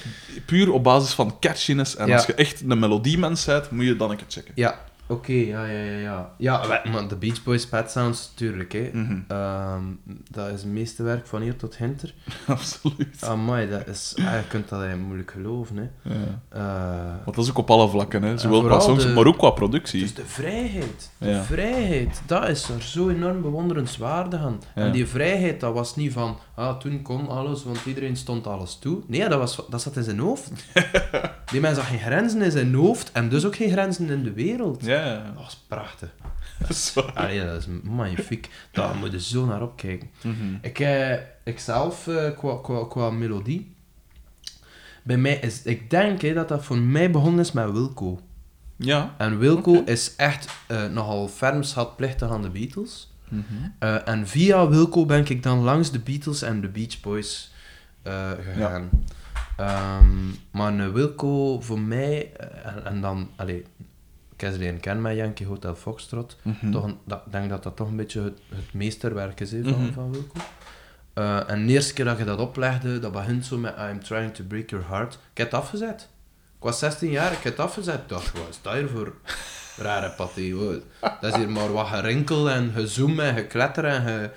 puur 0.46 0.72
op 0.72 0.82
basis 0.82 1.12
van 1.12 1.38
catchiness 1.40 1.96
en 1.96 2.12
als 2.12 2.26
je 2.26 2.34
echt 2.34 2.60
een 2.60 2.78
melodiemens 2.78 3.44
bent, 3.44 3.70
moet 3.70 3.84
je 3.84 3.96
dan 3.96 4.10
een 4.10 4.16
keer 4.16 4.26
checken. 4.28 4.52
Ja, 4.56 4.84
oké, 5.06 5.32
ja, 5.32 5.64
ja, 5.64 5.78
ja, 5.82 5.98
ja. 5.98 6.30
Ja, 6.38 6.68
wij- 6.68 6.82
maar 6.92 7.08
de 7.08 7.16
Beach 7.16 7.42
Boys 7.42 7.66
Pet 7.66 7.90
Sounds, 7.90 8.32
tuurlijk, 8.34 8.72
hè. 8.72 8.90
Mhm. 8.92 9.18
Ehm, 9.28 9.82
dat 10.30 10.46
is 10.46 10.62
het 10.62 10.72
meeste 10.72 11.02
werk 11.02 11.26
van 11.26 11.40
hier 11.42 11.56
tot 11.56 11.76
Hinter. 11.76 12.14
Absoluut. 12.46 13.16
Amai, 13.24 13.68
dat 13.68 13.86
is... 13.86 14.14
ah, 14.18 14.24
je 14.24 14.42
kunt 14.48 14.68
dat 14.68 14.78
eigenlijk 14.78 15.06
moeilijk 15.08 15.30
geloven, 15.30 15.76
hè. 15.76 16.10
Ja. 16.14 16.40
Eh, 16.48 17.14
Want 17.24 17.36
dat 17.36 17.44
is 17.44 17.50
ook 17.50 17.58
op 17.58 17.70
alle 17.70 17.88
vlakken, 17.88 18.22
hè. 18.22 18.38
zowel 18.38 18.62
qua 18.62 18.80
songs, 18.80 19.02
de- 19.04 19.08
maar 19.12 19.26
ook 19.26 19.38
qua 19.38 19.50
productie. 19.50 20.00
dus 20.00 20.14
de 20.14 20.24
vrijheid. 20.26 21.10
De 21.18 21.28
Ja. 21.28 21.42
vrijheid, 21.42 22.22
dat 22.26 22.48
is 22.48 22.68
er 22.68 22.82
zo 22.82 23.08
enorm 23.08 23.42
bewonderenswaardig 23.42 24.40
aan. 24.40 24.60
Ja. 24.74 24.82
En 24.82 24.92
die 24.92 25.06
vrijheid, 25.06 25.60
dat 25.60 25.74
was 25.74 25.96
niet 25.96 26.12
van... 26.12 26.38
Ah, 26.54 26.76
toen 26.78 27.02
kon 27.02 27.28
alles, 27.28 27.64
want 27.64 27.78
iedereen 27.86 28.16
stond 28.16 28.46
alles 28.46 28.78
toe. 28.80 28.98
Nee, 29.06 29.28
dat, 29.28 29.38
was, 29.38 29.60
dat 29.70 29.82
zat 29.82 29.96
in 29.96 30.02
zijn 30.02 30.18
hoofd. 30.18 30.50
die 31.52 31.60
mens 31.60 31.76
had 31.78 31.86
geen 31.86 31.98
grenzen 31.98 32.42
in 32.42 32.50
zijn 32.50 32.74
hoofd 32.74 33.12
en 33.12 33.28
dus 33.28 33.44
ook 33.44 33.56
geen 33.56 33.70
grenzen 33.70 34.10
in 34.10 34.22
de 34.22 34.32
wereld. 34.32 34.84
Ja, 34.84 34.95
ja. 34.96 35.24
Dat 35.24 35.34
was 35.34 35.64
prachtig. 35.68 36.10
dat 36.60 36.70
is 36.70 36.94
waar. 36.94 37.12
Allee, 37.12 37.44
dat 37.44 37.60
is 37.60 37.66
magnifiek. 37.82 38.50
Daar 38.72 38.94
moet 38.94 39.12
je 39.12 39.20
zo 39.20 39.46
naar 39.46 39.62
opkijken. 39.62 40.10
Mhm. 40.22 40.54
Ik, 40.60 40.78
eh, 40.78 41.12
ik 41.44 41.58
zelf, 41.58 42.06
eh, 42.06 42.36
qua, 42.36 42.58
qua, 42.62 42.84
qua 42.88 43.10
melodie... 43.10 43.74
Bij 45.02 45.16
mij 45.16 45.36
is... 45.36 45.62
Ik 45.62 45.90
denk 45.90 46.20
hè, 46.20 46.34
dat 46.34 46.48
dat 46.48 46.64
voor 46.64 46.78
mij 46.78 47.10
begonnen 47.10 47.40
is 47.40 47.52
met 47.52 47.70
Wilco. 47.70 48.20
Ja. 48.76 49.14
En 49.18 49.38
Wilco 49.38 49.82
is 49.84 50.16
echt 50.16 50.48
eh, 50.66 50.86
nogal 50.86 51.28
ferm 51.28 51.62
schatplichtig 51.62 52.30
aan 52.30 52.42
de 52.42 52.50
Beatles. 52.50 53.12
Mhm. 53.28 53.42
Eh, 53.78 54.08
en 54.08 54.26
via 54.26 54.68
Wilco 54.68 55.06
ben 55.06 55.26
ik 55.26 55.42
dan 55.42 55.58
langs 55.58 55.90
de 55.90 55.98
Beatles 55.98 56.42
en 56.42 56.60
de 56.60 56.68
Beach 56.68 57.00
Boys 57.00 57.52
eh, 58.02 58.30
gegaan. 58.30 58.90
Ehm, 59.56 60.28
maar 60.50 60.92
Wilco 60.92 61.60
voor 61.60 61.80
mij, 61.80 62.32
en, 62.64 62.84
en 62.84 63.00
dan, 63.00 63.30
allee, 63.36 63.64
leren 64.40 64.80
kennen 64.80 65.02
met 65.02 65.16
Yankee 65.16 65.46
Hotel 65.46 65.74
Foxtrot. 65.74 66.36
Toch 66.72 66.84
een- 66.84 66.98
dat, 67.04 67.22
ik 67.26 67.32
denk 67.32 67.50
dat 67.50 67.62
dat 67.62 67.76
toch 67.76 67.88
een 67.88 67.96
beetje 67.96 68.20
het, 68.22 68.38
het 68.48 68.72
meesterwerk 68.72 69.40
is 69.40 69.50
van, 69.50 69.60
Mhm. 69.82 69.92
van 69.92 70.12
Wilco. 70.12 70.40
Eh, 71.14 71.50
en 71.50 71.66
de 71.66 71.72
eerste 71.72 71.92
keer 71.92 72.04
dat 72.04 72.18
je 72.18 72.24
dat 72.24 72.38
oplegde, 72.38 72.98
dat 72.98 73.12
begint 73.12 73.46
zo 73.46 73.56
met 73.58 73.74
I'm 73.90 74.02
trying 74.02 74.34
to 74.34 74.44
break 74.48 74.70
your 74.70 74.86
heart. 74.88 75.14
Ik 75.14 75.38
heb 75.38 75.50
het 75.50 75.60
afgezet. 75.60 76.08
Ik 76.56 76.62
was 76.62 76.78
16 76.78 77.10
jaar, 77.10 77.32
ik 77.32 77.42
heb 77.42 77.56
het 77.56 77.66
afgezet. 77.66 77.94
Ik 77.94 78.08
dacht, 78.08 78.32
wat 78.32 78.48
is 78.50 78.58
dat 78.62 78.72
hier 78.72 78.88
voor 78.88 79.12
rare 79.76 80.10
paté? 80.10 80.54
Dat 81.20 81.32
is 81.32 81.36
hier 81.36 81.50
maar 81.50 81.72
wat 81.72 81.86
gerinkel 81.86 82.50
en 82.50 82.72
gezoom 82.74 83.20
en 83.20 83.34
gekletter 83.34 83.84
en 83.84 84.02
ge... 84.02 84.30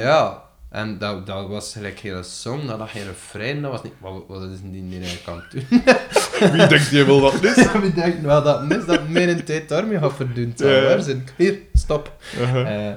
Ja, 0.00 0.42
en 0.70 0.98
dat, 0.98 1.26
dat 1.26 1.48
was 1.48 1.72
gelijk 1.72 1.98
hele 1.98 2.22
song, 2.22 2.66
dat 2.66 2.78
had 2.78 2.88
geen 2.90 3.04
refrein, 3.06 3.62
dat 3.62 3.70
was 3.70 3.82
niet... 3.82 3.92
Wat, 3.98 4.24
wat 4.28 4.42
is 4.42 4.58
die 4.62 4.88
die 4.88 5.00
hij 5.00 5.20
kan 5.24 5.42
doen? 5.50 5.64
Wie 6.52 6.66
denkt 6.66 6.88
je 6.90 7.04
wel 7.04 7.20
dat 7.20 7.44
is? 7.44 7.72
Wie 7.82 7.92
denkt 7.94 8.20
wel 8.20 8.42
dat 8.42 8.70
is 8.70 8.86
dat 8.86 9.08
mijn 9.08 9.44
tijd 9.44 9.68
daarmee 9.68 9.98
gaat 9.98 10.14
verdoen? 10.14 10.52
Ja. 10.56 10.66
Waar 10.82 11.00
zijn? 11.02 11.28
Hier, 11.36 11.58
stop. 11.74 12.16
Uh-huh. 12.38 12.88
Eh, 12.88 12.94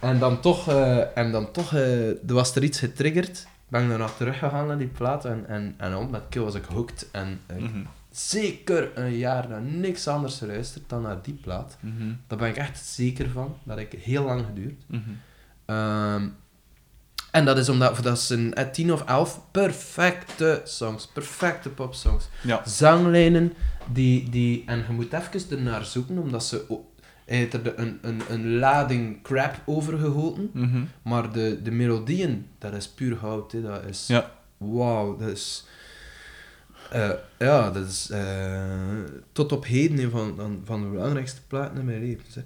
en 0.00 0.18
dan 0.18 0.40
toch, 0.40 0.68
eh, 0.68 1.16
en 1.16 1.32
dan 1.32 1.50
toch 1.52 1.74
eh, 1.74 2.08
er 2.08 2.34
was 2.34 2.54
er 2.56 2.62
iets 2.62 2.78
getriggerd. 2.78 3.46
Ben 3.68 3.82
ik 3.82 3.88
daarna 3.88 4.08
teruggegaan 4.16 4.66
naar 4.66 4.78
die 4.78 4.86
plaat 4.86 5.24
en, 5.24 5.44
en, 5.48 5.74
en 5.76 5.94
om 5.96 6.10
met 6.10 6.22
Kill 6.28 6.42
was 6.42 6.54
ik 6.54 6.64
hooked. 6.64 7.08
En 7.12 7.40
Mhm. 7.58 7.82
zeker 8.10 8.90
een 8.94 9.16
jaar 9.16 9.48
naar 9.48 9.62
niks 9.62 10.08
anders 10.08 10.38
geluisterd 10.38 10.88
dan 10.88 11.02
naar 11.02 11.18
die 11.22 11.34
plaat. 11.42 11.76
Mhm. 11.80 12.12
Daar 12.26 12.38
ben 12.38 12.48
ik 12.48 12.56
echt 12.56 12.86
zeker 12.86 13.30
van. 13.30 13.56
Dat 13.62 13.78
ik 13.78 13.92
heel 14.02 14.24
lang 14.24 14.44
geduurd. 14.46 14.82
Ehm, 15.64 16.26
en 17.34 17.44
dat 17.44 17.58
is 17.58 17.68
omdat 17.68 18.02
dat 18.02 18.20
zijn 18.20 18.54
eh, 18.54 18.68
10 18.70 18.92
of 18.92 19.04
11 19.04 19.40
perfecte 19.50 20.60
songs, 20.64 21.06
perfecte 21.06 21.68
popsongs. 21.68 22.28
Ja. 22.42 22.62
Zanglijnen 22.66 23.52
die, 23.92 24.28
die, 24.30 24.62
en 24.66 24.84
je 24.88 24.92
moet 24.92 25.12
even 25.12 25.56
ernaar 25.58 25.84
zoeken, 25.84 26.18
omdat 26.18 26.44
ze. 26.44 26.64
o- 26.68 26.88
Hij 27.24 27.36
heeft 27.36 27.52
er 27.54 27.78
een, 27.78 27.98
een, 28.02 28.20
een 28.28 28.58
lading 28.58 29.22
crap 29.22 29.54
over 29.64 29.98
gegoten, 29.98 30.50
Mhm. 30.52 30.82
maar 31.02 31.32
de, 31.32 31.60
de 31.62 31.70
melodieën, 31.70 32.46
dat 32.58 32.72
is 32.74 32.88
puur. 32.88 33.18
Hè. 33.22 33.62
Dat 33.62 33.84
is. 33.88 34.06
Ja. 34.06 34.30
Wauw, 34.56 35.16
dat 35.16 35.28
is. 35.28 35.64
eh, 36.90 37.10
ja, 37.38 37.70
dat 37.70 37.86
is 37.86 38.10
eh, 38.10 38.62
tot 39.32 39.52
op 39.52 39.64
heden 39.66 39.98
een 39.98 40.10
van, 40.10 40.32
van, 40.36 40.62
van 40.64 40.82
de 40.82 40.88
belangrijkste 40.88 41.40
platen 41.46 41.78
in 41.78 41.84
mijn 41.84 42.00
leven. 42.00 42.24
Hè. 42.34 42.40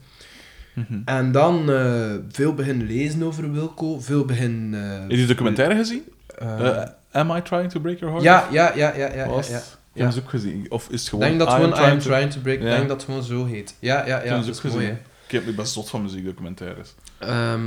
Mhm. 0.89 1.01
En 1.05 1.33
dan 1.33 1.71
eh, 1.73 2.11
veel 2.31 2.55
begin 2.55 2.83
lezen 2.87 3.23
over 3.23 3.53
Wilco, 3.53 4.01
veel 4.01 4.25
begin... 4.25 4.71
eh, 4.75 4.81
Heb 5.01 5.11
je 5.11 5.17
die 5.17 5.27
documentaire 5.27 5.75
gezien? 5.77 6.03
eh, 6.39 6.83
Am 7.13 7.31
I 7.37 7.43
Trying 7.43 7.71
to 7.71 7.81
Break 7.81 7.99
Your 7.99 8.15
Heart? 8.23 8.25
ja, 8.25 8.49
ja, 8.51 8.77
ja, 8.77 8.97
ja, 8.97 9.07
ja, 9.09 9.15
ja, 9.15 9.29
Was 9.29 9.49
ja. 9.49 9.55
het? 9.55 9.77
Ik 9.93 10.03
heb 10.03 10.13
ze 10.13 10.21
ook 10.21 10.29
gezien. 10.31 10.67
Of 10.69 10.83
is 10.85 10.93
het 10.93 11.03
Ik 11.03 11.09
gewoon... 11.09 11.25
denk 11.25 11.39
dat 11.39 11.49
gewoon 11.53 11.69
I 11.71 11.73
am 11.91 11.99
to- 11.99 12.09
trying 12.11 12.31
to 12.33 12.41
break, 12.41 12.57
ik 12.59 12.63
Ja. 12.63 12.69
denk 12.77 12.89
dat 12.89 12.97
het 12.97 13.05
gewoon 13.05 13.23
zo 13.23 13.45
heet. 13.45 13.75
Ja, 13.79 14.07
ja, 14.07 14.15
heb 14.17 14.25
ja, 14.25 14.41
ze 14.43 14.47
dat 14.49 14.59
ook 14.59 14.65
is 14.65 14.71
mooi, 14.73 14.85
gezien. 14.87 14.99
Ik, 15.27 15.31
heb, 15.33 15.47
ik 15.47 15.57
ben 15.57 15.67
zot 15.67 15.91
van 15.91 16.03
muziekdocumentaires. 16.03 16.95
Ehm, 17.19 17.67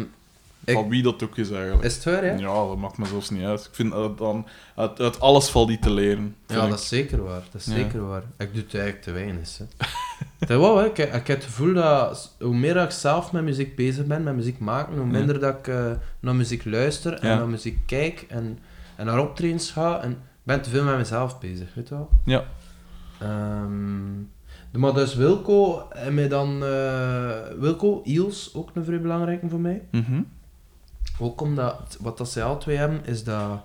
Ik- 0.65 0.73
Van 0.73 0.89
wie 0.89 1.03
dat 1.03 1.23
ook 1.23 1.37
is 1.37 1.51
eigenlijk. 1.51 1.83
is 1.83 1.95
het 1.95 2.03
waar, 2.03 2.25
ja? 2.25 2.31
Ja, 2.37 2.53
dat 2.67 2.77
maakt 2.77 2.97
me 2.97 3.05
zelfs 3.05 3.29
niet 3.29 3.43
uit. 3.43 3.59
Ik 3.63 3.69
vind 3.75 3.91
dat 3.91 4.17
dan... 4.17 4.47
Uit, 4.75 4.99
uit 4.99 5.19
alles 5.19 5.49
valt 5.49 5.67
die 5.67 5.79
te 5.79 5.91
leren. 5.93 6.35
Ja, 6.47 6.55
dat 6.55 6.67
ik. 6.67 6.73
is 6.73 6.87
zeker 6.87 7.23
waar. 7.23 7.41
Dat 7.51 7.61
is 7.61 7.65
Ja. 7.67 7.73
zeker 7.73 8.07
waar. 8.07 8.23
Ik 8.37 8.53
doe 8.53 8.61
het 8.63 8.73
eigenlijk 8.73 9.03
te 9.03 9.11
weinig. 9.11 9.57
Hè. 9.57 9.65
Dat 10.39 10.49
is 10.49 10.55
wel, 10.57 10.77
hè. 10.77 10.85
Ik, 10.85 10.97
ik 10.97 11.11
heb 11.11 11.27
het 11.27 11.43
gevoel 11.43 11.73
dat 11.73 12.35
hoe 12.39 12.55
meer 12.55 12.75
ik 12.77 12.91
zelf 12.91 13.31
met 13.31 13.43
muziek 13.43 13.75
bezig 13.75 14.05
ben, 14.05 14.23
met 14.23 14.35
muziek 14.35 14.59
maken, 14.59 14.93
hoe 14.97 15.05
Ja. 15.05 15.11
minder 15.11 15.39
dat 15.39 15.57
ik 15.57 15.67
eh, 15.67 15.91
naar 16.19 16.35
muziek 16.35 16.65
luister 16.65 17.13
en 17.13 17.37
naar 17.37 17.47
muziek 17.47 17.79
kijk 17.85 18.25
en, 18.29 18.59
en 18.95 19.05
naar 19.05 19.19
optredens 19.19 19.71
ga. 19.71 20.01
En 20.01 20.11
ik 20.11 20.17
ben 20.43 20.61
te 20.61 20.69
veel 20.69 20.83
met 20.83 20.97
mezelf 20.97 21.39
bezig, 21.39 21.73
weet 21.73 21.87
je 21.87 21.95
wel? 21.95 22.09
Ja. 22.25 22.43
De- 24.71 24.77
maar 24.77 24.93
dus 24.93 25.15
Wilco 25.15 25.87
en 25.89 26.13
mij 26.13 26.27
dan... 26.27 26.63
eh, 26.63 27.31
Wilco, 27.59 28.01
Iels, 28.03 28.51
ook 28.53 28.69
een 28.73 28.83
vrij 28.85 29.01
belangrijke 29.01 29.49
voor 29.49 29.59
mij. 29.59 29.81
Mhm. 29.91 30.21
Ook 31.19 31.41
omdat, 31.41 31.97
wat 32.01 32.17
dat 32.17 32.29
zij 32.31 32.43
al 32.43 32.57
twee 32.57 32.77
hebben, 32.77 33.05
is 33.05 33.23
dat, 33.23 33.59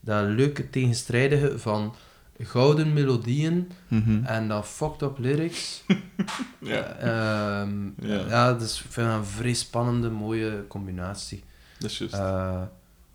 dat 0.00 0.24
leuke 0.24 0.70
tegenstrijdige 0.70 1.58
van 1.58 1.94
gouden 2.38 2.92
melodieën 2.92 3.70
Mhm. 3.88 4.24
en 4.24 4.48
dan 4.48 4.64
fucked 4.64 5.02
up 5.02 5.18
lyrics. 5.18 5.82
Ja, 6.60 6.82
Ehm, 6.82 7.86
Ja. 8.00 8.26
ja. 8.28 8.52
dus 8.52 8.82
ik 8.84 8.90
vind 8.92 9.06
dat 9.08 9.16
een 9.16 9.24
vrij 9.24 9.52
spannende, 9.54 10.10
mooie 10.10 10.64
combinatie. 10.68 11.42
dat 11.78 11.90
is 11.90 11.98
juist. 11.98 12.14
Eh, 12.14 12.62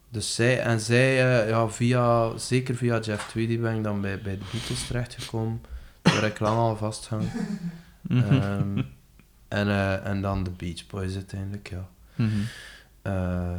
dus 0.10 0.36
zij, 0.36 0.60
en 0.62 0.80
zij, 0.80 1.42
eh, 1.44 1.50
ja, 1.50 1.68
via, 1.70 2.38
zeker 2.38 2.76
via 2.76 3.00
Jeff 3.00 3.28
Tweedy 3.30 3.60
ben 3.60 3.76
ik 3.78 3.84
dan 3.84 4.02
bij, 4.02 4.22
bij 4.22 4.38
de 4.38 4.44
Beatles 4.52 4.88
terechtgekomen, 4.88 5.62
waar 6.02 6.24
ik 6.24 6.40
lang 6.40 6.58
al 6.58 6.76
vasthang. 6.78 7.24
Mhm. 8.02 8.34
Ehm, 8.34 8.78
en, 9.48 9.68
eh, 9.68 10.06
en 10.06 10.22
dan 10.22 10.44
de 10.44 10.50
Beach 10.50 10.88
Boys 10.88 11.14
uiteindelijk, 11.16 11.70
ja. 11.70 11.88
Mhm. 12.16 12.30
Eh, 13.02 13.52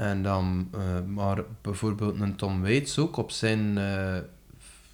en 0.00 0.22
dan, 0.22 0.68
eh, 0.72 0.80
maar 1.06 1.42
bijvoorbeeld 1.60 2.20
een 2.20 2.36
Tom 2.36 2.62
Waits 2.62 2.98
ook 2.98 3.16
op 3.16 3.30
zijn 3.30 3.78
eh 3.78 4.16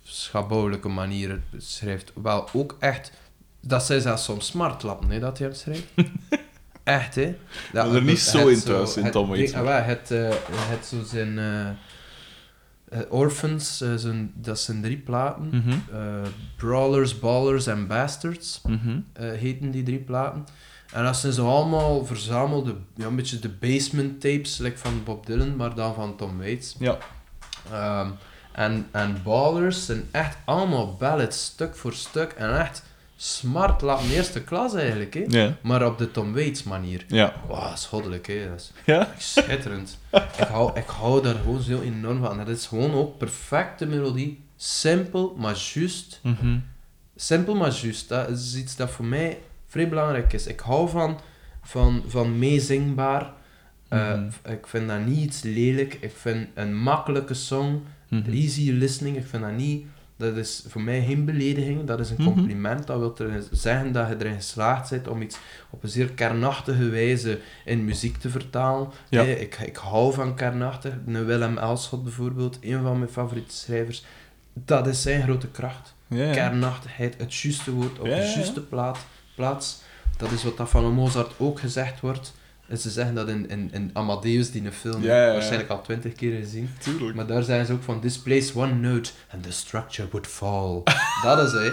schabouwelijke 0.02 0.88
manier 0.88 1.40
schrijft 1.56 2.12
wel 2.22 2.48
ook 2.52 2.76
echt, 2.78 3.12
dat 3.60 3.82
zijn 3.82 4.00
zelfs 4.00 4.24
soms 4.24 4.46
smartlappen, 4.46 5.10
hè, 5.10 5.18
dat 5.18 5.38
hij 5.38 5.46
het 5.46 5.56
schrijft. 5.56 5.86
echt, 6.84 7.14
hè. 7.14 7.36
Dat 7.72 7.86
is 7.86 7.92
er 7.92 8.02
niet 8.02 8.18
zo 8.18 8.48
in 8.48 8.60
thuis, 8.60 8.96
in 8.96 9.10
Tom 9.10 9.28
Waits, 9.28 9.52
wel, 9.52 9.66
Het, 9.66 10.10
eh, 10.10 10.28
het 10.50 10.86
zo 10.86 11.02
zijn 11.02 11.38
Orphans, 13.08 13.76
zijn, 13.76 14.32
dat 14.34 14.60
zijn 14.60 14.82
drie 14.82 14.98
platen. 14.98 15.48
Mhm. 15.48 15.78
Brawlers, 16.56 17.18
Ballers 17.18 17.66
en 17.66 17.86
Bastards 17.86 18.60
eh, 19.12 19.30
heten 19.30 19.70
die 19.70 19.82
drie 19.82 19.98
platen. 19.98 20.46
En 20.96 21.04
dat 21.04 21.16
zijn 21.16 21.32
zo 21.32 21.48
allemaal 21.48 22.04
verzamelde, 22.04 22.74
ja, 22.94 23.06
een 23.06 23.16
beetje 23.16 23.38
de 23.38 23.48
basement 23.48 24.20
tapes, 24.20 24.58
like 24.58 24.78
van 24.78 25.04
Bob 25.04 25.26
Dylan, 25.26 25.56
maar 25.56 25.74
dan 25.74 25.94
van 25.94 26.16
Tom 26.16 26.38
Waits. 26.38 26.76
Ja. 26.78 26.98
Ehm, 27.72 28.10
en, 28.52 28.88
en 28.90 29.20
Ballers 29.22 29.84
zijn 29.86 30.08
echt 30.10 30.36
allemaal 30.44 30.94
ballads, 30.94 31.44
stuk 31.44 31.76
voor 31.76 31.92
stuk, 31.92 32.32
en 32.32 32.58
echt 32.58 32.82
smart 33.16 33.80
laten 33.80 34.10
eerste 34.10 34.42
klas 34.42 34.74
eigenlijk, 34.74 35.14
hè. 35.14 35.24
Ja. 35.28 35.56
Maar 35.60 35.86
op 35.86 35.98
de 35.98 36.10
Tom 36.10 36.34
Waits 36.34 36.62
manier. 36.62 37.04
Ja. 37.08 37.34
Hè. 38.26 38.48
Dat 38.50 38.60
is 38.60 38.72
Ja? 38.84 39.14
schitterend. 39.18 39.98
ik, 40.38 40.46
hou, 40.48 40.78
ik 40.78 40.86
hou 40.86 41.22
daar 41.22 41.34
gewoon 41.34 41.62
zo 41.62 41.80
enorm 41.80 42.22
van. 42.22 42.36
Dat 42.36 42.48
is 42.48 42.66
gewoon 42.66 42.94
ook 42.94 43.18
perfecte 43.18 43.86
melodie. 43.86 44.44
Simpel, 44.56 45.34
maar 45.38 45.56
juist. 45.74 46.20
Mhm. 46.22 46.58
Simpel 47.16 47.54
maar 47.54 47.72
juist. 47.72 48.08
Dat 48.08 48.28
is 48.28 48.54
iets 48.56 48.76
dat 48.76 48.90
voor 48.90 49.04
mij 49.04 49.38
vrij 49.76 49.88
belangrijk 49.88 50.32
is. 50.32 50.46
Ik 50.46 50.60
hou 50.60 50.88
van, 50.88 51.18
van, 51.62 52.02
van 52.06 52.38
meezingbaar. 52.38 53.32
Eh, 53.88 54.12
Mhm. 54.14 54.52
Ik 54.52 54.66
vind 54.66 54.88
dat 54.88 55.04
niet 55.06 55.18
iets 55.24 55.42
lelijk. 55.42 55.96
Ik 56.00 56.12
vind 56.16 56.48
een 56.54 56.76
makkelijke 56.76 57.34
song, 57.34 57.82
Mhm. 58.08 58.30
easy 58.32 58.70
listening, 58.70 59.16
ik 59.16 59.26
vind 59.26 59.42
dat 59.42 59.52
niet... 59.56 59.86
Dat 60.18 60.36
is 60.36 60.64
voor 60.68 60.80
mij 60.80 61.04
geen 61.04 61.24
belediging, 61.24 61.84
dat 61.84 62.00
is 62.00 62.10
een 62.10 62.16
Mhm. 62.18 62.32
compliment. 62.32 62.86
Dat 62.86 62.98
wil 62.98 63.16
er 63.28 63.42
zeggen 63.50 63.92
dat 63.92 64.08
je 64.08 64.14
erin 64.18 64.34
geslaagd 64.34 64.90
bent 64.90 65.08
om 65.08 65.22
iets 65.22 65.38
op 65.70 65.82
een 65.82 65.88
zeer 65.88 66.10
kernachtige 66.12 66.88
wijze 66.88 67.38
in 67.64 67.84
muziek 67.84 68.16
te 68.16 68.28
vertalen. 68.30 68.88
Ja. 69.08 69.22
Hey, 69.22 69.32
ik, 69.32 69.58
ik 69.58 69.76
hou 69.76 70.12
van 70.14 70.34
kernachtig. 70.34 70.92
Willem 71.04 71.58
Elschot 71.58 72.02
bijvoorbeeld, 72.04 72.58
een 72.60 72.82
van 72.82 72.98
mijn 72.98 73.10
favoriete 73.10 73.54
schrijvers. 73.54 74.04
Dat 74.52 74.86
is 74.86 75.02
zijn 75.02 75.22
grote 75.22 75.48
kracht 75.48 75.94
Ja, 76.08 76.24
ja. 76.24 76.32
kernachtigheid, 76.32 77.14
het 77.18 77.34
juiste 77.34 77.70
woord 77.72 77.98
op 77.98 78.04
de 78.04 78.10
juiste 78.10 78.62
plaat, 78.62 78.98
plaats. 79.36 79.80
Dat 80.16 80.30
is 80.30 80.44
wat 80.44 80.56
dat 80.56 80.68
van 80.68 80.92
Mozart 80.92 81.32
ook 81.36 81.60
gezegd 81.60 82.00
wordt. 82.00 82.32
En 82.68 82.78
ze 82.78 82.90
zeggen 82.90 83.14
dat 83.14 83.28
in, 83.28 83.48
in, 83.48 83.70
in 83.72 83.90
Amadeus, 83.92 84.50
die 84.50 84.64
een 84.64 84.72
film 84.72 85.02
Ja, 85.02 85.16
ja, 85.16 85.26
ja. 85.26 85.32
waarschijnlijk 85.32 85.70
al 85.70 85.82
twintig 85.82 86.12
keer 86.12 86.40
gezien. 86.40 86.70
Tuurlijk. 86.78 87.14
Maar 87.16 87.26
daar 87.26 87.42
zijn 87.42 87.66
ze 87.66 87.72
ook 87.72 87.82
van, 87.82 88.00
this 88.00 88.18
place 88.18 88.58
one 88.58 88.72
note 88.74 89.10
and 89.32 89.42
the 89.42 89.52
structure 89.52 90.08
would 90.10 90.26
fall. 90.26 90.82
dat 91.22 91.46
is 91.46 91.52
hè. 91.52 91.70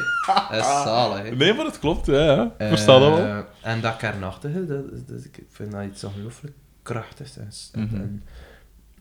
Dat 0.50 0.60
is 0.60 0.66
zalig. 0.84 1.36
Nee, 1.36 1.54
maar 1.54 1.66
het 1.66 1.80
klopt, 1.80 2.06
ja. 2.06 2.54
versta 2.58 3.00
dat 3.00 3.18
wel. 3.18 3.26
Eh, 3.26 3.40
En 3.62 3.82
dat 3.82 3.98
kernachtige, 3.98 4.66
dat, 4.66 5.08
dat, 5.08 5.24
ik 5.24 5.44
vind 5.50 5.72
dat 5.72 5.84
iets 5.84 6.04
ongelooflijk 6.04 6.54
krachtigs. 6.84 7.38
En, 7.38 7.50
en, 7.74 8.24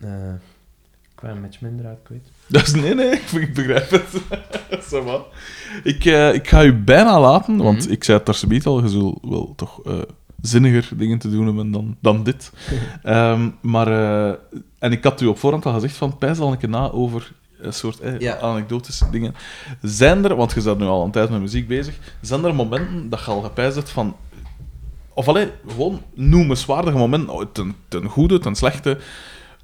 en, 0.01 0.29
eh, 0.29 0.35
ik 1.31 1.36
een 1.36 1.43
beetje 1.43 1.66
minder 1.66 1.86
uit 1.86 1.99
kwijt. 2.03 2.31
Dat 2.47 2.62
is, 2.62 2.74
nee, 2.74 2.94
nee, 2.94 3.11
ik, 3.40 3.55
begrijp 3.55 3.90
het. 3.90 4.07
Ça 4.93 5.05
va. 5.05 5.23
ik, 5.85 6.05
eh, 6.05 6.35
ik 6.35 6.49
ga 6.49 6.65
u 6.65 6.74
bijna 6.74 7.20
laten, 7.20 7.57
want 7.57 7.82
Mhm. 7.85 7.93
ik 7.93 8.05
zei 8.05 8.16
het 8.16 8.27
daar 8.27 8.35
zometeen 8.35 8.73
al, 8.73 8.82
je 8.82 8.89
zult 8.89 9.19
wel 9.23 9.53
toch 9.57 9.82
eh, 9.85 9.93
zinniger 10.40 10.97
dingen 10.97 11.19
te 11.19 11.31
doen 11.31 11.47
hebben 11.47 11.70
dan, 11.70 11.97
dan 12.01 12.23
dit. 12.24 12.53
Ehm, 13.03 13.49
maar, 13.61 13.86
eh, 13.89 14.35
en 14.78 14.93
ik 14.93 15.05
had 15.05 15.20
u 15.20 15.27
op 15.27 15.39
voorhand 15.39 15.66
al 15.66 15.73
gezegd 15.73 15.97
van, 15.97 16.19
pijs 16.19 16.39
al 16.39 16.53
een 16.53 16.59
keer 16.59 16.69
na 16.69 16.90
over 16.90 17.32
een 17.61 17.73
soort 17.73 18.01
eh, 18.01 18.19
Ja. 18.19 18.39
anekdotische 18.39 19.11
dingen. 19.11 19.35
Zijn 19.82 20.24
er, 20.24 20.36
want 20.36 20.53
je 20.53 20.62
bent 20.62 20.78
nu 20.78 20.86
al 20.86 21.05
een 21.05 21.11
tijd 21.11 21.31
met 21.31 21.40
muziek 21.40 21.69
bezig, 21.69 21.94
zijn 22.20 22.44
er 22.44 22.55
momenten 22.55 23.09
dat 23.11 23.20
je 23.20 23.27
al 23.31 23.40
gepijst 23.43 23.77
hebt 23.77 23.90
van... 23.90 24.16
Of 25.15 25.28
alleen, 25.28 25.49
gewoon 25.69 26.03
noemenswaardige 26.15 26.97
momenten, 26.99 27.35
oh, 27.35 27.44
ten, 27.53 27.74
ten 27.89 28.05
goede, 28.09 28.39
ten 28.39 28.55
slechte, 28.55 28.99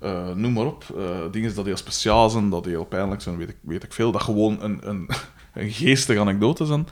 eh, 0.01 0.33
noem 0.35 0.53
maar 0.53 0.67
op. 0.67 0.85
eh 0.99 1.05
dingen 1.31 1.55
dat 1.55 1.65
heel 1.67 1.77
speciaal 1.77 2.31
zijn, 2.31 2.51
dat 2.51 2.65
heel 2.65 2.85
pijnlijk 2.85 3.23
zijn, 3.23 3.37
weet 3.37 3.49
ik, 3.49 3.57
weet 3.61 3.83
ik 3.85 3.93
veel. 3.93 4.13
Dat 4.13 4.23
gewoon 4.23 4.63
een, 4.63 4.79
een, 4.83 5.09
een 5.55 5.71
geestige 5.71 6.21
anekdote 6.21 6.67
zijn, 6.67 6.87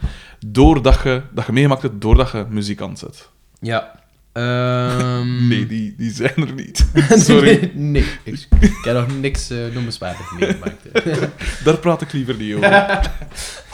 doordat 0.45 1.01
je, 1.03 1.21
dat 1.31 1.45
je 1.45 1.51
meegemaakt 1.51 1.81
hebt 1.81 2.01
doordat 2.01 2.31
je 2.31 2.45
muziek 2.49 2.81
aanzet. 2.81 3.29
Ja. 3.59 3.99
Ehm, 4.33 5.47
Nee, 5.47 5.65
die, 5.67 5.95
die 5.97 6.11
zijn 6.11 6.33
er 6.35 6.53
niet. 6.53 6.87
Sorry, 7.27 7.71
nee, 7.75 8.05
ik, 8.23 8.47
ik 8.59 8.77
heb 8.83 8.95
nog 8.95 9.19
niks 9.19 9.51
uh, 9.51 9.73
noemenswaardig 9.73 10.31
meegemaakt. 10.39 10.81
daar 11.63 11.77
praat 11.77 12.01
ik 12.01 12.11
liever 12.13 12.35
niet 12.35 12.55
over. 12.55 13.11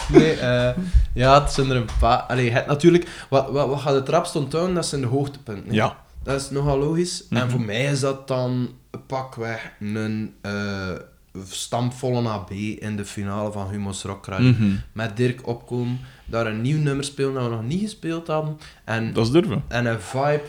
nee, 0.10 0.34
eh, 0.34 0.70
ja, 1.14 1.42
het 1.44 1.52
zijn 1.52 1.70
er 1.70 1.76
een 1.76 1.90
paar... 2.00 2.18
Allee, 2.22 2.52
het, 2.52 2.68
natuurlijk, 2.68 3.08
wat, 3.30 3.52
wat, 3.52 3.68
wat 3.68 3.80
gaat 3.80 3.94
het 3.94 4.10
rapst 4.10 4.36
onthouden, 4.36 4.76
dat 4.76 4.86
zijn 4.86 5.02
de 5.02 5.08
hoogtepunten. 5.08 5.68
hè. 5.70 5.74
Ja. 5.76 5.98
Dat 6.24 6.42
is 6.42 6.50
nogal 6.50 6.80
logisch. 6.80 7.26
Mhm. 7.30 7.42
En 7.42 7.50
voor 7.50 7.62
mij 7.62 7.84
is 7.84 8.00
dat 8.00 8.28
dan 8.28 8.70
pakweg 9.07 9.72
een 9.80 10.34
eh 10.41 10.91
stampvolle 11.49 12.30
AB 12.30 12.52
in 12.52 12.95
de 12.95 13.06
finale 13.06 13.52
van 13.52 13.70
Humo's 13.70 14.03
Rock 14.03 14.26
Radio. 14.26 14.49
Mhm. 14.49 14.76
Met 14.91 15.18
Dirk 15.18 15.48
opkomen, 15.48 15.99
daar 16.26 16.45
een 16.48 16.61
nieuw 16.61 16.78
nummer 16.82 17.06
spelen 17.06 17.34
dat 17.34 17.44
we 17.44 17.49
nog 17.49 17.64
niet 17.64 17.82
gespeeld 17.82 18.28
hadden. 18.28 18.57
En, 18.84 19.14
Dat 19.14 19.26
is 19.26 19.32
durven. 19.32 19.64
en 19.68 19.86
een 19.86 20.02
vibe 20.02 20.41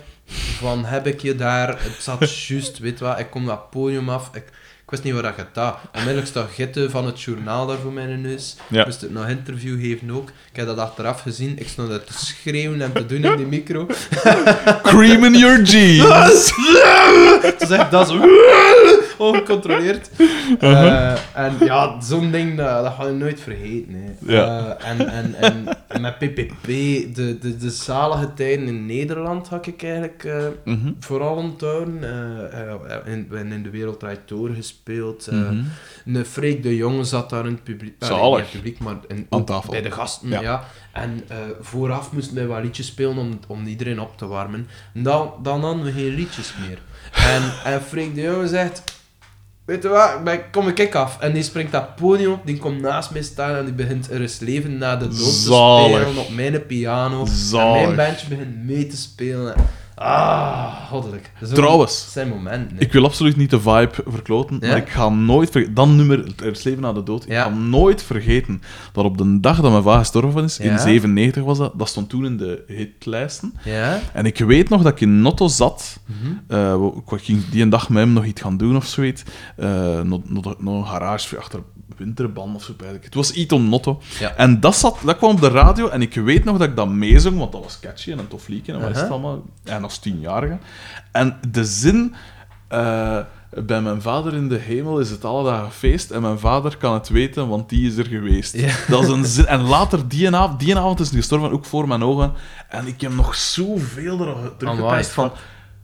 van 0.58 0.84
heb 0.84 1.06
ik 1.06 1.20
je 1.20 1.34
daar, 1.34 1.82
het 1.82 1.96
zat 2.02 2.30
juist, 2.46 2.78
weet 2.78 3.00
wat, 3.00 3.18
ik 3.18 3.30
kom 3.30 3.46
dat 3.46 3.70
podium 3.70 4.08
af, 4.08 4.30
ik 4.34 4.44
wist 4.94 5.06
niet 5.06 5.22
waar 5.22 5.34
dat 5.36 5.46
gaat. 5.54 5.76
Onmiddellijk 5.92 6.26
staat 6.26 6.50
Gitte 6.54 6.90
van 6.90 7.06
het 7.06 7.22
journaal 7.22 7.66
daar 7.66 7.78
voor 7.78 7.92
mijn 7.92 8.20
neus. 8.20 8.56
Ja. 8.68 8.80
Ik 8.80 8.86
moest 8.86 9.00
het 9.00 9.12
nog 9.12 9.28
interview 9.28 9.80
geven 9.80 10.10
ook. 10.10 10.28
Ik 10.28 10.56
heb 10.56 10.66
dat 10.66 10.78
achteraf 10.78 11.20
gezien. 11.20 11.58
Ik 11.58 11.68
stond 11.68 11.88
daar 11.88 12.04
te 12.04 12.12
schreeuwen 12.12 12.82
en 12.82 12.92
te 12.92 13.06
doen 13.06 13.24
in 13.24 13.36
die 13.36 13.46
micro. 13.46 13.86
Cream 14.82 15.24
in 15.24 15.34
your 15.38 15.62
jeans. 15.62 16.52
Toen 17.58 17.68
zeg 17.68 17.80
ik 17.80 17.90
dat 17.90 18.08
zo 18.08 18.20
ongecontroleerd. 19.28 20.10
Uh-huh. 20.60 21.12
Eh, 21.12 21.18
en 21.34 21.52
ja, 21.60 22.00
zo'n 22.00 22.30
ding, 22.30 22.56
dat, 22.56 22.84
dat 22.84 22.92
ga 22.92 23.06
je 23.06 23.12
nooit 23.12 23.40
vergeten. 23.40 23.94
Hè. 23.94 24.32
Ja. 24.32 24.76
Eh, 24.78 24.90
en, 24.90 25.08
en, 25.38 25.66
en 25.88 26.00
met 26.00 26.18
PPP, 26.18 26.66
de, 27.14 27.38
de, 27.40 27.56
de 27.56 27.70
zalige 27.70 28.34
tijden 28.34 28.66
in 28.66 28.86
Nederland 28.86 29.48
had 29.48 29.66
ik 29.66 29.82
eigenlijk 29.82 30.24
eh, 30.24 30.44
Mhm. 30.64 30.92
vooral 31.00 31.34
onthouden. 31.36 32.04
Eh, 32.04 32.70
eh, 32.70 32.74
in, 33.04 33.28
in 33.32 33.52
in 33.52 33.62
de 33.62 33.70
Wereldrijd 33.70 34.26
Tour 34.26 34.54
gespeeld. 34.54 35.26
eh 35.26 35.34
Mhm. 35.38 35.62
Een 36.06 36.24
Freek 36.24 36.62
de 36.62 36.76
Jonge 36.76 37.04
zat 37.04 37.30
daar 37.30 37.46
in 37.46 37.52
het 37.52 37.64
publiek. 37.64 37.94
Zalig. 37.98 38.20
nee, 38.20 38.30
niet 38.30 38.38
in 38.38 38.42
het 38.42 38.50
publiek, 38.52 38.78
maar 38.78 38.96
in, 39.08 39.26
Aan 39.30 39.44
tafel. 39.44 39.70
bij 39.70 39.82
de 39.82 39.90
gasten. 39.90 40.28
Ja. 40.28 40.40
Ja. 40.40 40.64
En 40.92 41.20
eh, 41.28 41.36
vooraf 41.60 42.12
moesten 42.12 42.34
wij 42.34 42.46
wat 42.46 42.62
liedjes 42.62 42.86
spelen 42.86 43.16
om, 43.18 43.38
om 43.48 43.66
iedereen 43.66 44.00
op 44.00 44.18
te 44.18 44.26
warmen. 44.26 44.66
Dan, 44.94 45.32
dan 45.42 45.64
hadden 45.64 45.84
we 45.84 45.92
geen 45.92 46.14
liedjes 46.14 46.54
meer. 46.68 46.78
En, 47.12 47.42
en 47.72 47.82
Freek 47.82 48.14
de 48.14 48.20
Jonge 48.20 48.46
zegt... 48.48 48.82
Weet 49.64 49.82
je 49.82 49.88
wat, 49.88 50.40
kom 50.52 50.68
ik 50.68 50.94
af. 50.94 51.20
En 51.20 51.32
die 51.32 51.42
springt 51.42 51.72
dat 51.72 51.96
podium 51.96 52.32
op, 52.32 52.46
die 52.46 52.58
komt 52.58 52.80
naast 52.80 53.10
mij 53.10 53.22
staan 53.22 53.56
en 53.56 53.64
die 53.64 53.74
begint 53.74 54.10
Er 54.10 54.20
is 54.20 54.38
leven 54.38 54.78
na 54.78 54.96
de 54.96 55.08
dood 55.08 55.18
te 55.18 55.32
spelen 55.32 56.16
op 56.16 56.30
mijn 56.30 56.66
piano. 56.66 57.26
En 57.52 57.72
mijn 57.72 57.96
bandje 57.96 58.28
begint 58.28 58.64
mee 58.64 58.86
te 58.86 58.96
spelen. 58.96 59.54
Ah, 59.96 60.88
goddelijk. 60.88 61.32
Trouwens, 61.52 62.12
zijn 62.12 62.28
momenten. 62.28 62.76
hè. 62.76 62.82
Ik 62.82 62.92
wil 62.92 63.04
absoluut 63.04 63.36
niet 63.36 63.50
de 63.50 63.60
vibe 63.60 63.90
verkloten, 64.06 64.56
Ja? 64.60 64.68
maar 64.68 64.76
ik 64.76 64.88
ga 64.88 65.08
nooit 65.08 65.50
vergeten... 65.50 65.74
Dan 65.74 65.96
nummer, 65.96 66.32
Er 66.36 66.50
is 66.50 66.62
leven 66.62 66.82
na 66.82 66.92
de 66.92 67.02
dood. 67.02 67.24
Ik 67.26 67.32
ga 67.32 67.48
nooit 67.48 68.02
vergeten 68.02 68.62
dat 68.92 69.04
op 69.04 69.18
de 69.18 69.40
dag 69.40 69.60
dat 69.60 69.70
mijn 69.70 69.82
vader 69.82 69.98
gestorven 69.98 70.44
is, 70.44 70.56
Ja? 70.56 70.70
in 70.72 70.78
97 70.78 71.42
was 71.42 71.58
dat, 71.58 71.72
dat 71.78 71.88
stond 71.88 72.08
toen 72.08 72.24
in 72.24 72.36
de 72.36 72.64
hitlijsten. 72.66 73.54
Ja? 73.64 74.00
En 74.12 74.26
ik 74.26 74.38
weet 74.38 74.68
nog 74.68 74.82
dat 74.82 74.92
ik 74.92 75.00
in 75.00 75.20
Notto 75.22 75.48
zat. 75.48 76.00
Mhm. 76.06 76.32
eh, 76.48 76.86
ik 77.14 77.22
ging 77.24 77.48
die 77.48 77.62
een 77.62 77.70
dag 77.70 77.88
met 77.88 78.02
hem 78.04 78.12
nog 78.12 78.24
iets 78.24 78.40
gaan 78.40 78.56
doen 78.56 78.76
of 78.76 78.86
zoiets. 78.86 79.22
Eh, 79.56 80.00
nog, 80.00 80.20
nog, 80.24 80.54
nog 80.62 80.74
een 80.80 80.86
garage 80.86 81.38
achter 81.38 81.60
winterband 81.96 82.56
of 82.56 82.62
zo. 82.64 82.72
Het 83.02 83.14
was 83.14 83.32
iets 83.32 83.52
om 83.52 83.68
Notto. 83.68 84.00
Ja. 84.18 84.34
En 84.36 84.60
dat, 84.60 84.76
zat, 84.76 84.98
dat 85.04 85.16
kwam 85.16 85.30
op 85.30 85.40
de 85.40 85.48
radio 85.48 85.88
en 85.88 86.02
ik 86.02 86.14
weet 86.14 86.44
nog 86.44 86.58
dat 86.58 86.68
ik 86.68 86.76
dat 86.76 86.88
meezong, 86.88 87.38
want 87.38 87.52
dat 87.52 87.62
was 87.62 87.80
catchy 87.80 88.12
en 88.12 88.18
een 88.18 88.28
tof 88.28 88.48
liedje 88.48 88.72
en 88.72 88.80
wat 88.80 88.90
is 88.90 89.00
het 89.00 89.10
allemaal. 89.10 89.42
En 89.64 89.83
als 89.84 89.98
tienjarige. 89.98 90.58
En 91.12 91.36
de 91.50 91.64
zin... 91.64 92.14
eh, 92.68 93.18
bij 93.64 93.80
mijn 93.80 94.02
vader 94.02 94.34
in 94.34 94.48
de 94.48 94.56
hemel 94.58 95.00
is 95.00 95.10
het 95.10 95.24
alle 95.24 95.50
dagen 95.50 95.72
feest 95.72 96.10
en 96.10 96.22
mijn 96.22 96.38
vader 96.38 96.76
kan 96.76 96.94
het 96.94 97.08
weten, 97.08 97.48
want 97.48 97.68
die 97.68 97.86
is 97.90 97.96
er 97.96 98.06
geweest. 98.06 98.56
Ja. 98.56 98.74
Dat 98.88 99.02
is 99.02 99.08
een 99.08 99.24
zin. 99.24 99.46
En 99.46 99.60
later, 99.60 100.08
die 100.08 100.34
avond, 100.36 100.60
die 100.60 100.76
avond 100.76 101.00
is 101.00 101.08
gestorven, 101.10 101.52
ook 101.52 101.64
voor 101.64 101.88
mijn 101.88 102.02
ogen. 102.04 102.32
En 102.68 102.86
ik 102.86 103.00
heb 103.00 103.14
nog 103.14 103.34
zoveel 103.34 104.20
er 104.20 104.56
teruggepijst 104.56 105.10
van, 105.10 105.32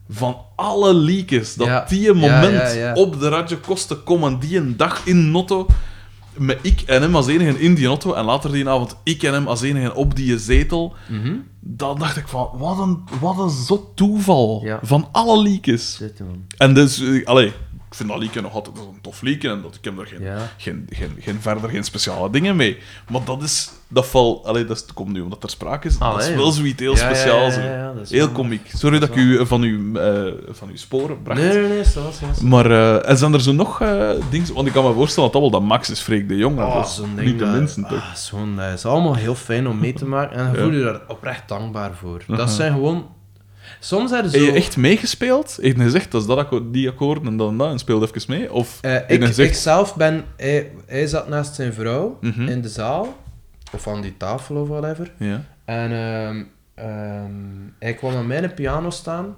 van 0.09 0.37
alle 0.55 0.93
leakers. 0.93 1.55
Dat 1.55 1.67
Ja. 1.67 1.85
die 1.89 2.13
moment 2.13 2.73
ja. 2.73 2.93
op 2.93 3.19
de 3.19 3.29
Radio 3.29 3.57
Kosten 3.57 4.03
komen, 4.03 4.39
die 4.39 4.57
een 4.57 4.77
dag 4.77 5.05
in 5.05 5.31
Notto, 5.31 5.67
met 6.37 6.57
ik 6.61 6.81
en 6.81 7.01
hem 7.01 7.15
als 7.15 7.27
enige 7.27 7.59
in 7.59 7.73
die 7.75 7.87
Notto, 7.87 8.13
en 8.13 8.25
later 8.25 8.51
die 8.51 8.69
avond 8.69 8.95
ik 9.03 9.23
en 9.23 9.33
hem 9.33 9.47
als 9.47 9.61
enige 9.61 9.95
op 9.95 10.15
die 10.15 10.37
zetel, 10.39 10.93
Mhm. 11.09 11.33
dan 11.59 11.99
dacht 11.99 12.17
ik 12.17 12.27
van, 12.27 12.49
wat 12.53 12.79
een, 12.79 12.99
wat 13.19 13.37
een 13.39 13.49
zot 13.49 13.95
toeval. 13.95 14.61
Ja. 14.63 14.79
Van 14.83 15.07
alle 15.11 15.41
leakers. 15.43 15.97
En 16.57 16.73
dus, 16.73 17.01
eh, 17.01 17.25
allee, 17.25 17.51
ik 17.91 17.97
vind 17.97 18.09
dat 18.09 18.17
liedje 18.17 18.41
nog 18.41 18.53
altijd 18.53 18.77
een 18.77 19.01
tof 19.01 19.21
liedje 19.21 19.49
en 19.49 19.61
dat, 19.61 19.75
ik 19.75 19.83
heb 19.83 19.99
er 19.99 20.05
geen, 20.07 20.21
Ja. 20.21 20.37
geen, 20.57 20.87
geen, 20.89 21.15
geen, 21.19 21.37
verder 21.41 21.69
geen 21.69 21.83
speciale 21.83 22.29
dingen 22.29 22.55
mee. 22.55 22.77
Maar 23.09 23.21
dat 23.25 23.43
is, 23.43 23.71
dat 23.87 24.05
valt, 24.07 24.45
allee, 24.45 24.65
dat 24.65 24.75
is- 24.77 24.85
dat 24.85 24.93
komt 24.93 25.11
nu 25.13 25.21
omdat 25.21 25.43
er 25.43 25.49
sprake 25.49 25.87
is, 25.87 25.99
Ah, 25.99 26.11
dat 26.15 26.23
is 26.27 26.35
wel 26.35 26.51
zoiets 26.51 26.79
heel 26.79 26.95
speciaals. 26.97 27.55
heel 28.09 28.29
komiek. 28.29 28.71
Sorry 28.75 28.99
dat, 28.99 29.09
ik 29.09 29.15
u 29.15 29.37
eh, 29.39 29.45
van 29.45 29.61
uw, 29.61 29.95
eh, 29.95 30.33
van 30.49 30.69
uw 30.69 30.75
sporen 30.75 31.21
bracht. 31.21 31.39
Nee, 31.41 31.53
nee, 31.57 31.67
nee, 31.67 31.83
zoals, 31.83 32.17
zoals. 32.17 32.39
Maar 32.39 32.71
eh, 32.71 33.09
en 33.09 33.17
zijn 33.17 33.33
er 33.33 33.41
zo 33.41 33.51
nog 33.51 33.81
eh 33.81 34.09
dingen? 34.29 34.53
Want 34.53 34.67
ik 34.67 34.73
kan 34.73 34.83
me 34.85 34.93
voorstellen 34.93 35.31
dat 35.31 35.41
dat 35.41 35.51
wel 35.51 35.59
dat 35.59 35.69
Max 35.69 35.89
is 35.89 35.99
Freek 36.01 36.27
de 36.27 36.35
Jong. 36.37 36.59
Oh, 36.59 36.73
dat 36.75 36.85
is 36.87 37.01
niet 37.23 37.39
de 37.39 37.45
minste, 37.45 37.81
toch? 37.81 37.91
ah, 37.91 38.15
zo'n, 38.15 38.55
dat 38.55 38.73
is 38.73 38.85
allemaal 38.85 39.15
heel 39.15 39.35
fijn 39.35 39.67
om 39.67 39.79
mee 39.79 39.93
te 39.93 40.05
maken. 40.05 40.35
En 40.37 40.45
je 40.51 40.57
Ja. 40.57 40.61
voelt 40.63 40.73
je 40.73 40.83
daar 40.83 41.01
oprecht 41.07 41.47
dankbaar 41.47 41.91
voor. 41.93 42.21
Aha. 42.27 42.37
Dat 42.37 42.49
zijn 42.49 42.73
gewoon... 42.73 43.05
Soms 43.79 44.11
Heb 44.11 44.25
je 44.31 44.51
echt 44.51 44.77
meegespeeld? 44.77 45.57
Heeft 45.61 45.75
hij 45.75 45.85
gezegd, 45.85 46.11
dat 46.11 46.21
is 46.21 46.27
dat 46.27 46.37
akkoord, 46.37 46.73
die 46.73 46.89
akkoorden 46.89 47.27
en 47.27 47.37
dat 47.37 47.49
en 47.49 47.57
dat, 47.57 47.71
en 47.71 47.79
speelde 47.79 48.07
even 48.13 48.33
mee? 48.37 48.53
Of 48.53 48.77
Eh, 48.81 48.95
ik, 49.37 49.53
zelf 49.53 49.95
ben... 49.95 50.23
Hij, 50.37 50.71
hij 50.85 51.07
zat 51.07 51.27
naast 51.27 51.55
zijn 51.55 51.73
vrouw 51.73 52.17
Mhm. 52.21 52.47
in 52.47 52.61
de 52.61 52.69
zaal. 52.69 53.17
Of 53.73 53.87
aan 53.87 54.01
die 54.01 54.17
tafel 54.17 54.55
of 54.55 54.67
whatever. 54.67 55.11
Ja. 55.17 55.41
En 55.65 55.91
ehm, 55.91 56.43
ehm, 56.87 57.31
hij 57.79 57.93
kwam 57.93 58.15
aan 58.15 58.27
mijn 58.27 58.53
piano 58.53 58.89
staan. 58.89 59.35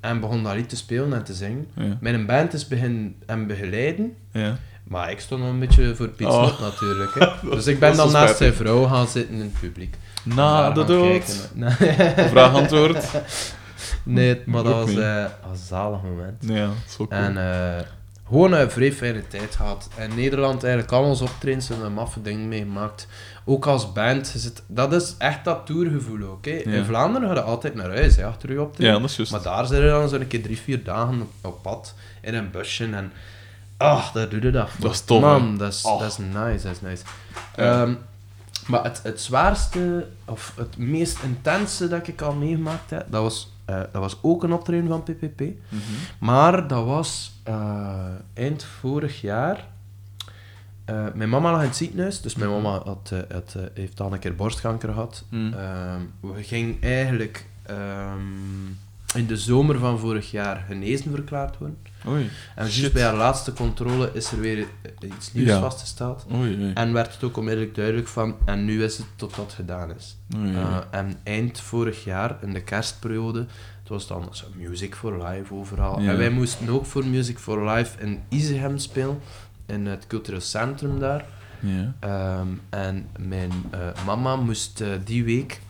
En 0.00 0.20
begon 0.20 0.42
dat 0.42 0.54
lied 0.54 0.68
te 0.68 0.76
spelen 0.76 1.12
en 1.12 1.24
te 1.24 1.34
zingen. 1.34 1.66
Ja. 1.76 1.96
Mijn 2.00 2.26
band 2.26 2.52
is 2.52 2.68
begin 2.68 3.16
hem 3.26 3.46
begeleiden. 3.46 4.16
ja. 4.32 4.58
Maar 4.84 5.10
ik 5.10 5.20
stond 5.20 5.40
nog 5.42 5.50
een 5.50 5.58
beetje 5.58 5.94
voor 5.94 6.08
Piet 6.08 6.26
Oh. 6.26 6.60
Natuurlijk. 6.60 7.14
Hè. 7.14 7.26
Dus 7.54 7.66
ik 7.66 7.78
ben 7.78 7.96
dan 7.96 8.12
naast 8.12 8.36
zijn 8.36 8.52
vrouw 8.54 8.84
gaan 8.84 9.08
zitten 9.08 9.34
in 9.34 9.40
het 9.40 9.60
publiek. 9.60 9.94
Na 10.22 10.62
Daar 10.62 10.74
de 10.74 10.84
dood. 10.84 11.08
kijken. 11.56 12.28
Vraag-antwoord. 12.30 13.04
nee, 14.02 14.42
maar 14.46 14.62
dat 14.62 14.74
Ook 14.74 14.80
was 14.86 14.96
eh, 14.96 15.16
een 15.50 15.56
zalig 15.66 16.02
moment. 16.02 16.36
Ja, 16.40 16.66
dat 16.66 16.74
is 16.88 16.96
cool. 16.96 17.08
En 17.10 17.36
eh, 17.52 17.84
gewoon 18.28 18.52
een 18.52 18.70
vrij 18.70 18.92
fijne 18.92 19.26
tijd 19.28 19.56
gehad. 19.56 19.88
En 19.96 20.14
Nederland 20.14 20.62
eigenlijk 20.62 20.92
al 20.92 21.04
ons 21.04 21.20
optredens 21.20 21.70
en 21.70 21.80
een 21.80 21.92
maffe 21.92 22.22
dingen 22.22 22.48
meegemaakt. 22.48 23.06
Ook 23.44 23.66
als 23.66 23.92
band. 23.92 24.26
zit- 24.36 24.62
dat 24.66 24.92
is 24.92 25.14
echt 25.18 25.44
dat 25.44 25.66
tourgevoel 25.66 26.22
ook. 26.28 26.46
In. 26.46 26.84
Vlaanderen 26.84 27.28
ga 27.28 27.34
je 27.34 27.40
altijd 27.42 27.74
naar 27.74 27.90
huis 27.90 28.16
hè, 28.16 28.24
achter 28.26 28.52
je 28.52 28.62
optreden. 28.62 28.92
ja, 28.94 29.00
dat 29.00 29.10
is 29.10 29.16
juist. 29.16 29.32
Maar 29.32 29.42
daar 29.42 29.66
zijn 29.66 29.82
we 29.82 29.88
dan 29.88 30.08
zo'n 30.08 30.26
keer 30.26 30.42
drie, 30.42 30.58
vier 30.58 30.84
dagen 30.84 31.28
op, 31.42 31.62
pad. 31.62 31.94
In 32.20 32.34
een 32.34 32.50
busje. 32.50 32.84
En 32.84 33.12
ach, 33.76 34.12
daar 34.12 34.28
doe 34.28 34.42
je 34.42 34.50
dat 34.50 34.70
voor. 34.70 34.80
Dat 34.80 34.92
is 34.92 35.00
tof? 35.00 35.20
Man, 35.20 35.56
dat 35.58 35.72
is, 35.72 35.82
Oh. 35.84 36.00
dat 36.00 36.10
is 36.10 36.18
nice. 36.18 36.66
Dat 36.66 36.72
is 36.74 36.80
nice. 36.80 37.02
Ja. 37.56 37.82
Ehm, 37.82 37.94
maar 38.66 38.84
het, 38.84 39.00
het 39.02 39.20
zwaarste, 39.20 40.06
of 40.24 40.52
het 40.56 40.76
meest 40.76 41.18
intense 41.22 41.88
dat 41.88 42.06
ik 42.08 42.20
al 42.22 42.32
meegemaakt 42.34 42.90
heb, 42.90 43.06
dat 43.10 43.22
was, 43.22 43.52
eh, 43.70 43.80
dat 43.92 44.02
was 44.02 44.18
ook 44.22 44.42
een 44.42 44.52
optreden 44.52 44.88
van 44.88 45.02
PPP. 45.02 45.40
Mhm. 45.40 45.80
Maar 46.18 46.68
dat 46.68 46.84
was 46.84 47.32
eh, 47.42 48.14
eind 48.34 48.64
vorig 48.64 49.20
jaar. 49.20 49.68
Eh, 50.84 51.06
mijn 51.14 51.28
mama 51.28 51.50
lag 51.50 51.60
in 51.60 51.66
het 51.66 51.76
ziekenhuis, 51.76 52.20
dus 52.20 52.34
mijn 52.34 52.50
mama 52.50 52.82
had, 52.84 53.10
eh, 53.12 53.18
had, 53.32 53.56
heeft 53.74 54.00
al 54.00 54.12
een 54.12 54.18
keer 54.18 54.34
borstkanker 54.34 54.88
gehad. 54.92 55.24
Mm. 55.30 55.52
Ehm, 55.52 56.00
we 56.20 56.42
gingen 56.42 56.76
eigenlijk 56.80 57.46
ehm, 57.62 58.66
in 59.14 59.26
de 59.26 59.36
zomer 59.36 59.78
van 59.78 59.98
vorig 59.98 60.30
jaar 60.30 60.64
genezen 60.68 61.10
verklaard 61.10 61.58
worden. 61.58 61.78
Oei. 62.08 62.30
En 62.54 62.68
juist 62.68 62.92
bij 62.92 63.02
haar 63.02 63.14
laatste 63.16 63.52
controle 63.52 64.10
is 64.12 64.32
er 64.32 64.40
weer 64.40 64.58
eh, 65.00 65.10
iets 65.16 65.32
nieuws 65.32 65.48
Ja. 65.48 65.60
vastgesteld. 65.60 66.26
Oei, 66.34 66.56
oei. 66.60 66.72
En 66.74 66.92
werd 66.92 67.12
het 67.14 67.22
ook 67.24 67.36
onmiddellijk 67.36 67.74
duidelijk 67.74 68.08
van, 68.08 68.36
en 68.44 68.64
nu 68.64 68.84
is 68.84 68.96
het 68.98 69.06
tot 69.16 69.36
dat 69.36 69.52
gedaan 69.52 69.94
is. 69.96 70.16
Uh, 70.36 70.76
en 70.90 71.18
eind 71.22 71.60
vorig 71.60 72.04
jaar, 72.04 72.36
in 72.42 72.52
de 72.52 72.62
kerstperiode, 72.62 73.38
het 73.80 73.88
was 73.88 74.06
dan 74.06 74.28
zo 74.30 74.46
Music 74.56 74.94
for 74.94 75.24
Life 75.28 75.54
overal. 75.54 76.00
Ja. 76.00 76.10
En 76.10 76.16
wij 76.18 76.30
moesten 76.30 76.68
ook 76.68 76.86
voor 76.86 77.04
Music 77.06 77.38
for 77.38 77.70
Life 77.70 78.00
in 78.00 78.22
Isehem 78.28 78.78
spelen, 78.78 79.18
in 79.66 79.86
het 79.86 80.06
cultureel 80.06 80.40
centrum 80.40 80.98
daar. 80.98 81.24
ja. 81.60 81.94
Ehm, 82.00 82.46
en 82.70 83.08
mijn 83.18 83.52
eh, 83.70 83.80
mama 84.06 84.36
moest 84.36 84.80
eh, 84.80 84.88
die 85.04 85.24
week 85.24 85.60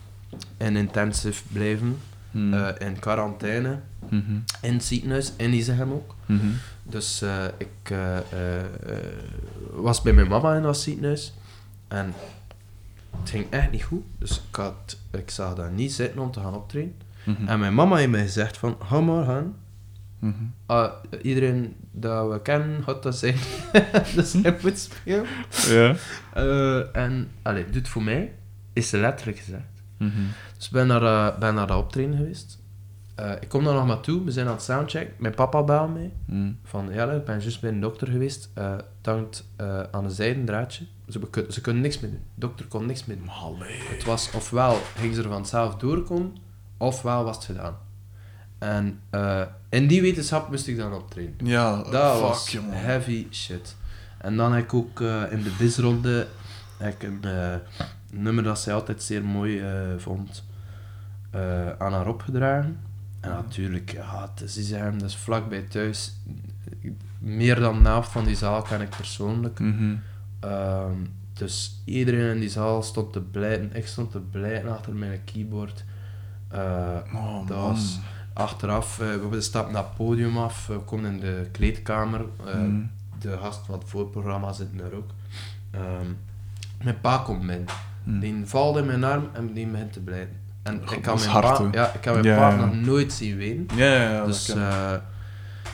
in 0.57 0.75
intensive 0.75 1.43
blijven, 1.51 1.97
eh, 2.33 2.67
in 2.79 2.99
quarantaine, 2.99 3.79
Mhm. 4.09 4.39
in 4.61 4.73
het 4.73 4.83
ziekenhuis, 4.83 5.33
in 5.37 5.53
Isehem 5.53 5.91
ook. 5.91 6.15
Mhm. 6.25 6.47
Dus 6.83 7.21
eh, 7.21 7.45
ik 7.57 7.89
eh, 7.89 8.17
eh, 8.17 8.65
was 9.71 10.01
bij 10.01 10.13
mijn 10.13 10.27
mama 10.27 10.55
in 10.55 10.61
dat 10.61 10.77
ziekenhuis. 10.77 11.33
En 11.87 12.13
het 13.19 13.29
ging 13.29 13.45
echt 13.49 13.71
niet 13.71 13.83
goed. 13.83 14.03
Dus 14.17 14.41
ik, 14.49 14.55
had, 14.55 14.97
ik 15.11 15.29
zag 15.29 15.55
daar 15.55 15.71
niet 15.71 15.93
zitten 15.93 16.21
om 16.21 16.31
te 16.31 16.39
gaan 16.39 16.55
optreden. 16.55 16.95
Mhm. 17.23 17.47
En 17.47 17.59
mijn 17.59 17.73
mama 17.73 17.95
heeft 17.95 18.09
mij 18.09 18.21
gezegd 18.21 18.57
van, 18.57 18.77
ga 18.83 19.01
maar 19.01 19.25
gaan. 19.25 19.55
Mhm. 20.19 20.43
Ah, 20.65 20.91
iedereen 21.21 21.75
dat 21.91 22.31
we 22.31 22.41
kennen, 22.41 22.83
gaat 22.83 23.03
dat 23.03 23.17
zijn. 23.17 23.35
dus 24.15 24.33
hij 24.33 24.57
moet 24.61 24.79
spelen. 24.79 25.25
Ja. 25.67 25.95
En, 26.93 27.31
allee, 27.41 27.65
doe 27.65 27.75
het 27.75 27.87
voor 27.87 28.03
mij, 28.03 28.33
is 28.73 28.89
ze 28.89 28.97
letterlijk 28.97 29.37
gezegd. 29.37 29.63
Mhm. 29.97 30.11
Dus 30.57 30.65
ik 30.65 30.71
ben 30.71 30.87
naar, 30.87 31.37
ben 31.39 31.55
naar 31.55 31.67
dat 31.67 31.77
optreden 31.77 32.17
geweest. 32.17 32.60
Eh, 33.21 33.31
ik 33.39 33.49
kom 33.49 33.63
daar 33.63 33.73
nog 33.73 33.85
maar 33.85 33.99
toe, 33.99 34.23
we 34.23 34.31
zijn 34.31 34.47
aan 34.47 34.53
het 34.53 34.61
soundcheck. 34.61 35.11
Mijn 35.17 35.33
papa 35.33 35.63
belde 35.63 35.91
mij. 35.91 36.11
Mhm. 36.25 36.51
Van, 36.63 36.89
ja, 36.93 37.11
ik 37.11 37.25
ben 37.25 37.39
juist 37.39 37.61
bij 37.61 37.69
een 37.69 37.79
dokter 37.79 38.07
geweest. 38.07 38.49
het 38.53 38.85
hangt 39.01 39.47
eh, 39.55 39.81
aan 39.91 40.03
een 40.03 40.11
zijden 40.11 40.45
draadje. 40.45 40.85
Ze, 41.09 41.45
ze 41.49 41.61
kunnen 41.61 41.81
niks 41.81 41.99
meer 41.99 42.11
doen. 42.11 42.19
De 42.33 42.39
dokter 42.39 42.65
kon 42.65 42.85
niks 42.85 43.05
meer 43.05 43.17
doen. 43.17 43.29
Allee. 43.29 43.81
Het 43.89 44.03
was 44.03 44.31
ofwel 44.31 44.77
gingen 44.95 45.15
ze 45.15 45.23
er 45.23 45.29
vanzelf 45.29 45.75
doorkomen, 45.75 46.35
ofwel 46.77 47.23
was 47.23 47.35
het 47.35 47.45
gedaan. 47.45 47.77
En 48.57 48.99
in 49.69 49.87
die 49.87 50.01
wetenschap 50.01 50.49
moest 50.49 50.67
ik 50.67 50.77
dan 50.77 50.93
optreden. 50.93 51.35
Ja, 51.43 51.75
Dat 51.75 52.13
fuck, 52.13 52.21
was 52.21 52.57
heavy 52.69 53.27
shit. 53.31 53.75
En 54.17 54.37
dan 54.37 54.53
heb 54.53 54.63
ik 54.63 54.73
ook 54.73 54.99
in 55.29 55.43
de 55.43 55.55
bizronde 55.57 56.27
heb 56.77 56.93
ik 56.93 57.03
een 57.03 57.59
nummer 58.11 58.43
dat 58.43 58.59
zij 58.59 58.73
altijd 58.73 59.03
zeer 59.03 59.23
mooi 59.23 59.63
vond 59.97 60.43
aan 61.77 61.93
haar 61.93 62.07
opgedragen. 62.07 62.79
En 63.21 63.29
natuurlijk, 63.29 63.91
ja, 63.91 64.29
het 64.31 64.41
is 64.41 64.57
Isheim, 64.57 64.99
dat 64.99 65.09
is 65.09 65.15
vlakbij 65.15 65.61
thuis. 65.61 66.13
Meer 67.19 67.55
dan 67.59 67.83
de 67.83 67.89
helft 67.89 68.11
van 68.11 68.23
die 68.25 68.35
zaal 68.35 68.61
ken 68.61 68.81
ik 68.81 68.89
persoonlijk. 68.89 69.59
Mhm. 69.59 69.95
Ehm, 70.39 70.95
dus 71.33 71.81
iedereen 71.85 72.33
in 72.33 72.39
die 72.39 72.49
zaal 72.49 72.83
stond 72.83 73.13
te 73.13 73.21
blijten. 73.21 73.75
Ik 73.75 73.87
stond 73.87 74.11
te 74.11 74.19
blijten 74.19 74.71
achter 74.71 74.93
mijn 74.93 75.23
keyboard. 75.23 75.83
Eh, 76.47 76.97
Oh, 77.13 77.47
dat 77.47 77.57
was 77.57 77.99
achteraf, 78.33 78.99
eh, 78.99 79.07
we 79.29 79.41
stappen 79.41 79.73
naar 79.73 79.83
het 79.83 79.95
podium 79.95 80.37
af, 80.37 80.67
we 80.67 80.79
komen 80.79 81.11
in 81.13 81.19
de 81.19 81.47
kleedkamer. 81.51 82.25
eh, 82.45 82.55
Mhm. 82.55 82.81
De 83.19 83.37
gast 83.37 83.65
van 83.65 83.79
het 83.79 83.89
voorprogramma 83.89 84.51
zit 84.53 84.77
daar 84.77 84.91
ook. 84.91 85.09
Ehm, 85.71 86.07
mijn 86.83 86.99
pa 87.01 87.17
komt 87.17 87.39
binnen. 87.39 87.65
Mhm. 88.03 88.19
Die 88.19 88.45
valt 88.45 88.77
in 88.77 88.85
mijn 88.85 89.03
arm 89.03 89.29
en 89.33 89.53
die 89.53 89.67
begint 89.67 89.93
te 89.93 89.99
blijten. 89.99 90.35
En 90.63 90.81
God, 90.85 90.97
ik 90.97 91.03
dat 91.03 91.13
kan 91.13 91.17
mijn, 91.19 91.29
hard, 91.45 91.57
pa, 91.71 91.79
ja, 91.79 91.93
ik 91.93 92.03
heb 92.03 92.13
mijn 92.13 92.25
Ja, 92.25 92.35
pa 92.37 92.49
ja. 92.49 92.65
nog 92.65 92.75
nooit 92.75 93.13
zien 93.13 93.37
wenen. 93.37 93.67
Ja, 93.75 93.85
ja, 93.95 94.11
ja. 94.11 94.25
dus 94.25 94.45
dat 94.45 94.55
kan. 94.55 94.65
eh 94.65 94.93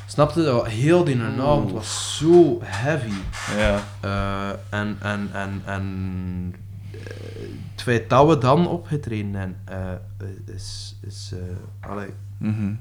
snapte 0.05 0.43
dat? 0.43 0.68
Heel 0.68 1.03
die 1.03 1.15
Oeh. 1.15 1.39
avond 1.39 1.72
was 1.72 2.18
zo 2.18 2.59
heavy. 2.64 3.11
ja. 3.57 3.80
Eh, 3.99 4.49
en 4.80 4.97
en, 5.01 5.30
en, 5.34 5.61
en 5.65 5.85
eh, 6.91 6.99
het 7.72 7.81
feit 7.81 8.09
dat 8.09 8.27
we 8.27 8.38
dan 8.38 8.68
opgetreden 8.68 9.31
zijn, 9.31 9.55
eh, 9.65 10.55
is, 10.55 10.95
is 11.01 11.31
eh, 11.34 11.89
allee, 11.89 12.09
Mhm. 12.38 12.73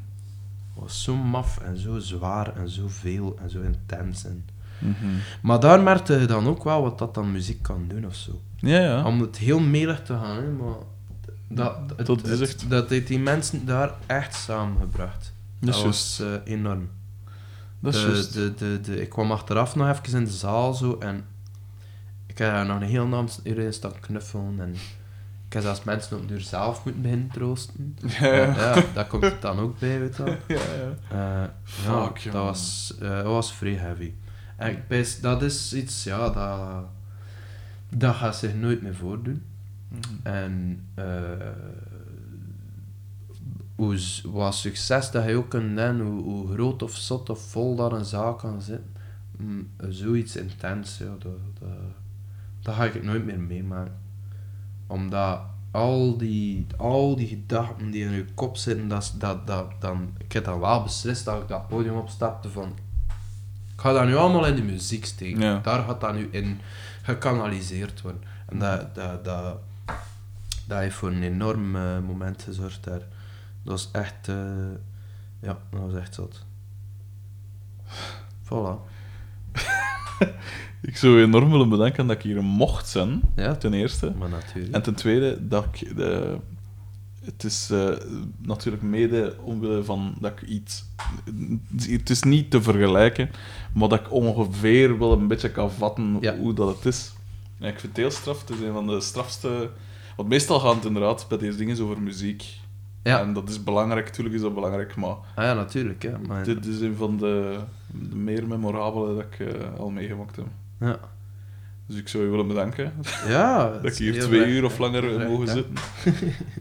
was 0.75 1.03
zo 1.03 1.17
maf 1.17 1.59
en 1.59 1.79
zo 1.79 1.99
zwaar 1.99 2.57
en 2.57 2.69
zo 2.69 2.85
veel 2.89 3.39
en 3.43 3.51
zo 3.51 3.61
intens. 3.61 4.25
En... 4.25 4.45
Mhm. 4.79 4.95
Maar 5.43 5.61
daar 5.61 5.81
merkte 5.83 6.15
je 6.21 6.27
dan 6.27 6.47
ook 6.47 6.65
wel 6.65 6.83
wat 6.83 6.99
dat 6.99 7.15
dan 7.15 7.33
muziek 7.33 7.63
kan 7.63 7.85
doen 7.89 8.07
of 8.07 8.15
zo. 8.15 8.41
Ja, 8.57 8.79
ja. 8.81 9.05
Om 9.05 9.21
het 9.21 9.37
heel 9.39 9.61
melig 9.61 10.03
te 10.03 10.13
gaan, 10.13 10.37
hè, 10.37 10.51
maar 10.51 10.75
dat, 11.49 11.77
het, 11.97 12.07
Dat 12.07 12.25
is 12.27 12.31
het- 12.31 12.41
echt- 12.49 12.71
dat 12.71 12.89
heeft 12.91 13.07
die 13.07 13.19
mensen 13.19 13.67
daar 13.67 13.91
echt 14.07 14.35
samengebracht. 14.35 15.33
Dat 15.59 15.75
Dat, 15.75 15.83
was 15.83 16.21
eh, 16.21 16.53
enorm. 16.53 16.89
Dat 17.81 17.95
is 17.95 18.31
de, 18.31 18.55
de, 18.55 18.55
de, 18.55 18.81
de, 18.81 19.01
ik 19.01 19.09
kwam 19.09 19.33
achteraf 19.33 19.75
nog 19.77 19.89
even 19.89 20.19
in 20.19 20.25
de 20.25 20.31
zaal 20.31 20.75
zo 20.75 20.99
en 20.99 21.25
ik 22.27 22.39
heb 22.39 22.51
daar 22.53 22.67
nog 22.67 22.77
een 22.81 22.87
heel 22.87 23.07
naam 23.07 23.29
iedereen 23.43 23.73
staan 23.73 24.01
knuffelen 24.01 24.61
en 24.61 24.75
ik 25.47 25.53
heb 25.53 25.63
zelfs 25.63 25.85
mensen 25.85 26.17
op 26.17 26.29
deur 26.29 26.41
zelf 26.41 26.85
moeten 26.85 27.03
beginnen 27.03 27.29
troosten. 27.33 27.97
Ja, 28.21 28.27
ja. 28.35 28.57
ja, 28.75 28.83
daar 28.95 29.07
komt 29.07 29.23
het 29.23 29.43
dan 29.43 29.59
ook 29.59 29.79
bij, 29.79 29.99
weet 30.01 30.17
je 30.17 30.23
wel. 30.25 30.37
Ja, 30.57 30.61
ja. 31.11 31.43
Eh, 31.43 31.49
Fuck, 31.65 32.17
ja, 32.17 32.31
dat 32.33 32.43
was, 32.45 32.95
eh, 33.01 33.09
dat 33.11 33.25
was 33.25 33.53
vrij 33.53 33.75
heavy. 33.75 34.13
En 34.57 34.71
ik 34.71 34.87
pijs- 34.87 35.21
dat 35.21 35.43
is 35.43 35.73
iets, 35.73 36.05
ja, 36.05 36.29
dat, 36.31 36.85
dat 37.89 38.15
gaat 38.15 38.37
zich 38.37 38.55
nooit 38.55 38.83
meer 38.83 38.95
voordoen. 38.95 39.43
Mhm. 39.97 40.35
En 40.35 40.85
eh, 40.95 41.05
hoe, 43.75 43.99
wat 44.25 44.55
succes 44.55 45.11
dat 45.11 45.25
je 45.25 45.37
ook 45.37 45.49
kunt 45.49 45.79
hebben, 45.79 46.07
hoe, 46.07 46.23
hoe 46.23 46.53
groot 46.53 46.83
of 46.83 46.97
zot 46.97 47.31
of 47.31 47.41
vol 47.41 47.77
dat 47.77 47.93
een 47.93 48.05
zaak 48.05 48.39
kan 48.39 48.63
zitten, 48.63 48.93
mm, 49.37 49.69
zoiets 49.89 50.37
intens, 50.37 50.99
ja, 50.99 51.15
dat, 51.19 51.39
dat, 51.59 51.69
dat 52.63 52.75
ga 52.75 52.85
ik 52.85 53.03
nooit 53.03 53.25
meer 53.25 53.41
meemaken. 53.41 53.97
Omdat 54.87 55.41
al 55.71 56.17
die, 56.17 56.67
al 56.77 57.17
die 57.17 57.27
gedachten 57.27 57.91
die 57.91 58.05
in 58.05 58.13
je 58.13 58.25
kop 58.35 58.57
zitten, 58.57 58.89
dat, 58.89 59.15
dat, 59.19 59.47
dat, 59.47 59.71
dan, 59.79 60.15
ik 60.19 60.33
heb 60.33 60.45
dan 60.45 60.61
wel 60.61 60.83
beslist 60.83 61.25
dat 61.25 61.43
ik 61.43 61.49
dat 61.49 61.69
podium 61.69 61.97
opstapte 61.97 62.51
van 62.51 62.75
ik 63.77 63.83
ga 63.83 63.93
dat 63.93 64.07
nu 64.07 64.17
allemaal 64.17 64.47
in 64.47 64.55
de 64.55 64.63
muziek 64.63 65.05
steken. 65.05 65.41
Ja. 65.41 65.59
Daar 65.59 65.83
gaat 65.83 66.01
dat 66.01 66.15
nu 66.15 66.29
in 66.31 66.61
gekanaliseerd 67.03 68.03
worden. 68.03 68.23
En 68.49 68.59
dat, 68.59 68.95
dat, 68.95 69.25
dat, 69.25 69.59
dat 70.67 70.79
heeft 70.79 70.97
voor 70.97 71.09
een 71.11 71.23
enorm 71.23 71.77
eh, 71.77 71.99
moment 72.07 72.43
gezorgd 72.43 72.85
daar. 72.85 72.99
Dat 73.63 73.73
was 73.73 73.89
echt, 73.93 74.29
eh, 74.29 74.37
ja, 75.43 75.59
dat 75.71 75.81
was 75.81 75.95
echt 75.95 76.15
zot. 76.15 76.45
Voilà. 78.45 78.75
Ik 80.83 80.97
zou 80.97 81.23
enorm 81.23 81.51
willen 81.51 81.69
bedanken 81.69 82.07
dat 82.07 82.17
ik 82.17 82.23
hier 82.23 82.43
mocht 82.43 82.89
zijn, 82.89 83.21
Ja, 83.37 83.55
ten 83.57 83.75
eerste. 83.75 84.13
maar 84.19 84.29
natuurlijk. 84.29 84.75
En 84.75 84.83
ten 84.83 84.95
tweede, 84.95 85.49
dat 85.49 85.65
ik 85.73 85.97
de, 85.97 86.39
het 87.25 87.45
is 87.45 87.71
eh, 87.71 87.91
natuurlijk 88.39 88.83
mede 88.83 89.37
omwille 89.41 89.85
van 89.85 90.15
dat 90.21 90.33
ik 90.33 90.43
iets... 90.49 90.85
Het 91.77 92.11
is 92.11 92.23
niet 92.23 92.51
te 92.51 92.63
vergelijken, 92.63 93.31
maar 93.75 93.89
dat 93.89 94.01
ik 94.01 94.13
ongeveer 94.13 94.99
wel 94.99 95.13
een 95.13 95.29
beetje 95.29 95.51
kan 95.51 95.71
vatten 95.71 96.17
Ja. 96.21 96.37
hoe 96.37 96.55
dat 96.55 96.77
het 96.77 96.87
is. 96.87 97.13
En 97.59 97.69
ik 97.69 97.81
vind 97.81 97.93
het 97.93 97.97
heel 97.97 98.11
straf. 98.11 98.41
Het 98.41 98.51
is 98.51 98.61
een 98.61 98.73
van 98.73 98.87
de 98.87 99.01
strafste... 99.01 99.71
Want 100.17 100.29
meestal 100.29 100.61
gaat 100.61 100.75
het 100.75 100.85
inderdaad 100.85 101.27
bij 101.29 101.39
deze 101.39 101.57
dingen 101.59 101.83
over 101.83 102.01
muziek. 102.03 102.45
Ja. 103.03 103.21
En 103.21 103.33
dat 103.33 103.49
is 103.49 103.63
belangrijk, 103.65 104.07
natuurlijk 104.07 104.35
is 104.35 104.41
dat 104.41 104.55
belangrijk, 104.55 104.97
maar 104.97 105.11
Ah 105.11 105.45
ja, 105.45 105.55
natuurlijk. 105.55 106.11
Maar, 106.27 106.45
dit 106.45 106.67
is 106.67 106.81
een 106.81 106.97
van 106.97 107.17
de, 107.17 107.59
de 107.93 108.17
meer 108.17 108.47
memorabele 108.47 109.15
dat 109.15 109.25
ik 109.31 109.47
eh, 109.55 109.79
al 109.79 109.91
meegemaakt 109.91 110.37
heb. 110.37 110.47
ja. 110.81 110.99
Dus 111.89 111.97
ik 111.99 112.09
zou 112.09 112.25
je 112.25 112.31
willen 112.31 112.47
bedanken 112.49 112.93
ja 113.27 113.69
dat 113.83 113.85
ik 113.93 113.97
hier 113.99 114.21
twee 114.21 114.47
uur 114.47 114.65
of 114.65 114.79
langer 114.79 115.29
mogen 115.29 115.49
zitten. 115.49 115.75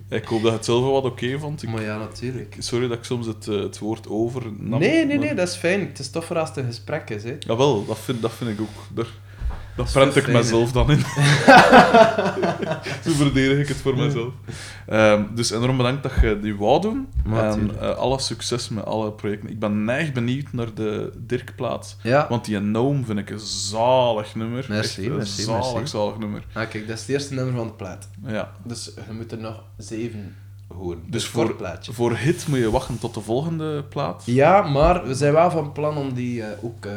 ik 0.10 0.24
hoop 0.26 0.42
dat 0.42 0.52
je 0.52 0.58
het 0.58 0.66
zelf 0.66 0.92
wat 0.92 1.04
oké 1.12 1.40
vond. 1.40 1.64
Ik- 1.64 1.70
Maar 1.70 1.82
ja, 1.82 1.98
natuurlijk. 1.98 2.56
sorry 2.60 2.88
dat 2.88 2.98
ik 2.98 3.04
soms 3.04 3.26
het, 3.26 3.48
eh, 3.48 3.60
het 3.60 3.80
woord 3.80 4.10
over. 4.10 4.42
Nee, 4.58 4.80
nee, 4.80 5.06
maar- 5.08 5.18
nee, 5.18 5.36
dat 5.36 5.48
is 5.48 5.56
fijn. 5.56 5.80
Het 5.80 6.00
is 6.00 6.10
toch 6.10 6.26
voor 6.26 6.38
als 6.40 6.50
het 6.50 6.58
een 6.58 6.66
gesprek 6.66 7.10
is, 7.10 7.24
hè. 7.24 7.36
Jawel, 7.40 7.86
dat 7.86 7.98
vind, 8.00 8.22
dat 8.22 8.32
vind 8.34 8.50
ik 8.50 8.62
ook. 8.62 8.96
Daar, 8.96 9.08
dat 9.76 9.92
prent 9.92 10.16
ik 10.16 10.28
mezelf 10.28 10.72
dan 10.72 10.92
in. 10.92 11.00
Zo 13.04 13.12
verdedig 13.12 13.60
ik 13.60 13.68
het 13.68 13.78
voor 13.78 13.98
mezelf. 13.98 14.34
Ehm, 14.88 15.24
dus 15.36 15.52
enorm 15.52 15.78
bedankt 15.78 16.04
dat 16.04 16.12
je 16.22 16.40
die 16.40 16.56
wou 16.56 16.82
doen. 16.82 17.08
Maar 17.26 17.52
en 17.52 17.80
eh, 17.80 17.96
alle 17.96 18.20
succes 18.20 18.70
met 18.70 18.86
alle 18.86 19.12
projecten. 19.12 19.50
Ik 19.50 19.60
ben 19.60 19.84
neig 19.84 20.12
benieuwd 20.12 20.52
naar 20.52 20.74
de 20.74 21.12
Dirkplaat. 21.18 21.98
Ja. 22.02 22.26
Want 22.30 22.46
die 22.46 22.58
Gnome 22.58 23.06
vind 23.06 23.20
ik 23.20 23.30
een 23.30 23.40
zalig 23.40 24.36
nummer. 24.36 24.66
Merci, 24.70 25.02
Echt 25.02 25.10
een 25.12 25.16
merci, 25.18 25.42
zalig, 25.42 25.74
merci. 25.74 25.98
zalig 25.98 26.18
nummer. 26.18 26.44
Ah, 26.54 26.70
kijk, 26.70 26.88
dat 26.88 26.96
is 26.96 27.02
het 27.02 27.10
eerste 27.10 27.34
nummer 27.34 27.54
van 27.56 27.68
de 27.68 27.74
plaat. 27.74 28.10
Ja. 28.26 28.52
Dus 28.64 28.92
je 29.08 29.14
moet 29.14 29.32
er 29.32 29.38
nog 29.38 29.64
zeven 29.78 30.36
horen. 30.68 31.02
Dus 31.02 31.12
Dus 31.12 31.26
voor, 31.26 31.46
voor 31.46 31.56
plaatje. 31.56 31.94
voor 31.94 32.16
hit 32.18 32.48
moet 32.48 32.60
je 32.60 32.72
wachten 32.72 33.00
tot 33.00 33.14
de 33.14 33.22
volgende 33.22 33.84
plaat. 33.84 34.24
Ja, 34.26 34.62
maar 34.62 35.08
we 35.08 35.14
zijn 35.14 35.34
wel 35.34 35.52
van 35.52 35.72
plan 35.72 35.98
om 35.98 36.14
die 36.14 36.44
eh, 36.44 36.64
ook 36.64 36.86
eh, 36.86 36.94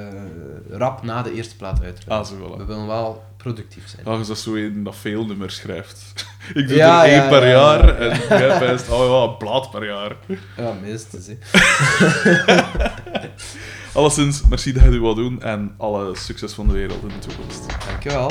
rap 0.70 1.02
na 1.02 1.22
de 1.22 1.32
eerste 1.34 1.56
plaat 1.56 1.82
uit 1.82 1.96
te 1.96 2.04
brengen. 2.04 2.22
Ah, 2.22 2.28
zo 2.28 2.38
wel. 2.38 2.58
We 2.58 2.64
willen 2.64 2.86
wel 2.86 3.22
productief 3.36 3.88
zijn. 3.88 4.02
Ja, 4.04 4.18
je 4.18 4.24
dat 4.24 4.38
zo 4.38 4.54
een 4.54 4.82
dat 4.82 4.96
veel 4.96 5.26
nummers 5.26 5.54
schrijft. 5.54 6.26
ik 6.54 6.68
doe 6.68 6.76
Ja, 6.76 7.04
er 7.04 7.10
één 7.10 7.22
ja, 7.22 7.28
per 7.28 7.46
ja, 7.46 7.50
jaar 7.50 7.86
ja. 7.86 7.94
en 8.10 8.38
jij 8.38 8.58
wijst, 8.58 8.90
oh 8.90 9.06
ja, 9.06 9.30
een 9.30 9.36
plaat 9.36 9.70
per 9.70 9.84
jaar. 9.86 10.16
Ja, 10.56 10.72
minstens. 10.82 11.26
hè. 11.26 11.36
Alleszins, 13.98 14.42
merci 14.48 14.72
dat 14.72 14.82
je 14.82 14.90
dit 14.90 15.00
wou 15.00 15.14
doen 15.14 15.42
en 15.42 15.74
alle 15.76 16.16
succes 16.16 16.52
van 16.52 16.66
de 16.66 16.72
wereld 16.72 17.02
in 17.02 17.08
de 17.08 17.18
toekomst. 17.26 17.66
Dankjewel. 17.88 18.30